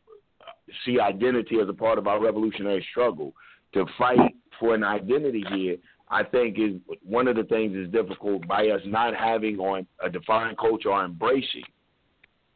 see 0.86 0.99
identity 0.99 1.57
as 1.61 1.69
a 1.69 1.73
part 1.73 1.98
of 1.98 2.07
our 2.07 2.22
revolutionary 2.22 2.86
struggle. 2.91 3.34
To 3.73 3.86
fight 3.98 4.19
for 4.60 4.76
an 4.76 4.84
identity 4.84 5.44
here, 5.53 5.78
I 6.10 6.23
think 6.23 6.57
is 6.60 6.73
one 7.03 7.28
of 7.28 7.38
the 7.38 7.44
things 7.44 7.76
is 7.76 7.90
difficult 7.90 8.45
by 8.48 8.68
us 8.68 8.82
not 8.86 9.15
having 9.15 9.60
on 9.60 9.88
a 10.03 10.10
defined 10.10 10.57
culture 10.57 10.90
or 10.90 11.06
embracing 11.06 11.64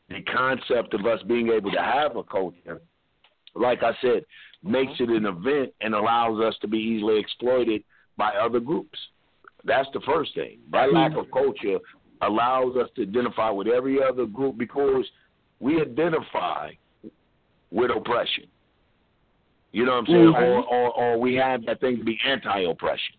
the 0.09 0.21
concept 0.21 0.93
of 0.93 1.05
us 1.05 1.21
being 1.27 1.49
able 1.49 1.71
to 1.71 1.81
have 1.81 2.15
a 2.15 2.23
culture. 2.23 2.81
Like 3.55 3.83
I 3.83 3.91
said, 4.01 4.25
makes 4.63 4.93
it 4.99 5.09
an 5.09 5.25
event 5.25 5.73
and 5.81 5.93
allows 5.93 6.41
us 6.41 6.55
to 6.61 6.67
be 6.67 6.77
easily 6.77 7.19
exploited 7.19 7.83
by 8.17 8.31
other 8.33 8.59
groups. 8.59 8.97
That's 9.63 9.87
the 9.93 10.01
first 10.01 10.35
thing. 10.35 10.59
That 10.71 10.93
lack 10.93 11.15
of 11.15 11.31
culture 11.31 11.79
allows 12.21 12.75
us 12.75 12.89
to 12.95 13.03
identify 13.03 13.49
with 13.49 13.67
every 13.67 14.01
other 14.01 14.25
group 14.25 14.57
because 14.57 15.05
we 15.59 15.81
identify 15.81 16.71
with 17.71 17.91
oppression. 17.91 18.45
You 19.71 19.85
know 19.85 19.91
what 19.91 19.97
I'm 19.97 20.05
saying? 20.05 20.33
Mm-hmm. 20.33 20.43
Or, 20.43 20.63
or 20.63 20.91
or 20.93 21.19
we 21.19 21.35
have 21.35 21.65
that 21.65 21.81
thing 21.81 21.97
to 21.97 22.03
be 22.03 22.17
anti-oppression. 22.25 23.15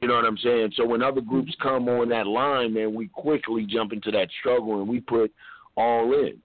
You 0.00 0.08
know 0.08 0.14
what 0.14 0.24
I'm 0.24 0.38
saying? 0.38 0.72
So 0.76 0.86
when 0.86 1.02
other 1.02 1.20
groups 1.20 1.54
come 1.62 1.88
on 1.88 2.08
that 2.08 2.26
line, 2.26 2.74
man, 2.74 2.94
we 2.94 3.08
quickly 3.08 3.66
jump 3.68 3.92
into 3.92 4.10
that 4.10 4.28
struggle 4.40 4.80
and 4.80 4.88
we 4.88 5.00
put 5.00 5.32
all 5.76 6.12
in. 6.12 6.38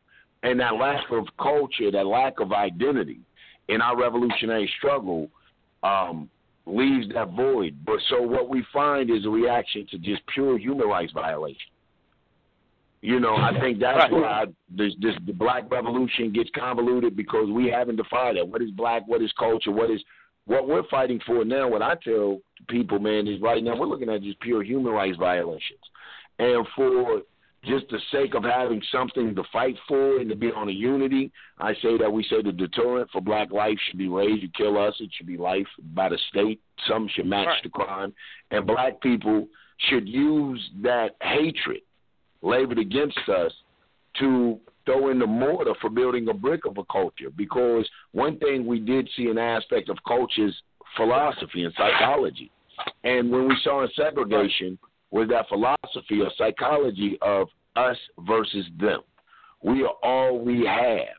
And 0.43 0.59
that 0.59 0.75
lack 0.75 1.09
of 1.11 1.25
culture, 1.41 1.91
that 1.91 2.05
lack 2.05 2.39
of 2.39 2.51
identity 2.51 3.19
in 3.67 3.81
our 3.81 3.97
revolutionary 3.97 4.71
struggle 4.77 5.29
um, 5.83 6.29
leaves 6.65 7.07
that 7.13 7.31
void. 7.31 7.77
But 7.85 7.97
so 8.09 8.21
what 8.21 8.49
we 8.49 8.63
find 8.71 9.09
is 9.09 9.25
a 9.25 9.29
reaction 9.29 9.87
to 9.91 9.97
just 9.97 10.21
pure 10.27 10.57
human 10.57 10.87
rights 10.87 11.11
violation. 11.13 11.71
You 13.01 13.19
know, 13.19 13.35
I 13.35 13.51
think 13.59 13.79
that's 13.79 13.97
right. 13.97 14.11
why 14.11 14.45
this, 14.75 14.93
this 14.99 15.13
the 15.25 15.33
black 15.33 15.69
revolution 15.69 16.33
gets 16.33 16.49
convoluted 16.55 17.15
because 17.15 17.47
we 17.49 17.69
haven't 17.69 17.97
defined 17.97 18.37
it. 18.37 18.47
What 18.47 18.61
is 18.61 18.71
black? 18.71 19.03
What 19.05 19.21
is 19.21 19.31
culture? 19.37 19.71
What 19.71 19.91
is 19.91 20.01
what 20.45 20.67
we're 20.67 20.87
fighting 20.89 21.19
for 21.25 21.45
now? 21.45 21.69
What 21.69 21.83
I 21.83 21.95
tell 22.03 22.39
people, 22.67 22.97
man, 22.97 23.27
is 23.27 23.39
right 23.39 23.63
now 23.63 23.77
we're 23.77 23.85
looking 23.85 24.09
at 24.09 24.23
just 24.23 24.39
pure 24.39 24.63
human 24.63 24.93
rights 24.93 25.17
violations, 25.17 25.79
and 26.39 26.65
for 26.75 27.21
just 27.63 27.85
the 27.89 27.99
sake 28.11 28.33
of 28.33 28.43
having 28.43 28.81
something 28.91 29.35
to 29.35 29.43
fight 29.51 29.75
for 29.87 30.19
and 30.19 30.29
to 30.29 30.35
be 30.35 30.51
on 30.51 30.69
a 30.69 30.71
unity, 30.71 31.31
I 31.57 31.73
say 31.75 31.97
that 31.97 32.11
we 32.11 32.23
say 32.23 32.41
the 32.41 32.51
deterrent 32.51 33.09
for 33.11 33.21
black 33.21 33.51
life 33.51 33.77
should 33.87 33.97
be 33.97 34.07
raised. 34.07 34.43
You 34.43 34.49
kill 34.55 34.77
us, 34.77 34.95
it 34.99 35.09
should 35.15 35.27
be 35.27 35.37
life 35.37 35.67
by 35.93 36.09
the 36.09 36.19
state. 36.29 36.61
Some 36.87 37.09
should 37.13 37.25
match 37.25 37.47
right. 37.47 37.63
the 37.63 37.69
crime, 37.69 38.13
and 38.51 38.65
black 38.65 39.01
people 39.01 39.47
should 39.89 40.07
use 40.07 40.69
that 40.81 41.15
hatred 41.21 41.81
labored 42.41 42.79
against 42.79 43.19
us 43.27 43.51
to 44.19 44.59
throw 44.85 45.09
in 45.09 45.19
the 45.19 45.27
mortar 45.27 45.73
for 45.81 45.89
building 45.89 46.29
a 46.29 46.33
brick 46.33 46.65
of 46.65 46.77
a 46.77 46.83
culture. 46.85 47.29
Because 47.35 47.87
one 48.13 48.37
thing 48.39 48.65
we 48.65 48.79
did 48.79 49.09
see 49.15 49.27
an 49.27 49.37
aspect 49.37 49.89
of 49.89 49.97
culture 50.07 50.47
is 50.47 50.53
philosophy 50.95 51.63
and 51.63 51.73
psychology. 51.77 52.51
And 53.03 53.31
when 53.31 53.47
we 53.47 53.57
saw 53.63 53.83
in 53.83 53.89
segregation 53.95 54.77
was 55.11 55.29
that 55.29 55.47
philosophy 55.47 56.21
or 56.21 56.31
psychology 56.37 57.17
of 57.21 57.47
us 57.75 57.97
versus 58.19 58.65
them. 58.79 59.01
We 59.63 59.83
are 59.83 59.95
all 60.03 60.39
we 60.39 60.65
have. 60.65 61.15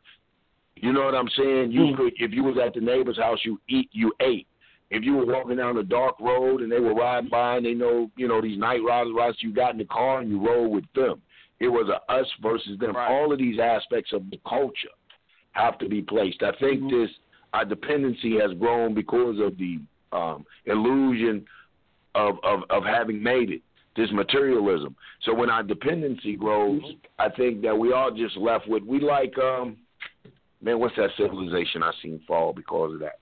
You 0.77 0.93
know 0.93 1.05
what 1.05 1.15
I'm 1.15 1.29
saying? 1.37 1.73
You 1.73 1.97
could, 1.97 2.13
if 2.19 2.33
you 2.33 2.45
was 2.45 2.57
at 2.65 2.75
the 2.75 2.81
neighbor's 2.81 3.19
house, 3.19 3.39
you 3.45 3.61
eat, 3.69 3.89
you 3.93 4.13
ate. 4.21 4.47
If 4.91 5.05
you 5.05 5.17
were 5.17 5.27
walking 5.27 5.57
down 5.57 5.77
a 5.77 5.83
dark 5.83 6.19
road 6.21 6.63
and 6.63 6.71
they 6.71 6.81
were 6.81 6.95
riding 6.95 7.29
by 7.29 7.57
and 7.57 7.67
they 7.67 7.75
know, 7.75 8.11
you 8.17 8.29
know, 8.29 8.41
these 8.41 8.59
night 8.59 8.81
riders, 8.87 9.13
riders, 9.15 9.37
you 9.41 9.53
got 9.53 9.73
in 9.73 9.79
the 9.79 9.85
car 9.85 10.21
and 10.21 10.31
you 10.31 10.45
rode 10.45 10.71
with 10.71 10.85
them. 10.95 11.21
It 11.61 11.69
was 11.69 11.89
a 11.89 12.13
us 12.13 12.27
versus 12.41 12.79
them. 12.79 12.95
Right. 12.95 13.11
All 13.11 13.33
of 13.33 13.39
these 13.39 13.59
aspects 13.59 14.13
of 14.13 14.31
the 14.31 14.41
culture 14.49 14.89
have 15.53 15.79
to 15.79 15.89
be 15.89 16.01
placed. 16.01 16.43
I 16.43 16.53
think 16.53 16.83
mm-hmm. 16.83 17.03
this 17.03 17.11
our 17.53 17.65
dependency 17.65 18.39
has 18.39 18.53
grown 18.59 18.95
because 18.95 19.37
of 19.41 19.57
the 19.59 19.81
um, 20.13 20.45
illusion 20.67 21.45
of, 22.15 22.37
of 22.43 22.61
of 22.71 22.85
having 22.85 23.23
made 23.23 23.51
it. 23.51 23.63
This 23.97 24.11
materialism. 24.13 24.95
So 25.25 25.35
when 25.35 25.51
our 25.51 25.63
dependency 25.63 26.37
grows, 26.37 26.83
mm-hmm. 26.83 26.99
I 27.19 27.29
think 27.31 27.63
that 27.63 27.77
we 27.77 27.93
are 27.93 28.11
just 28.11 28.37
left 28.37 28.69
with 28.69 28.83
we 28.85 29.01
like 29.01 29.37
um 29.39 29.77
man, 30.63 30.79
what's 30.79 30.97
that 30.97 31.11
civilization 31.17 31.83
I 31.83 31.93
seen 32.03 32.21
fall 32.27 32.53
because 32.53 32.95
of 32.95 33.01
that? 33.01 33.19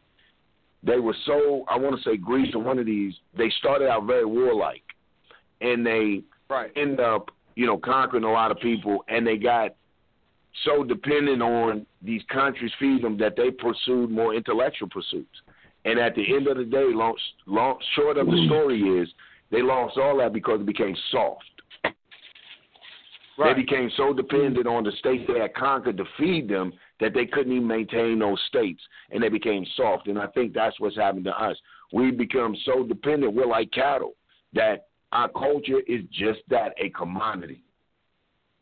They 0.83 0.99
were 0.99 1.17
so 1.25 1.65
I 1.69 1.79
want 1.79 1.97
to 1.97 2.03
say 2.09 2.17
Greece 2.17 2.55
or 2.55 2.63
one 2.63 2.79
of 2.79 2.87
these. 2.87 3.15
They 3.37 3.51
started 3.59 3.89
out 3.89 4.07
very 4.07 4.27
warlike, 4.27 4.85
and 5.61 5.85
they 5.87 6.23
right. 6.49 6.71
end 6.77 7.01
up 7.01 7.31
you 7.57 7.67
know, 7.67 7.79
conquering 7.79 8.23
a 8.23 8.31
lot 8.31 8.51
of 8.51 8.61
people, 8.61 9.05
and 9.09 9.27
they 9.27 9.37
got 9.37 9.75
so 10.65 10.85
dependent 10.85 11.43
on 11.43 11.87
these 12.03 12.23
countries 12.33 12.71
feeding 12.79 13.03
them 13.03 13.19
that 13.19 13.35
they 13.37 13.51
pursued 13.51 14.11
more 14.11 14.35
intellectual 14.35 14.89
pursuits. 14.89 15.41
And 15.85 15.99
at 15.99 16.15
the 16.15 16.35
end 16.35 16.47
of 16.47 16.59
the 16.59 16.65
day, 16.65 16.85
long, 16.93 17.17
long 17.47 17.79
short 17.95 18.19
of 18.19 18.27
the 18.27 18.45
story 18.47 18.81
is 18.81 19.09
they 19.51 19.63
lost 19.63 19.97
all 19.97 20.19
that 20.19 20.33
because 20.33 20.61
it 20.61 20.67
became 20.67 20.97
soft. 21.11 21.45
Right. 23.39 23.55
They 23.55 23.63
became 23.63 23.91
so 23.97 24.15
dependent 24.15 24.67
on 24.67 24.85
the 24.85 24.93
states 24.99 25.25
they 25.29 25.41
had 25.41 25.55
conquered 25.55 25.99
to 25.99 26.05
feed 26.17 26.49
them 26.49 26.73
that 27.01 27.13
they 27.13 27.27
couldn't 27.27 27.53
even 27.53 27.67
maintain 27.67 28.19
those 28.19 28.41
states, 28.49 28.81
and 29.11 29.23
they 29.23 29.29
became 29.29 29.67
soft. 29.77 30.07
And 30.09 30.19
I 30.19 30.27
think 30.29 30.55
that's 30.55 30.81
what's 30.81 30.97
happened 30.97 31.27
to 31.27 31.39
us. 31.39 31.57
We 31.93 32.11
become 32.11 32.57
so 32.65 32.83
dependent. 32.85 33.35
We're 33.35 33.47
like 33.47 33.71
cattle 33.73 34.15
that 34.55 34.87
our 35.13 35.29
culture 35.29 35.81
is 35.87 36.03
just 36.11 36.41
that 36.49 36.73
a 36.79 36.89
commodity. 36.91 37.63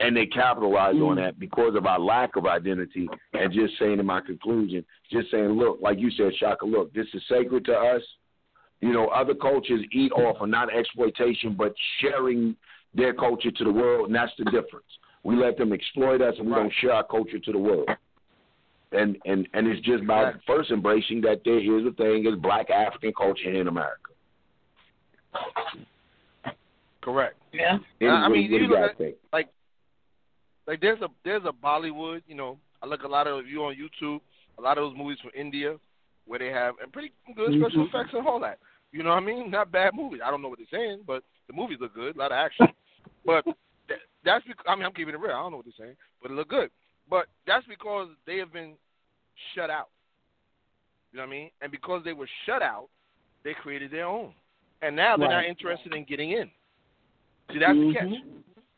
And 0.00 0.16
they 0.16 0.26
capitalize 0.26 0.96
mm. 0.96 1.08
on 1.10 1.16
that 1.16 1.38
because 1.38 1.76
of 1.76 1.86
our 1.86 2.00
lack 2.00 2.34
of 2.34 2.46
identity. 2.46 3.08
And 3.32 3.52
just 3.52 3.78
saying 3.78 4.00
in 4.00 4.06
my 4.06 4.20
conclusion, 4.20 4.84
just 5.10 5.30
saying, 5.30 5.50
look, 5.50 5.78
like 5.80 6.00
you 6.00 6.10
said, 6.10 6.32
Shaka, 6.36 6.66
look, 6.66 6.92
this 6.92 7.06
is 7.14 7.22
sacred 7.28 7.64
to 7.66 7.74
us. 7.74 8.02
You 8.80 8.92
know, 8.92 9.08
other 9.08 9.34
cultures 9.34 9.80
eat 9.92 10.12
off 10.12 10.36
of 10.40 10.48
not 10.48 10.74
exploitation, 10.74 11.54
but 11.54 11.74
sharing 12.00 12.56
their 12.94 13.14
culture 13.14 13.50
to 13.50 13.64
the 13.64 13.72
world, 13.72 14.06
and 14.06 14.14
that's 14.14 14.32
the 14.38 14.44
difference. 14.44 14.86
We 15.22 15.36
let 15.36 15.56
them 15.56 15.72
exploit 15.72 16.20
us, 16.20 16.34
and 16.38 16.46
we 16.46 16.52
right. 16.52 16.62
don't 16.62 16.72
share 16.80 16.92
our 16.92 17.04
culture 17.04 17.38
to 17.38 17.52
the 17.52 17.58
world. 17.58 17.88
And 18.92 19.16
and 19.24 19.48
and 19.54 19.66
it's 19.66 19.84
just 19.84 20.06
by 20.06 20.22
right. 20.22 20.34
first 20.46 20.70
embracing 20.70 21.20
that 21.22 21.40
there 21.44 21.58
is 21.58 21.86
a 21.86 21.92
thing 21.92 22.26
as 22.32 22.38
Black 22.40 22.70
African 22.70 23.12
culture 23.12 23.50
in 23.50 23.66
America. 23.66 24.12
Correct. 27.02 27.36
Yeah. 27.52 27.78
I 28.08 28.28
mean, 28.28 28.50
you 28.50 28.66
look 28.66 28.78
at, 28.78 29.14
like, 29.32 29.48
like 30.66 30.80
there's 30.80 31.00
a 31.02 31.08
there's 31.24 31.42
a 31.44 31.52
Bollywood. 31.52 32.22
You 32.26 32.34
know, 32.34 32.58
I 32.82 32.86
look 32.86 33.02
a 33.02 33.08
lot 33.08 33.26
of 33.26 33.46
you 33.46 33.64
on 33.64 33.74
YouTube. 33.74 34.20
A 34.58 34.62
lot 34.62 34.78
of 34.78 34.84
those 34.84 34.96
movies 34.96 35.18
from 35.20 35.32
India, 35.34 35.76
where 36.26 36.38
they 36.38 36.48
have 36.48 36.74
and 36.82 36.92
pretty 36.92 37.12
good 37.36 37.50
mm-hmm. 37.50 37.62
special 37.62 37.86
effects 37.86 38.14
and 38.14 38.26
all 38.26 38.40
that. 38.40 38.58
You 38.92 39.02
know 39.02 39.10
what 39.10 39.22
I 39.22 39.26
mean? 39.26 39.50
Not 39.50 39.72
bad 39.72 39.94
movies. 39.94 40.20
I 40.24 40.30
don't 40.30 40.42
know 40.42 40.48
what 40.48 40.58
they're 40.58 40.80
saying, 40.80 41.02
but 41.06 41.22
the 41.48 41.52
movies 41.52 41.78
look 41.80 41.94
good. 41.94 42.16
A 42.16 42.18
lot 42.18 42.32
of 42.32 42.36
action. 42.36 42.68
but 43.26 43.44
that, 43.88 43.98
that's 44.24 44.44
because 44.46 44.64
I 44.68 44.74
mean 44.76 44.84
I'm 44.84 44.92
keeping 44.92 45.14
it 45.14 45.20
real. 45.20 45.32
I 45.32 45.42
don't 45.42 45.50
know 45.50 45.58
what 45.58 45.66
they're 45.66 45.86
saying, 45.86 45.96
but 46.22 46.30
it 46.30 46.34
look 46.34 46.48
good. 46.48 46.70
But 47.08 47.26
that's 47.46 47.66
because 47.66 48.08
they 48.26 48.38
have 48.38 48.52
been 48.52 48.74
shut 49.54 49.70
out. 49.70 49.88
You 51.12 51.18
know 51.18 51.26
what 51.26 51.28
I 51.28 51.36
mean? 51.36 51.50
And 51.60 51.70
because 51.70 52.02
they 52.04 52.12
were 52.12 52.28
shut 52.46 52.62
out, 52.62 52.88
they 53.44 53.54
created 53.54 53.90
their 53.90 54.06
own. 54.06 54.32
And 54.82 54.96
now 54.96 55.16
they're 55.16 55.28
right. 55.28 55.42
not 55.42 55.48
interested 55.48 55.94
in 55.94 56.04
getting 56.04 56.32
in. 56.32 56.50
See, 57.52 57.58
that's 57.58 57.72
mm-hmm. 57.72 57.88
the 57.88 57.94
catch. 57.94 58.08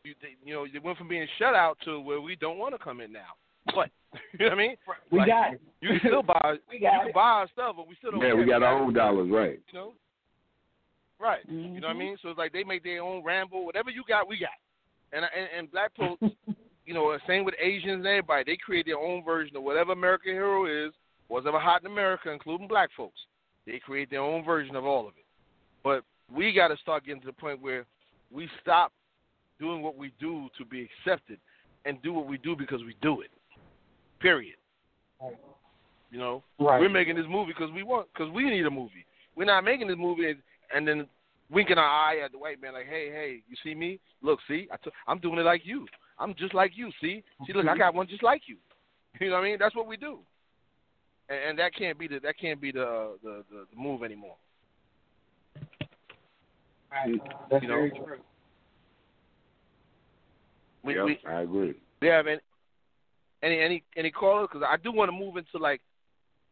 You, 0.05 0.15
they, 0.21 0.37
you 0.45 0.55
know, 0.55 0.67
they 0.71 0.79
went 0.79 0.99
from 0.99 1.09
being 1.09 1.27
shut 1.39 1.55
out 1.55 1.79
to 1.85 2.01
where 2.01 2.21
we 2.21 2.37
don't 2.37 2.59
want 2.59 2.75
to 2.75 2.79
come 2.79 3.01
in 3.01 3.13
now. 3.13 3.35
But 3.67 3.91
you 4.39 4.39
know 4.41 4.47
what 4.47 4.53
I 4.53 4.57
mean? 4.57 4.77
We 5.11 5.19
like, 5.21 5.29
got 5.29 5.55
it. 5.55 5.61
You 5.87 6.01
can 6.01 6.09
still 6.09 6.23
buy. 6.23 6.57
we 6.71 6.79
got 6.79 6.93
you 6.93 6.99
can 7.01 7.09
it. 7.09 7.15
buy 7.15 7.21
our 7.21 7.49
stuff, 7.53 7.77
but 7.77 7.89
we 7.89 7.95
still 7.97 8.11
don't. 8.11 8.21
Yeah, 8.21 8.35
we 8.35 8.45
got 8.45 8.63
our 8.63 8.79
own 8.79 8.93
dollars, 8.93 9.31
right? 9.31 9.61
You 9.73 9.79
know. 9.79 9.93
Right. 11.19 11.47
Mm-hmm. 11.49 11.75
You 11.75 11.81
know 11.81 11.89
what 11.89 11.97
I 11.97 11.99
mm-hmm. 11.99 11.99
mean? 11.99 12.17
So 12.23 12.29
it's 12.31 12.39
like 12.39 12.53
they 12.53 12.65
make 12.65 12.83
their 12.83 13.03
own 13.03 13.25
Rambo. 13.25 13.61
Whatever 13.61 13.91
you 13.91 14.03
got, 14.07 14.29
we 14.29 14.39
got. 14.39 14.51
And 15.13 15.25
and, 15.25 15.49
and 15.57 15.73
black 15.73 15.93
folks, 15.97 16.23
you 16.87 16.95
know, 16.95 17.17
same 17.27 17.45
with 17.45 17.55
Asians 17.63 17.99
and 17.99 18.07
everybody. 18.07 18.45
They 18.45 18.57
create 18.57 18.87
their 18.87 18.99
own 18.99 19.25
version 19.25 19.57
of 19.57 19.63
whatever 19.63 19.93
American 19.93 20.33
hero 20.33 20.67
is, 20.67 20.93
whatever 21.29 21.59
hot 21.59 21.83
in 21.83 21.91
America, 21.91 22.31
including 22.31 22.69
black 22.69 22.91
folks. 22.97 23.19
They 23.67 23.79
create 23.79 24.11
their 24.11 24.21
own 24.21 24.45
version 24.45 24.77
of 24.77 24.85
all 24.85 25.09
of 25.09 25.15
it. 25.17 25.25
But 25.83 26.03
we 26.35 26.53
got 26.53 26.69
to 26.69 26.77
start 26.79 27.05
getting 27.05 27.21
to 27.23 27.27
the 27.27 27.33
point 27.33 27.61
where 27.61 27.87
we 28.31 28.49
stop 28.61 28.93
doing 29.59 29.83
what 29.83 29.97
we 29.97 30.13
do 30.21 30.49
to 30.59 30.65
be 30.65 30.89
accepted 31.01 31.39
and 31.85 32.01
do 32.03 32.13
what 32.13 32.27
we 32.27 32.39
do 32.39 32.57
because 32.57 32.83
we 32.83 32.95
do 33.01 33.21
it. 33.23 33.31
Period. 34.21 34.57
You 36.11 36.19
know, 36.19 36.45
right. 36.61 36.81
we're 36.81 36.89
making 36.89 37.17
this 37.17 37.27
movie 37.29 37.53
because 37.53 37.73
we 37.75 37.83
want, 37.83 38.07
because 38.13 38.33
we 38.33 38.49
need 38.49 38.65
a 38.65 38.71
movie. 38.71 39.05
We're 39.37 39.45
not 39.45 39.65
making 39.65 39.89
this 39.89 39.97
movie 39.99 40.35
and 40.75 40.87
then 40.87 41.07
winking 41.51 41.79
our 41.79 41.85
eye 41.85 42.21
at 42.25 42.33
the 42.33 42.39
white 42.39 42.61
man 42.61 42.75
like, 42.75 42.87
hey, 42.87 43.11
hey, 43.11 43.43
you 43.49 43.57
see 43.63 43.75
me? 43.75 43.99
Look, 44.23 44.39
see, 44.49 44.69
I 44.73 44.77
t- 44.77 44.91
I'm 45.07 45.19
doing 45.19 45.39
it 45.39 45.43
like 45.43 45.63
you. 45.65 45.87
I'm 46.19 46.35
just 46.35 46.55
like 46.55 46.73
you. 46.75 46.91
See, 47.01 47.23
see, 47.47 47.53
look, 47.53 47.67
I 47.67 47.77
got 47.77 47.95
one 47.95 48.09
just 48.09 48.23
like 48.23 48.43
you. 48.47 48.57
You 49.19 49.31
know 49.31 49.37
what 49.37 49.45
I 49.45 49.45
mean? 49.45 49.57
That's 49.59 49.75
what 49.75 49.87
we 49.87 49.97
do, 49.97 50.19
and, 51.31 51.39
and 51.49 51.59
that 51.59 51.75
can't 51.75 51.99
be 51.99 52.07
the 52.07 52.21
that 52.21 52.39
can't 52.39 52.61
be 52.61 52.71
the 52.71 52.83
uh, 52.83 53.09
the, 53.23 53.45
the, 53.51 53.65
the 53.75 53.81
move 53.81 54.03
anymore. 54.03 54.37
Right. 56.93 57.15
Mm. 57.15 57.19
That's 57.51 57.63
you 57.63 57.69
know, 57.71 57.77
very 57.77 57.91
true. 57.93 58.19
We, 60.85 60.97
yep, 60.97 61.05
we, 61.07 61.19
I 61.27 61.41
agree. 61.41 61.75
Yeah, 62.03 62.09
you 62.09 62.11
have 62.11 62.27
any 62.27 62.41
any 63.43 63.59
any, 63.59 63.83
any 63.97 64.11
callers? 64.11 64.49
Because 64.53 64.69
I 64.71 64.77
do 64.77 64.93
want 64.93 65.09
to 65.09 65.17
move 65.17 65.39
into 65.39 65.57
like 65.57 65.81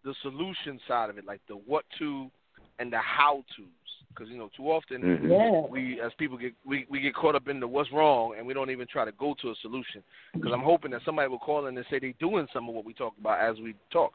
the 0.05 0.15
solution 0.23 0.79
side 0.87 1.11
of 1.11 1.19
it, 1.19 1.27
like 1.27 1.41
the 1.49 1.55
what 1.55 1.85
to 1.99 2.31
and 2.79 2.93
the 2.93 2.99
how 2.99 3.45
tos. 3.57 3.67
Because 4.09 4.31
you 4.31 4.39
know, 4.39 4.49
too 4.57 4.71
often 4.71 5.03
mm-hmm. 5.03 5.31
yeah. 5.31 5.67
we 5.69 6.01
as 6.01 6.13
people 6.19 6.39
get 6.39 6.53
we 6.65 6.87
we 6.89 7.01
get 7.01 7.15
caught 7.15 7.35
up 7.35 7.49
in 7.49 7.59
the 7.59 7.67
what's 7.67 7.91
wrong, 7.93 8.35
and 8.39 8.47
we 8.47 8.55
don't 8.55 8.71
even 8.71 8.87
try 8.87 9.05
to 9.05 9.13
go 9.13 9.35
to 9.43 9.51
a 9.51 9.55
solution. 9.61 10.03
Because 10.35 10.53
I'm 10.53 10.63
hoping 10.63 10.93
that 10.93 11.01
somebody 11.05 11.29
will 11.29 11.39
call 11.39 11.67
in 11.67 11.77
and 11.77 11.87
say 11.91 11.99
they're 11.99 12.13
doing 12.21 12.47
some 12.53 12.69
of 12.69 12.75
what 12.75 12.85
we 12.85 12.95
talk 12.95 13.15
about 13.19 13.41
as 13.41 13.61
we 13.61 13.75
talk. 13.93 14.13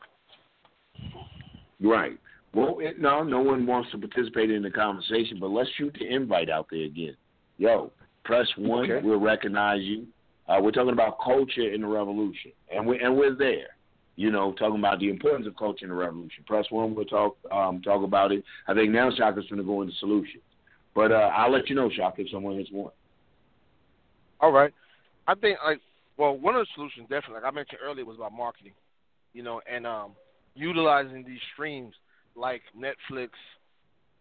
Right. 1.81 2.17
Well, 2.53 2.77
it, 2.79 2.99
no, 2.99 3.23
no 3.23 3.41
one 3.41 3.65
wants 3.65 3.91
to 3.91 3.97
participate 3.97 4.49
in 4.49 4.63
the 4.63 4.71
conversation, 4.71 5.37
but 5.39 5.47
let's 5.47 5.69
shoot 5.77 5.95
the 5.99 6.07
invite 6.07 6.49
out 6.49 6.67
there 6.71 6.83
again. 6.83 7.15
Yo, 7.57 7.91
press 8.23 8.47
one. 8.57 8.89
Okay. 8.89 9.05
We'll 9.05 9.19
recognize 9.19 9.81
you. 9.81 10.07
Uh, 10.47 10.59
we're 10.61 10.71
talking 10.71 10.93
about 10.93 11.17
culture 11.23 11.71
in 11.73 11.81
the 11.81 11.87
revolution, 11.87 12.51
and 12.73 12.87
we 12.87 12.99
and 12.99 13.15
we're 13.15 13.35
there. 13.35 13.67
You 14.19 14.31
know, 14.31 14.51
talking 14.51 14.79
about 14.79 14.99
the 14.99 15.07
importance 15.07 15.47
of 15.47 15.55
culture 15.55 15.85
in 15.85 15.91
the 15.91 15.95
revolution. 15.95 16.43
Press 16.45 16.65
one. 16.71 16.93
We'll 16.93 17.05
talk 17.05 17.37
um, 17.53 17.81
talk 17.81 18.03
about 18.03 18.33
it. 18.33 18.43
I 18.67 18.73
think 18.73 18.91
now 18.91 19.09
Shaka's 19.15 19.45
going 19.49 19.59
to 19.59 19.63
go 19.63 19.81
into 19.81 19.93
solutions, 19.95 20.43
but 20.93 21.13
uh, 21.13 21.31
I'll 21.33 21.49
let 21.49 21.69
you 21.69 21.75
know, 21.75 21.89
Shaka, 21.89 22.23
if 22.23 22.29
someone 22.29 22.57
hits 22.57 22.69
one. 22.69 22.91
All 24.41 24.51
right. 24.51 24.73
I 25.25 25.35
think 25.35 25.57
like 25.65 25.79
well, 26.17 26.37
one 26.37 26.53
of 26.55 26.63
the 26.63 26.67
solutions 26.75 27.07
definitely, 27.09 27.35
like 27.35 27.45
I 27.45 27.51
mentioned 27.51 27.79
earlier, 27.81 28.03
was 28.03 28.17
about 28.17 28.33
marketing. 28.33 28.73
You 29.31 29.41
know, 29.41 29.61
and 29.71 29.87
um, 29.87 30.11
utilizing 30.53 31.23
these 31.23 31.39
streams 31.53 31.93
like 32.35 32.63
Netflix, 32.77 33.29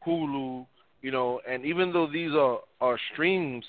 Hulu, 0.06 0.64
you 1.02 1.10
know, 1.10 1.40
and 1.50 1.64
even 1.64 1.92
though 1.92 2.06
these 2.06 2.30
are, 2.34 2.60
are 2.80 3.00
streams 3.14 3.64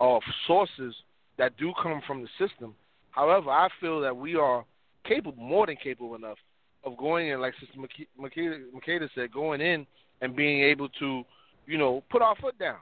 of 0.00 0.22
sources 0.46 0.94
that 1.36 1.54
do 1.58 1.74
come 1.82 2.00
from 2.06 2.22
the 2.22 2.28
system. 2.38 2.74
However, 3.10 3.50
I 3.50 3.68
feel 3.78 4.00
that 4.00 4.16
we 4.16 4.36
are 4.36 4.64
capable, 5.06 5.42
more 5.42 5.66
than 5.66 5.76
capable 5.76 6.14
enough, 6.14 6.38
of 6.84 6.96
going 6.96 7.28
in, 7.28 7.40
like 7.40 7.54
Sister 7.60 7.78
Makeda 8.18 9.08
said, 9.14 9.32
going 9.32 9.60
in 9.60 9.86
and 10.20 10.36
being 10.36 10.62
able 10.62 10.88
to, 11.00 11.24
you 11.66 11.78
know, 11.78 12.02
put 12.10 12.22
our 12.22 12.36
foot 12.36 12.58
down. 12.58 12.78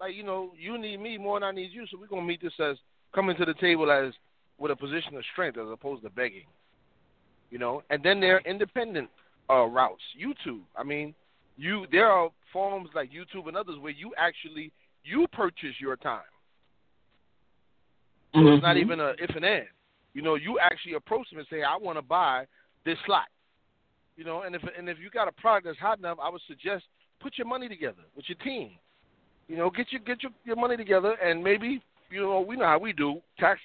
Like, 0.00 0.14
you 0.14 0.22
know, 0.22 0.52
you 0.58 0.78
need 0.78 1.00
me 1.00 1.18
more 1.18 1.38
than 1.38 1.48
I 1.48 1.52
need 1.52 1.70
you, 1.72 1.86
so 1.90 1.98
we're 1.98 2.06
gonna 2.06 2.22
meet 2.22 2.42
this 2.42 2.52
as 2.58 2.76
coming 3.14 3.36
to 3.36 3.44
the 3.44 3.54
table 3.54 3.90
as 3.90 4.12
with 4.58 4.70
a 4.70 4.76
position 4.76 5.16
of 5.16 5.24
strength 5.32 5.58
as 5.58 5.66
opposed 5.70 6.02
to 6.02 6.10
begging. 6.10 6.46
You 7.50 7.58
know, 7.58 7.82
and 7.90 8.02
then 8.02 8.18
there 8.20 8.36
are 8.36 8.40
independent 8.40 9.08
uh, 9.48 9.64
routes. 9.64 10.02
YouTube. 10.20 10.62
I 10.76 10.82
mean, 10.82 11.14
you 11.56 11.86
there 11.92 12.08
are 12.08 12.30
forums 12.52 12.88
like 12.94 13.10
YouTube 13.10 13.46
and 13.46 13.56
others 13.56 13.76
where 13.80 13.92
you 13.92 14.12
actually 14.18 14.72
you 15.04 15.26
purchase 15.32 15.74
your 15.80 15.96
time. 15.96 16.22
So 18.32 18.40
mm-hmm. 18.40 18.48
it's 18.54 18.62
not 18.62 18.76
mm-hmm. 18.76 18.86
even 18.86 19.00
a 19.00 19.12
if 19.18 19.36
and 19.36 19.44
and. 19.44 19.66
You 20.14 20.22
know, 20.22 20.36
you 20.36 20.58
actually 20.60 20.94
approach 20.94 21.28
them 21.30 21.38
and 21.38 21.48
say, 21.50 21.62
"I 21.62 21.76
want 21.76 21.98
to 21.98 22.02
buy 22.02 22.46
this 22.84 22.98
slot." 23.06 23.28
You 24.16 24.24
know, 24.24 24.42
and 24.42 24.54
if 24.54 24.62
and 24.78 24.88
if 24.88 24.98
you 24.98 25.10
got 25.10 25.28
a 25.28 25.32
product 25.32 25.66
that's 25.66 25.78
hot 25.78 25.98
enough, 25.98 26.18
I 26.22 26.28
would 26.28 26.42
suggest 26.46 26.84
put 27.20 27.36
your 27.36 27.46
money 27.46 27.68
together 27.68 28.02
with 28.16 28.24
your 28.28 28.38
team. 28.38 28.72
You 29.48 29.56
know, 29.56 29.70
get 29.70 29.90
your 29.90 30.00
get 30.00 30.22
your, 30.22 30.32
your 30.44 30.56
money 30.56 30.76
together, 30.76 31.16
and 31.22 31.42
maybe 31.42 31.82
you 32.10 32.20
know 32.20 32.40
we 32.40 32.56
know 32.56 32.64
how 32.64 32.78
we 32.78 32.92
do 32.92 33.20
tax 33.38 33.60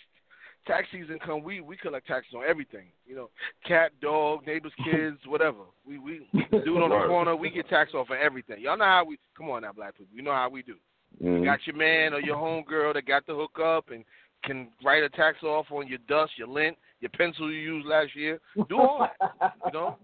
tax 0.69 0.87
season 0.91 1.19
come, 1.23 1.43
we 1.43 1.61
we 1.61 1.77
collect 1.77 2.07
taxes 2.07 2.33
on 2.35 2.43
everything. 2.47 2.87
You 3.05 3.15
know, 3.15 3.29
cat, 3.67 3.91
dog, 4.01 4.45
neighbors, 4.45 4.73
kids, 4.85 5.17
whatever. 5.25 5.63
We 5.85 5.97
we 5.99 6.21
do 6.33 6.77
it 6.77 6.83
on 6.83 6.89
the 6.89 7.07
corner. 7.07 7.35
We 7.35 7.49
get 7.49 7.67
tax 7.69 7.93
off 7.93 8.09
of 8.09 8.17
everything. 8.17 8.61
Y'all 8.61 8.77
know 8.77 8.85
how 8.85 9.05
we. 9.05 9.17
Come 9.37 9.49
on 9.49 9.63
now, 9.63 9.73
black 9.73 9.97
people. 9.97 10.15
You 10.15 10.23
know 10.23 10.33
how 10.33 10.49
we 10.49 10.61
do. 10.61 10.75
Mm-hmm. 11.23 11.37
You 11.37 11.45
got 11.45 11.59
your 11.65 11.75
man 11.75 12.13
or 12.13 12.21
your 12.21 12.37
home 12.37 12.63
girl 12.63 12.93
that 12.93 13.07
got 13.07 13.25
the 13.25 13.33
hook 13.33 13.59
up 13.63 13.89
and 13.89 14.03
can 14.43 14.69
write 14.83 15.03
a 15.03 15.09
tax 15.09 15.43
off 15.43 15.67
on 15.71 15.87
your 15.87 15.99
dust, 16.07 16.31
your 16.37 16.47
lint, 16.47 16.77
your 17.01 17.09
pencil 17.09 17.51
you 17.51 17.59
used 17.59 17.87
last 17.87 18.15
year. 18.15 18.39
Do 18.69 18.79
all 18.79 19.07
that. 19.19 19.53
you 19.65 19.71
know, 19.73 19.97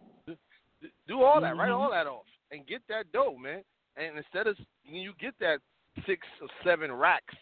do 1.07 1.21
all 1.21 1.41
that. 1.41 1.55
Write 1.55 1.69
mm-hmm. 1.69 1.81
all 1.81 1.91
that 1.91 2.07
off 2.07 2.25
and 2.51 2.65
get 2.67 2.81
that 2.89 3.11
dough, 3.11 3.37
man. 3.37 3.63
And 3.97 4.17
instead 4.17 4.47
of 4.47 4.57
when 4.85 5.01
you 5.01 5.13
get 5.19 5.33
that 5.39 5.59
six 6.05 6.27
or 6.41 6.47
seven 6.63 6.91
racks 6.91 7.33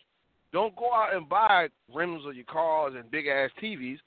don't 0.54 0.76
go 0.76 0.94
out 0.94 1.16
and 1.16 1.28
buy 1.28 1.68
rims 1.94 2.26
of 2.26 2.36
your 2.36 2.46
cars 2.46 2.94
and 2.96 3.10
big 3.12 3.28
ass 3.28 3.50
TVs. 3.62 3.98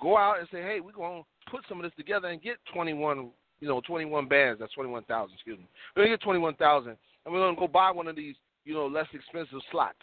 Go 0.00 0.16
out 0.16 0.38
and 0.38 0.48
say, 0.52 0.62
hey, 0.62 0.78
we're 0.80 0.92
going 0.92 1.22
to 1.22 1.50
put 1.50 1.64
some 1.68 1.78
of 1.78 1.82
this 1.82 1.92
together 1.96 2.28
and 2.28 2.40
get 2.40 2.56
21, 2.72 3.30
you 3.60 3.68
know, 3.68 3.80
21 3.80 4.28
bands. 4.28 4.60
That's 4.60 4.72
21,000, 4.74 5.34
excuse 5.34 5.58
me. 5.58 5.66
We're 5.94 6.04
going 6.04 6.12
to 6.12 6.16
get 6.16 6.24
21,000 6.24 6.90
and 6.90 7.34
we're 7.34 7.40
going 7.40 7.56
to 7.56 7.60
go 7.60 7.66
buy 7.66 7.90
one 7.90 8.06
of 8.06 8.14
these, 8.14 8.36
you 8.64 8.74
know, 8.74 8.86
less 8.86 9.06
expensive 9.12 9.58
slots, 9.72 9.98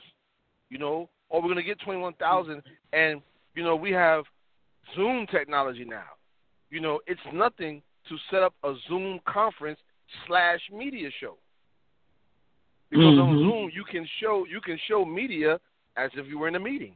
you 0.74 0.80
know, 0.80 1.08
or 1.30 1.40
we're 1.40 1.48
going 1.48 1.58
to 1.58 1.64
get 1.64 1.80
21,000 1.82 2.64
and, 2.94 3.22
you 3.54 3.64
know, 3.64 3.76
we 3.76 3.91
have 3.91 4.24
Zoom 4.95 5.28
technology 5.28 5.86
now. 5.86 6.18
You 6.72 6.82
know, 6.82 7.00
it's 7.06 7.22
nothing 7.32 7.84
to 8.10 8.16
set 8.32 8.41
up 8.41 8.56
a 8.64 8.74
Zoom 8.88 9.20
conference 9.28 9.80
slash 10.28 10.60
media 10.76 11.10
show. 11.22 11.38
Because 12.90 13.06
mm-hmm. 13.06 13.22
on 13.22 13.38
Zoom 13.38 13.72
you 13.74 13.84
can 13.84 14.08
show 14.20 14.45
you 14.50 14.62
can 14.62 14.80
show 14.88 15.06
media 15.06 15.60
as 15.95 16.10
if 16.16 16.28
you 16.28 16.40
were 16.40 16.48
in 16.48 16.56
a 16.56 16.60
meeting. 16.60 16.94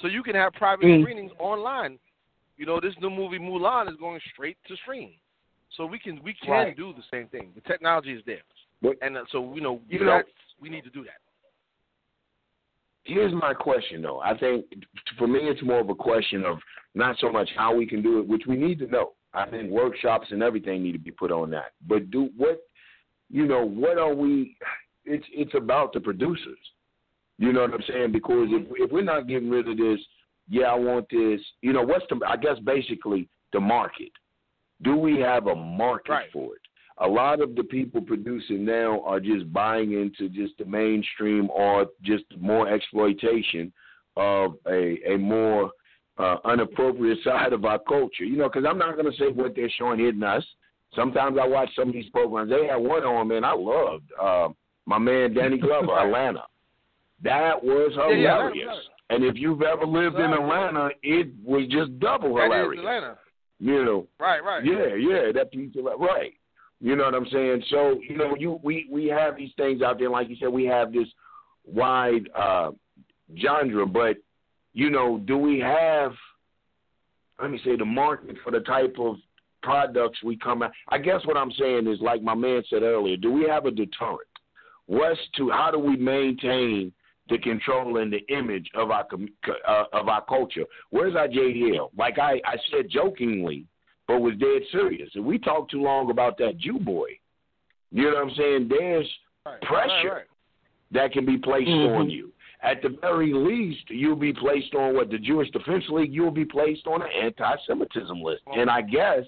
So 0.00 0.08
you 0.08 0.22
can 0.22 0.34
have 0.34 0.52
private 0.54 0.84
mm. 0.84 1.02
screenings 1.02 1.32
online. 1.38 1.98
You 2.56 2.66
know, 2.66 2.80
this 2.80 2.94
new 3.00 3.10
movie 3.10 3.38
Mulan 3.38 3.88
is 3.88 3.96
going 3.98 4.20
straight 4.32 4.56
to 4.68 4.76
stream. 4.76 5.12
So 5.76 5.84
we 5.86 5.98
can 5.98 6.20
we 6.22 6.34
can 6.34 6.50
right. 6.50 6.76
do 6.76 6.92
the 6.94 7.02
same 7.10 7.28
thing. 7.28 7.52
The 7.54 7.60
technology 7.62 8.12
is 8.12 8.22
there, 8.26 8.42
but, 8.82 8.96
and 9.02 9.16
uh, 9.16 9.24
so 9.30 9.52
you 9.54 9.60
know, 9.60 9.80
you 9.88 10.04
know 10.04 10.22
we 10.60 10.68
need 10.68 10.84
to 10.84 10.90
do 10.90 11.02
that. 11.04 11.20
Here's 13.04 13.32
my 13.32 13.54
question, 13.54 14.02
though. 14.02 14.20
I 14.20 14.36
think 14.36 14.66
for 15.18 15.26
me, 15.26 15.40
it's 15.42 15.62
more 15.62 15.80
of 15.80 15.88
a 15.88 15.94
question 15.94 16.44
of 16.44 16.58
not 16.94 17.16
so 17.18 17.30
much 17.30 17.48
how 17.56 17.74
we 17.74 17.86
can 17.86 18.02
do 18.02 18.18
it, 18.18 18.28
which 18.28 18.42
we 18.46 18.56
need 18.56 18.78
to 18.80 18.86
know. 18.86 19.12
I 19.32 19.46
think 19.46 19.70
workshops 19.70 20.26
and 20.30 20.42
everything 20.42 20.82
need 20.82 20.92
to 20.92 20.98
be 20.98 21.12
put 21.12 21.30
on 21.30 21.50
that. 21.50 21.72
But 21.86 22.10
do 22.10 22.30
what, 22.36 22.60
you 23.30 23.46
know, 23.46 23.64
what 23.64 23.96
are 23.96 24.14
we? 24.14 24.56
It's 25.04 25.24
it's 25.32 25.54
about 25.54 25.92
the 25.92 26.00
producers. 26.00 26.58
You 27.38 27.52
know 27.52 27.62
what 27.62 27.74
I'm 27.74 27.82
saying? 27.88 28.12
Because 28.12 28.48
if 28.50 28.66
if 28.72 28.90
we're 28.90 29.02
not 29.02 29.28
getting 29.28 29.48
rid 29.48 29.68
of 29.68 29.76
this, 29.76 30.00
yeah, 30.48 30.64
I 30.64 30.74
want 30.74 31.08
this. 31.10 31.40
You 31.62 31.72
know, 31.72 31.82
what's 31.82 32.04
the? 32.10 32.20
I 32.26 32.36
guess 32.36 32.58
basically 32.64 33.28
the 33.52 33.60
market. 33.60 34.10
Do 34.82 34.96
we 34.96 35.20
have 35.20 35.46
a 35.46 35.54
market 35.54 36.10
right. 36.10 36.32
for 36.32 36.56
it? 36.56 36.62
A 37.00 37.08
lot 37.08 37.40
of 37.40 37.54
the 37.54 37.64
people 37.64 38.00
producing 38.00 38.64
now 38.64 39.02
are 39.04 39.20
just 39.20 39.50
buying 39.52 39.92
into 39.92 40.28
just 40.28 40.56
the 40.58 40.64
mainstream 40.66 41.48
or 41.50 41.86
just 42.02 42.24
more 42.38 42.68
exploitation 42.68 43.72
of 44.16 44.54
a 44.66 44.98
a 45.08 45.16
more 45.16 45.70
uh, 46.18 46.36
unappropriate 46.44 47.18
side 47.24 47.52
of 47.52 47.64
our 47.64 47.78
culture. 47.78 48.24
You 48.24 48.36
know, 48.36 48.48
because 48.48 48.64
I'm 48.68 48.78
not 48.78 48.96
going 48.96 49.10
to 49.10 49.18
say 49.18 49.28
what 49.32 49.56
they're 49.56 49.70
showing 49.78 49.98
hidden 49.98 50.22
us. 50.22 50.44
Sometimes 50.94 51.38
I 51.40 51.46
watch 51.46 51.70
some 51.76 51.88
of 51.88 51.94
these 51.94 52.10
programs. 52.10 52.50
They 52.50 52.66
had 52.66 52.76
one 52.76 53.04
on, 53.04 53.28
man. 53.28 53.44
I 53.44 53.54
loved 53.54 54.10
uh, 54.20 54.48
my 54.86 54.98
man 54.98 55.32
Danny 55.32 55.58
Glover, 55.58 55.98
Atlanta. 56.06 56.44
That 57.22 57.62
was 57.62 57.92
hilarious. 57.92 58.56
Yeah, 58.56 58.72
yeah, 58.72 59.14
and 59.14 59.24
if 59.24 59.36
you've 59.36 59.62
ever 59.62 59.86
lived 59.86 60.16
in 60.16 60.32
Atlanta, 60.32 60.90
it 61.02 61.28
was 61.44 61.66
just 61.70 61.98
double 62.00 62.36
hilarious. 62.36 62.80
Atlanta. 62.80 63.18
You 63.58 63.84
know. 63.84 64.06
Right, 64.18 64.42
right. 64.42 64.64
Yeah, 64.64 64.94
yeah, 64.94 65.32
that 65.32 65.52
piece 65.52 65.74
of 65.76 65.84
right. 66.00 66.32
You 66.80 66.96
know 66.96 67.04
what 67.04 67.14
I'm 67.14 67.28
saying? 67.30 67.62
So, 67.70 68.00
you 68.08 68.16
know, 68.16 68.34
you 68.38 68.58
we 68.62 68.88
we 68.90 69.06
have 69.06 69.36
these 69.36 69.52
things 69.56 69.82
out 69.82 69.98
there, 69.98 70.10
like 70.10 70.28
you 70.28 70.36
said, 70.40 70.48
we 70.48 70.64
have 70.66 70.92
this 70.92 71.08
wide 71.64 72.28
uh 72.34 72.70
genre, 73.40 73.86
but 73.86 74.16
you 74.72 74.90
know, 74.90 75.18
do 75.18 75.36
we 75.36 75.58
have 75.60 76.12
let 77.40 77.50
me 77.50 77.60
say 77.64 77.76
the 77.76 77.84
market 77.84 78.36
for 78.42 78.50
the 78.50 78.60
type 78.60 78.96
of 78.98 79.16
products 79.62 80.22
we 80.22 80.36
come 80.38 80.62
out 80.62 80.72
I 80.88 80.96
guess 80.96 81.20
what 81.26 81.36
I'm 81.36 81.52
saying 81.52 81.86
is 81.86 82.00
like 82.00 82.22
my 82.22 82.34
man 82.34 82.62
said 82.70 82.82
earlier, 82.82 83.16
do 83.16 83.30
we 83.30 83.46
have 83.48 83.66
a 83.66 83.70
deterrent? 83.70 84.20
What's 84.86 85.20
to 85.36 85.50
how 85.50 85.70
do 85.70 85.78
we 85.78 85.96
maintain 85.96 86.92
the 87.30 87.38
control 87.38 87.98
and 87.98 88.12
the 88.12 88.26
image 88.28 88.68
of 88.74 88.90
our 88.90 89.06
uh, 89.66 89.84
of 89.92 90.08
our 90.08 90.24
culture. 90.26 90.64
Where's 90.90 91.14
our 91.14 91.28
JDL? 91.28 91.90
Like 91.96 92.18
I, 92.18 92.40
I 92.44 92.56
said 92.70 92.90
jokingly, 92.90 93.64
but 94.10 94.22
was 94.22 94.34
dead 94.38 94.62
serious. 94.72 95.08
And 95.14 95.24
we 95.24 95.38
talked 95.38 95.70
too 95.70 95.82
long 95.82 96.10
about 96.10 96.36
that 96.38 96.58
Jew 96.58 96.80
boy. 96.80 97.10
You 97.92 98.10
know 98.10 98.16
what 98.16 98.24
I'm 98.24 98.34
saying? 98.36 98.66
There's 98.68 99.08
right, 99.46 99.60
pressure 99.62 99.88
right, 99.88 100.12
right. 100.12 100.24
that 100.90 101.12
can 101.12 101.24
be 101.24 101.38
placed 101.38 101.68
mm-hmm. 101.68 101.94
on 101.94 102.10
you. 102.10 102.32
At 102.62 102.82
the 102.82 102.96
very 103.00 103.32
least, 103.32 103.88
you'll 103.88 104.16
be 104.16 104.32
placed 104.32 104.74
on 104.74 104.94
what 104.94 105.10
the 105.10 105.18
Jewish 105.18 105.48
Defense 105.50 105.84
League. 105.90 106.12
You'll 106.12 106.32
be 106.32 106.44
placed 106.44 106.88
on 106.88 107.02
an 107.02 107.08
anti-Semitism 107.22 108.20
list, 108.20 108.42
and 108.46 108.68
I 108.68 108.82
guess 108.82 109.24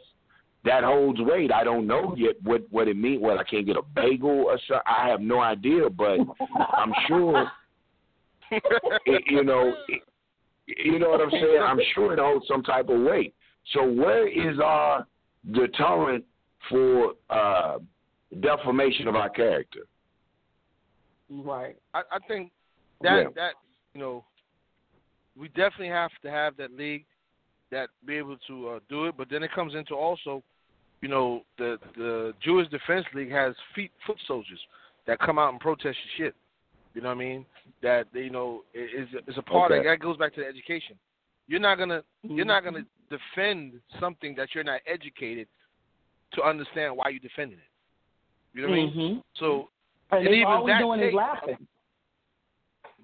that 0.65 0.83
holds 0.83 1.21
weight. 1.21 1.53
I 1.53 1.63
don't 1.65 1.87
know 1.87 2.15
yet 2.17 2.35
what 2.43 2.63
what 2.71 2.89
it 2.89 2.97
means. 2.97 3.23
Well, 3.23 3.39
I 3.39 3.45
can't 3.45 3.65
get 3.65 3.77
a 3.77 3.83
bagel 3.95 4.47
or 4.49 4.59
something. 4.69 4.83
I 4.87 5.09
have 5.09 5.21
no 5.21 5.41
idea, 5.41 5.89
but 5.89 6.19
I'm 6.77 6.93
sure 7.09 7.51
it, 8.51 9.23
you 9.29 9.45
know, 9.45 9.73
it, 9.89 10.03
you 10.67 10.99
know 10.99 11.09
what 11.09 11.21
I'm 11.23 11.31
saying? 11.31 11.63
I'm 11.65 11.81
sure 11.95 12.13
it 12.13 12.19
holds 12.19 12.47
some 12.49 12.63
type 12.63 12.91
of 12.91 13.01
weight. 13.01 13.35
So 13.73 13.85
where 13.85 14.29
is 14.29 14.59
our 14.63 15.07
deterrent 15.53 16.25
for 16.69 17.15
uh, 17.31 17.79
defamation 18.41 19.09
of 19.09 19.17
our 19.17 19.29
character? 19.29 19.81
Right. 21.31 21.77
I, 21.95 22.01
I 22.11 22.19
think 22.29 22.51
that 23.03 23.17
yeah. 23.17 23.29
that 23.35 23.53
you 23.95 24.01
know, 24.01 24.25
we 25.37 25.49
definitely 25.49 25.89
have 25.89 26.11
to 26.23 26.31
have 26.31 26.57
that 26.57 26.73
league 26.73 27.05
that 27.71 27.89
be 28.07 28.17
able 28.17 28.37
to 28.47 28.69
uh, 28.69 28.79
do 28.89 29.07
it. 29.07 29.17
But 29.17 29.29
then 29.31 29.43
it 29.43 29.51
comes 29.55 29.75
into 29.75 29.95
also, 29.95 30.43
you 31.01 31.09
know, 31.09 31.43
the 31.59 31.79
the 31.97 32.35
Jewish 32.43 32.69
Defense 32.69 33.07
League 33.15 33.33
has 33.33 33.55
feet 33.75 33.91
foot 34.07 34.19
soldiers 34.27 34.61
that 35.07 35.19
come 35.19 35.39
out 35.39 35.51
and 35.51 35.61
protest 35.61 35.97
your 36.17 36.29
shit. 36.29 36.35
You 36.95 37.01
know 37.01 37.09
what 37.09 37.17
I 37.17 37.19
mean? 37.19 37.47
That 37.83 38.07
you 38.13 38.31
know 38.31 38.63
is 38.75 39.09
is 39.27 39.39
a 39.39 39.43
part 39.43 39.73
okay. 39.73 39.79
of 39.79 39.85
that 39.85 40.01
goes 40.01 40.17
back 40.17 40.35
to 40.35 40.41
the 40.41 40.47
education. 40.47 40.97
You're 41.49 41.61
not 41.61 41.79
gonna 41.79 42.03
you're 42.23 42.45
not 42.45 42.65
gonna 42.65 42.85
defend 43.19 43.75
something 44.01 44.35
that 44.37 44.49
you're 44.55 44.65
not 44.65 44.81
educated 44.87 45.49
to 46.35 46.43
understand 46.43 46.97
why 46.97 47.11
you're 47.11 47.21
defending 47.21 47.59
it. 47.59 47.73
You 48.55 48.63
know 48.63 48.69
what 48.69 48.79
mm-hmm. 48.79 48.99
I 48.99 49.03
mean? 49.03 49.23
So 49.39 49.69
and, 50.11 50.27
and 50.27 50.35
even 50.35 50.47
all 50.47 50.67
that 50.67 50.79
doing 50.81 51.01
takes, 51.01 51.13
is 51.13 51.15
laughing. 51.15 51.67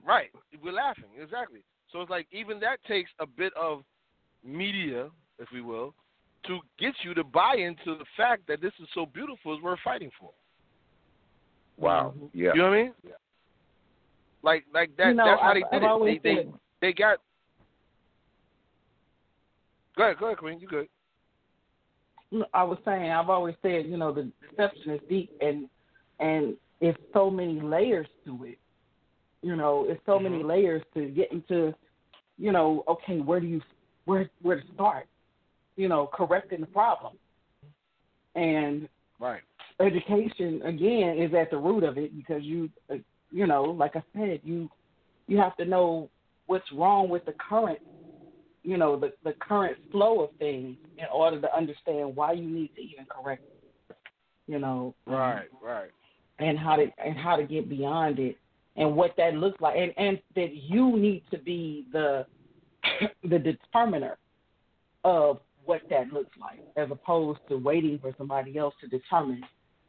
Right, 0.07 0.31
we're 0.63 0.73
laughing 0.73 1.11
exactly. 1.21 1.61
So 1.93 2.01
it's 2.01 2.11
like 2.11 2.27
even 2.33 2.61
that 2.61 2.79
takes 2.87 3.11
a 3.19 3.27
bit 3.27 3.53
of 3.55 3.83
media, 4.45 5.09
if 5.39 5.49
we 5.53 5.61
will, 5.61 5.95
to 6.47 6.61
get 6.79 6.95
you 7.03 7.15
to 7.15 7.25
buy 7.25 7.57
into 7.57 7.99
the 7.99 8.05
fact 8.17 8.43
that 8.49 8.61
this 8.61 8.73
is 8.81 8.89
so 8.95 9.07
beautiful 9.07 9.57
is 9.57 9.63
worth 9.63 9.81
fighting 9.85 10.11
for. 10.19 10.31
Wow. 11.77 12.15
Mm-hmm. 12.17 12.27
Yeah. 12.35 12.51
You 12.55 12.63
know 12.63 12.69
what 12.69 12.79
I 12.79 12.83
mean? 12.83 12.93
Yeah. 13.07 13.13
Like 14.43 14.65
like 14.73 14.97
that. 14.97 15.09
You 15.09 15.15
know, 15.15 15.25
that's 15.27 15.41
how 15.41 15.49
I've, 15.49 15.55
they 15.55 15.79
did 15.79 15.85
I've 15.85 16.03
it. 16.03 16.23
They, 16.23 16.35
they 16.35 16.47
they 16.81 16.93
got. 16.93 17.19
Go 19.99 20.05
ahead, 20.05 20.19
go 20.19 20.27
ahead, 20.27 20.39
Queen. 20.39 20.61
You 20.61 20.69
good? 20.69 20.89
I 22.55 22.63
was 22.63 22.79
saying, 22.85 23.11
I've 23.11 23.29
always 23.29 23.57
said, 23.63 23.87
you 23.87 23.97
know, 23.97 24.13
the 24.13 24.31
deception 24.49 24.93
is 24.93 25.01
deep, 25.09 25.37
and 25.41 25.69
and 26.21 26.57
it's 26.81 26.99
so 27.13 27.29
many 27.31 27.61
layers 27.61 28.07
to 28.25 28.45
it. 28.45 28.59
You 29.43 29.57
know, 29.57 29.87
it's 29.89 30.01
so 30.07 30.13
mm-hmm. 30.13 30.31
many 30.31 30.45
layers 30.45 30.83
to 30.95 31.09
get 31.09 31.33
into 31.33 31.75
you 32.39 32.53
know, 32.53 32.85
okay, 32.87 33.19
where 33.19 33.41
do 33.41 33.49
you 33.49 33.61
where 34.05 34.31
where 34.43 34.61
to 34.61 34.67
start? 34.73 35.09
You 35.75 35.89
know, 35.89 36.09
correcting 36.13 36.61
the 36.61 36.67
problem. 36.67 37.15
And 38.37 38.89
right. 39.19 39.41
education 39.81 40.63
again 40.63 41.19
is 41.19 41.35
at 41.35 41.51
the 41.51 41.59
root 41.59 41.83
of 41.83 41.99
it 41.99 42.17
because 42.17 42.45
you 42.45 42.71
uh, 42.89 42.97
you 43.33 43.49
know, 43.49 43.65
like 43.65 43.97
I 43.97 44.03
said, 44.17 44.41
you 44.45 44.71
you 45.27 45.39
have 45.39 45.57
to 45.57 45.65
know 45.65 46.09
what's 46.47 46.71
wrong 46.73 47.09
with 47.09 47.25
the 47.25 47.35
current 47.49 47.81
you 48.69 48.77
know 48.77 49.01
the 49.01 49.13
the 49.25 49.33
current 49.41 49.79
flow 49.91 50.21
of 50.21 50.31
things 50.39 50.77
in 50.99 51.07
order 51.13 51.41
to 51.41 51.57
understand 51.57 52.15
why 52.15 52.33
you 52.33 52.47
need 52.47 52.71
to 52.77 52.83
even 52.83 53.07
correct 53.07 53.43
it. 53.89 53.97
You 54.47 54.59
know. 54.59 54.95
Right, 55.07 55.47
right. 55.63 55.91
And 56.39 56.59
how 56.59 56.77
to 56.77 56.87
and 57.03 57.17
how 57.17 57.37
to 57.37 57.45
get 57.45 57.71
beyond 57.71 58.19
it 58.19 58.37
and 58.77 58.95
what 58.95 59.13
that 59.17 59.35
looks 59.35 59.59
like 59.63 59.77
and 59.79 59.93
and 59.97 60.21
that 60.37 60.55
you 60.55 60.99
need 60.99 61.23
to 61.31 61.39
be 61.39 61.87
the 61.93 62.27
the 63.25 63.39
determiner 63.39 64.19
of 65.03 65.39
what 65.65 65.81
that 65.89 66.13
looks 66.13 66.37
like 66.39 66.61
as 66.77 66.91
opposed 66.91 67.41
to 67.49 67.57
waiting 67.57 67.99
for 67.99 68.15
somebody 68.19 68.59
else 68.59 68.75
to 68.83 68.89
determine 68.89 69.43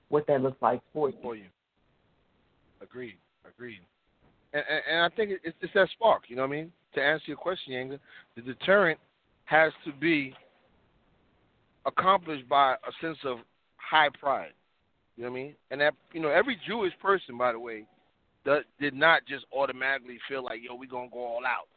what 0.07 0.25
that 0.27 0.41
looks 0.41 0.61
like 0.61 0.81
for 0.93 1.09
you. 1.09 1.17
For 1.21 1.35
you. 1.35 1.45
Agreed. 2.81 3.17
Agreed. 3.45 3.81
And, 4.53 4.63
and, 4.69 4.81
and 4.89 5.01
I 5.01 5.15
think 5.15 5.31
it's, 5.43 5.55
it's 5.61 5.73
that 5.73 5.89
spark. 5.91 6.23
You 6.29 6.37
know 6.37 6.43
what 6.43 6.49
I 6.49 6.61
mean? 6.61 6.71
To 6.95 7.01
answer 7.01 7.25
your 7.27 7.37
question, 7.37 7.73
Yanga, 7.73 7.99
the 8.35 8.41
deterrent 8.41 8.99
has 9.45 9.71
to 9.85 9.91
be 9.91 10.33
accomplished 11.85 12.47
by 12.47 12.73
a 12.73 12.91
sense 13.01 13.17
of 13.25 13.37
high 13.77 14.09
pride. 14.19 14.53
You 15.15 15.23
know 15.23 15.31
what 15.31 15.39
I 15.39 15.43
mean? 15.43 15.55
And 15.71 15.81
that 15.81 15.93
you 16.13 16.21
know, 16.21 16.29
every 16.29 16.57
Jewish 16.67 16.93
person, 17.01 17.37
by 17.37 17.51
the 17.51 17.59
way, 17.59 17.85
that 18.45 18.63
did 18.79 18.93
not 18.93 19.21
just 19.27 19.45
automatically 19.55 20.17
feel 20.27 20.43
like, 20.43 20.61
yo, 20.63 20.75
we're 20.75 20.89
gonna 20.89 21.09
go 21.11 21.19
all 21.19 21.45
out. 21.45 21.67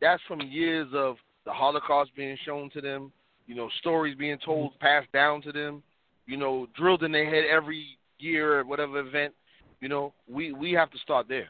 That's 0.00 0.22
from 0.26 0.40
years 0.40 0.88
of 0.94 1.16
the 1.44 1.52
Holocaust 1.52 2.10
being 2.16 2.36
shown 2.44 2.70
to 2.70 2.80
them, 2.80 3.12
you 3.46 3.54
know, 3.54 3.68
stories 3.80 4.16
being 4.16 4.38
told, 4.44 4.72
mm-hmm. 4.72 4.84
passed 4.84 5.12
down 5.12 5.42
to 5.42 5.52
them, 5.52 5.82
you 6.26 6.36
know, 6.36 6.66
drilled 6.76 7.02
in 7.02 7.12
their 7.12 7.28
head 7.28 7.44
every 7.50 7.98
year 8.18 8.60
at 8.60 8.66
whatever 8.66 8.98
event. 8.98 9.34
You 9.80 9.88
know, 9.88 10.12
we 10.28 10.52
we 10.52 10.72
have 10.72 10.90
to 10.90 10.98
start 10.98 11.28
there. 11.28 11.48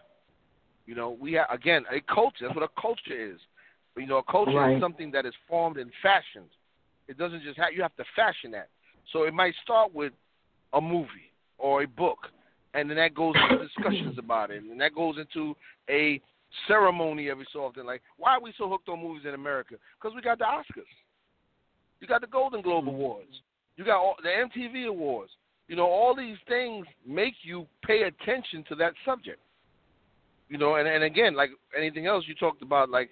You 0.86 0.94
know, 0.94 1.16
we 1.20 1.32
have 1.34 1.46
again 1.50 1.84
a 1.92 2.00
culture. 2.12 2.46
That's 2.46 2.54
what 2.54 2.64
a 2.64 2.80
culture 2.80 3.32
is. 3.32 3.38
You 3.96 4.06
know, 4.06 4.18
a 4.18 4.22
culture 4.30 4.52
right. 4.52 4.76
is 4.76 4.80
something 4.80 5.10
that 5.12 5.26
is 5.26 5.34
formed 5.48 5.78
and 5.78 5.90
fashioned. 6.02 6.50
It 7.08 7.18
doesn't 7.18 7.42
just 7.42 7.58
have 7.58 7.72
you 7.74 7.82
have 7.82 7.96
to 7.96 8.04
fashion 8.14 8.50
that. 8.52 8.68
So 9.12 9.24
it 9.24 9.34
might 9.34 9.54
start 9.62 9.94
with 9.94 10.12
a 10.72 10.80
movie 10.80 11.32
or 11.58 11.82
a 11.82 11.86
book, 11.86 12.18
and 12.74 12.88
then 12.88 12.96
that 12.96 13.14
goes 13.14 13.34
into 13.50 13.64
discussions 13.76 14.18
about 14.18 14.50
it, 14.50 14.62
and 14.62 14.80
that 14.80 14.94
goes 14.94 15.16
into 15.18 15.56
a 15.88 16.20
ceremony 16.68 17.30
every 17.30 17.46
so 17.52 17.60
often. 17.60 17.86
Like, 17.86 18.02
why 18.16 18.34
are 18.34 18.40
we 18.40 18.52
so 18.58 18.68
hooked 18.68 18.88
on 18.88 19.02
movies 19.02 19.24
in 19.26 19.34
America? 19.34 19.76
Because 20.00 20.14
we 20.14 20.22
got 20.22 20.38
the 20.38 20.44
Oscars, 20.44 20.84
you 22.00 22.06
got 22.06 22.20
the 22.20 22.26
Golden 22.26 22.62
Globe 22.62 22.84
mm-hmm. 22.84 22.94
Awards, 22.94 23.42
you 23.76 23.84
got 23.84 23.96
all, 23.96 24.16
the 24.22 24.28
MTV 24.28 24.86
Awards. 24.86 25.30
You 25.68 25.74
know, 25.74 25.86
all 25.86 26.14
these 26.14 26.36
things 26.46 26.86
make 27.04 27.34
you 27.42 27.66
pay 27.84 28.02
attention 28.02 28.64
to 28.68 28.76
that 28.76 28.92
subject. 29.04 29.40
You 30.48 30.59
know, 30.59 30.77
and 30.77 30.86
and 30.86 31.02
again, 31.05 31.35
like 31.35 31.51
anything 31.77 32.06
else, 32.06 32.24
you 32.27 32.35
talked 32.35 32.62
about 32.62 32.89
like 32.89 33.10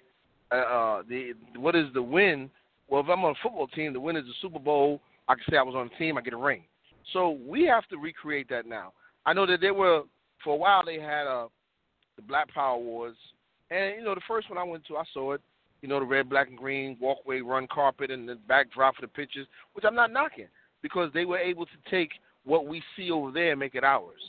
uh, 0.51 0.55
uh 0.55 1.03
the 1.07 1.33
what 1.57 1.75
is 1.75 1.85
the 1.93 2.01
win? 2.01 2.49
Well, 2.87 3.01
if 3.01 3.09
I'm 3.09 3.23
on 3.25 3.31
a 3.31 3.43
football 3.43 3.67
team, 3.67 3.93
the 3.93 3.99
win 3.99 4.15
is 4.15 4.25
the 4.25 4.33
Super 4.41 4.59
Bowl. 4.59 5.01
I 5.27 5.35
can 5.35 5.43
say 5.49 5.57
I 5.57 5.63
was 5.63 5.75
on 5.75 5.89
the 5.89 5.95
team, 5.97 6.17
I 6.17 6.21
get 6.21 6.33
a 6.33 6.37
ring. 6.37 6.63
So 7.13 7.37
we 7.47 7.65
have 7.65 7.87
to 7.87 7.97
recreate 7.97 8.47
that 8.49 8.67
now. 8.67 8.93
I 9.25 9.33
know 9.33 9.45
that 9.47 9.59
there 9.59 9.73
were 9.73 10.03
for 10.43 10.53
a 10.53 10.57
while 10.57 10.83
they 10.85 10.99
had 10.99 11.27
uh 11.27 11.47
the 12.15 12.21
Black 12.21 12.53
Power 12.53 12.75
Awards, 12.75 13.17
and 13.69 13.95
you 13.97 14.03
know 14.03 14.15
the 14.15 14.21
first 14.27 14.49
one 14.49 14.57
I 14.57 14.63
went 14.63 14.85
to, 14.87 14.97
I 14.97 15.03
saw 15.13 15.33
it. 15.33 15.41
You 15.81 15.89
know 15.89 15.99
the 15.99 16.05
red, 16.05 16.29
black, 16.29 16.47
and 16.47 16.57
green 16.57 16.97
walkway, 17.01 17.41
run 17.41 17.67
carpet, 17.67 18.09
and 18.11 18.27
the 18.27 18.35
backdrop 18.47 18.95
for 18.95 19.01
the 19.01 19.07
pictures, 19.07 19.47
which 19.73 19.85
I'm 19.85 19.95
not 19.95 20.11
knocking 20.11 20.47
because 20.81 21.11
they 21.13 21.25
were 21.25 21.37
able 21.37 21.65
to 21.65 21.71
take 21.91 22.11
what 22.45 22.65
we 22.65 22.81
see 22.95 23.11
over 23.11 23.31
there 23.31 23.51
and 23.51 23.59
make 23.59 23.75
it 23.75 23.83
ours. 23.83 24.21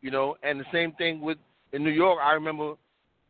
You 0.00 0.10
know, 0.10 0.36
and 0.42 0.60
the 0.60 0.64
same 0.72 0.92
thing 0.92 1.20
with 1.20 1.38
in 1.72 1.82
New 1.82 1.90
York, 1.90 2.18
I 2.22 2.32
remember 2.32 2.74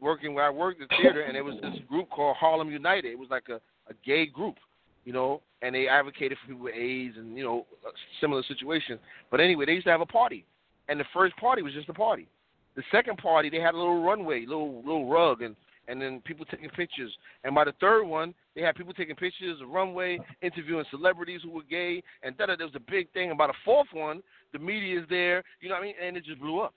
working 0.01 0.35
where 0.35 0.45
I 0.45 0.51
worked 0.51 0.81
the 0.81 0.87
theater, 1.01 1.23
and 1.23 1.35
there 1.35 1.45
was 1.45 1.55
this 1.63 1.79
group 1.89 2.11
called 2.11 2.37
Harlem 2.37 2.71
United. 2.71 3.07
It 3.07 3.19
was 3.19 3.29
like 3.31 3.49
a, 3.49 3.61
a 3.91 3.95
gay 4.05 4.27
group, 4.27 4.57
you 5.05 5.13
know, 5.13 5.41
and 5.63 5.75
they 5.75 5.87
advocated 5.89 6.39
for 6.43 6.49
people 6.49 6.65
with 6.65 6.75
AIDS 6.75 7.17
and 7.17 7.37
you 7.37 7.45
know 7.45 7.67
uh, 7.87 7.91
similar 8.21 8.43
situations. 8.49 8.99
But 9.31 9.41
anyway, 9.41 9.67
they 9.67 9.73
used 9.73 9.87
to 9.87 9.93
have 9.93 10.01
a 10.01 10.07
party, 10.07 10.45
and 10.89 10.99
the 10.99 11.05
first 11.15 11.37
party 11.37 11.63
was 11.63 11.73
just 11.73 11.89
a 11.89 11.95
party. 11.95 12.29
The 12.75 12.83
second 12.91 13.19
party, 13.19 13.51
they 13.51 13.61
had 13.61 13.75
a 13.75 13.79
little 13.79 14.03
runway, 14.03 14.45
little 14.47 14.79
little 14.79 15.09
rug, 15.09 15.43
and 15.43 15.55
and 15.89 16.01
then 16.01 16.21
people 16.25 16.45
taking 16.47 16.71
pictures. 16.71 17.13
And 17.45 17.55
by 17.55 17.65
the 17.65 17.75
third 17.81 18.05
one, 18.05 18.35
they 18.55 18.63
had 18.63 18.77
people 18.77 18.93
taking 18.93 19.17
pictures 19.17 19.61
of 19.61 19.69
runway, 19.69 20.19
interviewing 20.41 20.85
celebrities 20.91 21.41
who 21.43 21.51
were 21.51 21.63
gay, 21.69 22.03
and 22.23 22.37
da 22.37 22.47
There 22.47 22.67
was 22.67 22.75
a 22.75 22.91
big 22.91 23.11
thing. 23.13 23.31
about 23.31 23.51
a 23.51 23.55
fourth 23.65 23.89
one, 23.93 24.23
the 24.53 24.59
media 24.59 25.01
is 25.01 25.07
there, 25.09 25.43
you 25.61 25.69
know 25.69 25.75
what 25.75 25.83
I 25.83 25.87
mean? 25.87 25.95
And 26.01 26.17
it 26.17 26.25
just 26.25 26.41
blew 26.41 26.61
up. 26.61 26.75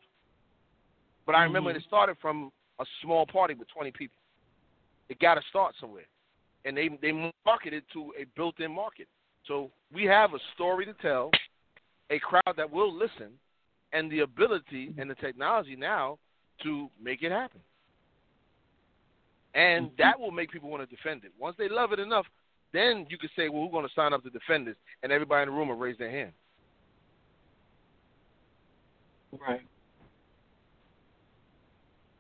But 1.26 1.36
I 1.36 1.44
remember 1.44 1.70
mm-hmm. 1.72 1.78
it 1.78 1.86
started 1.88 2.18
from 2.22 2.52
a 2.80 2.86
small 3.02 3.26
party 3.26 3.54
with 3.54 3.68
20 3.70 3.92
people. 3.92 4.18
It 5.10 5.20
got 5.20 5.36
to 5.36 5.42
start 5.50 5.76
somewhere, 5.80 6.06
and 6.66 6.76
they 6.76 6.90
they 7.02 7.32
marketed 7.46 7.84
to 7.94 8.12
a 8.20 8.26
built-in 8.36 8.72
market. 8.72 9.08
So 9.48 9.72
we 9.94 10.06
have 10.06 10.34
a 10.34 10.40
story 10.56 10.86
to 10.86 10.94
tell, 10.94 11.30
a 12.10 12.20
crowd 12.20 12.56
that 12.58 12.72
will 12.72 12.92
listen, 12.92 13.32
and 13.94 14.12
the 14.12 14.22
ability 14.22 14.94
and 14.98 15.10
the 15.10 15.16
technology 15.16 15.76
now 15.76 16.18
to 16.64 16.90
make 17.02 17.22
it 17.22 17.32
happen. 17.32 17.62
And 19.54 19.88
mm-hmm. 19.88 19.96
that 20.00 20.20
will 20.20 20.32
make 20.32 20.52
people 20.52 20.70
want 20.70 20.88
to 20.88 20.96
defend 20.96 21.24
it. 21.24 21.32
Once 21.40 21.56
they 21.58 21.70
love 21.70 21.94
it 21.94 22.00
enough, 22.00 22.26
then 22.74 23.06
you 23.10 23.18
can 23.18 23.30
say, 23.36 23.48
well, 23.48 23.64
who's 23.64 23.72
going 23.72 23.88
to 23.88 23.94
sign 23.94 24.12
up 24.12 24.24
to 24.24 24.30
defend 24.30 24.68
this? 24.68 24.76
And 25.04 25.12
everybody 25.12 25.44
in 25.44 25.50
the 25.50 25.56
room 25.56 25.70
will 25.70 25.78
raise 25.78 25.98
their 25.98 26.12
hand. 26.12 26.32
Right. 29.40 29.62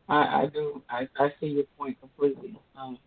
I, 0.08 0.16
I 0.16 0.46
do. 0.54 0.82
I, 0.90 1.08
I 1.18 1.34
see 1.40 1.48
your 1.48 1.64
point 1.78 1.98
completely. 2.00 2.60
Um, 2.78 2.98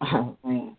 oh 0.00 0.36
man, 0.44 0.76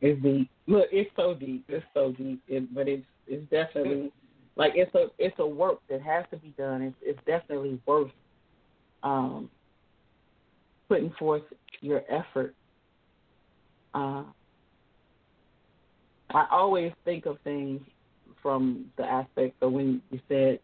it's 0.00 0.22
deep. 0.22 0.50
Look, 0.66 0.86
it's 0.92 1.10
so 1.16 1.34
deep. 1.34 1.64
It's 1.68 1.84
so 1.94 2.12
deep. 2.12 2.42
It, 2.48 2.74
but 2.74 2.88
it's 2.88 3.06
it's 3.26 3.48
definitely 3.50 4.12
like 4.56 4.72
it's 4.74 4.94
a 4.94 5.06
it's 5.18 5.36
a 5.38 5.46
work 5.46 5.78
that 5.88 6.02
has 6.02 6.24
to 6.30 6.36
be 6.36 6.54
done. 6.58 6.82
It's 6.82 6.96
it's 7.02 7.26
definitely 7.26 7.80
worth 7.86 8.10
um, 9.02 9.50
putting 10.88 11.12
forth 11.18 11.42
your 11.80 12.02
effort. 12.10 12.54
Uh, 13.94 14.24
I 16.30 16.46
always 16.50 16.92
think 17.04 17.26
of 17.26 17.38
things 17.44 17.80
from 18.42 18.86
the 18.96 19.04
aspect 19.04 19.62
of 19.62 19.72
when 19.72 20.02
you 20.10 20.20
said 20.28 20.58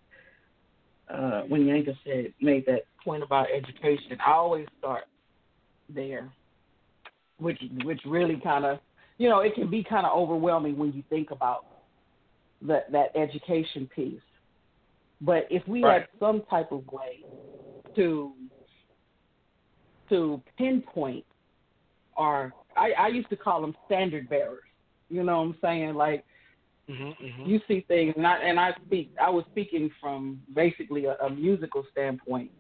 uh, 1.10 1.42
when 1.42 1.64
Yanga 1.64 1.96
said 2.04 2.32
made 2.40 2.66
that 2.66 2.82
point 3.04 3.22
about 3.22 3.46
education, 3.54 4.18
I 4.24 4.32
always 4.32 4.66
start 4.78 5.04
there, 5.88 6.30
which 7.38 7.60
which 7.84 8.00
really 8.06 8.40
kind 8.42 8.64
of 8.64 8.78
you 9.16 9.28
know 9.28 9.40
it 9.40 9.54
can 9.54 9.70
be 9.70 9.84
kind 9.84 10.06
of 10.06 10.16
overwhelming 10.16 10.76
when 10.76 10.92
you 10.92 11.02
think 11.08 11.30
about 11.30 11.64
that 12.62 12.90
that 12.92 13.16
education 13.16 13.88
piece. 13.94 14.20
But 15.20 15.46
if 15.50 15.66
we 15.66 15.82
right. 15.82 16.02
had 16.02 16.08
some 16.20 16.42
type 16.50 16.72
of 16.72 16.86
way 16.88 17.24
to 17.96 18.32
to 20.10 20.42
pinpoint 20.56 21.24
our 22.16 22.52
I, 22.76 22.92
I 22.98 23.08
used 23.08 23.30
to 23.30 23.36
call 23.36 23.60
them 23.60 23.74
standard 23.86 24.28
bearers. 24.28 24.62
You 25.08 25.22
know 25.22 25.38
what 25.38 25.48
I'm 25.48 25.56
saying? 25.62 25.94
Like 25.94 26.24
Mm-hmm, 26.88 27.24
mm-hmm. 27.24 27.50
You 27.50 27.60
see 27.68 27.84
things, 27.86 28.14
and 28.16 28.26
I 28.26 28.38
and 28.38 28.58
I 28.58 28.70
speak. 28.86 29.12
I 29.22 29.28
was 29.28 29.44
speaking 29.50 29.90
from 30.00 30.40
basically 30.54 31.04
a, 31.04 31.14
a 31.16 31.28
musical 31.28 31.84
standpoint 31.92 32.50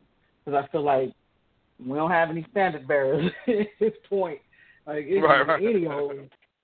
because 0.44 0.62
I 0.62 0.70
feel 0.70 0.84
like 0.84 1.12
we 1.84 1.96
don't 1.96 2.10
have 2.10 2.28
any 2.28 2.46
standard 2.50 2.86
bearers 2.86 3.30
at 3.48 3.66
this 3.80 3.94
point. 4.08 4.40
Like 4.86 5.04
it's 5.06 5.22
right, 5.22 5.46
right. 5.46 5.62
any 5.62 5.86
old 5.86 6.12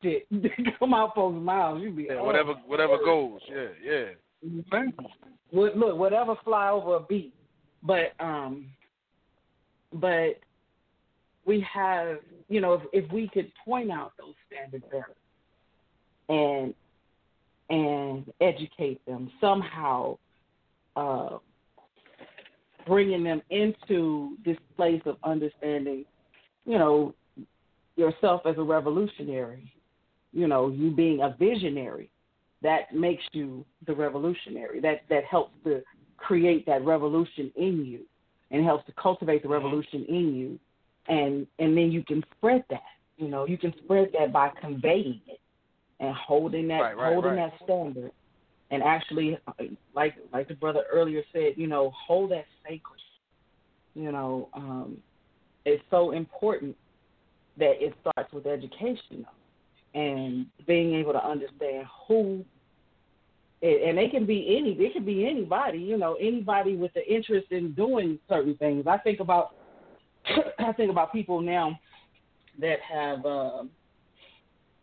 shit 0.03 0.27
come 0.79 0.93
out 0.93 1.15
folks' 1.15 1.39
mouths, 1.41 1.83
you 1.83 1.91
be 1.91 2.05
yeah, 2.05 2.17
oh, 2.19 2.25
whatever 2.25 2.55
whatever 2.67 2.99
goes. 3.03 3.41
Yeah, 3.49 3.69
yeah. 3.83 4.05
Mm-hmm. 4.47 5.59
Look, 5.59 5.97
whatever 5.97 6.35
fly 6.45 6.69
over 6.69 6.97
a 6.97 7.01
beat, 7.01 7.35
but 7.83 8.13
um, 8.21 8.67
but 9.95 10.39
we 11.47 11.67
have 11.73 12.19
you 12.49 12.61
know 12.61 12.75
if, 12.75 13.05
if 13.05 13.13
we 13.13 13.29
could 13.29 13.51
point 13.65 13.91
out 13.91 14.13
those 14.19 14.35
standard 14.51 14.83
bearers 14.91 15.17
and 16.29 16.75
and 17.71 18.33
educate 18.41 19.05
them 19.07 19.31
somehow, 19.41 20.19
uh, 20.97 21.39
bringing 22.87 23.25
them 23.25 23.41
into 23.51 24.37
this 24.45 24.59
place 24.77 25.01
of 25.07 25.17
understanding, 25.25 26.05
you 26.67 26.79
know, 26.79 27.15
yourself 27.97 28.43
as 28.45 28.57
a 28.59 28.63
revolutionary, 28.63 29.73
you 30.33 30.47
know, 30.47 30.69
you 30.69 30.91
being 30.91 31.21
a 31.23 31.35
visionary, 31.39 32.11
that 32.63 32.95
makes 32.95 33.23
you 33.33 33.65
the 33.87 33.95
revolutionary. 33.95 34.81
That 34.81 35.03
that 35.09 35.25
helps 35.25 35.53
to 35.65 35.83
create 36.17 36.67
that 36.67 36.85
revolution 36.85 37.53
in 37.57 37.85
you, 37.85 38.01
and 38.51 38.65
helps 38.65 38.87
to 38.87 38.93
cultivate 38.93 39.43
the 39.43 39.49
mm-hmm. 39.49 39.65
revolution 39.65 40.05
in 40.09 40.35
you, 40.35 40.59
and 41.09 41.47
and 41.59 41.77
then 41.77 41.91
you 41.93 42.03
can 42.05 42.23
spread 42.37 42.65
that. 42.71 42.83
You 43.17 43.29
know, 43.29 43.47
you 43.47 43.57
can 43.57 43.73
spread 43.85 44.11
that 44.19 44.33
by 44.33 44.51
conveying 44.61 45.21
it 45.27 45.39
and 46.01 46.15
holding 46.15 46.69
that 46.69 46.81
right, 46.81 46.97
right, 46.97 47.13
holding 47.13 47.37
right. 47.37 47.51
that 47.51 47.65
standard, 47.65 48.13
and 48.71 48.83
actually, 48.83 49.39
like 49.95 50.15
like 50.33 50.49
the 50.49 50.55
brother 50.55 50.85
earlier 50.93 51.23
said, 51.33 51.53
you 51.57 51.67
know, 51.67 51.93
hold 52.07 52.31
that 52.31 52.45
sacred. 52.63 53.01
You 53.95 54.11
know, 54.11 54.49
um, 54.55 54.99
it's 55.65 55.83
so 55.91 56.11
important 56.11 56.77
that 57.59 57.75
it 57.81 57.95
starts 58.01 58.33
with 58.33 58.47
education 58.47 59.25
and 59.95 60.47
being 60.67 60.95
able 60.95 61.13
to 61.13 61.25
understand 61.25 61.87
who 62.09 62.45
and 63.63 63.97
they 63.97 64.09
can 64.09 64.27
be 64.27 64.57
any 64.59 64.73
it 64.73 64.93
can 64.93 65.05
be 65.05 65.27
anybody 65.27 65.79
you 65.79 65.97
know 65.97 66.15
anybody 66.21 66.77
with 66.77 66.93
the 66.95 67.13
interest 67.13 67.47
in 67.51 67.73
doing 67.73 68.19
certain 68.29 68.57
things 68.57 68.87
i 68.87 68.99
think 68.99 69.21
about 69.21 69.55
i 70.59 70.73
think 70.73 70.91
about 70.91 71.13
people 71.13 71.41
now 71.41 71.79
that 72.61 72.79
have 72.81 73.25
uh, 73.25 73.63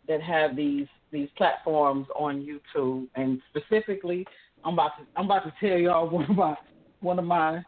that 0.08 0.22
have 0.22 0.56
these 0.56 0.88
these 1.12 1.30
platforms 1.38 2.08
on 2.16 2.46
youtube 2.46 3.08
and 3.16 3.42
specifically 3.50 4.26
i'm 4.64 4.74
about 4.74 4.92
to 4.98 5.06
i'm 5.16 5.26
about 5.26 5.44
to 5.44 5.54
tell 5.60 5.78
y'all 5.78 6.10
one 6.18 6.30
of 6.30 6.36
my 6.36 6.56
one 7.02 7.20
of 7.20 7.26
my 7.26 7.62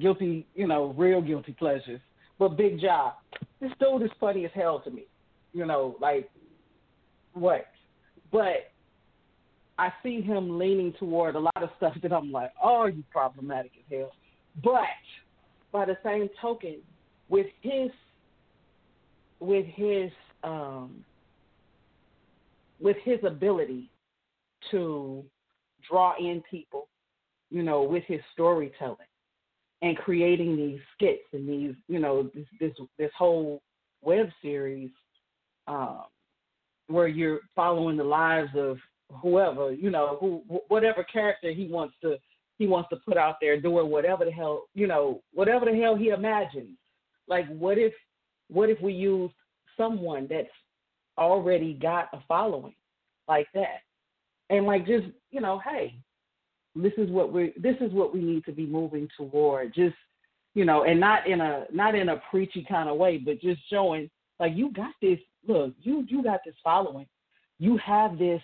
guilty 0.00 0.46
you 0.54 0.66
know 0.66 0.94
real 0.96 1.20
guilty 1.20 1.52
pleasures 1.52 2.00
but 2.38 2.56
big 2.56 2.80
job 2.80 3.14
this 3.60 3.70
dude 3.78 4.02
is 4.02 4.10
funny 4.18 4.44
as 4.44 4.50
hell 4.54 4.80
to 4.80 4.90
me 4.90 5.04
you 5.52 5.66
know 5.66 5.96
like 6.00 6.30
what 7.34 7.66
but 8.32 8.70
I 9.78 9.92
see 10.02 10.20
him 10.20 10.58
leaning 10.58 10.92
toward 10.98 11.34
a 11.34 11.40
lot 11.40 11.62
of 11.62 11.68
stuff 11.76 11.94
that 12.02 12.12
I'm 12.12 12.30
like, 12.30 12.52
oh, 12.62 12.86
you 12.86 13.02
problematic 13.10 13.72
as 13.78 13.98
hell. 13.98 14.12
But 14.62 14.84
by 15.72 15.84
the 15.86 15.96
same 16.04 16.28
token, 16.40 16.76
with 17.28 17.46
his 17.62 17.90
with 19.40 19.66
his 19.66 20.10
um, 20.44 21.04
with 22.84 22.98
his 23.02 23.18
ability 23.24 23.90
to 24.70 25.24
draw 25.90 26.12
in 26.20 26.42
people, 26.48 26.86
you 27.50 27.62
know, 27.62 27.82
with 27.82 28.04
his 28.06 28.20
storytelling 28.34 28.98
and 29.80 29.96
creating 29.96 30.54
these 30.54 30.78
skits 30.94 31.24
and 31.32 31.48
these, 31.48 31.74
you 31.88 31.98
know, 31.98 32.30
this 32.34 32.44
this, 32.60 32.72
this 32.98 33.10
whole 33.16 33.62
web 34.02 34.28
series 34.42 34.90
um, 35.66 36.04
where 36.88 37.08
you're 37.08 37.40
following 37.56 37.96
the 37.96 38.04
lives 38.04 38.50
of 38.54 38.76
whoever, 39.22 39.72
you 39.72 39.90
know, 39.90 40.18
who 40.20 40.42
whatever 40.68 41.02
character 41.04 41.52
he 41.52 41.66
wants 41.66 41.94
to 42.02 42.18
he 42.58 42.66
wants 42.66 42.90
to 42.90 42.96
put 42.96 43.16
out 43.16 43.36
there 43.40 43.58
doing 43.58 43.90
whatever 43.90 44.26
the 44.26 44.30
hell, 44.30 44.64
you 44.74 44.86
know, 44.86 45.22
whatever 45.32 45.64
the 45.64 45.76
hell 45.76 45.96
he 45.96 46.10
imagines. 46.10 46.76
Like 47.28 47.48
what 47.48 47.78
if 47.78 47.94
what 48.48 48.68
if 48.68 48.78
we 48.82 48.92
use 48.92 49.30
someone 49.74 50.26
that's 50.28 50.48
already 51.18 51.74
got 51.74 52.08
a 52.12 52.18
following 52.26 52.74
like 53.28 53.46
that? 53.54 53.80
And 54.50 54.66
like 54.66 54.86
just, 54.86 55.06
you 55.30 55.40
know, 55.40 55.60
hey, 55.64 55.94
this 56.76 56.92
is 56.98 57.10
what 57.10 57.32
we 57.32 57.52
this 57.56 57.76
is 57.80 57.92
what 57.92 58.12
we 58.12 58.20
need 58.20 58.44
to 58.44 58.52
be 58.52 58.66
moving 58.66 59.08
toward. 59.16 59.74
Just, 59.74 59.96
you 60.54 60.64
know, 60.64 60.84
and 60.84 60.98
not 61.00 61.26
in 61.26 61.40
a 61.40 61.66
not 61.72 61.94
in 61.94 62.10
a 62.10 62.20
preachy 62.30 62.66
kind 62.68 62.88
of 62.88 62.96
way, 62.96 63.18
but 63.18 63.40
just 63.40 63.60
showing 63.70 64.10
like 64.40 64.52
you 64.54 64.72
got 64.72 64.92
this 65.00 65.18
look, 65.46 65.72
you 65.80 66.04
you 66.08 66.22
got 66.22 66.40
this 66.44 66.54
following. 66.62 67.06
You 67.58 67.78
have 67.78 68.18
this 68.18 68.42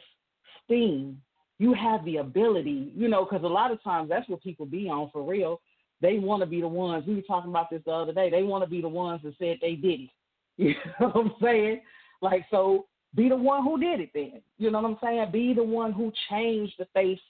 steam. 0.64 1.20
you 1.59 1.74
have 1.74 2.02
the 2.06 2.18
ability, 2.18 2.92
you 2.97 3.09
know, 3.09 3.24
because 3.24 3.44
a 3.44 3.48
lot 3.48 3.70
of 3.70 3.82
times 3.82 4.09
that's 4.09 4.28
what 4.28 4.42
people 4.42 4.64
be 4.64 4.88
on 4.88 5.10
for 5.12 5.22
real. 5.22 5.60
They 6.01 6.18
want 6.18 6.40
to 6.40 6.47
be 6.47 6.60
the 6.62 6.68
ones. 6.68 7.05
We 7.06 7.16
were 7.16 7.22
talking 7.22 7.51
about 7.51 7.68
this 7.68 7.82
the 7.84 7.92
other 7.92 8.14
day. 8.14 8.30
They 8.30 8.42
want 8.42 8.64
to 8.64 8.70
be 8.70 8.80
the 8.80 8.88
ones 8.88 9.20
that 9.22 9.34
said 9.38 9.59
they 9.60 9.74
did 9.74 10.01
it. 10.01 10.10
You 10.56 10.74
know 11.01 11.09
what 11.09 11.16
I'm 11.16 11.32
saying? 11.42 11.80
Like, 12.20 12.47
so 12.51 12.86
be 13.14 13.28
the 13.28 13.36
one 13.36 13.64
who 13.64 13.78
did 13.78 14.01
it 14.01 14.10
then. 14.14 14.40
You 14.59 14.70
know 14.70 14.80
what 14.80 14.90
I'm 14.90 14.98
saying? 15.02 15.26
Be 15.32 15.55
the 15.55 15.64
one 15.64 15.92
who 15.92 16.12
changed 16.28 16.74
the 16.78 16.86
face 16.94 17.20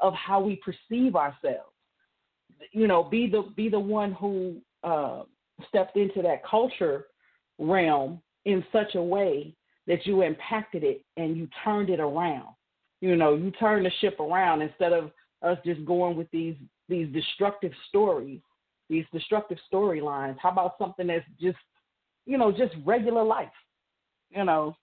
of 0.00 0.12
how 0.14 0.40
we 0.40 0.56
perceive 0.56 1.16
ourselves. 1.16 1.72
You 2.72 2.86
know, 2.86 3.02
be 3.02 3.28
the 3.28 3.44
be 3.56 3.68
the 3.68 3.80
one 3.80 4.12
who 4.12 4.56
uh, 4.84 5.22
stepped 5.68 5.96
into 5.96 6.22
that 6.22 6.44
culture 6.44 7.06
realm 7.58 8.20
in 8.44 8.64
such 8.72 8.94
a 8.94 9.02
way 9.02 9.54
that 9.86 10.06
you 10.06 10.22
impacted 10.22 10.84
it 10.84 11.04
and 11.16 11.36
you 11.36 11.48
turned 11.64 11.90
it 11.90 12.00
around. 12.00 12.48
You 13.00 13.16
know, 13.16 13.34
you 13.34 13.50
turn 13.52 13.82
the 13.82 13.90
ship 14.00 14.20
around 14.20 14.62
instead 14.62 14.92
of 14.92 15.10
us 15.42 15.58
just 15.64 15.84
going 15.84 16.16
with 16.16 16.30
these 16.30 16.56
these 16.88 17.08
destructive 17.12 17.72
stories, 17.88 18.40
these 18.88 19.04
destructive 19.12 19.58
storylines. 19.72 20.36
How 20.38 20.50
about 20.50 20.74
something 20.78 21.06
that's 21.06 21.24
just, 21.40 21.56
you 22.26 22.36
know, 22.36 22.50
just 22.50 22.74
regular 22.84 23.22
life, 23.22 23.48
you 24.30 24.44
know, 24.44 24.76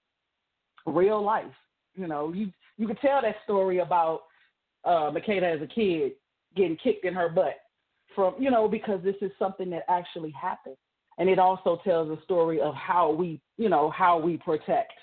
real 0.85 1.23
life. 1.23 1.45
You 1.95 2.07
know, 2.07 2.33
you 2.33 2.51
you 2.77 2.87
could 2.87 2.99
tell 2.99 3.21
that 3.21 3.35
story 3.43 3.79
about 3.79 4.21
uh 4.83 5.11
Makeda 5.11 5.55
as 5.55 5.61
a 5.61 5.67
kid 5.67 6.13
getting 6.55 6.77
kicked 6.77 7.05
in 7.05 7.13
her 7.13 7.29
butt 7.29 7.55
from, 8.15 8.35
you 8.39 8.49
know, 8.49 8.67
because 8.67 9.03
this 9.03 9.15
is 9.21 9.31
something 9.37 9.69
that 9.69 9.83
actually 9.87 10.31
happened. 10.31 10.77
And 11.19 11.29
it 11.29 11.39
also 11.39 11.79
tells 11.83 12.09
a 12.09 12.21
story 12.23 12.59
of 12.61 12.73
how 12.75 13.11
we, 13.11 13.39
you 13.57 13.69
know, 13.69 13.89
how 13.89 14.19
we 14.19 14.37
protect 14.37 14.93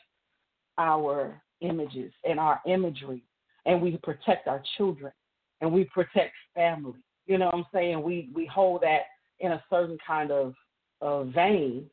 our 0.78 1.40
images 1.60 2.12
and 2.28 2.38
our 2.38 2.60
imagery, 2.66 3.22
and 3.66 3.80
we 3.80 3.96
protect 4.02 4.48
our 4.48 4.62
children 4.76 5.12
and 5.60 5.72
we 5.72 5.84
protect 5.84 6.34
family. 6.54 7.00
You 7.26 7.38
know 7.38 7.46
what 7.46 7.54
I'm 7.54 7.66
saying? 7.72 8.02
We 8.02 8.30
we 8.34 8.46
hold 8.46 8.82
that 8.82 9.02
in 9.40 9.52
a 9.52 9.64
certain 9.70 9.98
kind 10.06 10.30
of 10.30 10.54
uh, 11.00 11.24
vein 11.24 11.88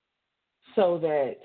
so 0.75 0.97
that 0.99 1.37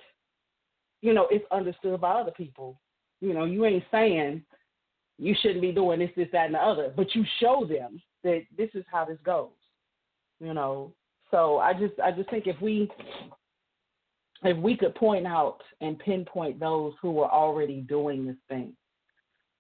you 1.07 1.15
know 1.15 1.29
it's 1.31 1.45
understood 1.53 2.01
by 2.01 2.11
other 2.11 2.33
people. 2.33 2.81
You 3.21 3.33
know, 3.33 3.45
you 3.45 3.65
ain't 3.65 3.85
saying 3.91 4.43
you 5.19 5.35
shouldn't 5.41 5.63
be 5.63 5.73
doing 5.73 6.01
this, 6.01 6.11
this, 6.17 6.29
that, 6.33 6.47
and 6.47 6.55
the 6.55 6.59
other, 6.59 6.93
but 6.95 7.15
you 7.15 7.25
show 7.41 7.65
them 7.67 8.03
that 8.25 8.43
this 8.59 8.69
is 8.75 8.85
how 8.91 9.05
this 9.05 9.19
goes. 9.25 9.49
You 10.41 10.53
know, 10.53 10.93
so 11.31 11.59
I 11.59 11.73
just 11.73 11.95
I 12.03 12.11
just 12.11 12.29
think 12.29 12.47
if 12.47 12.61
we 12.61 12.91
if 14.43 14.57
we 14.59 14.77
could 14.77 14.95
point 14.97 15.27
out 15.27 15.59
and 15.81 15.99
pinpoint 16.01 16.59
those 16.59 16.93
who 17.01 17.21
are 17.21 17.31
already 17.31 17.81
doing 17.83 18.27
this 18.27 18.37
thing 18.49 18.73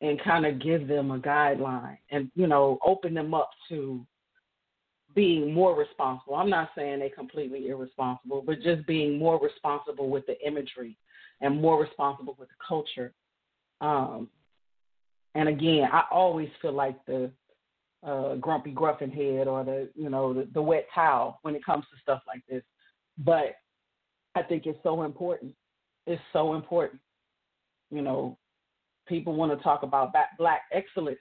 and 0.00 0.22
kind 0.22 0.44
of 0.44 0.60
give 0.60 0.86
them 0.88 1.10
a 1.12 1.18
guideline 1.18 1.96
and 2.10 2.30
you 2.34 2.46
know 2.46 2.78
open 2.84 3.14
them 3.14 3.32
up 3.32 3.50
to 3.70 4.04
being 5.14 5.54
more 5.54 5.74
responsible 5.74 6.34
i'm 6.34 6.50
not 6.50 6.68
saying 6.76 6.98
they're 6.98 7.08
completely 7.08 7.68
irresponsible 7.68 8.42
but 8.44 8.60
just 8.60 8.86
being 8.86 9.18
more 9.18 9.40
responsible 9.40 10.10
with 10.10 10.26
the 10.26 10.38
imagery 10.46 10.94
and 11.40 11.60
more 11.60 11.80
responsible 11.80 12.36
with 12.38 12.48
the 12.48 12.54
culture 12.66 13.12
um, 13.80 14.28
and 15.34 15.48
again 15.48 15.88
i 15.92 16.02
always 16.10 16.48
feel 16.60 16.72
like 16.72 16.96
the 17.06 17.30
uh, 18.06 18.36
grumpy 18.36 18.72
gruffin 18.72 19.10
head 19.12 19.48
or 19.48 19.64
the 19.64 19.88
you 19.94 20.08
know 20.08 20.32
the, 20.32 20.46
the 20.54 20.62
wet 20.62 20.86
towel 20.94 21.38
when 21.42 21.54
it 21.54 21.64
comes 21.64 21.84
to 21.90 22.00
stuff 22.02 22.22
like 22.26 22.42
this 22.48 22.62
but 23.18 23.56
I 24.36 24.42
think 24.42 24.66
it's 24.66 24.78
so 24.82 25.02
important. 25.02 25.54
It's 26.06 26.22
so 26.32 26.54
important. 26.54 27.00
You 27.90 28.02
know, 28.02 28.36
people 29.08 29.34
want 29.34 29.56
to 29.56 29.62
talk 29.64 29.82
about 29.82 30.12
black 30.38 30.62
excellence, 30.72 31.18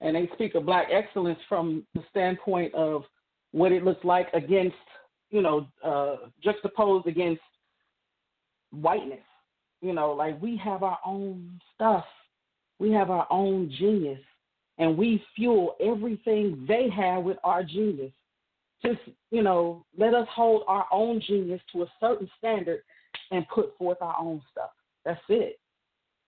and 0.00 0.14
they 0.14 0.30
speak 0.34 0.54
of 0.54 0.64
black 0.64 0.86
excellence 0.92 1.38
from 1.48 1.84
the 1.94 2.02
standpoint 2.10 2.72
of 2.74 3.02
what 3.50 3.72
it 3.72 3.84
looks 3.84 4.04
like 4.04 4.28
against, 4.34 4.76
you 5.30 5.42
know, 5.42 5.66
uh, 5.84 6.28
juxtaposed 6.42 7.06
against 7.06 7.42
whiteness. 8.72 9.20
You 9.80 9.92
know, 9.92 10.12
like 10.12 10.40
we 10.42 10.56
have 10.56 10.82
our 10.82 10.98
own 11.06 11.60
stuff, 11.74 12.04
we 12.78 12.90
have 12.92 13.10
our 13.10 13.26
own 13.30 13.72
genius, 13.78 14.20
and 14.78 14.96
we 14.96 15.22
fuel 15.36 15.76
everything 15.80 16.64
they 16.66 16.88
have 16.90 17.22
with 17.22 17.36
our 17.44 17.62
genius. 17.62 18.12
Just 18.84 19.00
you 19.30 19.42
know 19.42 19.84
let 19.96 20.14
us 20.14 20.26
hold 20.34 20.62
our 20.66 20.86
own 20.92 21.20
genius 21.26 21.60
to 21.72 21.82
a 21.82 21.92
certain 22.00 22.28
standard 22.38 22.80
and 23.30 23.46
put 23.48 23.76
forth 23.76 23.98
our 24.00 24.16
own 24.18 24.42
stuff. 24.50 24.70
That's 25.04 25.20
it. 25.28 25.58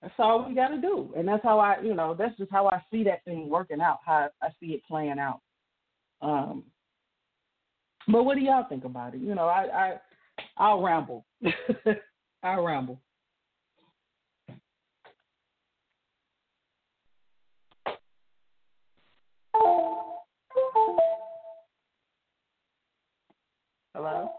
That's 0.02 0.14
all 0.18 0.46
we 0.48 0.54
got 0.54 0.68
to 0.68 0.80
do. 0.80 1.12
And 1.16 1.26
that's 1.28 1.42
how 1.42 1.58
i 1.58 1.80
you 1.82 1.94
know 1.94 2.14
that's 2.18 2.36
just 2.38 2.50
how 2.50 2.68
i 2.68 2.82
see 2.90 3.04
that 3.04 3.24
thing 3.24 3.48
working 3.48 3.80
out 3.80 3.98
how 4.04 4.30
i 4.42 4.48
see 4.60 4.72
it 4.72 4.82
playing 4.86 5.18
out. 5.18 5.40
Um 6.22 6.64
but 8.08 8.24
what 8.24 8.36
do 8.36 8.42
y'all 8.42 8.66
think 8.68 8.84
about 8.84 9.14
it? 9.14 9.20
You 9.20 9.34
know 9.34 9.46
i 9.46 9.66
i 9.72 10.00
i'll 10.56 10.82
ramble 10.82 11.24
i'll 12.42 12.62
ramble 12.62 13.00
Hello? 23.94 24.30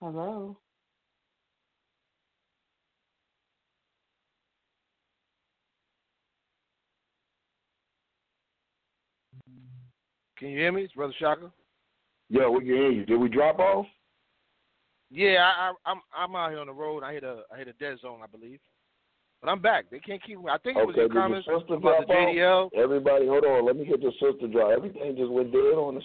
Hello? 0.00 0.56
Can 10.38 10.48
you 10.48 10.58
hear 10.58 10.72
me? 10.72 10.82
It's 10.82 10.94
Brother 10.94 11.12
Shaka. 11.18 11.52
Yo, 12.34 12.50
we 12.50 12.58
can 12.58 12.66
hear 12.66 12.90
you. 12.90 13.06
Did 13.06 13.20
we 13.20 13.28
drop 13.28 13.60
off? 13.60 13.86
Yeah, 15.08 15.36
I, 15.44 15.70
I, 15.70 15.90
I'm 15.92 16.00
I'm 16.16 16.34
out 16.34 16.50
here 16.50 16.58
on 16.58 16.66
the 16.66 16.72
road. 16.72 17.04
I 17.04 17.12
hit 17.12 17.22
a 17.22 17.42
I 17.54 17.58
hit 17.58 17.68
a 17.68 17.72
dead 17.74 17.98
zone, 18.02 18.18
I 18.24 18.26
believe. 18.26 18.58
But 19.40 19.50
I'm 19.50 19.62
back. 19.62 19.84
They 19.88 20.00
can't 20.00 20.20
keep 20.20 20.38
me. 20.38 20.46
I 20.50 20.58
think 20.58 20.76
it 20.76 20.84
was 20.84 20.94
okay, 20.94 21.02
your 21.02 21.08
comments 21.10 21.46
the 21.46 21.74
about 21.74 22.08
the 22.08 22.12
JDL. 22.12 22.66
Off? 22.66 22.72
Everybody, 22.76 23.28
hold 23.28 23.44
on. 23.44 23.64
Let 23.64 23.76
me 23.76 23.84
get 23.84 24.00
the 24.00 24.10
sister 24.20 24.48
drop. 24.48 24.72
Everything 24.72 25.14
just 25.16 25.30
went 25.30 25.52
dead 25.52 25.78
on 25.78 25.98
us. 25.98 26.02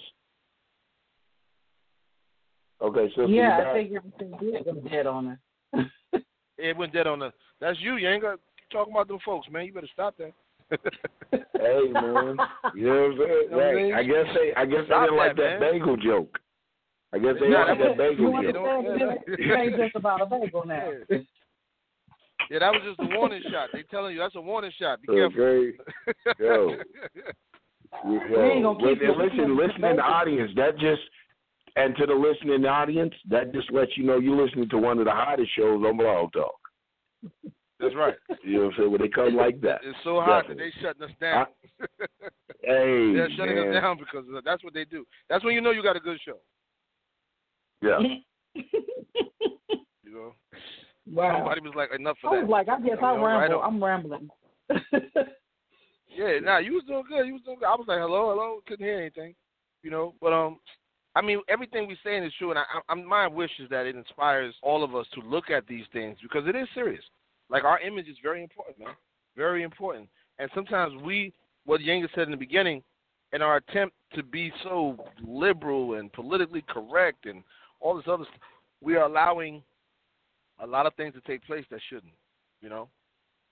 Okay, 2.80 3.08
sister. 3.08 3.26
Yeah, 3.26 3.64
I 3.68 3.72
think 3.72 3.92
everything 3.96 4.34
did 4.40 4.64
go 4.64 4.88
dead 4.88 5.06
on 5.08 5.36
us. 5.74 5.86
it 6.58 6.76
went 6.76 6.92
dead 6.92 7.08
on 7.08 7.22
us. 7.22 7.32
That's 7.60 7.80
you. 7.80 7.96
You 7.96 8.08
ain't 8.08 8.22
got 8.22 8.38
talking 8.70 8.92
about 8.92 9.08
them 9.08 9.18
folks, 9.24 9.48
man. 9.50 9.66
You 9.66 9.72
better 9.72 9.88
stop 9.92 10.16
that. 10.18 10.32
Hey 10.70 11.90
man, 11.92 12.36
you 12.74 12.86
know 12.86 13.08
what 13.08 13.12
I'm 13.12 13.18
saying? 13.18 13.48
Right. 13.52 13.94
I 13.94 14.02
guess 14.02 14.26
they, 14.34 14.54
I 14.56 14.66
guess 14.66 14.86
Stop 14.86 15.00
they 15.02 15.06
didn't 15.06 15.16
like 15.16 15.36
that, 15.36 15.60
that 15.60 15.72
bagel 15.72 15.96
joke. 15.96 16.38
I 17.12 17.18
guess 17.18 17.34
they 17.40 17.48
Yeah, 17.48 17.64
like 17.64 17.78
that 17.78 17.88
that 17.88 17.98
bagel 17.98 18.32
joke. 18.42 19.22
It 19.26 19.58
ain't 19.58 19.76
just 19.76 19.96
about 19.96 20.22
a 20.22 20.26
bagel 20.26 20.64
now. 20.66 20.90
Yeah, 22.50 22.58
that 22.60 22.72
was 22.72 22.82
just 22.84 22.98
a 23.00 23.16
warning 23.16 23.42
shot. 23.50 23.68
They 23.72 23.82
telling 23.84 24.14
you 24.14 24.18
that's 24.18 24.34
a 24.34 24.40
warning 24.40 24.72
shot. 24.80 25.00
Be 25.02 25.08
careful. 25.08 25.42
Okay. 25.42 25.76
Yo. 26.40 26.76
Yo, 28.04 28.76
listen, 28.80 29.00
you- 29.00 29.14
listen, 29.16 29.56
listen 29.56 29.84
in 29.84 29.96
the 29.96 30.02
audience. 30.02 30.52
That 30.56 30.78
just 30.78 31.02
and 31.76 31.94
to 31.96 32.06
the 32.06 32.14
listening 32.14 32.64
audience, 32.66 33.14
that 33.28 33.52
just 33.52 33.70
lets 33.72 33.96
you 33.96 34.04
know 34.04 34.18
you're 34.18 34.40
listening 34.40 34.68
to 34.70 34.78
one 34.78 34.98
of 34.98 35.04
the 35.04 35.12
hottest 35.12 35.50
shows 35.56 35.82
on 35.84 35.96
Blog 35.96 36.32
Talk. 36.32 36.54
That's 37.80 37.94
right. 37.94 38.14
You 38.44 38.54
know 38.58 38.64
what 38.66 38.74
I'm 38.74 38.78
saying? 38.78 38.90
When 38.92 39.00
they 39.00 39.08
come 39.08 39.34
like 39.36 39.60
that. 39.62 39.80
It's 39.84 39.96
so 40.04 40.20
hot 40.20 40.44
that 40.48 40.56
they 40.58 40.70
shutting 40.82 41.02
us 41.02 41.10
down. 41.20 41.46
Hey, 42.62 43.14
They're 43.14 43.30
shutting 43.36 43.54
man. 43.56 43.68
us 43.74 43.80
down 43.82 43.98
because 43.98 44.24
that's 44.44 44.62
what 44.62 44.74
they 44.74 44.84
do. 44.84 45.06
That's 45.30 45.42
when 45.44 45.54
you 45.54 45.60
know 45.62 45.70
you 45.70 45.82
got 45.82 45.96
a 45.96 46.00
good 46.00 46.18
show. 46.24 46.36
Yeah. 47.82 47.98
You 50.04 50.16
know. 50.16 50.34
Wow. 51.12 51.36
Somebody 51.38 51.60
was 51.60 51.72
like, 51.76 51.90
enough 51.98 52.16
I 52.24 52.26
of 52.26 52.32
that. 52.34 52.42
was 52.42 52.50
like, 52.50 52.68
I 52.68 52.80
guess 52.80 52.98
You 53.00 53.06
I 53.06 53.16
know, 53.16 53.22
right 53.24 53.40
ramble. 53.42 53.60
on. 53.60 53.74
I'm 53.74 53.84
rambling. 53.84 54.28
Yeah, 56.08 56.40
nah, 56.42 56.58
you 56.58 56.72
was 56.74 56.84
doing 56.86 57.04
good. 57.08 57.26
You 57.26 57.34
was 57.34 57.42
doing 57.44 57.58
good. 57.60 57.66
I 57.66 57.76
was 57.76 57.84
like, 57.86 57.98
hello, 58.00 58.30
hello, 58.30 58.60
couldn't 58.66 58.84
hear 58.84 58.98
anything, 58.98 59.34
you 59.82 59.90
know. 59.90 60.14
But 60.20 60.32
um, 60.32 60.58
I 61.14 61.22
mean, 61.22 61.40
everything 61.48 61.86
we're 61.86 61.96
saying 62.04 62.24
is 62.24 62.32
true, 62.38 62.50
and 62.50 62.58
I, 62.58 62.64
I, 62.88 62.94
my 62.94 63.26
wish 63.28 63.50
is 63.60 63.70
that 63.70 63.86
it 63.86 63.94
inspires 63.96 64.54
all 64.62 64.82
of 64.82 64.94
us 64.94 65.06
to 65.14 65.20
look 65.20 65.48
at 65.50 65.66
these 65.68 65.84
things 65.92 66.18
because 66.22 66.46
it 66.48 66.56
is 66.56 66.66
serious. 66.74 67.04
Like 67.50 67.64
our 67.64 67.80
image 67.80 68.08
is 68.08 68.16
very 68.22 68.42
important, 68.42 68.78
man, 68.78 68.94
very 69.36 69.62
important. 69.62 70.08
And 70.38 70.50
sometimes 70.54 70.94
we, 71.02 71.32
what 71.66 71.80
Yanga 71.80 72.08
said 72.14 72.24
in 72.24 72.30
the 72.30 72.36
beginning, 72.36 72.82
in 73.32 73.42
our 73.42 73.56
attempt 73.56 73.94
to 74.14 74.22
be 74.22 74.52
so 74.62 74.96
liberal 75.22 75.94
and 75.94 76.12
politically 76.12 76.64
correct 76.68 77.26
and 77.26 77.42
all 77.80 77.96
this 77.96 78.06
other 78.08 78.24
stuff, 78.24 78.40
we 78.80 78.96
are 78.96 79.04
allowing 79.04 79.62
a 80.60 80.66
lot 80.66 80.86
of 80.86 80.94
things 80.94 81.14
to 81.14 81.20
take 81.22 81.44
place 81.44 81.64
that 81.70 81.80
shouldn't, 81.88 82.12
you 82.62 82.68
know. 82.68 82.88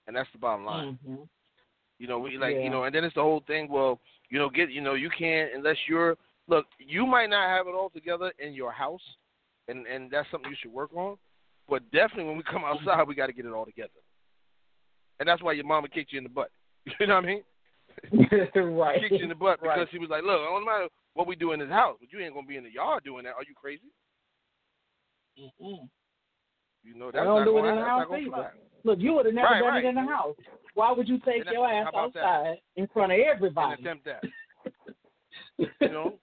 And 0.06 0.16
that's 0.16 0.28
the 0.32 0.38
bottom 0.38 0.64
line. 0.64 0.98
Mhm. 1.06 1.28
You 1.98 2.06
know, 2.06 2.18
we 2.18 2.38
like 2.38 2.54
Yeah. 2.54 2.62
you 2.62 2.70
know, 2.70 2.84
and 2.84 2.94
then 2.94 3.04
it's 3.04 3.14
the 3.14 3.22
whole 3.22 3.40
thing. 3.40 3.68
Well, 3.68 4.00
you 4.30 4.38
know, 4.38 4.48
get 4.48 4.70
you 4.70 4.80
know, 4.80 4.94
you 4.94 5.10
can't 5.10 5.52
unless 5.54 5.76
you're 5.88 6.16
look. 6.46 6.66
You 6.78 7.06
might 7.06 7.28
not 7.28 7.48
have 7.48 7.66
it 7.66 7.74
all 7.74 7.90
together 7.90 8.32
in 8.38 8.54
your 8.54 8.70
house, 8.72 9.02
and 9.68 9.86
and 9.86 10.10
that's 10.10 10.30
something 10.30 10.50
you 10.50 10.56
should 10.56 10.72
work 10.72 10.94
on. 10.94 11.18
But 11.68 11.82
definitely, 11.90 12.24
when 12.24 12.36
we 12.36 12.42
come 12.44 12.64
outside, 12.64 13.06
we 13.06 13.14
got 13.14 13.26
to 13.26 13.32
get 13.32 13.44
it 13.44 13.52
all 13.52 13.66
together. 13.66 13.90
And 15.20 15.28
that's 15.28 15.42
why 15.42 15.52
your 15.52 15.66
mama 15.66 15.88
kicked 15.88 16.12
you 16.12 16.18
in 16.18 16.24
the 16.24 16.30
butt. 16.30 16.50
You 17.00 17.06
know 17.06 17.16
what 17.16 17.24
I 17.24 17.26
mean? 17.26 17.42
right. 18.54 19.00
Kicked 19.00 19.12
you 19.12 19.24
in 19.24 19.28
the 19.28 19.34
butt 19.34 19.60
because 19.60 19.76
Right. 19.78 19.88
she 19.90 19.98
was 19.98 20.08
like, 20.08 20.22
"Look, 20.22 20.40
it 20.40 20.44
don't 20.44 20.64
matter 20.64 20.86
what 21.14 21.26
we 21.26 21.34
do 21.36 21.52
in 21.52 21.58
this 21.60 21.68
house, 21.68 21.96
but 22.00 22.12
you 22.12 22.20
ain't 22.20 22.32
gonna 22.32 22.46
be 22.46 22.56
in 22.56 22.64
the 22.64 22.70
yard 22.70 23.02
doing 23.04 23.24
that. 23.24 23.34
Are 23.34 23.42
you 23.42 23.54
crazy? 23.60 23.90
Mm-mm. 25.38 25.88
You 26.84 26.94
know 26.94 27.06
that's 27.10 27.22
I 27.22 27.24
don't 27.24 27.40
not 27.40 27.44
do 27.44 27.58
it 27.58 27.60
gonna, 27.62 27.68
in 27.70 27.76
the 27.76 27.84
house 27.84 28.06
either. 28.12 28.52
Look, 28.84 28.98
you 29.00 29.12
would 29.14 29.26
have 29.26 29.34
never 29.34 29.48
Right, 29.48 29.60
done 29.60 29.68
right. 29.68 29.84
it 29.84 29.88
in 29.88 29.94
the 29.96 30.02
house. 30.06 30.36
Why 30.74 30.92
would 30.92 31.08
you 31.08 31.18
take 31.18 31.42
And 31.46 31.50
your 31.52 31.66
ass 31.68 31.88
about 31.88 32.14
that? 32.14 32.20
outside 32.22 32.58
in 32.76 32.86
front 32.88 33.12
of 33.12 33.18
And 33.18 33.28
everybody? 33.28 33.82
attempt 33.82 34.04
that. 34.06 34.22
You 35.80 35.88
know? 35.88 36.14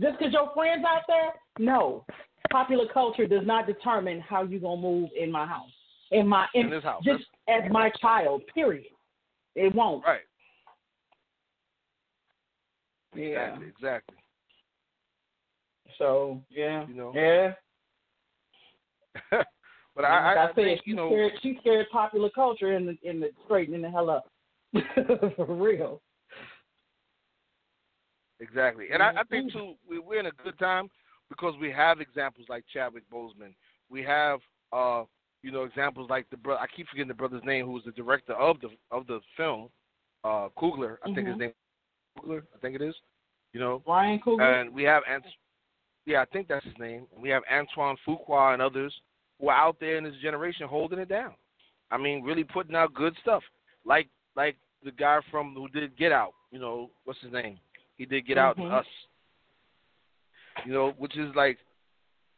Just 0.00 0.18
because 0.18 0.32
your 0.32 0.52
friends 0.54 0.84
out 0.86 1.02
there? 1.08 1.34
No. 1.58 2.04
Popular 2.50 2.86
culture 2.92 3.26
does 3.26 3.46
not 3.46 3.66
determine 3.66 4.20
how 4.20 4.42
you 4.42 4.58
gonna 4.58 4.80
move 4.80 5.10
in 5.18 5.30
my 5.30 5.46
house. 5.46 5.70
In 6.10 6.26
my 6.26 6.46
in, 6.54 6.66
In 6.66 6.70
this 6.70 6.82
house. 6.84 7.02
just 7.04 7.24
as 7.48 7.62
my 7.70 7.90
child. 8.00 8.42
Period. 8.54 8.86
It 9.54 9.74
won't. 9.74 10.04
Right. 10.04 10.20
Yeah. 13.14 13.24
Exactly. 13.56 13.66
Exactly. 13.68 14.16
So 15.98 16.40
yeah. 16.50 16.86
You 16.86 16.94
know. 16.94 17.12
Yeah. 17.14 17.52
but 19.96 20.04
I, 20.04 20.08
I, 20.08 20.34
I 20.34 20.44
I 20.44 20.46
said, 20.48 20.54
think 20.54 20.80
she 20.84 20.90
you 20.90 20.96
know. 20.96 21.08
scared, 21.08 21.32
she 21.42 21.56
scared 21.60 21.86
popular 21.90 22.30
culture 22.30 22.76
in 22.76 22.86
the 22.86 22.96
in 23.02 23.20
the 23.20 23.30
straightening 23.44 23.82
the 23.82 23.90
hell 23.90 24.10
up. 24.10 24.28
For 25.36 25.46
real. 25.46 26.00
Exactly, 28.40 28.86
and 28.92 29.02
I, 29.02 29.08
I 29.18 29.22
think 29.24 29.48
Mm-hmm. 29.48 29.58
too 29.58 29.74
we, 29.88 29.98
we're 29.98 30.20
in 30.20 30.26
a 30.26 30.30
good 30.44 30.56
time 30.58 30.88
because 31.28 31.54
we 31.60 31.70
have 31.70 32.00
examples 32.00 32.46
like 32.48 32.64
Chadwick 32.72 33.04
Boseman. 33.12 33.54
We 33.90 34.02
have, 34.02 34.40
uh, 34.72 35.04
you 35.42 35.50
know, 35.50 35.64
examples 35.64 36.10
like 36.10 36.28
the 36.30 36.36
brother. 36.36 36.60
I 36.60 36.66
keep 36.74 36.88
forgetting 36.88 37.08
the 37.08 37.14
brother's 37.14 37.44
name, 37.44 37.66
who 37.66 37.72
was 37.72 37.84
the 37.84 37.92
director 37.92 38.34
of 38.34 38.60
the 38.60 38.68
of 38.90 39.06
the 39.06 39.20
film, 39.36 39.68
uh, 40.24 40.48
Coogler. 40.58 40.96
I 41.04 41.14
think 41.14 41.26
his 41.28 41.36
Mhm. 41.36 41.40
name 41.40 41.52
Coogler. 42.18 42.42
I 42.54 42.58
think 42.58 42.74
it 42.74 42.82
is. 42.82 42.94
You 43.52 43.60
know, 43.60 43.82
Ryan 43.86 44.20
Coogler. 44.20 44.60
and 44.60 44.74
we 44.74 44.82
have 44.84 45.02
Ant- 45.08 45.24
yeah, 46.06 46.20
I 46.22 46.24
think 46.26 46.48
that's 46.48 46.64
his 46.64 46.78
name. 46.78 47.06
And 47.12 47.22
we 47.22 47.28
have 47.30 47.42
Antoine 47.50 47.96
Fuqua 48.06 48.52
and 48.52 48.60
others 48.62 49.00
who 49.40 49.48
are 49.48 49.56
out 49.56 49.78
there 49.80 49.96
in 49.96 50.04
this 50.04 50.16
generation 50.16 50.66
holding 50.66 50.98
it 50.98 51.08
down. 51.08 51.34
I 51.90 51.96
mean, 51.96 52.22
really 52.22 52.44
putting 52.44 52.74
out 52.74 52.92
good 52.94 53.16
stuff, 53.18 53.42
like 53.84 54.08
like 54.34 54.56
the 54.82 54.92
guy 54.92 55.20
from 55.30 55.54
who 55.54 55.68
did 55.68 55.96
Get 55.96 56.12
Out. 56.12 56.34
You 56.50 56.58
know, 56.58 56.90
what's 57.04 57.20
his 57.20 57.32
name? 57.32 57.58
He 57.96 58.04
did 58.06 58.26
Get 58.26 58.38
Out 58.38 58.56
and 58.56 58.66
Mhm. 58.66 58.72
Us. 58.72 58.86
You 60.66 60.72
know, 60.72 60.92
which 60.98 61.16
is 61.16 61.34
like, 61.34 61.58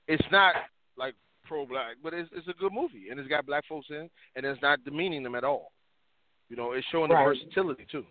it's 0.09 0.25
not 0.31 0.55
like 0.97 1.15
pro 1.45 1.67
black, 1.67 1.97
but 2.03 2.15
it's 2.15 2.29
it's 2.35 2.49
a 2.49 2.53
good 2.55 2.73
movie 2.73 3.09
and 3.11 3.19
it's 3.19 3.29
got 3.29 3.47
black 3.47 3.65
folks 3.69 3.87
in, 3.91 4.09
and 4.37 4.47
it's 4.47 4.61
not 4.63 4.85
demeaning 4.85 5.23
them 5.23 5.35
at 5.35 5.45
all. 5.45 5.73
You 6.49 6.57
know, 6.57 6.73
it's 6.73 6.87
showing 6.91 7.11
Right. 7.11 7.25
the 7.25 7.35
versatility 7.35 7.87
too. 7.91 8.05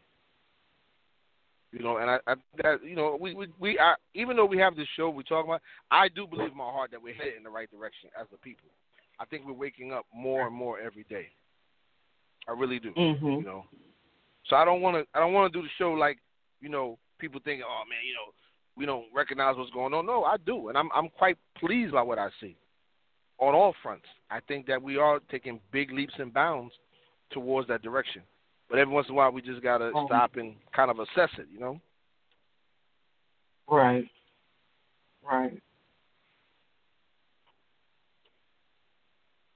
You 1.72 1.84
know, 1.84 1.98
and 1.98 2.10
I, 2.10 2.18
I 2.26 2.34
that 2.64 2.84
you 2.84 2.96
know 2.96 3.16
we 3.20 3.34
we 3.36 3.48
we 3.60 3.78
I, 3.80 3.94
even 4.16 4.36
though 4.36 4.46
we 4.46 4.58
have 4.58 4.76
this 4.76 4.88
show 4.96 5.10
we 5.10 5.24
talk 5.24 5.46
about, 5.46 5.62
I 5.92 6.08
do 6.10 6.26
believe 6.26 6.52
in 6.52 6.58
my 6.58 6.64
heart 6.64 6.90
that 6.92 7.02
we're 7.02 7.14
headed 7.14 7.36
in 7.38 7.44
the 7.44 7.50
right 7.50 7.70
direction 7.70 8.10
as 8.20 8.26
a 8.34 8.38
people. 8.38 8.70
I 9.20 9.26
think 9.26 9.46
we're 9.46 9.54
waking 9.54 9.92
up 9.94 10.06
more 10.16 10.48
and 10.48 10.56
more 10.56 10.80
every 10.80 11.04
day. 11.10 11.28
I 12.48 12.54
really 12.54 12.80
do. 12.80 12.92
Mhm. 12.94 13.40
You 13.40 13.44
know, 13.44 13.66
so 14.48 14.56
I 14.56 14.66
don't 14.66 14.82
want 14.82 14.98
to 14.98 15.06
I 15.16 15.20
don't 15.20 15.34
want 15.34 15.52
to 15.54 15.60
do 15.60 15.62
the 15.62 15.70
show 15.78 15.92
like 15.92 16.18
you 16.60 16.70
know 16.70 16.98
people 17.20 17.40
think 17.44 17.62
oh 17.64 17.84
man 17.88 18.00
you 18.08 18.14
know 18.16 18.34
we 18.80 18.86
don't 18.86 19.04
recognize 19.14 19.58
what's 19.58 19.70
going 19.72 19.94
on. 19.94 20.06
No, 20.06 20.24
I 20.24 20.38
do, 20.38 20.70
and 20.70 20.78
I'm 20.78 20.90
I'm 20.96 21.10
quite 21.10 21.38
pleased 21.58 21.92
by 21.92 22.02
what 22.02 22.18
I 22.18 22.30
see 22.40 22.56
on 23.38 23.54
all 23.54 23.76
fronts. 23.84 24.06
I 24.32 24.40
think 24.48 24.66
that 24.68 24.82
we 24.82 24.98
are 24.98 25.20
taking 25.30 25.60
big 25.72 25.92
leaps 25.92 26.14
and 26.18 26.34
bounds 26.34 26.74
towards 27.32 27.68
that 27.68 27.82
direction. 27.82 28.22
But 28.70 28.80
every 28.80 28.94
once 28.94 29.08
in 29.08 29.14
a 29.14 29.18
while, 29.18 29.32
we 29.32 29.42
just 29.42 29.62
gotta 29.62 29.92
Um, 29.94 30.08
stop 30.08 30.38
and 30.38 30.56
kind 30.72 30.90
of 30.90 31.00
assess 31.00 31.30
it, 31.38 31.48
you 31.52 31.60
know. 31.60 31.80
Right. 33.68 34.10
Right. 35.24 35.62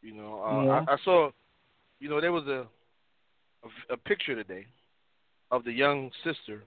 You 0.02 0.14
know, 0.14 0.44
uh, 0.44 0.64
Yeah. 0.64 0.86
I, 0.88 0.94
I 0.94 0.98
saw, 1.06 1.32
you 2.00 2.10
know, 2.10 2.20
there 2.20 2.34
was 2.34 2.48
a, 2.48 2.68
a 3.64 3.94
a 3.94 3.98
picture 3.98 4.36
today 4.36 4.68
of 5.50 5.64
the 5.64 5.72
young 5.72 6.12
sister 6.24 6.64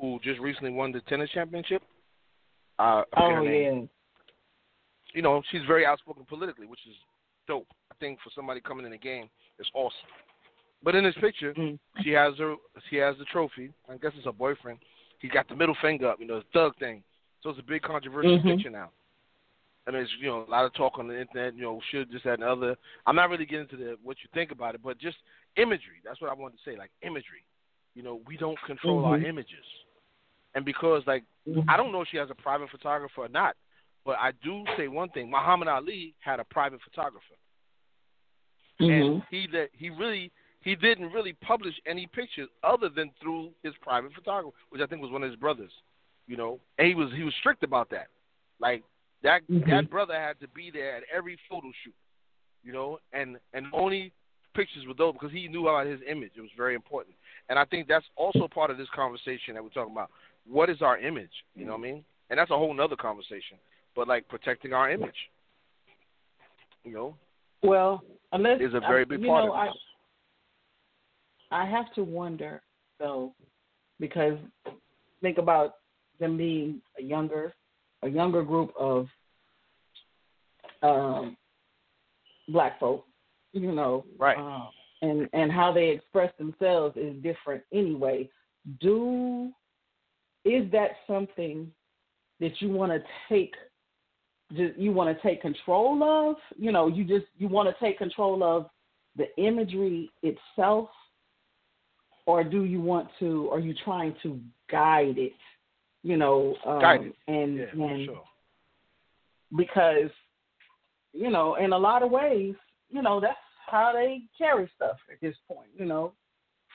who 0.00 0.18
just 0.22 0.40
recently 0.40 0.70
won 0.70 0.92
the 0.92 1.00
tennis 1.02 1.30
championship. 1.30 1.82
Uh, 2.80 3.02
Oh 3.18 3.42
yeah. 3.42 3.82
You 5.12 5.22
know, 5.22 5.42
she's 5.50 5.60
very 5.66 5.84
outspoken 5.84 6.24
politically, 6.24 6.66
which 6.66 6.80
is 6.88 6.94
dope. 7.46 7.66
I 7.92 7.94
think 8.00 8.18
for 8.22 8.30
somebody 8.34 8.60
coming 8.60 8.86
in 8.86 8.92
the 8.92 8.98
game, 8.98 9.28
it's 9.58 9.68
awesome. 9.74 10.08
But 10.82 10.94
in 10.94 11.04
this 11.04 11.16
picture, 11.20 11.52
Mm. 11.54 11.78
she 12.02 12.10
has 12.12 12.38
her 12.38 12.56
she 12.88 12.96
has 12.96 13.18
the 13.18 13.24
trophy. 13.26 13.72
I 13.88 13.96
guess 13.98 14.12
it's 14.16 14.24
her 14.24 14.32
boyfriend. 14.32 14.78
He's 15.18 15.30
got 15.32 15.46
the 15.48 15.54
middle 15.56 15.74
finger 15.82 16.08
up, 16.08 16.20
you 16.20 16.26
know, 16.26 16.38
the 16.38 16.46
thug 16.54 16.76
thing. 16.78 17.02
So 17.42 17.50
it's 17.50 17.58
a 17.58 17.62
big 17.62 17.82
controversial 17.82 18.38
Mhm. 18.38 18.42
picture 18.56 18.70
now. 18.70 18.90
And 19.86 19.94
there's 19.94 20.10
you 20.18 20.28
know 20.28 20.44
a 20.46 20.50
lot 20.50 20.64
of 20.64 20.72
talk 20.74 20.98
on 20.98 21.08
the 21.08 21.18
internet. 21.20 21.54
You 21.54 21.62
know, 21.62 21.80
should 21.90 22.10
this 22.10 22.22
that 22.22 22.34
and 22.34 22.42
the 22.42 22.50
other. 22.50 22.78
I'm 23.06 23.16
not 23.16 23.28
really 23.30 23.44
getting 23.46 23.68
into 23.68 23.76
the 23.76 23.98
what 24.02 24.22
you 24.22 24.28
think 24.32 24.52
about 24.52 24.74
it, 24.74 24.82
but 24.82 24.96
just 24.98 25.18
imagery. 25.56 26.00
That's 26.04 26.20
what 26.20 26.30
I 26.30 26.34
wanted 26.34 26.56
to 26.58 26.64
say. 26.64 26.76
Like 26.76 26.92
imagery. 27.02 27.44
You 27.94 28.02
know, 28.04 28.20
we 28.26 28.36
don't 28.36 28.58
control 28.62 29.04
our 29.04 29.18
Mhm. 29.18 29.24
images, 29.26 29.66
and 30.54 30.64
because 30.64 31.02
like 31.06 31.24
Mhm. 31.46 31.64
I 31.68 31.76
don't 31.76 31.92
know 31.92 32.02
if 32.02 32.08
she 32.08 32.16
has 32.16 32.30
a 32.30 32.34
private 32.34 32.70
photographer 32.70 33.22
or 33.22 33.28
not, 33.28 33.56
but 34.04 34.18
I 34.18 34.32
do 34.42 34.64
say 34.76 34.88
one 34.88 35.08
thing: 35.10 35.30
Muhammad 35.30 35.68
Ali 35.68 36.14
had 36.20 36.40
a 36.40 36.44
private 36.44 36.80
photographer, 36.82 37.34
and 38.78 38.88
Mhm. 38.88 39.26
he 39.30 39.46
that 39.48 39.70
he 39.72 39.90
really 39.90 40.30
he 40.60 40.74
didn't 40.74 41.10
really 41.12 41.32
publish 41.34 41.80
any 41.86 42.06
pictures 42.06 42.48
other 42.62 42.88
than 42.88 43.10
through 43.12 43.54
his 43.62 43.74
private 43.78 44.12
photographer, 44.12 44.56
which 44.68 44.82
I 44.82 44.86
think 44.86 45.00
was 45.00 45.10
one 45.10 45.22
of 45.22 45.30
his 45.30 45.38
brothers. 45.38 45.72
You 46.26 46.36
know, 46.36 46.60
and 46.78 46.86
he 46.86 46.94
was 46.94 47.10
he 47.12 47.22
was 47.22 47.34
strict 47.36 47.62
about 47.62 47.88
that. 47.90 48.08
Like 48.60 48.84
that 49.22 49.46
mm-hmm. 49.48 49.68
that 49.70 49.90
brother 49.90 50.14
had 50.14 50.38
to 50.40 50.48
be 50.48 50.70
there 50.70 50.96
at 50.96 51.04
every 51.12 51.36
photo 51.48 51.72
shoot, 51.82 51.94
you 52.62 52.72
know, 52.72 52.98
and 53.12 53.38
and 53.52 53.66
only 53.72 54.12
pictures 54.54 54.86
with 54.86 54.98
those 54.98 55.14
because 55.14 55.32
he 55.32 55.48
knew 55.48 55.68
about 55.68 55.86
his 55.86 56.00
image. 56.06 56.32
It 56.36 56.40
was 56.40 56.50
very 56.56 56.74
important, 56.74 57.16
and 57.48 57.58
I 57.58 57.64
think 57.64 57.88
that's 57.88 58.06
also 58.16 58.46
part 58.46 58.70
of 58.70 58.78
this 58.78 58.88
conversation 58.94 59.54
that 59.54 59.62
we're 59.62 59.70
talking 59.70 59.92
about. 59.92 60.10
What 60.46 60.70
is 60.70 60.82
our 60.82 60.98
image? 60.98 61.30
You 61.54 61.64
know 61.64 61.72
what 61.72 61.78
I 61.78 61.82
mean? 61.82 62.04
And 62.28 62.38
that's 62.38 62.50
a 62.50 62.56
whole 62.56 62.74
nother 62.74 62.96
conversation. 62.96 63.56
But 63.96 64.08
like 64.08 64.28
protecting 64.28 64.72
our 64.72 64.90
image, 64.90 65.14
you 66.84 66.92
know. 66.92 67.16
Well, 67.62 68.02
unless 68.32 68.60
is 68.60 68.74
a 68.74 68.80
very 68.80 69.04
big 69.04 69.24
part 69.26 69.44
know, 69.44 69.54
of 69.54 69.66
it. 69.66 69.70
I, 71.50 71.62
I 71.62 71.70
have 71.70 71.92
to 71.94 72.04
wonder 72.04 72.62
though, 72.98 73.34
because 73.98 74.38
think 75.20 75.38
about 75.38 75.74
them 76.20 76.36
being 76.36 76.80
a 76.98 77.02
younger, 77.02 77.52
a 78.02 78.08
younger 78.08 78.42
group 78.42 78.72
of 78.78 79.06
um, 80.82 81.36
black 82.48 82.78
folk, 82.78 83.04
you 83.52 83.72
know, 83.72 84.04
right, 84.18 84.38
uh, 84.38 84.68
and 85.02 85.28
and 85.32 85.50
how 85.50 85.72
they 85.72 85.88
express 85.88 86.32
themselves 86.38 86.96
is 86.96 87.14
different 87.22 87.62
anyway. 87.72 88.28
Do 88.80 89.50
is 90.50 90.70
that 90.72 90.90
something 91.06 91.70
that 92.40 92.60
you 92.60 92.70
want 92.70 92.92
to 92.92 93.02
take? 93.28 93.54
Just, 94.52 94.76
you 94.76 94.92
want 94.92 95.16
to 95.16 95.22
take 95.22 95.40
control 95.40 96.02
of? 96.02 96.36
You 96.58 96.72
know, 96.72 96.88
you 96.88 97.04
just 97.04 97.26
you 97.38 97.48
want 97.48 97.68
to 97.68 97.84
take 97.84 97.98
control 97.98 98.42
of 98.42 98.66
the 99.16 99.26
imagery 99.42 100.10
itself, 100.22 100.88
or 102.26 102.42
do 102.42 102.64
you 102.64 102.80
want 102.80 103.08
to? 103.20 103.48
Are 103.50 103.60
you 103.60 103.74
trying 103.84 104.14
to 104.22 104.40
guide 104.70 105.18
it? 105.18 105.32
You 106.02 106.16
know, 106.16 106.56
um, 106.66 106.80
guide 106.80 107.02
it. 107.02 107.14
and 107.28 107.56
yeah, 107.58 107.86
and 107.86 108.06
sure. 108.06 108.24
because 109.56 110.10
you 111.12 111.30
know, 111.30 111.56
in 111.56 111.72
a 111.72 111.78
lot 111.78 112.02
of 112.02 112.10
ways, 112.10 112.54
you 112.88 113.02
know, 113.02 113.20
that's 113.20 113.36
how 113.66 113.92
they 113.92 114.22
carry 114.36 114.68
stuff 114.74 114.96
at 115.12 115.20
this 115.20 115.34
point, 115.46 115.68
you 115.76 115.84
know. 115.84 116.12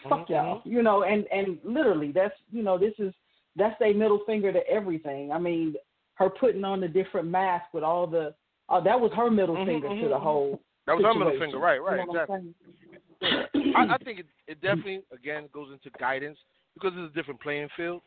Fuck 0.03 0.27
mm-hmm. 0.27 0.33
y'all. 0.33 0.61
You 0.65 0.81
know, 0.81 1.03
and 1.03 1.25
and 1.31 1.57
literally 1.63 2.11
that's 2.13 2.35
you 2.51 2.63
know, 2.63 2.77
this 2.77 2.93
is 2.99 3.13
that's 3.55 3.79
a 3.81 3.93
middle 3.93 4.21
finger 4.25 4.51
to 4.51 4.67
everything. 4.67 5.31
I 5.31 5.39
mean, 5.39 5.75
her 6.15 6.29
putting 6.29 6.63
on 6.63 6.81
the 6.81 6.87
different 6.87 7.27
mask 7.27 7.65
with 7.73 7.83
all 7.83 8.07
the 8.07 8.33
oh, 8.69 8.83
that 8.83 8.99
was 8.99 9.11
her 9.15 9.29
middle 9.29 9.55
mm-hmm, 9.55 9.65
finger 9.65 9.87
mm-hmm. 9.89 10.03
to 10.03 10.09
the 10.09 10.19
whole 10.19 10.61
That 10.87 10.93
was 10.93 11.01
situation. 11.01 11.21
her 11.21 11.25
middle 11.25 11.39
finger, 11.39 11.59
right, 11.59 11.81
right, 11.81 11.99
you 11.99 12.13
know 12.13 12.21
exactly. 12.21 13.73
I, 13.75 13.93
I 13.93 13.97
think 14.03 14.19
it, 14.19 14.25
it 14.47 14.61
definitely 14.61 15.01
again 15.13 15.49
goes 15.53 15.69
into 15.71 15.89
guidance 15.99 16.37
because 16.73 16.91
it's 16.95 17.11
a 17.13 17.15
different 17.15 17.41
playing 17.41 17.69
field, 17.75 18.01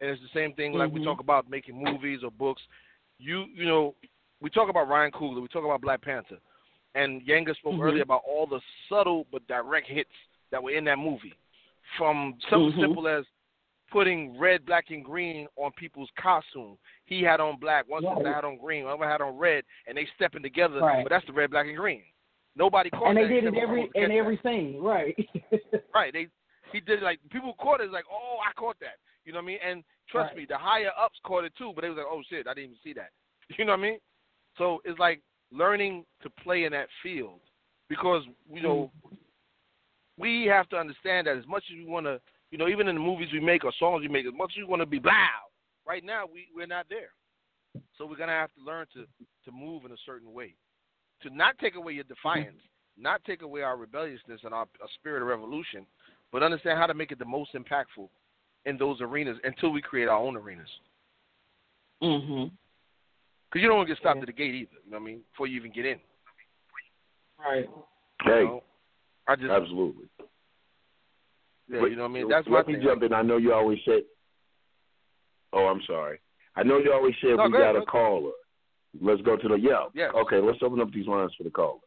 and 0.00 0.10
it's 0.10 0.22
the 0.22 0.38
same 0.38 0.54
thing 0.54 0.72
like 0.72 0.88
mm-hmm. 0.88 1.00
we 1.00 1.04
talk 1.04 1.20
about 1.20 1.50
making 1.50 1.82
movies 1.82 2.20
or 2.24 2.30
books. 2.30 2.62
You 3.18 3.46
you 3.54 3.66
know 3.66 3.94
we 4.40 4.50
talk 4.50 4.68
about 4.68 4.88
Ryan 4.88 5.12
Coogler, 5.12 5.42
we 5.42 5.48
talk 5.48 5.64
about 5.64 5.80
Black 5.80 6.02
Panther, 6.02 6.38
and 6.94 7.22
Yanga 7.26 7.54
spoke 7.56 7.74
mm-hmm. 7.74 7.82
earlier 7.82 8.02
about 8.02 8.22
all 8.28 8.46
the 8.46 8.60
subtle 8.88 9.26
but 9.32 9.46
direct 9.48 9.88
hits 9.88 10.10
that 10.50 10.62
were 10.62 10.70
in 10.70 10.84
that 10.84 10.98
movie, 10.98 11.34
from 11.96 12.34
something 12.50 12.70
mm-hmm. 12.70 12.80
simple 12.80 13.08
as 13.08 13.24
putting 13.90 14.38
red, 14.38 14.64
black, 14.66 14.86
and 14.90 15.04
green 15.04 15.46
on 15.56 15.70
people's 15.78 16.10
costume. 16.20 16.76
He 17.06 17.22
had 17.22 17.40
on 17.40 17.58
black, 17.58 17.88
one 17.88 18.04
right. 18.04 18.16
sister 18.16 18.32
had 18.32 18.44
on 18.44 18.58
green, 18.58 18.84
one 18.84 19.00
had 19.00 19.20
on 19.20 19.36
red, 19.36 19.64
and 19.86 19.96
they 19.96 20.06
stepping 20.16 20.42
together. 20.42 20.80
Right. 20.80 21.02
But 21.02 21.10
that's 21.10 21.26
the 21.26 21.32
red, 21.32 21.50
black, 21.50 21.66
and 21.66 21.76
green. 21.76 22.02
Nobody 22.56 22.90
caught 22.90 23.10
and 23.10 23.16
they 23.18 23.28
did 23.28 23.44
it 23.44 23.54
every 23.56 23.88
for 23.92 24.02
in 24.02 24.10
that. 24.10 24.16
every 24.16 24.40
scene, 24.42 24.80
right? 24.82 25.16
right. 25.94 26.12
They 26.12 26.26
he 26.72 26.80
did 26.80 26.98
it 26.98 27.04
like 27.04 27.20
people 27.30 27.54
caught 27.60 27.80
it 27.80 27.92
like, 27.92 28.04
oh, 28.10 28.38
I 28.46 28.52
caught 28.58 28.76
that. 28.80 28.98
You 29.24 29.32
know 29.32 29.38
what 29.38 29.44
I 29.44 29.46
mean? 29.46 29.58
And 29.64 29.84
trust 30.10 30.28
Right. 30.30 30.38
me, 30.38 30.46
the 30.48 30.58
higher 30.58 30.90
ups 31.00 31.18
caught 31.24 31.44
it 31.44 31.52
too, 31.56 31.72
but 31.74 31.82
they 31.82 31.88
was 31.88 31.98
like, 31.98 32.06
oh 32.10 32.22
shit, 32.28 32.48
I 32.48 32.54
didn't 32.54 32.70
even 32.70 32.78
see 32.82 32.92
that. 32.94 33.10
You 33.58 33.64
know 33.64 33.72
what 33.72 33.78
I 33.78 33.82
mean? 33.82 33.98
So 34.58 34.82
it's 34.84 34.98
like 34.98 35.22
learning 35.52 36.04
to 36.22 36.30
play 36.42 36.64
in 36.64 36.72
that 36.72 36.88
field 37.02 37.40
because 37.88 38.22
you 38.52 38.60
know 38.60 38.90
mm. 39.06 39.16
we 40.18 40.44
have 40.46 40.68
to 40.70 40.76
understand 40.76 41.26
that 41.26 41.38
as 41.38 41.46
much 41.46 41.64
as 41.70 41.76
we 41.76 41.86
want 41.86 42.06
to, 42.06 42.20
you 42.50 42.58
know, 42.58 42.68
even 42.68 42.88
in 42.88 42.94
the 42.96 43.00
movies 43.00 43.28
we 43.32 43.40
make 43.40 43.64
or 43.64 43.72
songs 43.78 44.02
we 44.02 44.08
make, 44.08 44.26
as 44.26 44.32
much 44.34 44.52
as 44.56 44.58
we 44.58 44.64
want 44.64 44.80
to 44.80 44.86
be 44.86 45.00
loud, 45.00 45.48
right 45.86 46.04
now 46.04 46.24
we 46.32 46.46
we're 46.54 46.66
not 46.66 46.86
there. 46.88 47.10
So 47.96 48.06
we're 48.06 48.16
gonna 48.16 48.32
have 48.32 48.52
to 48.54 48.64
learn 48.64 48.86
to 48.94 49.04
to 49.44 49.52
move 49.52 49.84
in 49.84 49.92
a 49.92 49.96
certain 50.06 50.32
way, 50.32 50.54
to 51.22 51.30
not 51.34 51.58
take 51.58 51.74
away 51.74 51.92
your 51.92 52.04
defiance, 52.04 52.60
not 52.96 53.22
take 53.24 53.42
away 53.42 53.62
our 53.62 53.76
rebelliousness 53.76 54.40
and 54.44 54.52
our, 54.54 54.66
our 54.80 54.88
spirit 54.98 55.22
of 55.22 55.28
revolution, 55.28 55.86
but 56.32 56.42
understand 56.42 56.78
how 56.78 56.86
to 56.86 56.94
make 56.94 57.12
it 57.12 57.18
the 57.18 57.24
most 57.24 57.52
impactful 57.54 58.08
in 58.64 58.76
those 58.76 59.00
arenas 59.00 59.38
until 59.44 59.70
we 59.70 59.80
create 59.80 60.08
our 60.08 60.18
own 60.18 60.36
arenas. 60.36 60.68
mhm. 62.02 62.50
Because 63.50 63.62
you 63.62 63.68
don't 63.68 63.78
want 63.78 63.88
to 63.88 63.94
get 63.94 64.00
stopped 64.00 64.16
Yeah. 64.16 64.22
at 64.22 64.26
the 64.26 64.32
gate 64.32 64.54
either. 64.54 64.76
You 64.84 64.90
know 64.90 64.98
what 64.98 65.02
I 65.02 65.06
mean? 65.06 65.20
Before 65.32 65.46
you 65.46 65.56
even 65.56 65.72
get 65.72 65.86
in. 65.86 65.98
Right. 67.38 67.66
Hey, 68.24 68.40
You 68.40 68.44
know? 68.44 68.64
I 69.26 69.36
just 69.36 69.50
absolutely. 69.50 70.08
Yeah, 71.68 71.80
But 71.80 71.90
you 71.90 71.96
know 71.96 72.02
what 72.02 72.10
I 72.10 72.12
mean. 72.14 72.28
That's 72.28 72.46
Let 72.48 72.66
my 72.66 72.72
me 72.72 72.78
thing. 72.78 72.86
jump 72.86 73.02
in. 73.02 73.12
I 73.12 73.22
know 73.22 73.36
you 73.36 73.52
always 73.52 73.78
said. 73.84 74.02
Oh, 75.52 75.66
I'm 75.66 75.80
sorry. 75.86 76.20
I 76.56 76.62
know 76.62 76.78
you 76.78 76.92
always 76.92 77.14
said 77.20 77.36
No, 77.36 77.44
we 77.44 77.52
go 77.52 77.62
ahead, 77.62 77.74
got 77.74 77.82
a 77.82 77.86
caller. 77.86 78.32
Let's 79.00 79.22
go 79.22 79.36
to 79.36 79.48
the 79.48 79.54
yeah. 79.54 79.84
Yes. 79.94 80.12
Okay, 80.14 80.36
let's 80.40 80.58
open 80.62 80.80
up 80.80 80.92
these 80.92 81.06
lines 81.06 81.32
for 81.36 81.44
the 81.44 81.50
caller. 81.50 81.78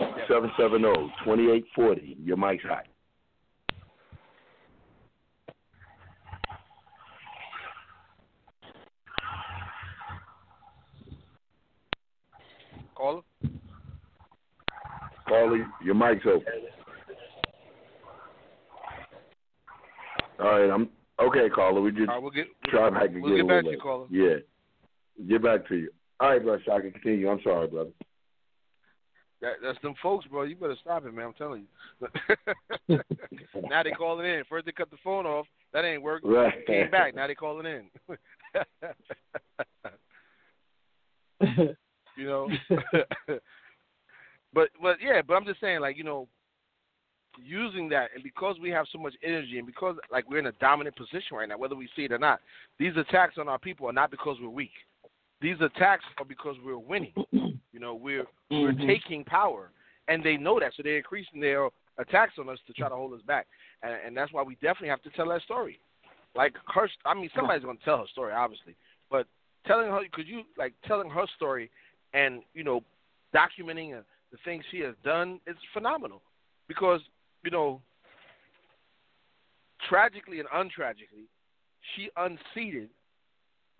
Yeah. 0.00 0.16
Seven 0.28 0.50
seven 0.58 0.84
oh, 0.84 0.92
zero 0.94 1.10
twenty 1.24 1.50
eight 1.50 1.64
forty. 1.74 2.16
Your 2.22 2.36
mic's 2.36 2.64
hot. 2.64 2.84
Caller. 12.94 13.22
Caller, 15.28 15.66
your 15.84 15.94
mic's 15.94 16.26
open. 16.26 16.42
All 20.38 20.46
right, 20.46 20.70
I'm 20.70 20.88
okay, 21.20 21.48
caller. 21.48 21.80
We 21.80 21.90
just 21.90 22.08
All 22.08 22.14
right, 22.14 22.22
we'll 22.22 22.30
get 22.30 22.46
try 22.66 22.90
back 22.90 23.04
again. 23.10 23.22
we'll 23.22 23.36
get 23.36 23.48
back 23.48 23.64
to 23.64 23.70
you, 23.70 23.78
caller. 23.78 24.06
Yeah, 24.10 24.36
get 25.28 25.42
back 25.42 25.66
to 25.68 25.76
you. 25.76 25.90
All 26.20 26.30
right, 26.30 26.42
brother 26.42 26.62
can 26.64 26.92
continue. 26.92 27.28
I'm 27.28 27.40
sorry, 27.42 27.68
brother. 27.68 27.90
That, 29.40 29.54
that's 29.62 29.80
them 29.82 29.94
folks, 30.02 30.26
bro. 30.26 30.42
You 30.42 30.56
better 30.56 30.74
stop 30.80 31.06
it, 31.06 31.14
man. 31.14 31.26
I'm 31.26 31.32
telling 31.34 31.64
you. 32.88 32.98
now 33.70 33.82
they 33.84 33.92
calling 33.92 34.26
in. 34.26 34.42
First 34.48 34.66
they 34.66 34.72
cut 34.72 34.90
the 34.90 34.96
phone 35.04 35.26
off. 35.26 35.46
That 35.72 35.84
ain't 35.84 36.02
working. 36.02 36.30
Right. 36.30 36.66
Came 36.66 36.90
back. 36.90 37.14
Now 37.14 37.28
they 37.28 37.36
calling 37.36 37.66
in. 37.66 37.88
you 42.16 42.26
know. 42.26 42.48
but 44.52 44.70
but 44.82 44.96
yeah, 45.00 45.22
but 45.26 45.34
I'm 45.34 45.44
just 45.44 45.60
saying, 45.60 45.80
like 45.80 45.96
you 45.96 46.02
know, 46.02 46.26
using 47.44 47.88
that, 47.90 48.10
and 48.14 48.22
because 48.22 48.56
we 48.60 48.70
have 48.70 48.86
so 48.92 48.98
much 48.98 49.14
energy, 49.22 49.58
and 49.58 49.66
because 49.66 49.96
like 50.10 50.28
we're 50.28 50.38
in 50.38 50.46
a 50.46 50.52
dominant 50.52 50.96
position 50.96 51.36
right 51.36 51.48
now, 51.48 51.58
whether 51.58 51.74
we 51.76 51.88
see 51.94 52.02
it 52.04 52.12
or 52.12 52.18
not, 52.18 52.40
these 52.78 52.96
attacks 52.96 53.34
on 53.38 53.48
our 53.48 53.58
people 53.58 53.86
are 53.88 53.92
not 53.92 54.10
because 54.10 54.36
we're 54.40 54.48
weak. 54.48 54.72
These 55.40 55.60
attacks 55.60 56.04
are 56.18 56.24
because 56.24 56.56
we're 56.64 56.78
winning. 56.78 57.12
You 57.70 57.80
know, 57.80 57.94
we're 57.94 58.24
we're 58.50 58.72
Mhm. 58.72 58.86
taking 58.86 59.24
power, 59.24 59.70
and 60.08 60.24
they 60.24 60.38
know 60.38 60.58
that, 60.58 60.72
so 60.74 60.82
they're 60.82 60.96
increasing 60.96 61.38
their 61.38 61.68
attacks 61.98 62.38
on 62.38 62.48
us 62.48 62.58
to 62.66 62.72
try 62.72 62.88
to 62.88 62.94
hold 62.96 63.12
us 63.12 63.20
back, 63.22 63.46
and, 63.82 63.92
and 64.06 64.16
that's 64.16 64.32
why 64.32 64.42
we 64.42 64.54
definitely 64.54 64.88
have 64.88 65.02
to 65.02 65.10
tell 65.10 65.28
that 65.28 65.42
story. 65.42 65.78
Like 66.34 66.56
her, 66.74 66.88
I 67.04 67.12
mean, 67.14 67.30
somebody's 67.36 67.62
going 67.64 67.76
to 67.76 67.84
tell 67.84 67.98
her 67.98 68.06
story, 68.10 68.32
obviously, 68.32 68.74
but 69.10 69.26
telling 69.66 69.90
her, 69.90 70.00
could 70.12 70.26
you 70.26 70.42
like 70.56 70.72
telling 70.86 71.10
her 71.10 71.26
story, 71.36 71.70
and 72.14 72.42
you 72.54 72.64
know, 72.64 72.82
documenting 73.34 73.98
uh, 73.98 74.02
the 74.32 74.38
things 74.44 74.64
she 74.70 74.80
has 74.80 74.94
done 75.04 75.38
is 75.46 75.56
phenomenal, 75.74 76.22
because 76.68 77.02
you 77.44 77.50
know, 77.50 77.80
tragically 79.88 80.40
and 80.40 80.48
untragically, 80.48 81.26
she 81.94 82.10
unseated 82.16 82.88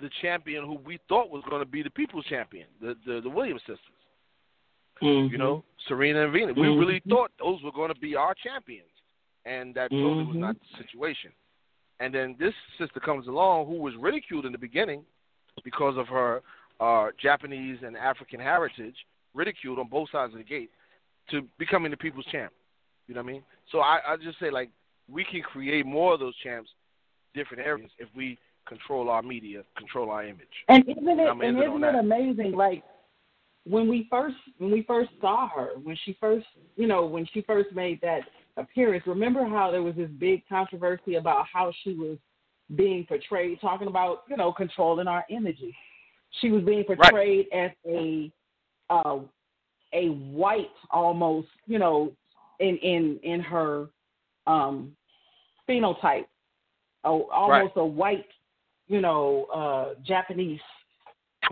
the 0.00 0.10
champion 0.22 0.64
who 0.64 0.74
we 0.74 0.98
thought 1.08 1.30
was 1.30 1.42
going 1.48 1.60
to 1.60 1.66
be 1.66 1.82
the 1.82 1.90
people's 1.90 2.24
champion, 2.26 2.66
the 2.80 2.96
the, 3.06 3.20
the 3.20 3.28
Williams 3.30 3.62
sisters. 3.62 3.80
Mhm. 5.02 5.30
You 5.30 5.38
know, 5.38 5.64
Serena 5.86 6.24
and 6.24 6.32
Venus. 6.32 6.56
We 6.56 6.66
Mhm. 6.66 6.78
really 6.78 7.00
thought 7.08 7.30
those 7.38 7.62
were 7.62 7.72
going 7.72 7.92
to 7.92 8.00
be 8.00 8.16
our 8.16 8.34
champions, 8.34 8.90
and 9.44 9.74
that 9.74 9.90
totally 9.90 10.24
was 10.24 10.36
not 10.36 10.56
the 10.58 10.76
situation. 10.78 11.32
And 12.00 12.14
then 12.14 12.36
this 12.38 12.54
sister 12.78 13.00
comes 13.00 13.26
along 13.26 13.66
who 13.66 13.74
was 13.74 13.94
ridiculed 13.96 14.46
in 14.46 14.52
the 14.52 14.58
beginning 14.58 15.04
because 15.64 15.96
of 15.96 16.08
her 16.08 16.42
uh, 16.80 17.10
Japanese 17.18 17.82
and 17.82 17.96
African 17.96 18.38
heritage, 18.38 18.94
ridiculed 19.34 19.80
on 19.80 19.88
both 19.88 20.08
sides 20.10 20.32
of 20.32 20.38
the 20.38 20.44
gate, 20.44 20.70
to 21.28 21.42
becoming 21.58 21.90
the 21.90 21.96
people's 21.96 22.26
champ. 22.26 22.52
You 23.08 23.14
know 23.14 23.22
what 23.22 23.30
I 23.30 23.32
mean? 23.32 23.42
So 23.72 23.80
I, 23.80 23.98
I 24.06 24.16
just 24.16 24.38
say 24.38 24.50
like 24.50 24.70
we 25.10 25.24
can 25.24 25.40
create 25.40 25.86
more 25.86 26.14
of 26.14 26.20
those 26.20 26.36
champs, 26.36 26.70
different 27.34 27.66
areas, 27.66 27.90
if 27.98 28.08
we 28.14 28.38
control 28.66 29.08
our 29.08 29.22
media, 29.22 29.62
control 29.76 30.10
our 30.10 30.24
image. 30.24 30.46
And 30.68 30.84
isn't 30.88 31.08
it 31.08 31.28
I'm 31.28 31.40
and 31.40 31.58
isn't 31.58 31.84
it 31.84 31.94
amazing? 31.94 32.52
Like 32.52 32.84
when 33.64 33.88
we 33.88 34.06
first 34.10 34.36
when 34.58 34.70
we 34.70 34.82
first 34.82 35.10
saw 35.20 35.48
her, 35.48 35.70
when 35.82 35.96
she 36.04 36.16
first 36.20 36.46
you 36.76 36.86
know, 36.86 37.06
when 37.06 37.26
she 37.32 37.42
first 37.42 37.72
made 37.74 38.00
that 38.02 38.20
appearance, 38.56 39.04
remember 39.06 39.44
how 39.46 39.70
there 39.70 39.82
was 39.82 39.96
this 39.96 40.10
big 40.18 40.46
controversy 40.48 41.14
about 41.14 41.46
how 41.50 41.72
she 41.82 41.94
was 41.94 42.18
being 42.76 43.06
portrayed, 43.06 43.60
talking 43.60 43.88
about, 43.88 44.24
you 44.28 44.36
know, 44.36 44.52
controlling 44.52 45.08
our 45.08 45.24
images. 45.30 45.72
She 46.40 46.50
was 46.50 46.62
being 46.62 46.84
portrayed 46.84 47.46
right. 47.52 47.64
as 47.64 47.70
a 47.86 48.32
uh, 48.90 49.20
a 49.94 50.08
white 50.08 50.68
almost, 50.90 51.48
you 51.66 51.78
know, 51.78 52.12
in 52.60 52.76
in 52.78 53.20
in 53.22 53.40
her 53.40 53.88
um 54.46 54.92
phenotype, 55.68 56.26
almost 57.04 57.30
right. 57.30 57.70
a 57.76 57.84
white, 57.84 58.26
you 58.88 59.00
know, 59.00 59.46
uh 59.54 60.00
Japanese 60.06 60.60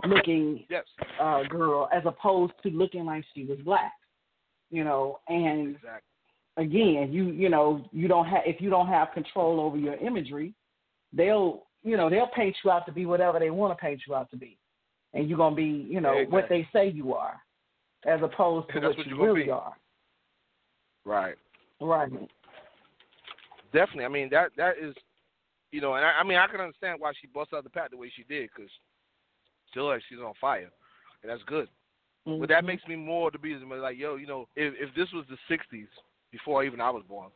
looking 0.05 0.65
yes. 0.69 0.83
uh 1.21 1.43
girl 1.43 1.89
as 1.93 2.03
opposed 2.05 2.53
to 2.63 2.69
looking 2.69 3.05
like 3.05 3.23
she 3.33 3.45
was 3.45 3.57
black. 3.59 3.93
You 4.69 4.83
know, 4.83 5.19
and 5.29 5.75
exactly. 5.75 6.01
again, 6.57 7.13
you 7.13 7.31
you 7.31 7.49
know, 7.49 7.87
you 7.91 8.07
don't 8.07 8.25
have 8.25 8.43
if 8.45 8.59
you 8.59 8.69
don't 8.69 8.87
have 8.87 9.13
control 9.13 9.59
over 9.59 9.77
your 9.77 9.95
imagery, 9.95 10.53
they'll 11.13 11.63
you 11.83 11.95
know, 11.95 12.09
they'll 12.09 12.27
paint 12.27 12.55
you 12.63 12.71
out 12.71 12.85
to 12.85 12.91
be 12.91 13.05
whatever 13.05 13.39
they 13.39 13.49
want 13.49 13.77
to 13.77 13.81
paint 13.81 14.01
you 14.07 14.13
out 14.13 14.29
to 14.31 14.37
be. 14.37 14.57
And 15.13 15.29
you're 15.29 15.37
gonna 15.37 15.55
be, 15.55 15.87
you 15.89 16.01
know, 16.01 16.13
exactly. 16.13 16.33
what 16.33 16.49
they 16.49 16.67
say 16.73 16.89
you 16.89 17.13
are 17.13 17.41
as 18.05 18.21
opposed 18.21 18.67
to 18.73 18.79
what, 18.79 18.97
what 18.97 19.07
you 19.07 19.23
really 19.23 19.43
be. 19.45 19.49
are. 19.51 19.73
Right. 21.07 21.35
Right. 21.79 22.11
Definitely. 23.73 24.05
I 24.05 24.09
mean 24.09 24.29
that 24.31 24.51
that 24.57 24.73
is, 24.81 24.93
you 25.71 25.79
know, 25.79 25.93
and 25.93 26.05
I, 26.05 26.19
I 26.19 26.23
mean 26.23 26.37
I 26.37 26.47
can 26.47 26.59
understand 26.59 26.99
why 26.99 27.13
she 27.19 27.27
bust 27.27 27.53
out 27.53 27.63
the 27.63 27.69
pack 27.69 27.91
the 27.91 27.97
way 27.97 28.11
she 28.13 28.23
did 28.23 28.49
because 28.53 28.69
still 29.71 29.87
like 29.87 30.01
she's 30.09 30.19
on 30.19 30.33
fire, 30.39 30.69
and 31.23 31.31
that's 31.31 31.43
good. 31.43 31.69
Mm-hmm. 32.27 32.41
But 32.41 32.49
that 32.49 32.65
makes 32.65 32.85
me 32.87 32.97
more 32.97 33.31
to 33.31 33.39
be 33.39 33.55
like, 33.55 33.97
yo, 33.97 34.17
you 34.17 34.27
know, 34.27 34.47
if 34.55 34.73
if 34.77 34.93
this 34.95 35.07
was 35.13 35.25
the 35.29 35.37
'60s 35.53 35.87
before 36.31 36.65
even 36.65 36.81
I 36.81 36.89
was 36.89 37.03
born, 37.07 37.29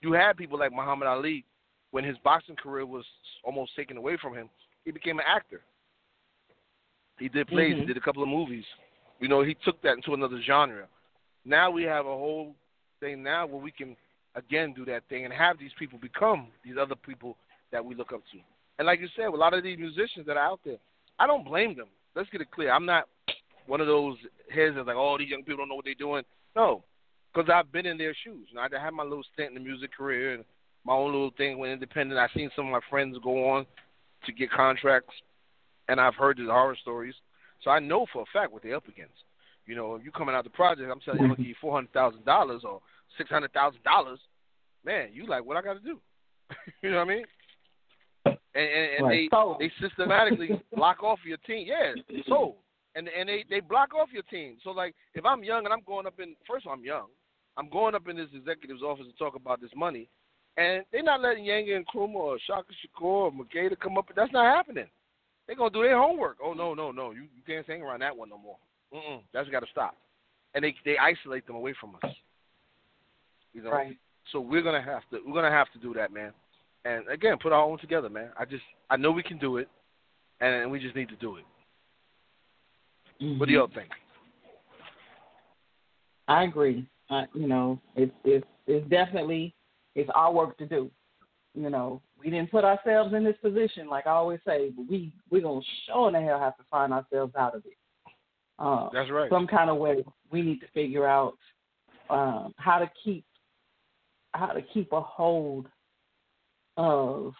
you 0.00 0.12
had 0.12 0.38
people 0.38 0.58
like 0.58 0.72
Muhammad 0.72 1.08
Ali 1.08 1.44
when 1.90 2.04
his 2.04 2.16
boxing 2.24 2.56
career 2.56 2.86
was 2.86 3.04
almost 3.44 3.76
taken 3.76 3.98
away 3.98 4.16
from 4.20 4.34
him. 4.34 4.48
He 4.84 4.90
became 4.90 5.18
an 5.18 5.26
actor. 5.28 5.60
He 7.18 7.28
did 7.28 7.46
plays. 7.46 7.72
Mm-hmm. 7.72 7.80
He 7.80 7.86
did 7.86 7.96
a 7.98 8.00
couple 8.00 8.22
of 8.22 8.28
movies. 8.28 8.64
You 9.20 9.28
know, 9.28 9.42
he 9.42 9.54
took 9.64 9.80
that 9.82 9.92
into 9.96 10.14
another 10.14 10.40
genre. 10.46 10.86
Now 11.44 11.70
we 11.70 11.82
have 11.82 12.06
a 12.06 12.08
whole 12.08 12.54
thing 13.02 13.22
now 13.22 13.46
where 13.46 13.60
we 13.60 13.70
can 13.70 13.96
again 14.34 14.72
do 14.72 14.84
that 14.86 15.02
thing 15.08 15.24
and 15.24 15.34
have 15.34 15.58
these 15.58 15.72
people 15.78 15.98
become 15.98 16.48
these 16.64 16.76
other 16.80 16.94
people 16.94 17.36
that 17.72 17.84
we 17.84 17.94
look 17.94 18.12
up 18.12 18.22
to. 18.32 18.38
And 18.78 18.86
like 18.86 19.00
you 19.00 19.08
said, 19.16 19.26
a 19.26 19.30
lot 19.30 19.52
of 19.52 19.62
these 19.62 19.78
musicians 19.78 20.26
that 20.26 20.36
are 20.36 20.46
out 20.46 20.60
there, 20.64 20.78
I 21.18 21.26
don't 21.26 21.44
blame 21.44 21.76
them. 21.76 21.88
Let's 22.14 22.30
get 22.30 22.40
it 22.40 22.50
clear. 22.50 22.72
I'm 22.72 22.86
not 22.86 23.08
one 23.66 23.80
of 23.80 23.86
those 23.86 24.16
heads 24.54 24.74
that's 24.76 24.86
like, 24.86 24.96
oh, 24.96 25.16
these 25.18 25.28
young 25.28 25.42
people 25.42 25.58
don't 25.58 25.68
know 25.68 25.74
what 25.74 25.84
they're 25.84 25.94
doing. 25.94 26.22
No, 26.56 26.84
because 27.32 27.50
I've 27.52 27.72
been 27.72 27.86
in 27.86 27.98
their 27.98 28.14
shoes. 28.24 28.48
You 28.50 28.56
know, 28.56 28.62
I 28.62 28.82
had 28.82 28.94
my 28.94 29.02
little 29.02 29.24
stint 29.32 29.48
in 29.48 29.54
the 29.54 29.60
music 29.60 29.94
career 29.96 30.34
and 30.34 30.44
my 30.84 30.94
own 30.94 31.12
little 31.12 31.32
thing 31.36 31.58
when 31.58 31.70
independent. 31.70 32.18
I've 32.18 32.30
seen 32.34 32.50
some 32.54 32.66
of 32.66 32.72
my 32.72 32.80
friends 32.90 33.16
go 33.22 33.50
on 33.50 33.66
to 34.26 34.32
get 34.32 34.50
contracts, 34.50 35.14
and 35.88 36.00
I've 36.00 36.14
heard 36.14 36.38
the 36.38 36.44
horror 36.46 36.76
stories. 36.80 37.14
So 37.62 37.70
I 37.70 37.78
know 37.78 38.06
for 38.12 38.22
a 38.22 38.32
fact 38.32 38.52
what 38.52 38.62
they're 38.62 38.76
up 38.76 38.88
against. 38.88 39.14
You 39.66 39.76
know, 39.76 39.94
if 39.94 40.04
you 40.04 40.10
coming 40.10 40.34
out 40.34 40.44
the 40.44 40.50
project, 40.50 40.90
I'm 40.90 41.00
telling 41.00 41.20
you, 41.20 41.26
I'm 41.26 41.30
gonna 41.32 41.42
give 41.42 41.46
you 41.46 41.54
four 41.60 41.72
hundred 41.72 41.92
thousand 41.92 42.24
dollars 42.24 42.62
or 42.64 42.80
six 43.16 43.30
hundred 43.30 43.52
thousand 43.52 43.82
dollars. 43.84 44.18
Man, 44.84 45.10
you 45.12 45.26
like 45.26 45.44
what 45.44 45.56
I 45.56 45.62
got 45.62 45.74
to 45.74 45.80
do? 45.80 46.00
you 46.82 46.90
know 46.90 46.98
what 46.98 47.10
I 47.10 47.14
mean? 47.14 47.24
And, 48.26 48.36
and, 48.54 48.90
and 48.98 49.06
right. 49.06 49.28
they 49.30 49.36
so. 49.36 49.56
they 49.58 49.70
systematically 49.80 50.60
block 50.74 51.02
off 51.02 51.20
your 51.24 51.38
team. 51.38 51.66
Yeah, 51.68 51.94
so 52.28 52.56
and 52.94 53.08
and 53.08 53.28
they 53.28 53.44
they 53.48 53.60
block 53.60 53.94
off 53.94 54.08
your 54.12 54.24
team. 54.24 54.56
So 54.64 54.70
like 54.70 54.94
if 55.14 55.24
I'm 55.24 55.44
young 55.44 55.64
and 55.64 55.72
I'm 55.72 55.82
going 55.86 56.06
up 56.06 56.18
in 56.18 56.34
first 56.48 56.66
of 56.66 56.70
all 56.70 56.74
I'm 56.74 56.84
young, 56.84 57.06
I'm 57.56 57.68
going 57.68 57.94
up 57.94 58.08
in 58.08 58.16
this 58.16 58.28
executive's 58.34 58.82
office 58.82 59.06
to 59.06 59.16
talk 59.16 59.36
about 59.36 59.60
this 59.60 59.70
money, 59.76 60.08
and 60.56 60.84
they're 60.92 61.02
not 61.02 61.22
letting 61.22 61.44
Yanga 61.44 61.76
and 61.76 61.86
Nkrumah 61.86 62.14
or 62.14 62.38
Shaka 62.46 62.72
Shakur 62.72 63.02
or 63.04 63.32
Makeda 63.32 63.78
come 63.78 63.96
up. 63.96 64.08
That's 64.14 64.32
not 64.32 64.54
happening. 64.54 64.88
They're 65.46 65.56
gonna 65.56 65.70
do 65.70 65.82
their 65.82 65.98
homework. 65.98 66.38
Oh 66.42 66.52
no 66.52 66.74
no 66.74 66.90
no, 66.90 67.12
you 67.12 67.22
you 67.22 67.42
can't 67.46 67.66
hang 67.66 67.82
around 67.82 68.00
that 68.00 68.16
one 68.16 68.28
no 68.28 68.38
more. 68.38 68.56
Mm-mm, 68.94 69.20
that's 69.32 69.48
got 69.48 69.60
to 69.60 69.66
stop. 69.70 69.96
And 70.54 70.64
they 70.64 70.74
they 70.84 70.96
isolate 70.98 71.46
them 71.46 71.56
away 71.56 71.74
from 71.80 71.96
us. 72.02 72.10
You 73.54 73.62
know. 73.62 73.70
Right. 73.70 73.96
So 74.30 74.40
we're 74.40 74.62
gonna 74.62 74.82
have 74.82 75.02
to 75.10 75.20
we're 75.26 75.34
gonna 75.34 75.50
have 75.50 75.72
to 75.72 75.78
do 75.78 75.94
that, 75.94 76.12
man. 76.12 76.32
And 76.84 77.08
again, 77.08 77.36
put 77.40 77.52
our 77.52 77.62
own 77.62 77.78
together, 77.78 78.08
man. 78.08 78.30
I 78.38 78.44
just 78.44 78.62
I 78.90 78.96
know 78.96 79.10
we 79.10 79.22
can 79.22 79.38
do 79.38 79.56
it, 79.56 79.68
and 80.40 80.70
we 80.70 80.78
just 80.78 80.96
need 80.96 81.08
to 81.08 81.16
do 81.16 81.36
it. 81.36 81.44
Mm-hmm. 83.22 83.38
What 83.38 83.48
do 83.48 83.54
y'all 83.54 83.70
think? 83.74 83.90
I 86.28 86.44
agree. 86.44 86.86
Uh, 87.10 87.24
you 87.34 87.46
know, 87.46 87.80
it's 87.96 88.12
it's 88.24 88.46
it's 88.66 88.88
definitely 88.88 89.54
it's 89.94 90.10
our 90.14 90.32
work 90.32 90.56
to 90.58 90.66
do. 90.66 90.90
You 91.54 91.68
know, 91.68 92.00
we 92.18 92.30
didn't 92.30 92.50
put 92.50 92.64
ourselves 92.64 93.12
in 93.14 93.24
this 93.24 93.36
position, 93.42 93.88
like 93.88 94.06
I 94.06 94.10
always 94.10 94.40
say, 94.46 94.70
but 94.70 94.86
we 94.88 95.12
we're 95.30 95.42
gonna 95.42 95.60
sure 95.86 96.08
in 96.08 96.14
the 96.14 96.20
hell 96.20 96.40
have 96.40 96.56
to 96.56 96.64
find 96.70 96.92
ourselves 96.92 97.34
out 97.36 97.54
of 97.54 97.64
it. 97.66 97.76
Uh, 98.58 98.88
That's 98.92 99.10
right. 99.10 99.30
Some 99.30 99.46
kind 99.46 99.70
of 99.70 99.76
way 99.76 100.04
we 100.30 100.42
need 100.42 100.60
to 100.60 100.66
figure 100.74 101.06
out 101.06 101.34
um, 102.10 102.54
how 102.56 102.78
to 102.78 102.90
keep 103.02 103.24
how 104.32 104.46
to 104.46 104.62
keep 104.62 104.92
a 104.92 105.00
hold 105.00 105.66
of 106.76 107.34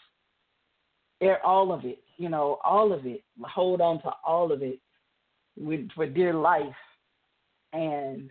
all 1.44 1.72
of 1.72 1.84
it. 1.84 1.98
You 2.16 2.28
know, 2.28 2.58
all 2.64 2.92
of 2.92 3.06
it. 3.06 3.22
Hold 3.42 3.80
on 3.80 4.02
to 4.02 4.10
all 4.26 4.52
of 4.52 4.62
it 4.62 4.78
with 5.56 5.88
for 5.94 6.06
dear 6.06 6.34
life, 6.34 6.74
and 7.72 8.30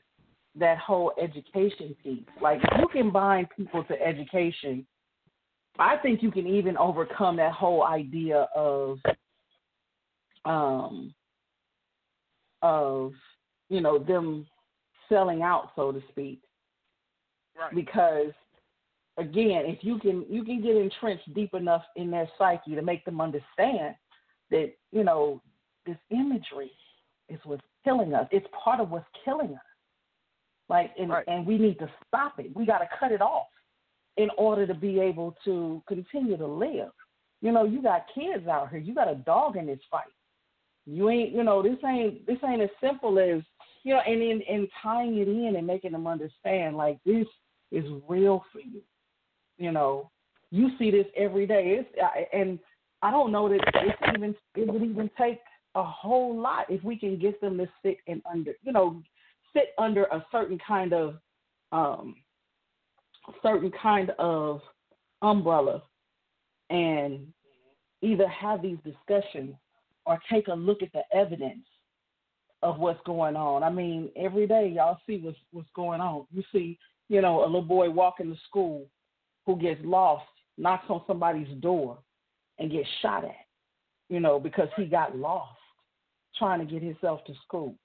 that 0.55 0.77
whole 0.77 1.13
education 1.21 1.95
piece. 2.03 2.23
Like 2.41 2.59
you 2.79 2.87
can 2.89 3.11
bind 3.11 3.47
people 3.55 3.83
to 3.85 4.01
education, 4.01 4.85
I 5.79 5.97
think 5.97 6.21
you 6.21 6.31
can 6.31 6.47
even 6.47 6.77
overcome 6.77 7.37
that 7.37 7.53
whole 7.53 7.83
idea 7.83 8.47
of 8.55 8.99
um 10.43 11.13
of 12.61 13.13
you 13.69 13.81
know 13.81 13.99
them 13.99 14.45
selling 15.09 15.41
out 15.41 15.71
so 15.75 15.91
to 15.91 16.01
speak. 16.09 16.41
Right. 17.59 17.75
because 17.75 18.31
again 19.17 19.65
if 19.65 19.79
you 19.81 19.99
can 19.99 20.25
you 20.29 20.43
can 20.43 20.61
get 20.61 20.75
entrenched 20.75 21.33
deep 21.33 21.53
enough 21.53 21.83
in 21.95 22.09
their 22.09 22.29
psyche 22.37 22.75
to 22.75 22.81
make 22.81 23.03
them 23.05 23.19
understand 23.19 23.95
that 24.49 24.73
you 24.91 25.03
know 25.03 25.41
this 25.85 25.97
imagery 26.11 26.71
is 27.29 27.39
what's 27.43 27.63
killing 27.83 28.13
us. 28.13 28.27
It's 28.31 28.45
part 28.63 28.79
of 28.79 28.91
what's 28.91 29.05
killing 29.25 29.53
us. 29.53 29.61
Like 30.69 30.91
and 30.99 31.09
right. 31.09 31.25
and 31.27 31.45
we 31.45 31.57
need 31.57 31.79
to 31.79 31.89
stop 32.07 32.39
it. 32.39 32.55
We 32.55 32.65
got 32.65 32.79
to 32.79 32.87
cut 32.99 33.11
it 33.11 33.21
off 33.21 33.47
in 34.17 34.29
order 34.37 34.67
to 34.67 34.73
be 34.73 34.99
able 34.99 35.35
to 35.45 35.81
continue 35.87 36.37
to 36.37 36.47
live. 36.47 36.91
You 37.41 37.51
know 37.51 37.65
you 37.65 37.81
got 37.81 38.05
kids 38.13 38.47
out 38.47 38.69
here. 38.69 38.79
You 38.79 38.93
got 38.93 39.11
a 39.11 39.15
dog 39.15 39.57
in 39.57 39.65
this 39.65 39.79
fight 39.89 40.03
you 40.85 41.09
ain't, 41.09 41.33
you 41.33 41.43
know, 41.43 41.61
this 41.61 41.77
ain't 41.85 42.25
this 42.25 42.37
ain't 42.47 42.61
as 42.61 42.69
simple 42.81 43.19
as 43.19 43.41
you 43.83 43.93
know, 43.93 44.01
and 44.05 44.21
in 44.21 44.41
and 44.49 44.67
tying 44.81 45.17
it 45.17 45.27
in 45.27 45.55
and 45.55 45.67
making 45.67 45.91
them 45.91 46.07
understand 46.07 46.77
like 46.77 46.97
this 47.05 47.27
is 47.71 47.85
real 48.07 48.43
for 48.51 48.59
you. 48.59 48.81
You 49.57 49.71
know, 49.71 50.09
you 50.49 50.69
see 50.77 50.91
this 50.91 51.05
every 51.15 51.45
day. 51.45 51.79
It's 51.79 52.29
and 52.33 52.59
I 53.01 53.11
don't 53.11 53.31
know 53.31 53.49
that 53.49 53.61
it's 53.75 54.01
even 54.15 54.35
it 54.55 54.71
would 54.71 54.83
even 54.83 55.09
take 55.17 55.39
a 55.75 55.83
whole 55.83 56.39
lot 56.39 56.65
if 56.69 56.83
we 56.83 56.97
can 56.97 57.17
get 57.17 57.39
them 57.39 57.57
to 57.57 57.67
sit 57.83 57.97
and 58.07 58.21
under, 58.29 58.53
you 58.61 58.71
know, 58.71 59.01
sit 59.53 59.69
under 59.77 60.03
a 60.05 60.25
certain 60.31 60.57
kind 60.67 60.93
of 60.93 61.15
um 61.71 62.15
certain 63.41 63.71
kind 63.81 64.11
of 64.19 64.61
umbrella 65.21 65.83
and 66.69 67.27
either 68.01 68.27
have 68.27 68.61
these 68.61 68.77
discussions 68.83 69.55
or 70.05 70.19
take 70.31 70.47
a 70.47 70.53
look 70.53 70.81
at 70.81 70.91
the 70.93 71.03
evidence 71.13 71.65
of 72.63 72.79
what's 72.79 72.99
going 73.05 73.35
on. 73.35 73.63
I 73.63 73.69
mean, 73.69 74.09
every 74.15 74.47
day 74.47 74.71
y'all 74.75 74.99
see 75.07 75.17
what's 75.17 75.37
what's 75.51 75.69
going 75.75 76.01
on. 76.01 76.25
You 76.31 76.43
see, 76.51 76.77
you 77.09 77.21
know, 77.21 77.43
a 77.43 77.45
little 77.45 77.61
boy 77.61 77.89
walking 77.89 78.31
to 78.31 78.39
school 78.47 78.87
who 79.45 79.57
gets 79.57 79.81
lost, 79.83 80.25
knocks 80.57 80.85
on 80.89 81.01
somebody's 81.07 81.53
door, 81.59 81.97
and 82.59 82.71
gets 82.71 82.87
shot 83.01 83.23
at. 83.25 83.35
You 84.09 84.19
know, 84.19 84.39
because 84.39 84.67
he 84.75 84.85
got 84.85 85.17
lost 85.17 85.57
trying 86.37 86.59
to 86.59 86.71
get 86.71 86.83
himself 86.83 87.23
to 87.25 87.33
school. 87.45 87.75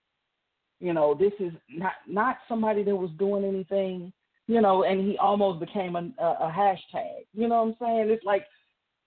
You 0.81 0.93
know, 0.93 1.15
this 1.15 1.33
is 1.41 1.53
not 1.69 1.95
not 2.07 2.39
somebody 2.49 2.83
that 2.85 2.97
was 2.97 3.11
doing 3.19 3.45
anything. 3.45 4.13
You 4.49 4.61
know, 4.61 4.85
and 4.85 5.01
he 5.01 5.19
almost 5.19 5.59
became 5.59 5.97
a, 5.97 6.09
a, 6.23 6.25
a 6.25 6.55
hashtag. 6.57 7.27
You 7.35 7.49
know 7.49 7.65
what 7.65 7.69
I'm 7.69 7.77
saying? 7.81 8.11
It's 8.11 8.25
like 8.25 8.47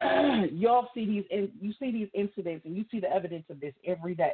y'all 0.51 0.89
see 0.93 1.05
these 1.05 1.49
you 1.59 1.73
see 1.79 1.91
these 1.91 2.07
incidents 2.13 2.65
and 2.65 2.75
you 2.75 2.85
see 2.89 2.99
the 2.99 3.11
evidence 3.11 3.45
of 3.49 3.59
this 3.59 3.73
every 3.85 4.15
day. 4.15 4.33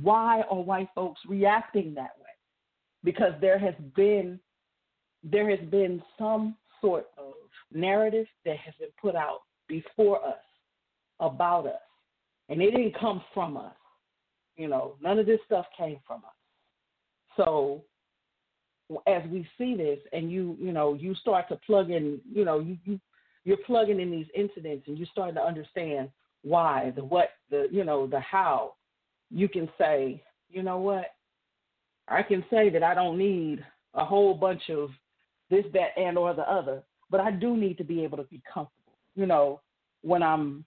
Why 0.00 0.42
are 0.50 0.60
white 0.60 0.88
folks 0.94 1.20
reacting 1.28 1.94
that 1.94 2.12
way? 2.18 2.30
Because 3.04 3.32
there 3.40 3.58
has 3.58 3.74
been 3.94 4.40
there 5.22 5.48
has 5.50 5.60
been 5.70 6.02
some 6.18 6.56
sort 6.80 7.06
of 7.16 7.34
narrative 7.72 8.26
that 8.44 8.56
has 8.58 8.74
been 8.78 8.88
put 9.00 9.14
out 9.14 9.40
before 9.68 10.24
us 10.24 10.34
about 11.20 11.66
us. 11.66 11.80
And 12.48 12.60
it 12.60 12.72
didn't 12.72 12.98
come 12.98 13.22
from 13.32 13.56
us. 13.56 13.74
You 14.56 14.68
know, 14.68 14.96
none 15.00 15.18
of 15.18 15.26
this 15.26 15.40
stuff 15.46 15.66
came 15.78 15.98
from 16.06 16.22
us. 16.24 17.36
So 17.36 17.82
as 19.06 19.22
we 19.30 19.46
see 19.56 19.74
this 19.74 19.98
and 20.12 20.30
you, 20.30 20.56
you 20.60 20.72
know, 20.72 20.94
you 20.94 21.14
start 21.14 21.48
to 21.48 21.56
plug 21.64 21.90
in, 21.90 22.20
you 22.30 22.44
know, 22.44 22.58
you, 22.58 22.76
you 22.84 23.00
you're 23.44 23.56
plugging 23.58 24.00
in 24.00 24.10
these 24.10 24.26
incidents 24.34 24.84
and 24.86 24.96
you're 24.96 25.08
starting 25.10 25.34
to 25.34 25.42
understand 25.42 26.08
why, 26.42 26.92
the 26.96 27.04
what, 27.04 27.30
the 27.50 27.68
you 27.70 27.84
know, 27.84 28.06
the 28.06 28.20
how, 28.20 28.74
you 29.30 29.48
can 29.48 29.68
say, 29.78 30.22
you 30.50 30.62
know 30.62 30.78
what? 30.78 31.06
I 32.08 32.22
can 32.22 32.44
say 32.50 32.68
that 32.70 32.82
I 32.82 32.94
don't 32.94 33.18
need 33.18 33.64
a 33.94 34.04
whole 34.04 34.34
bunch 34.34 34.62
of 34.70 34.90
this, 35.50 35.64
that, 35.72 35.90
and 35.96 36.18
or 36.18 36.34
the 36.34 36.50
other, 36.50 36.82
but 37.10 37.20
I 37.20 37.30
do 37.30 37.56
need 37.56 37.78
to 37.78 37.84
be 37.84 38.02
able 38.02 38.16
to 38.18 38.24
be 38.24 38.42
comfortable. 38.52 38.94
You 39.14 39.26
know, 39.26 39.60
when 40.02 40.22
I'm 40.22 40.64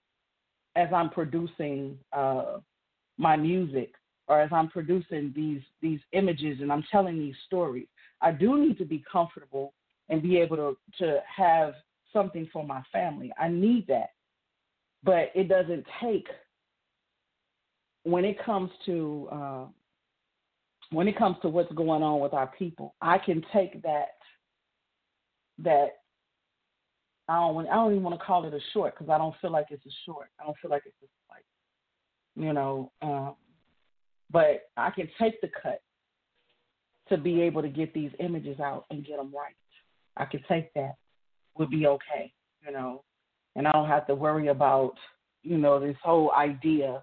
as 0.75 0.89
I'm 0.93 1.09
producing 1.09 1.97
uh, 2.13 2.57
my 3.17 3.35
music 3.35 3.93
or 4.27 4.41
as 4.41 4.49
I'm 4.51 4.69
producing 4.69 5.33
these 5.35 5.61
these 5.81 5.99
images 6.11 6.59
and 6.61 6.71
I'm 6.71 6.83
telling 6.91 7.17
these 7.17 7.35
stories, 7.45 7.87
I 8.21 8.31
do 8.31 8.57
need 8.57 8.77
to 8.77 8.85
be 8.85 9.03
comfortable 9.11 9.73
and 10.09 10.21
be 10.21 10.37
able 10.37 10.57
to 10.57 10.77
to 10.99 11.19
have 11.35 11.73
something 12.15 12.49
for 12.51 12.65
my 12.65 12.81
family. 12.91 13.31
I 13.37 13.49
need 13.49 13.85
that, 13.87 14.11
but 15.03 15.31
it 15.35 15.49
doesn't 15.49 15.85
take 16.01 16.27
when 18.03 18.23
it 18.23 18.43
comes 18.43 18.71
to 18.85 19.27
uh, 19.31 19.65
when 20.91 21.07
it 21.07 21.17
comes 21.17 21.35
to 21.41 21.49
what's 21.49 21.71
going 21.73 22.01
on 22.01 22.19
with 22.21 22.33
our 22.33 22.47
people. 22.47 22.95
I 23.01 23.17
can 23.17 23.43
take 23.53 23.81
that 23.83 24.15
that 25.59 25.97
I 27.27 27.35
don't 27.35 27.67
I 27.67 27.73
don't 27.73 27.91
even 27.91 28.03
want 28.03 28.17
to 28.19 28.25
call 28.25 28.45
it 28.45 28.53
a 28.53 28.59
short 28.73 28.95
because 28.95 29.11
I 29.11 29.17
don't 29.17 29.35
feel 29.41 29.51
like 29.51 29.67
it's 29.71 29.85
a 29.85 29.95
short. 30.05 30.27
I 30.39 30.45
don't 30.45 30.57
feel 30.61 30.71
like 30.71 30.83
it's 30.85 30.95
a 31.01 31.33
like 31.33 31.45
you 32.35 32.53
know. 32.53 32.91
Um, 33.01 33.35
but 34.31 34.69
I 34.77 34.89
can 34.89 35.09
take 35.19 35.39
the 35.41 35.49
cut 35.61 35.81
to 37.09 37.17
be 37.17 37.41
able 37.41 37.61
to 37.61 37.69
get 37.69 37.93
these 37.93 38.11
images 38.19 38.59
out 38.59 38.85
and 38.89 39.05
get 39.05 39.17
them 39.17 39.33
right. 39.35 39.55
I 40.17 40.25
can 40.25 40.41
take 40.47 40.73
that. 40.73 40.95
Would 41.57 41.69
be 41.69 41.87
okay, 41.87 42.33
you 42.65 42.73
know, 42.73 43.03
and 43.55 43.67
I 43.67 43.71
don't 43.71 43.87
have 43.87 44.07
to 44.07 44.15
worry 44.15 44.47
about 44.47 44.93
you 45.43 45.57
know 45.57 45.79
this 45.79 45.95
whole 46.03 46.31
idea 46.33 47.01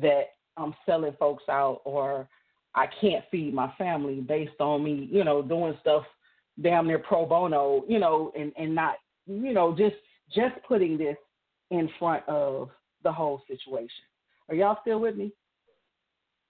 that 0.00 0.24
I'm 0.56 0.74
selling 0.84 1.14
folks 1.18 1.44
out 1.48 1.80
or 1.84 2.28
I 2.74 2.86
can't 3.00 3.24
feed 3.30 3.54
my 3.54 3.72
family 3.78 4.20
based 4.20 4.60
on 4.60 4.82
me, 4.82 5.08
you 5.10 5.24
know, 5.24 5.42
doing 5.42 5.76
stuff 5.80 6.04
damn 6.60 6.86
near 6.86 6.98
pro 6.98 7.24
bono, 7.26 7.84
you 7.88 7.98
know, 7.98 8.32
and 8.38 8.52
and 8.58 8.74
not 8.74 8.96
you 9.26 9.52
know, 9.52 9.74
just 9.76 9.96
just 10.34 10.54
putting 10.66 10.98
this 10.98 11.16
in 11.70 11.88
front 11.98 12.22
of 12.28 12.70
the 13.02 13.12
whole 13.12 13.42
situation. 13.48 14.04
Are 14.48 14.54
y'all 14.54 14.78
still 14.82 15.00
with 15.00 15.16
me? 15.16 15.32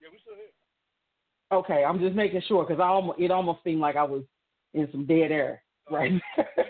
Yeah, 0.01 0.09
we 0.11 0.19
still 0.23 0.35
here. 0.35 0.45
Okay, 1.53 1.85
I'm 1.85 2.01
just 2.01 2.17
making 2.17 2.43
sure 2.47 2.65
because 2.65 2.81
I 2.81 2.87
almost 2.87 3.21
it 3.21 3.31
almost 3.31 3.63
seemed 3.65 3.81
like 3.81 3.97
I 3.97 4.03
was 4.03 4.23
in 4.73 4.89
some 4.91 5.07
dead 5.07 5.31
air, 5.31 5.63
right? 5.91 6.13
we, 6.13 6.21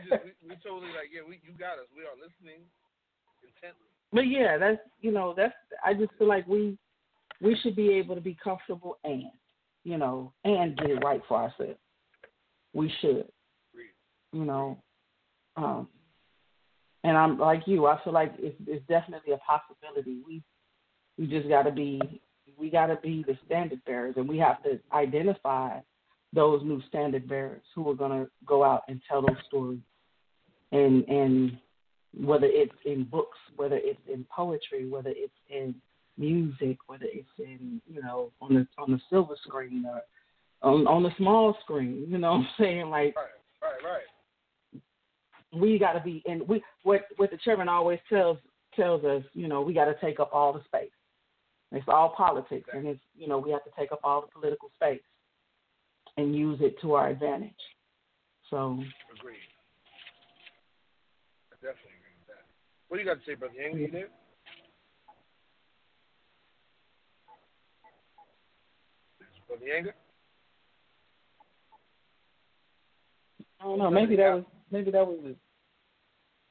just, 0.08 0.24
we, 0.24 0.48
we 0.48 0.56
totally 0.62 0.92
like 0.92 1.10
yeah, 1.12 1.22
we 1.26 1.40
you 1.42 1.52
got 1.58 1.78
us. 1.78 1.88
We 1.94 2.02
are 2.02 2.16
listening 2.16 2.62
intently. 3.42 3.88
But 4.12 4.28
yeah, 4.28 4.58
that's 4.58 4.80
you 5.00 5.12
know 5.12 5.34
that's 5.36 5.54
I 5.84 5.94
just 5.94 6.12
feel 6.18 6.28
like 6.28 6.46
we 6.46 6.78
we 7.40 7.56
should 7.62 7.76
be 7.76 7.90
able 7.90 8.14
to 8.14 8.20
be 8.20 8.36
comfortable 8.42 8.98
and 9.04 9.24
you 9.84 9.98
know 9.98 10.32
and 10.44 10.76
get 10.76 10.90
it 10.90 11.04
right 11.04 11.22
for 11.28 11.38
ourselves. 11.38 11.78
We 12.72 12.92
should, 13.00 13.28
you 14.32 14.44
know, 14.44 14.82
um, 15.56 15.88
and 17.04 17.16
I'm 17.16 17.38
like 17.38 17.62
you. 17.66 17.86
I 17.86 18.02
feel 18.02 18.12
like 18.12 18.34
it's, 18.38 18.56
it's 18.66 18.86
definitely 18.88 19.32
a 19.32 19.38
possibility. 19.38 20.18
We 20.26 20.42
we 21.18 21.26
just 21.26 21.48
got 21.48 21.62
to 21.62 21.70
be 21.70 22.00
we 22.56 22.70
got 22.70 22.86
to 22.86 22.96
be 22.96 23.24
the 23.26 23.38
standard 23.46 23.84
bearers, 23.84 24.14
and 24.16 24.28
we 24.28 24.38
have 24.38 24.62
to 24.64 24.80
identify 24.92 25.78
those 26.34 26.62
new 26.64 26.82
standard 26.88 27.28
bearers 27.28 27.62
who 27.74 27.88
are 27.90 27.94
going 27.94 28.24
to 28.24 28.30
go 28.46 28.64
out 28.64 28.82
and 28.88 29.00
tell 29.08 29.22
those 29.22 29.36
stories, 29.46 29.80
and 30.72 31.04
and 31.08 31.58
whether 32.16 32.46
it's 32.46 32.74
in 32.84 33.04
books, 33.04 33.38
whether 33.56 33.76
it's 33.76 34.00
in 34.12 34.24
poetry, 34.34 34.88
whether 34.88 35.10
it's 35.10 35.32
in 35.50 35.74
music, 36.16 36.78
whether 36.86 37.06
it's 37.06 37.28
in 37.38 37.80
you 37.86 38.02
know 38.02 38.30
on 38.40 38.54
the 38.54 38.66
on 38.78 38.90
the 38.90 39.00
silver 39.10 39.34
screen 39.46 39.84
or 39.86 40.02
on 40.68 40.86
on 40.86 41.02
the 41.02 41.10
small 41.18 41.56
screen. 41.62 42.06
You 42.10 42.18
know 42.18 42.32
what 42.32 42.38
I'm 42.38 42.48
saying? 42.58 42.90
Like 42.90 43.16
right, 43.16 43.26
right, 43.62 43.84
right 43.84 44.02
we 45.54 45.78
got 45.78 45.92
to 45.92 46.00
be 46.00 46.22
in 46.26 46.46
we 46.46 46.62
what 46.82 47.02
what 47.16 47.30
the 47.30 47.38
chairman 47.38 47.68
always 47.68 47.98
tells 48.08 48.38
tells 48.74 49.04
us 49.04 49.22
you 49.32 49.48
know 49.48 49.60
we 49.62 49.72
got 49.72 49.84
to 49.86 49.94
take 50.00 50.20
up 50.20 50.30
all 50.32 50.52
the 50.52 50.62
space 50.64 50.90
it's 51.72 51.86
all 51.88 52.14
politics 52.16 52.68
and 52.72 52.86
it's 52.86 53.00
you 53.16 53.28
know 53.28 53.38
we 53.38 53.50
have 53.50 53.64
to 53.64 53.70
take 53.78 53.92
up 53.92 54.00
all 54.04 54.20
the 54.20 54.26
political 54.28 54.70
space 54.74 55.00
and 56.16 56.34
use 56.34 56.58
it 56.60 56.80
to 56.80 56.94
our 56.94 57.08
advantage 57.08 57.52
so 58.50 58.78
agreed 59.18 59.36
I 61.52 61.56
definitely 61.56 61.96
agree 61.98 62.16
with 62.18 62.28
that 62.28 62.44
what 62.88 62.96
do 62.96 63.02
you 63.02 63.08
got 63.08 63.18
to 63.18 63.26
say 63.26 63.34
brother 63.34 63.54
Yang? 63.54 63.78
you 63.78 63.90
there 63.90 64.08
brother 69.48 69.66
Yang? 69.66 69.92
I 73.64 73.64
don't 73.64 73.78
know. 73.78 73.90
Maybe 73.90 74.16
that 74.16 74.34
was 74.34 74.44
maybe 74.70 74.90
that 74.90 75.06
was 75.06 75.18
it. 75.24 75.38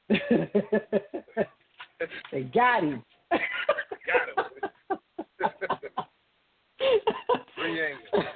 they 2.32 2.42
got 2.42 2.82
him. 2.82 3.04
got 3.30 3.38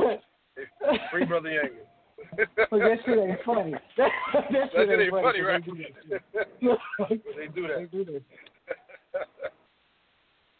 him. 0.04 0.18
Free 1.10 1.24
brother 1.24 1.48
Yanga. 1.48 1.84
but 2.70 2.78
that 2.78 2.98
shit 3.04 3.18
ain't 3.18 3.38
funny. 3.44 3.74
That, 3.96 4.10
that 4.50 4.70
shit 4.72 4.90
ain't, 4.90 5.00
ain't 5.02 5.10
funny, 5.10 5.22
funny 5.22 5.40
right? 5.40 5.62
They 7.36 7.46
do 7.54 7.66
that. 7.68 7.78
They 7.78 7.98
do 7.98 8.04
that. 8.04 8.22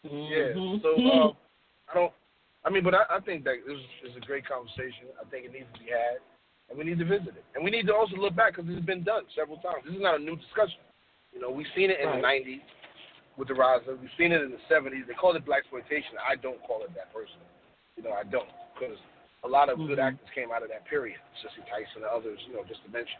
yeah. 0.03 0.55
Mm-hmm. 0.55 0.77
So 0.81 0.89
um, 0.95 1.33
I 1.91 1.93
don't. 1.93 2.13
I 2.65 2.69
mean, 2.69 2.83
but 2.83 2.93
I, 2.93 3.03
I 3.09 3.19
think 3.19 3.43
that 3.43 3.63
this 3.67 3.79
is 4.03 4.15
a 4.17 4.23
great 4.25 4.47
conversation. 4.47 5.11
I 5.19 5.27
think 5.29 5.45
it 5.45 5.53
needs 5.53 5.67
to 5.73 5.79
be 5.79 5.91
had, 5.91 6.19
and 6.69 6.77
we 6.77 6.83
need 6.83 6.99
to 6.99 7.07
visit 7.07 7.35
it, 7.39 7.45
and 7.55 7.63
we 7.63 7.71
need 7.71 7.87
to 7.87 7.95
also 7.95 8.15
look 8.15 8.35
back 8.35 8.55
because 8.55 8.69
has 8.71 8.83
been 8.83 9.03
done 9.03 9.23
several 9.35 9.57
times. 9.59 9.83
This 9.85 9.95
is 9.95 10.03
not 10.03 10.19
a 10.19 10.23
new 10.23 10.35
discussion. 10.35 10.79
You 11.31 11.39
know, 11.39 11.51
we've 11.51 11.69
seen 11.75 11.91
it 11.91 11.99
in 11.99 12.07
right. 12.07 12.43
the 12.43 12.59
'90s 12.59 12.67
with 13.37 13.47
the 13.47 13.55
Raza. 13.55 13.95
We've 13.95 14.15
seen 14.17 14.31
it 14.31 14.41
in 14.41 14.51
the 14.51 14.63
'70s. 14.67 15.07
They 15.07 15.15
call 15.15 15.35
it 15.35 15.45
blaxploitation. 15.45 16.19
I 16.19 16.35
don't 16.35 16.59
call 16.63 16.83
it 16.83 16.91
that 16.95 17.11
personally. 17.15 17.47
You 17.95 18.03
know, 18.03 18.11
I 18.11 18.23
don't 18.23 18.49
because 18.75 18.99
a 19.43 19.47
lot 19.47 19.69
of 19.69 19.77
mm-hmm. 19.77 19.87
good 19.87 19.99
actors 19.99 20.27
came 20.35 20.51
out 20.51 20.63
of 20.63 20.69
that 20.69 20.85
period. 20.87 21.17
Sissy 21.39 21.63
Tyson 21.69 22.03
and 22.03 22.11
others. 22.11 22.39
You 22.47 22.55
know, 22.55 22.63
just 22.67 22.83
to 22.85 22.91
mention. 22.91 23.19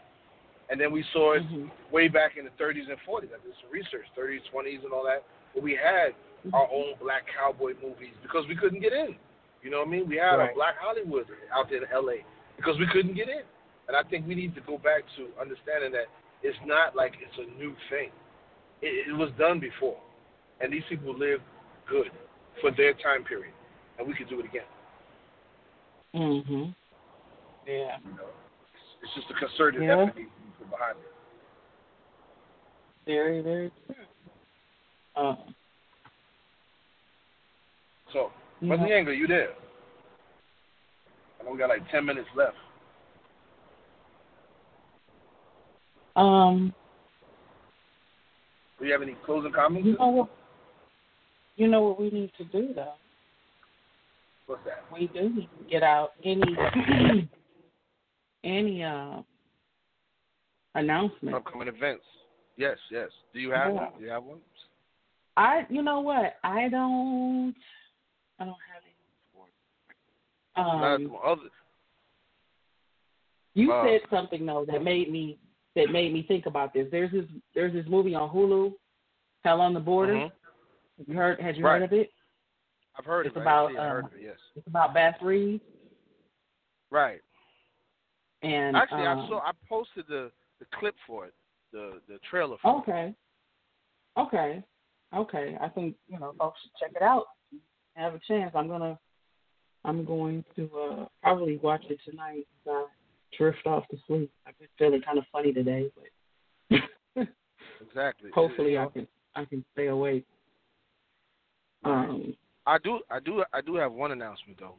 And 0.68 0.78
then 0.78 0.92
we 0.92 1.04
saw 1.12 1.34
it 1.34 1.42
mm-hmm. 1.48 1.66
way 1.90 2.06
back 2.06 2.38
in 2.38 2.44
the 2.44 2.54
30s 2.54 2.86
and 2.86 3.00
40s. 3.02 3.34
I 3.34 3.42
did 3.42 3.56
some 3.58 3.72
research, 3.72 4.06
30s, 4.14 4.46
20s, 4.54 4.84
and 4.84 4.92
all 4.92 5.02
that. 5.04 5.26
But 5.54 5.64
we 5.64 5.74
had 5.74 6.14
mm-hmm. 6.46 6.54
our 6.54 6.68
own 6.70 6.94
black 7.02 7.26
cowboy 7.26 7.74
movies 7.82 8.14
because 8.22 8.44
we 8.48 8.54
couldn't 8.54 8.80
get 8.80 8.92
in. 8.92 9.16
You 9.62 9.70
know 9.70 9.82
what 9.82 9.88
I 9.88 9.90
mean? 9.90 10.08
We 10.08 10.16
had 10.16 10.38
right. 10.38 10.52
a 10.52 10.54
black 10.54 10.78
Hollywood 10.80 11.26
out 11.52 11.68
there 11.68 11.82
in 11.84 11.90
L.A. 11.92 12.24
because 12.56 12.78
we 12.78 12.86
couldn't 12.92 13.14
get 13.14 13.28
in. 13.28 13.44
And 13.88 13.96
I 13.96 14.08
think 14.08 14.26
we 14.26 14.34
need 14.34 14.54
to 14.54 14.62
go 14.62 14.78
back 14.78 15.02
to 15.18 15.28
understanding 15.40 15.92
that 15.92 16.06
it's 16.42 16.56
not 16.64 16.94
like 16.94 17.12
it's 17.20 17.36
a 17.36 17.58
new 17.58 17.74
thing. 17.90 18.14
It, 18.80 19.10
it 19.10 19.12
was 19.12 19.30
done 19.36 19.60
before, 19.60 19.98
and 20.60 20.72
these 20.72 20.86
people 20.88 21.12
lived 21.12 21.42
good 21.88 22.08
for 22.60 22.70
their 22.70 22.94
time 22.94 23.24
period, 23.24 23.52
and 23.98 24.06
we 24.06 24.14
could 24.14 24.28
do 24.28 24.40
it 24.40 24.46
again. 24.46 24.68
Mhm. 26.14 26.74
Yeah. 27.66 27.96
You 28.04 28.10
know, 28.16 28.28
it's 29.02 29.14
just 29.14 29.30
a 29.30 29.34
concerted 29.34 29.82
yeah. 29.82 29.92
effort 29.92 30.14
behind 30.14 30.98
it. 30.98 31.12
Very, 33.06 33.40
very 33.40 33.70
true. 33.86 33.96
Uh, 35.16 35.36
so, 38.12 38.30
Brother 38.60 38.86
yeah. 38.86 39.02
Yanga, 39.02 39.16
you 39.16 39.26
there? 39.26 39.50
I 41.40 41.44
know 41.44 41.52
we 41.52 41.58
got 41.58 41.68
like 41.68 41.88
ten 41.90 42.04
minutes 42.04 42.28
left. 42.36 42.56
Um, 46.16 46.74
do 48.78 48.86
you 48.86 48.92
have 48.92 49.02
any 49.02 49.16
closing 49.24 49.52
comments? 49.52 49.86
You 49.86 49.96
know 49.98 50.08
what? 50.08 50.28
You 51.56 51.68
know 51.68 51.82
what 51.82 52.00
we 52.00 52.10
need 52.10 52.32
to 52.38 52.44
do 52.44 52.74
though. 52.74 52.94
What's 54.50 54.64
that? 54.64 54.82
We 54.92 55.06
do 55.06 55.30
need 55.32 55.48
to 55.58 55.70
get 55.70 55.84
out 55.84 56.14
any 56.24 56.42
any 58.44 58.82
uh 58.82 59.22
announcement. 60.74 61.36
Upcoming 61.36 61.68
events. 61.68 62.02
Yes, 62.56 62.76
yes. 62.90 63.10
Do 63.32 63.38
you 63.38 63.52
have 63.52 63.68
yeah. 63.68 63.80
one? 63.80 63.88
Do 63.96 64.04
you 64.04 64.10
have 64.10 64.24
one? 64.24 64.38
I 65.36 65.66
you 65.70 65.82
know 65.82 66.00
what? 66.00 66.34
I 66.42 66.68
don't 66.68 67.54
I 68.40 68.44
don't 68.44 68.56
have 68.74 68.82
any 70.56 71.04
um, 71.06 71.16
other, 71.24 71.42
you 73.54 73.72
uh, 73.72 73.84
said 73.84 74.00
something 74.10 74.44
though 74.44 74.66
that 74.68 74.82
made 74.82 75.12
me 75.12 75.38
that 75.76 75.92
made 75.92 76.12
me 76.12 76.24
think 76.26 76.46
about 76.46 76.74
this. 76.74 76.88
There's 76.90 77.12
this 77.12 77.24
there's 77.54 77.72
this 77.72 77.86
movie 77.88 78.16
on 78.16 78.28
Hulu, 78.28 78.72
Hell 79.44 79.60
on 79.60 79.74
the 79.74 79.80
Border. 79.80 80.14
Mm-hmm. 80.14 80.98
Have 80.98 81.08
you 81.08 81.14
heard? 81.14 81.40
Had 81.40 81.56
you 81.56 81.64
right. 81.64 81.80
heard 81.80 81.84
of 81.84 81.92
it? 81.92 82.10
I've 83.00 83.06
heard 83.06 83.26
it's 83.26 83.34
of 83.34 83.40
about, 83.40 83.72
it. 83.72 83.78
Um, 83.78 84.10
it. 84.14 84.24
Yes. 84.24 84.36
It's 84.54 84.66
about 84.66 84.92
Bass 84.92 85.14
Reeves. 85.22 85.62
Right. 86.90 87.20
And 88.42 88.76
actually, 88.76 89.06
um, 89.06 89.20
I 89.20 89.28
saw 89.28 89.38
I 89.38 89.52
posted 89.66 90.04
the 90.06 90.30
the 90.58 90.66
clip 90.78 90.94
for 91.06 91.24
it, 91.24 91.32
the 91.72 92.00
the 92.08 92.18
trailer 92.28 92.56
for 92.60 92.82
okay. 92.82 93.14
it. 94.16 94.20
Okay. 94.20 94.62
Okay. 95.16 95.16
Okay. 95.16 95.56
I 95.58 95.68
think 95.68 95.96
you 96.08 96.18
know 96.18 96.34
folks 96.38 96.60
should 96.62 96.72
check 96.78 96.92
it 96.94 97.02
out. 97.02 97.24
Have 97.94 98.14
a 98.14 98.20
chance. 98.28 98.52
I'm 98.54 98.68
gonna 98.68 98.98
I'm 99.86 100.04
going 100.04 100.44
to 100.56 100.70
uh 100.78 101.06
probably 101.22 101.56
watch 101.56 101.84
it 101.88 102.00
tonight. 102.08 102.46
I 102.68 102.84
drift 103.38 103.66
off 103.66 103.88
to 103.88 103.96
sleep. 104.06 104.30
I've 104.46 104.58
been 104.58 104.68
feeling 104.78 105.00
kind 105.00 105.16
of 105.16 105.24
funny 105.32 105.54
today, 105.54 105.90
but 106.68 107.26
exactly. 107.80 108.30
Hopefully, 108.34 108.76
I 108.76 108.88
can 108.88 109.08
I 109.34 109.46
can 109.46 109.64
stay 109.72 109.86
awake. 109.86 110.26
Um, 111.82 112.36
I 112.70 112.78
do 112.78 113.00
I 113.10 113.18
do 113.18 113.42
I 113.52 113.60
do 113.60 113.74
have 113.74 113.90
one 113.90 114.12
announcement 114.12 114.60
though, 114.60 114.76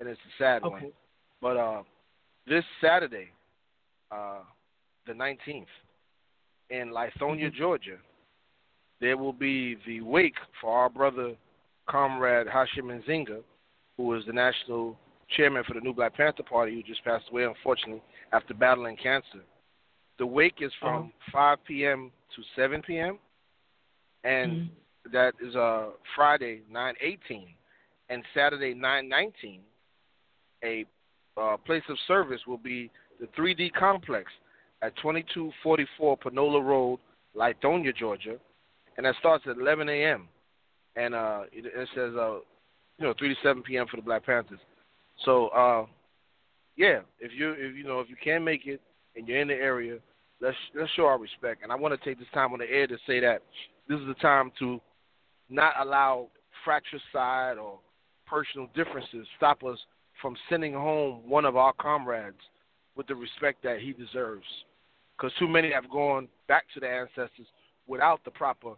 and 0.00 0.08
it's 0.08 0.18
a 0.18 0.42
sad 0.42 0.64
okay. 0.64 0.72
one. 0.72 0.92
But 1.40 1.56
uh, 1.56 1.82
this 2.48 2.64
Saturday, 2.80 3.28
uh, 4.10 4.40
the 5.06 5.12
19th, 5.12 5.66
in 6.70 6.88
Lithonia, 6.88 7.46
mm-hmm. 7.46 7.56
Georgia, 7.56 7.98
there 9.00 9.16
will 9.16 9.32
be 9.32 9.76
the 9.86 10.00
wake 10.00 10.34
for 10.60 10.76
our 10.76 10.90
brother, 10.90 11.36
comrade 11.88 12.48
Hashim 12.48 13.00
Nzinga, 13.00 13.42
who 13.96 14.02
was 14.02 14.24
the 14.26 14.32
national 14.32 14.98
chairman 15.36 15.62
for 15.68 15.74
the 15.74 15.80
New 15.80 15.94
Black 15.94 16.16
Panther 16.16 16.42
Party, 16.42 16.74
who 16.74 16.82
just 16.82 17.04
passed 17.04 17.26
away, 17.30 17.44
unfortunately, 17.44 18.02
after 18.32 18.54
battling 18.54 18.96
cancer. 18.96 19.44
The 20.18 20.26
wake 20.26 20.56
is 20.60 20.72
from 20.80 21.12
uh-huh. 21.28 21.56
5 21.56 21.58
p.m. 21.64 22.10
to 22.34 22.42
7 22.60 22.82
p.m. 22.82 23.20
and 24.24 24.52
mm-hmm. 24.52 24.74
That 25.12 25.34
is 25.40 25.54
uh, 25.56 25.90
Friday 26.14 26.62
9:18 26.72 27.46
and 28.08 28.22
Saturday 28.34 28.74
9:19. 28.74 29.60
A 30.62 30.84
uh, 31.40 31.56
place 31.58 31.82
of 31.88 31.96
service 32.06 32.40
will 32.46 32.58
be 32.58 32.90
the 33.18 33.26
3D 33.28 33.72
Complex 33.72 34.30
at 34.82 34.94
2244 34.96 36.16
Panola 36.18 36.60
Road, 36.60 36.98
Lithonia, 37.36 37.94
Georgia, 37.96 38.36
and 38.96 39.06
that 39.06 39.14
starts 39.18 39.44
at 39.48 39.56
11 39.56 39.88
a.m. 39.88 40.28
And 40.96 41.14
uh, 41.14 41.42
it, 41.52 41.66
it 41.66 41.88
says, 41.94 42.12
uh, 42.18 42.40
you 42.98 43.06
know, 43.06 43.14
3 43.18 43.28
to 43.28 43.34
7 43.42 43.62
p.m. 43.62 43.86
for 43.90 43.96
the 43.96 44.02
Black 44.02 44.26
Panthers. 44.26 44.58
So, 45.24 45.48
uh, 45.48 45.86
yeah, 46.76 47.00
if 47.18 47.32
you 47.36 47.52
if 47.52 47.76
you 47.76 47.84
know 47.84 48.00
if 48.00 48.08
you 48.08 48.16
can 48.22 48.42
make 48.42 48.66
it 48.66 48.80
and 49.14 49.28
you're 49.28 49.40
in 49.40 49.48
the 49.48 49.54
area, 49.54 49.98
let's 50.40 50.56
let's 50.74 50.90
show 50.92 51.04
our 51.04 51.18
respect. 51.18 51.62
And 51.62 51.70
I 51.70 51.74
want 51.74 51.98
to 51.98 52.08
take 52.08 52.18
this 52.18 52.28
time 52.32 52.52
on 52.52 52.58
the 52.58 52.70
air 52.70 52.86
to 52.86 52.96
say 53.06 53.20
that 53.20 53.42
this 53.88 54.00
is 54.00 54.06
the 54.06 54.14
time 54.14 54.50
to 54.60 54.80
not 55.50 55.74
allow 55.80 56.28
fratricide 56.64 57.58
or 57.58 57.78
personal 58.26 58.68
differences 58.74 59.26
stop 59.36 59.64
us 59.64 59.78
from 60.22 60.36
sending 60.48 60.72
home 60.72 61.28
one 61.28 61.44
of 61.44 61.56
our 61.56 61.72
comrades 61.74 62.36
with 62.96 63.06
the 63.06 63.14
respect 63.14 63.62
that 63.62 63.80
he 63.80 63.92
deserves. 63.92 64.44
Because 65.16 65.32
too 65.38 65.48
many 65.48 65.72
have 65.72 65.90
gone 65.90 66.28
back 66.48 66.64
to 66.74 66.80
their 66.80 67.02
ancestors 67.02 67.46
without 67.86 68.24
the 68.24 68.30
proper 68.30 68.74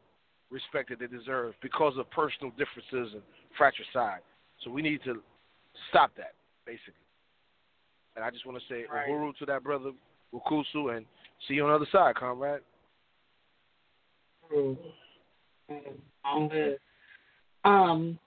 respect 0.51 0.91
that 0.91 1.01
they 1.01 1.07
deserve 1.07 1.55
because 1.63 1.95
of 1.99 2.11
personal 2.11 2.51
differences 2.51 3.15
and 3.15 3.23
fratricide. 3.57 4.21
So 4.65 4.71
we 4.71 4.83
need 4.83 5.01
to 5.05 5.23
stop 5.91 6.13
that, 6.17 6.35
basically. 6.67 6.95
And 8.17 8.25
I 8.25 8.31
just 8.31 8.47
want 8.47 8.59
to 8.59 8.65
say 8.73 8.85
right. 8.93 9.09
uhuru 9.09 9.37
to 9.39 9.47
that 9.47 9.65
brother 9.65 9.93
Wukusu 10.33 10.97
and 10.97 11.07
see 11.49 11.55
you 11.55 11.65
on 11.65 11.71
the 11.71 11.77
other 11.77 11.87
side, 11.91 12.15
comrade. 12.15 12.61
Mm. 14.55 14.77
Um, 17.65 18.19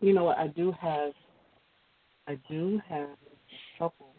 you 0.00 0.12
know 0.12 0.24
what? 0.24 0.38
I 0.38 0.48
do 0.48 0.72
have, 0.80 1.12
I 2.28 2.38
do 2.48 2.80
have 2.88 3.08
a 3.08 3.78
couple 3.78 4.14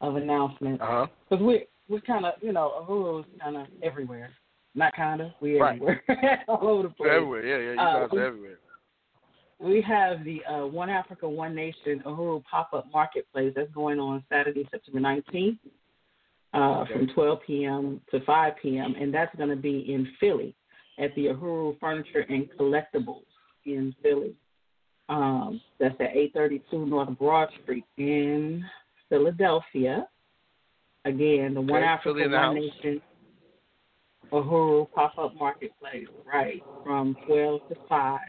of 0.00 0.16
announcements 0.16 0.80
because 0.80 1.08
uh-huh. 1.30 1.44
we 1.44 1.66
we're 1.88 2.00
kind 2.00 2.24
of 2.24 2.34
you 2.40 2.52
know 2.52 2.84
Uhuru's 2.88 3.26
kind 3.40 3.56
of 3.56 3.66
everywhere. 3.82 4.30
Not 4.74 4.94
kind 4.96 5.20
of, 5.20 5.32
we 5.40 5.60
right. 5.60 5.74
everywhere, 5.74 6.02
all 6.48 6.66
over 6.66 6.84
the 6.84 6.88
place. 6.94 7.10
Everywhere, 7.12 7.44
yeah, 7.44 7.58
yeah, 7.58 7.70
you 7.72 7.76
guys 7.76 8.08
uh, 8.10 8.16
are 8.16 8.26
everywhere. 8.26 8.58
We 9.58 9.82
have 9.82 10.24
the 10.24 10.44
uh, 10.46 10.66
One 10.66 10.88
Africa, 10.88 11.28
One 11.28 11.54
Nation 11.54 12.02
Uhuru 12.06 12.42
pop 12.44 12.72
up 12.72 12.86
marketplace 12.90 13.52
that's 13.54 13.70
going 13.72 14.00
on 14.00 14.24
Saturday, 14.30 14.66
September 14.70 15.00
19th 15.00 15.58
uh, 16.54 16.80
okay. 16.80 16.92
from 16.94 17.08
12 17.14 17.38
p.m. 17.46 18.00
to 18.10 18.24
5 18.24 18.52
p.m., 18.62 18.94
and 18.98 19.12
that's 19.12 19.34
going 19.36 19.50
to 19.50 19.56
be 19.56 19.92
in 19.92 20.08
Philly 20.18 20.54
at 20.98 21.14
the 21.14 21.26
Uhuru 21.26 21.78
Furniture 21.80 22.24
and 22.28 22.48
Collectibles 22.58 23.24
in 23.64 23.94
Philly. 24.02 24.34
Um, 25.08 25.60
that's 25.78 25.94
at 26.00 26.16
832 26.16 26.86
North 26.86 27.18
Broad 27.18 27.48
Street 27.62 27.84
in 27.96 28.64
Philadelphia. 29.08 30.06
Again, 31.04 31.54
the 31.54 31.60
okay, 31.60 31.72
One 31.72 31.82
Africa, 31.82 32.20
One 32.20 32.32
house. 32.32 32.54
Nation 32.54 33.02
Uhuru 34.32 34.90
pop 34.92 35.18
up 35.18 35.34
marketplace, 35.38 36.06
right, 36.24 36.62
from 36.84 37.16
12 37.26 37.68
to 37.68 37.74
5. 37.88 38.20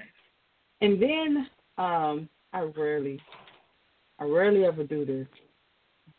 And 0.81 1.02
then 1.02 1.48
um, 1.77 2.30
I 2.52 2.61
rarely, 2.76 3.19
I 4.19 4.26
rarely 4.26 4.65
ever 4.65 4.84
do 4.84 5.06
this, 5.06 5.27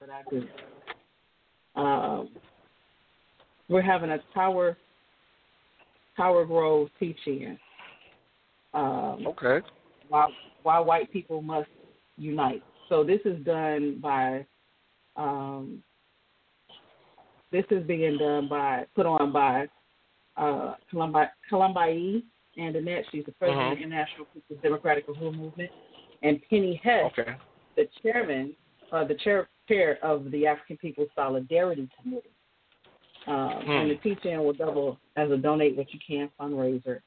but 0.00 0.08
I 0.08 0.22
do. 0.30 0.46
Um, 1.80 2.30
we're 3.68 3.82
having 3.82 4.10
a 4.10 4.18
Tower 4.32 4.78
Tower 6.16 6.44
Grove 6.44 6.88
teaching. 6.98 7.58
Um, 8.72 9.24
okay. 9.26 9.66
Why 10.08 10.28
why 10.62 10.78
white 10.80 11.12
people 11.12 11.42
must 11.42 11.68
unite. 12.16 12.62
So 12.88 13.04
this 13.04 13.20
is 13.24 13.42
done 13.44 13.98
by 14.00 14.46
um, 15.16 15.82
this 17.52 17.64
is 17.70 17.86
being 17.86 18.18
done 18.18 18.48
by 18.48 18.84
put 18.94 19.06
on 19.06 19.32
by 19.32 19.66
uh, 20.36 20.74
Columbi 20.92 21.28
Columbi 21.50 22.22
and 22.56 22.76
Annette. 22.76 23.04
She's 23.12 23.24
the 23.24 23.32
president 23.32 23.72
of 23.72 23.78
the 23.78 23.84
International 23.84 24.26
People's 24.32 24.60
Democratic 24.62 25.08
Uhuru 25.08 25.36
Movement, 25.36 25.70
and 26.22 26.40
Penny 26.50 26.80
Hess, 26.82 27.12
okay. 27.18 27.36
the 27.76 27.88
chairman, 28.02 28.54
uh, 28.92 29.04
the 29.04 29.14
chair 29.14 29.48
chair 29.68 29.98
of 30.02 30.30
the 30.30 30.46
African 30.46 30.76
People's 30.76 31.08
Solidarity 31.14 31.88
Committee. 32.00 32.33
Um, 33.26 33.62
hmm. 33.64 33.70
And 33.70 33.90
the 33.90 33.96
teach-in 33.96 34.38
will 34.38 34.52
double 34.52 34.98
as 35.16 35.30
a 35.30 35.36
donate 35.36 35.76
what 35.76 35.92
you 35.92 36.00
can 36.06 36.30
fundraiser 36.38 37.00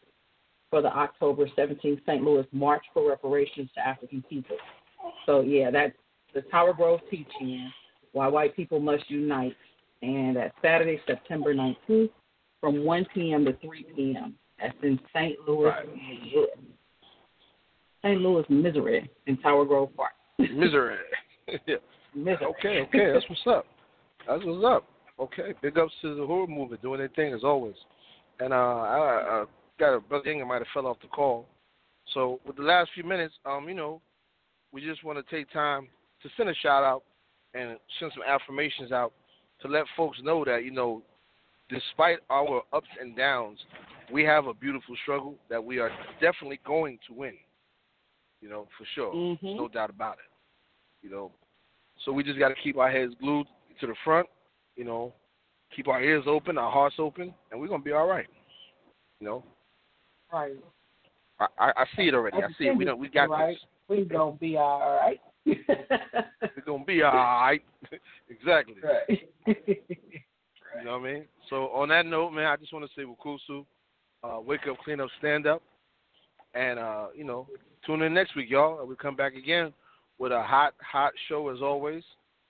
for 0.70 0.82
the 0.82 0.88
October 0.88 1.48
17th 1.58 2.02
St. 2.06 2.24
Louis 2.24 2.46
March 2.52 2.84
for 2.94 3.08
Reparations 3.08 3.70
to 3.76 3.88
African 3.88 4.24
People. 4.30 4.58
So 5.26 5.42
yeah, 5.42 5.72
that's 5.72 5.94
the 6.34 6.42
Tower 6.42 6.74
Grove 6.74 7.02
teach-in. 7.10 7.72
Why 8.14 8.28
white 8.28 8.56
people 8.56 8.80
must 8.80 9.10
unite, 9.10 9.56
and 10.02 10.36
that's 10.38 10.56
Saturday, 10.62 11.00
September 11.06 11.54
19th, 11.54 12.10
from 12.60 12.84
1 12.84 13.06
p.m. 13.14 13.46
to 13.46 13.54
3 13.58 13.86
p.m. 13.96 14.36
That's 14.60 14.76
in 14.82 15.00
St. 15.14 15.38
Louis, 15.48 15.70
right. 15.70 15.86
Missouri. 15.86 16.48
St. 18.04 18.22
Louis, 18.22 18.46
Missouri, 18.50 19.10
in 19.28 19.38
Tower 19.38 19.66
Grove 19.66 19.96
Park. 19.96 20.14
Missouri. 20.40 20.98
yeah. 21.68 21.76
Okay, 22.16 22.82
okay, 22.82 23.14
that's 23.14 23.26
what's 23.30 23.42
up. 23.48 23.66
That's 24.28 24.44
what's 24.44 24.66
up. 24.66 24.84
Okay, 25.20 25.54
big 25.62 25.78
ups 25.78 25.94
to 26.02 26.16
the 26.16 26.22
Uhuru 26.22 26.48
movement 26.48 26.82
doing 26.82 27.00
their 27.00 27.10
thing 27.10 27.34
as 27.34 27.44
always. 27.44 27.76
And 28.40 28.54
uh, 28.54 28.56
I, 28.56 28.98
I 29.42 29.46
got 29.80 29.96
a 29.96 30.00
brother 30.00 30.30
Ingram 30.30 30.50
might 30.50 30.60
have 30.60 30.68
fell 30.74 30.88
off 30.88 30.98
the 31.02 31.08
call. 31.08 31.48
So 32.14 32.40
with 32.46 32.56
the 32.56 32.64
last 32.64 32.92
few 32.94 33.04
minutes, 33.04 33.34
um, 33.46 33.68
you 33.68 33.76
know, 33.76 34.02
we 34.72 34.82
just 34.82 35.04
want 35.04 35.18
to 35.18 35.36
take 35.36 35.52
time 35.52 35.88
to 36.24 36.30
send 36.38 36.50
a 36.50 36.56
shout 36.56 36.84
out 36.84 37.04
and 37.54 37.78
send 38.00 38.12
some 38.14 38.24
affirmations 38.28 38.92
out 38.92 39.12
to 39.62 39.68
let 39.68 39.86
folks 39.96 40.20
know 40.24 40.46
that 40.46 40.64
you 40.64 40.72
know, 40.72 41.02
despite 41.70 42.20
our 42.30 42.62
ups 42.74 42.88
and 43.02 43.16
downs, 43.16 43.58
we 44.12 44.24
have 44.24 44.46
a 44.46 44.54
beautiful 44.54 44.96
struggle 45.02 45.36
that 45.50 45.64
we 45.64 45.80
are 45.80 45.92
definitely 46.22 46.60
going 46.66 47.00
to 47.08 47.14
win. 47.14 47.34
You 48.42 48.50
know, 48.50 48.68
for 48.78 48.86
sure, 48.94 49.14
mm-hmm. 49.14 49.58
no 49.58 49.68
doubt 49.68 49.90
about 49.90 50.14
it. 50.14 51.06
You 51.06 51.10
know, 51.10 51.32
so 52.06 52.12
we 52.12 52.24
just 52.24 52.38
got 52.38 52.50
to 52.50 52.56
keep 52.64 52.78
our 52.78 52.92
heads 52.92 53.14
glued 53.20 53.48
to 53.82 53.88
the 53.88 53.96
front, 54.04 54.28
you 54.78 54.86
know, 54.86 55.14
keep 55.76 55.88
our 55.88 56.02
ears 56.02 56.24
open, 56.28 56.58
our 56.58 56.72
hearts 56.72 56.96
open, 57.00 57.34
and 57.52 57.60
we're 57.60 57.68
gonna 57.68 57.84
be 57.84 57.92
all 57.92 58.08
right. 58.08 58.28
You 59.20 59.28
know. 59.28 59.44
Right. 60.32 60.54
I, 61.40 61.46
I, 61.60 61.68
I 61.70 61.86
see 61.96 62.04
it 62.04 62.14
already. 62.14 62.38
I, 62.38 62.46
I 62.46 62.50
see 62.58 62.66
it. 62.66 62.78
We 62.78 62.86
don't. 62.86 63.00
We 63.00 63.10
got 63.10 63.30
right. 63.30 63.54
this. 63.54 63.64
We 63.90 64.06
gonna 64.06 64.38
be 64.38 64.56
all 64.58 65.00
right. 65.02 65.20
we're 65.46 66.64
gonna 66.66 66.86
be 66.86 67.02
all 67.02 67.14
right. 67.14 67.62
exactly. 68.30 68.76
Right. 68.84 69.28
you 69.58 70.86
know 70.86 71.00
what 71.00 71.10
I 71.10 71.14
mean? 71.14 71.26
So 71.50 71.68
on 71.70 71.90
that 71.90 72.06
note, 72.06 72.32
man, 72.32 72.46
I 72.46 72.56
just 72.56 72.74
want 72.74 72.86
to 72.86 72.92
say 72.96 73.06
Wukusu, 73.06 73.66
uh, 74.24 74.40
wake 74.42 74.68
up, 74.70 74.78
clean 74.84 75.00
up, 75.00 75.10
stand 75.20 75.48
up, 75.48 75.64
and 76.54 76.80
uh, 76.80 77.08
you 77.16 77.24
know, 77.24 77.48
tune 77.86 78.02
in 78.02 78.14
next 78.14 78.36
week, 78.36 78.50
y'all. 78.50 78.86
We 78.86 78.96
come 78.96 79.16
back 79.16 79.36
again 79.36 79.74
with 80.20 80.32
a 80.32 80.44
hot, 80.44 80.74
hot 80.82 81.14
show 81.30 81.50
as 81.50 81.62
always. 81.62 82.04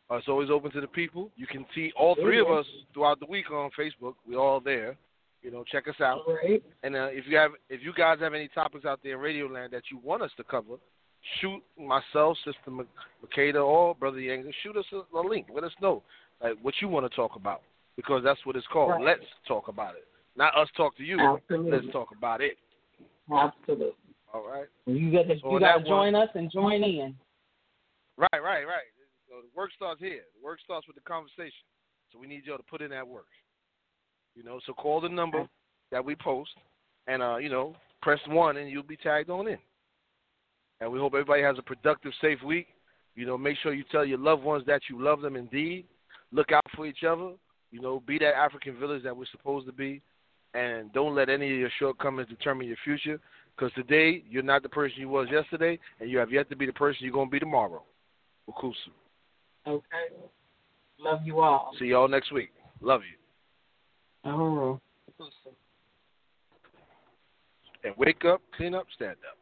Uh, 0.09 0.15
it's 0.15 0.27
always 0.27 0.49
open 0.49 0.71
to 0.71 0.81
the 0.81 0.87
people. 0.87 1.29
You 1.35 1.47
can 1.47 1.65
see 1.75 1.91
all 1.97 2.15
three 2.15 2.39
of 2.39 2.47
us 2.47 2.65
throughout 2.93 3.19
the 3.19 3.25
week 3.25 3.51
on 3.51 3.69
Facebook. 3.77 4.13
We're 4.27 4.39
all 4.39 4.61
there. 4.61 4.95
You 5.41 5.51
know, 5.51 5.63
check 5.69 5.87
us 5.87 5.99
out. 6.01 6.21
Right. 6.27 6.63
And 6.83 6.95
uh, 6.95 7.07
if 7.11 7.25
you 7.27 7.37
have, 7.37 7.51
if 7.69 7.81
you 7.83 7.93
guys 7.93 8.19
have 8.19 8.33
any 8.33 8.47
topics 8.47 8.85
out 8.85 8.99
there 9.03 9.13
in 9.13 9.19
Radio 9.19 9.47
Land 9.47 9.73
that 9.73 9.83
you 9.91 9.99
want 10.03 10.21
us 10.21 10.31
to 10.37 10.43
cover, 10.43 10.75
shoot 11.39 11.61
myself, 11.79 12.37
Sister 12.43 12.71
Makeda, 12.71 13.63
or 13.63 13.95
Brother 13.95 14.19
Yang, 14.19 14.51
shoot 14.63 14.77
us 14.77 14.85
a, 14.93 15.17
a, 15.17 15.21
link. 15.21 15.47
Let 15.53 15.63
us 15.63 15.71
know 15.81 16.03
like 16.41 16.53
what 16.61 16.73
you 16.81 16.87
want 16.87 17.09
to 17.09 17.15
talk 17.15 17.35
about 17.35 17.61
because 17.95 18.23
that's 18.23 18.43
what 18.45 18.55
it's 18.55 18.67
called. 18.71 18.91
Right. 18.91 19.03
Let's 19.03 19.25
talk 19.47 19.67
about 19.67 19.95
it, 19.95 20.05
not 20.35 20.57
us 20.57 20.69
talk 20.75 20.97
to 20.97 21.03
you. 21.03 21.19
Absolutely. 21.19 21.71
Let's 21.71 21.91
talk 21.91 22.09
about 22.17 22.41
it. 22.41 22.57
Absolutely. 23.31 23.91
All 24.33 24.47
right. 24.47 24.67
You 24.85 25.11
got 25.11 25.27
to, 25.27 25.39
so 25.41 25.53
you 25.53 25.59
got 25.59 25.77
to 25.77 25.83
join 25.83 26.15
us 26.15 26.29
and 26.33 26.51
join 26.51 26.83
in. 26.83 27.15
Right, 28.17 28.41
right, 28.41 28.65
right. 28.65 28.87
Work 29.57 29.71
starts 29.75 29.99
here. 29.99 30.21
The 30.39 30.45
work 30.45 30.59
starts 30.63 30.85
with 30.85 30.95
the 30.95 31.01
conversation. 31.01 31.65
So 32.13 32.19
we 32.19 32.27
need 32.27 32.45
y'all 32.45 32.57
to 32.57 32.63
put 32.63 32.83
in 32.83 32.91
that 32.91 33.07
work. 33.07 33.25
You 34.35 34.43
know, 34.43 34.59
so 34.67 34.73
call 34.73 35.01
the 35.01 35.09
number 35.09 35.49
that 35.91 36.05
we 36.05 36.15
post, 36.15 36.51
and 37.07 37.23
uh, 37.23 37.37
you 37.37 37.49
know, 37.49 37.75
press 38.03 38.19
one, 38.27 38.57
and 38.57 38.69
you'll 38.69 38.83
be 38.83 38.97
tagged 38.97 39.31
on 39.31 39.47
in. 39.47 39.57
And 40.79 40.91
we 40.91 40.99
hope 40.99 41.13
everybody 41.15 41.41
has 41.41 41.57
a 41.57 41.63
productive, 41.63 42.11
safe 42.21 42.37
week. 42.45 42.67
You 43.15 43.25
know, 43.25 43.35
make 43.35 43.57
sure 43.63 43.73
you 43.73 43.83
tell 43.91 44.05
your 44.05 44.19
loved 44.19 44.43
ones 44.43 44.63
that 44.67 44.81
you 44.91 45.01
love 45.01 45.21
them 45.21 45.35
indeed. 45.35 45.85
Look 46.31 46.51
out 46.51 46.63
for 46.75 46.85
each 46.85 47.03
other. 47.03 47.31
You 47.71 47.81
know, 47.81 48.03
be 48.05 48.19
that 48.19 48.37
African 48.37 48.79
village 48.79 49.01
that 49.03 49.17
we're 49.17 49.25
supposed 49.31 49.65
to 49.65 49.73
be. 49.73 50.03
And 50.53 50.93
don't 50.93 51.15
let 51.15 51.29
any 51.29 51.51
of 51.51 51.57
your 51.57 51.71
shortcomings 51.79 52.29
determine 52.29 52.67
your 52.67 52.77
future. 52.83 53.19
Because 53.55 53.73
today, 53.73 54.23
you're 54.29 54.43
not 54.43 54.61
the 54.61 54.69
person 54.69 54.99
you 54.99 55.09
was 55.09 55.29
yesterday, 55.31 55.79
and 55.99 56.11
you 56.11 56.19
have 56.19 56.31
yet 56.31 56.47
to 56.51 56.55
be 56.55 56.67
the 56.67 56.73
person 56.73 56.99
you're 57.01 57.11
going 57.11 57.27
to 57.27 57.31
be 57.31 57.39
tomorrow. 57.39 57.81
Ukusu. 58.47 58.91
Okay. 59.67 59.83
Love 60.99 61.19
you 61.25 61.41
all. 61.41 61.73
See 61.77 61.85
y'all 61.85 62.07
next 62.07 62.31
week. 62.31 62.51
Love 62.81 63.01
you. 63.03 64.29
Oh. 64.29 64.79
And 67.83 67.93
wake 67.97 68.25
up, 68.25 68.41
clean 68.55 68.73
up, 68.73 68.85
stand 68.95 69.17
up. 69.29 69.36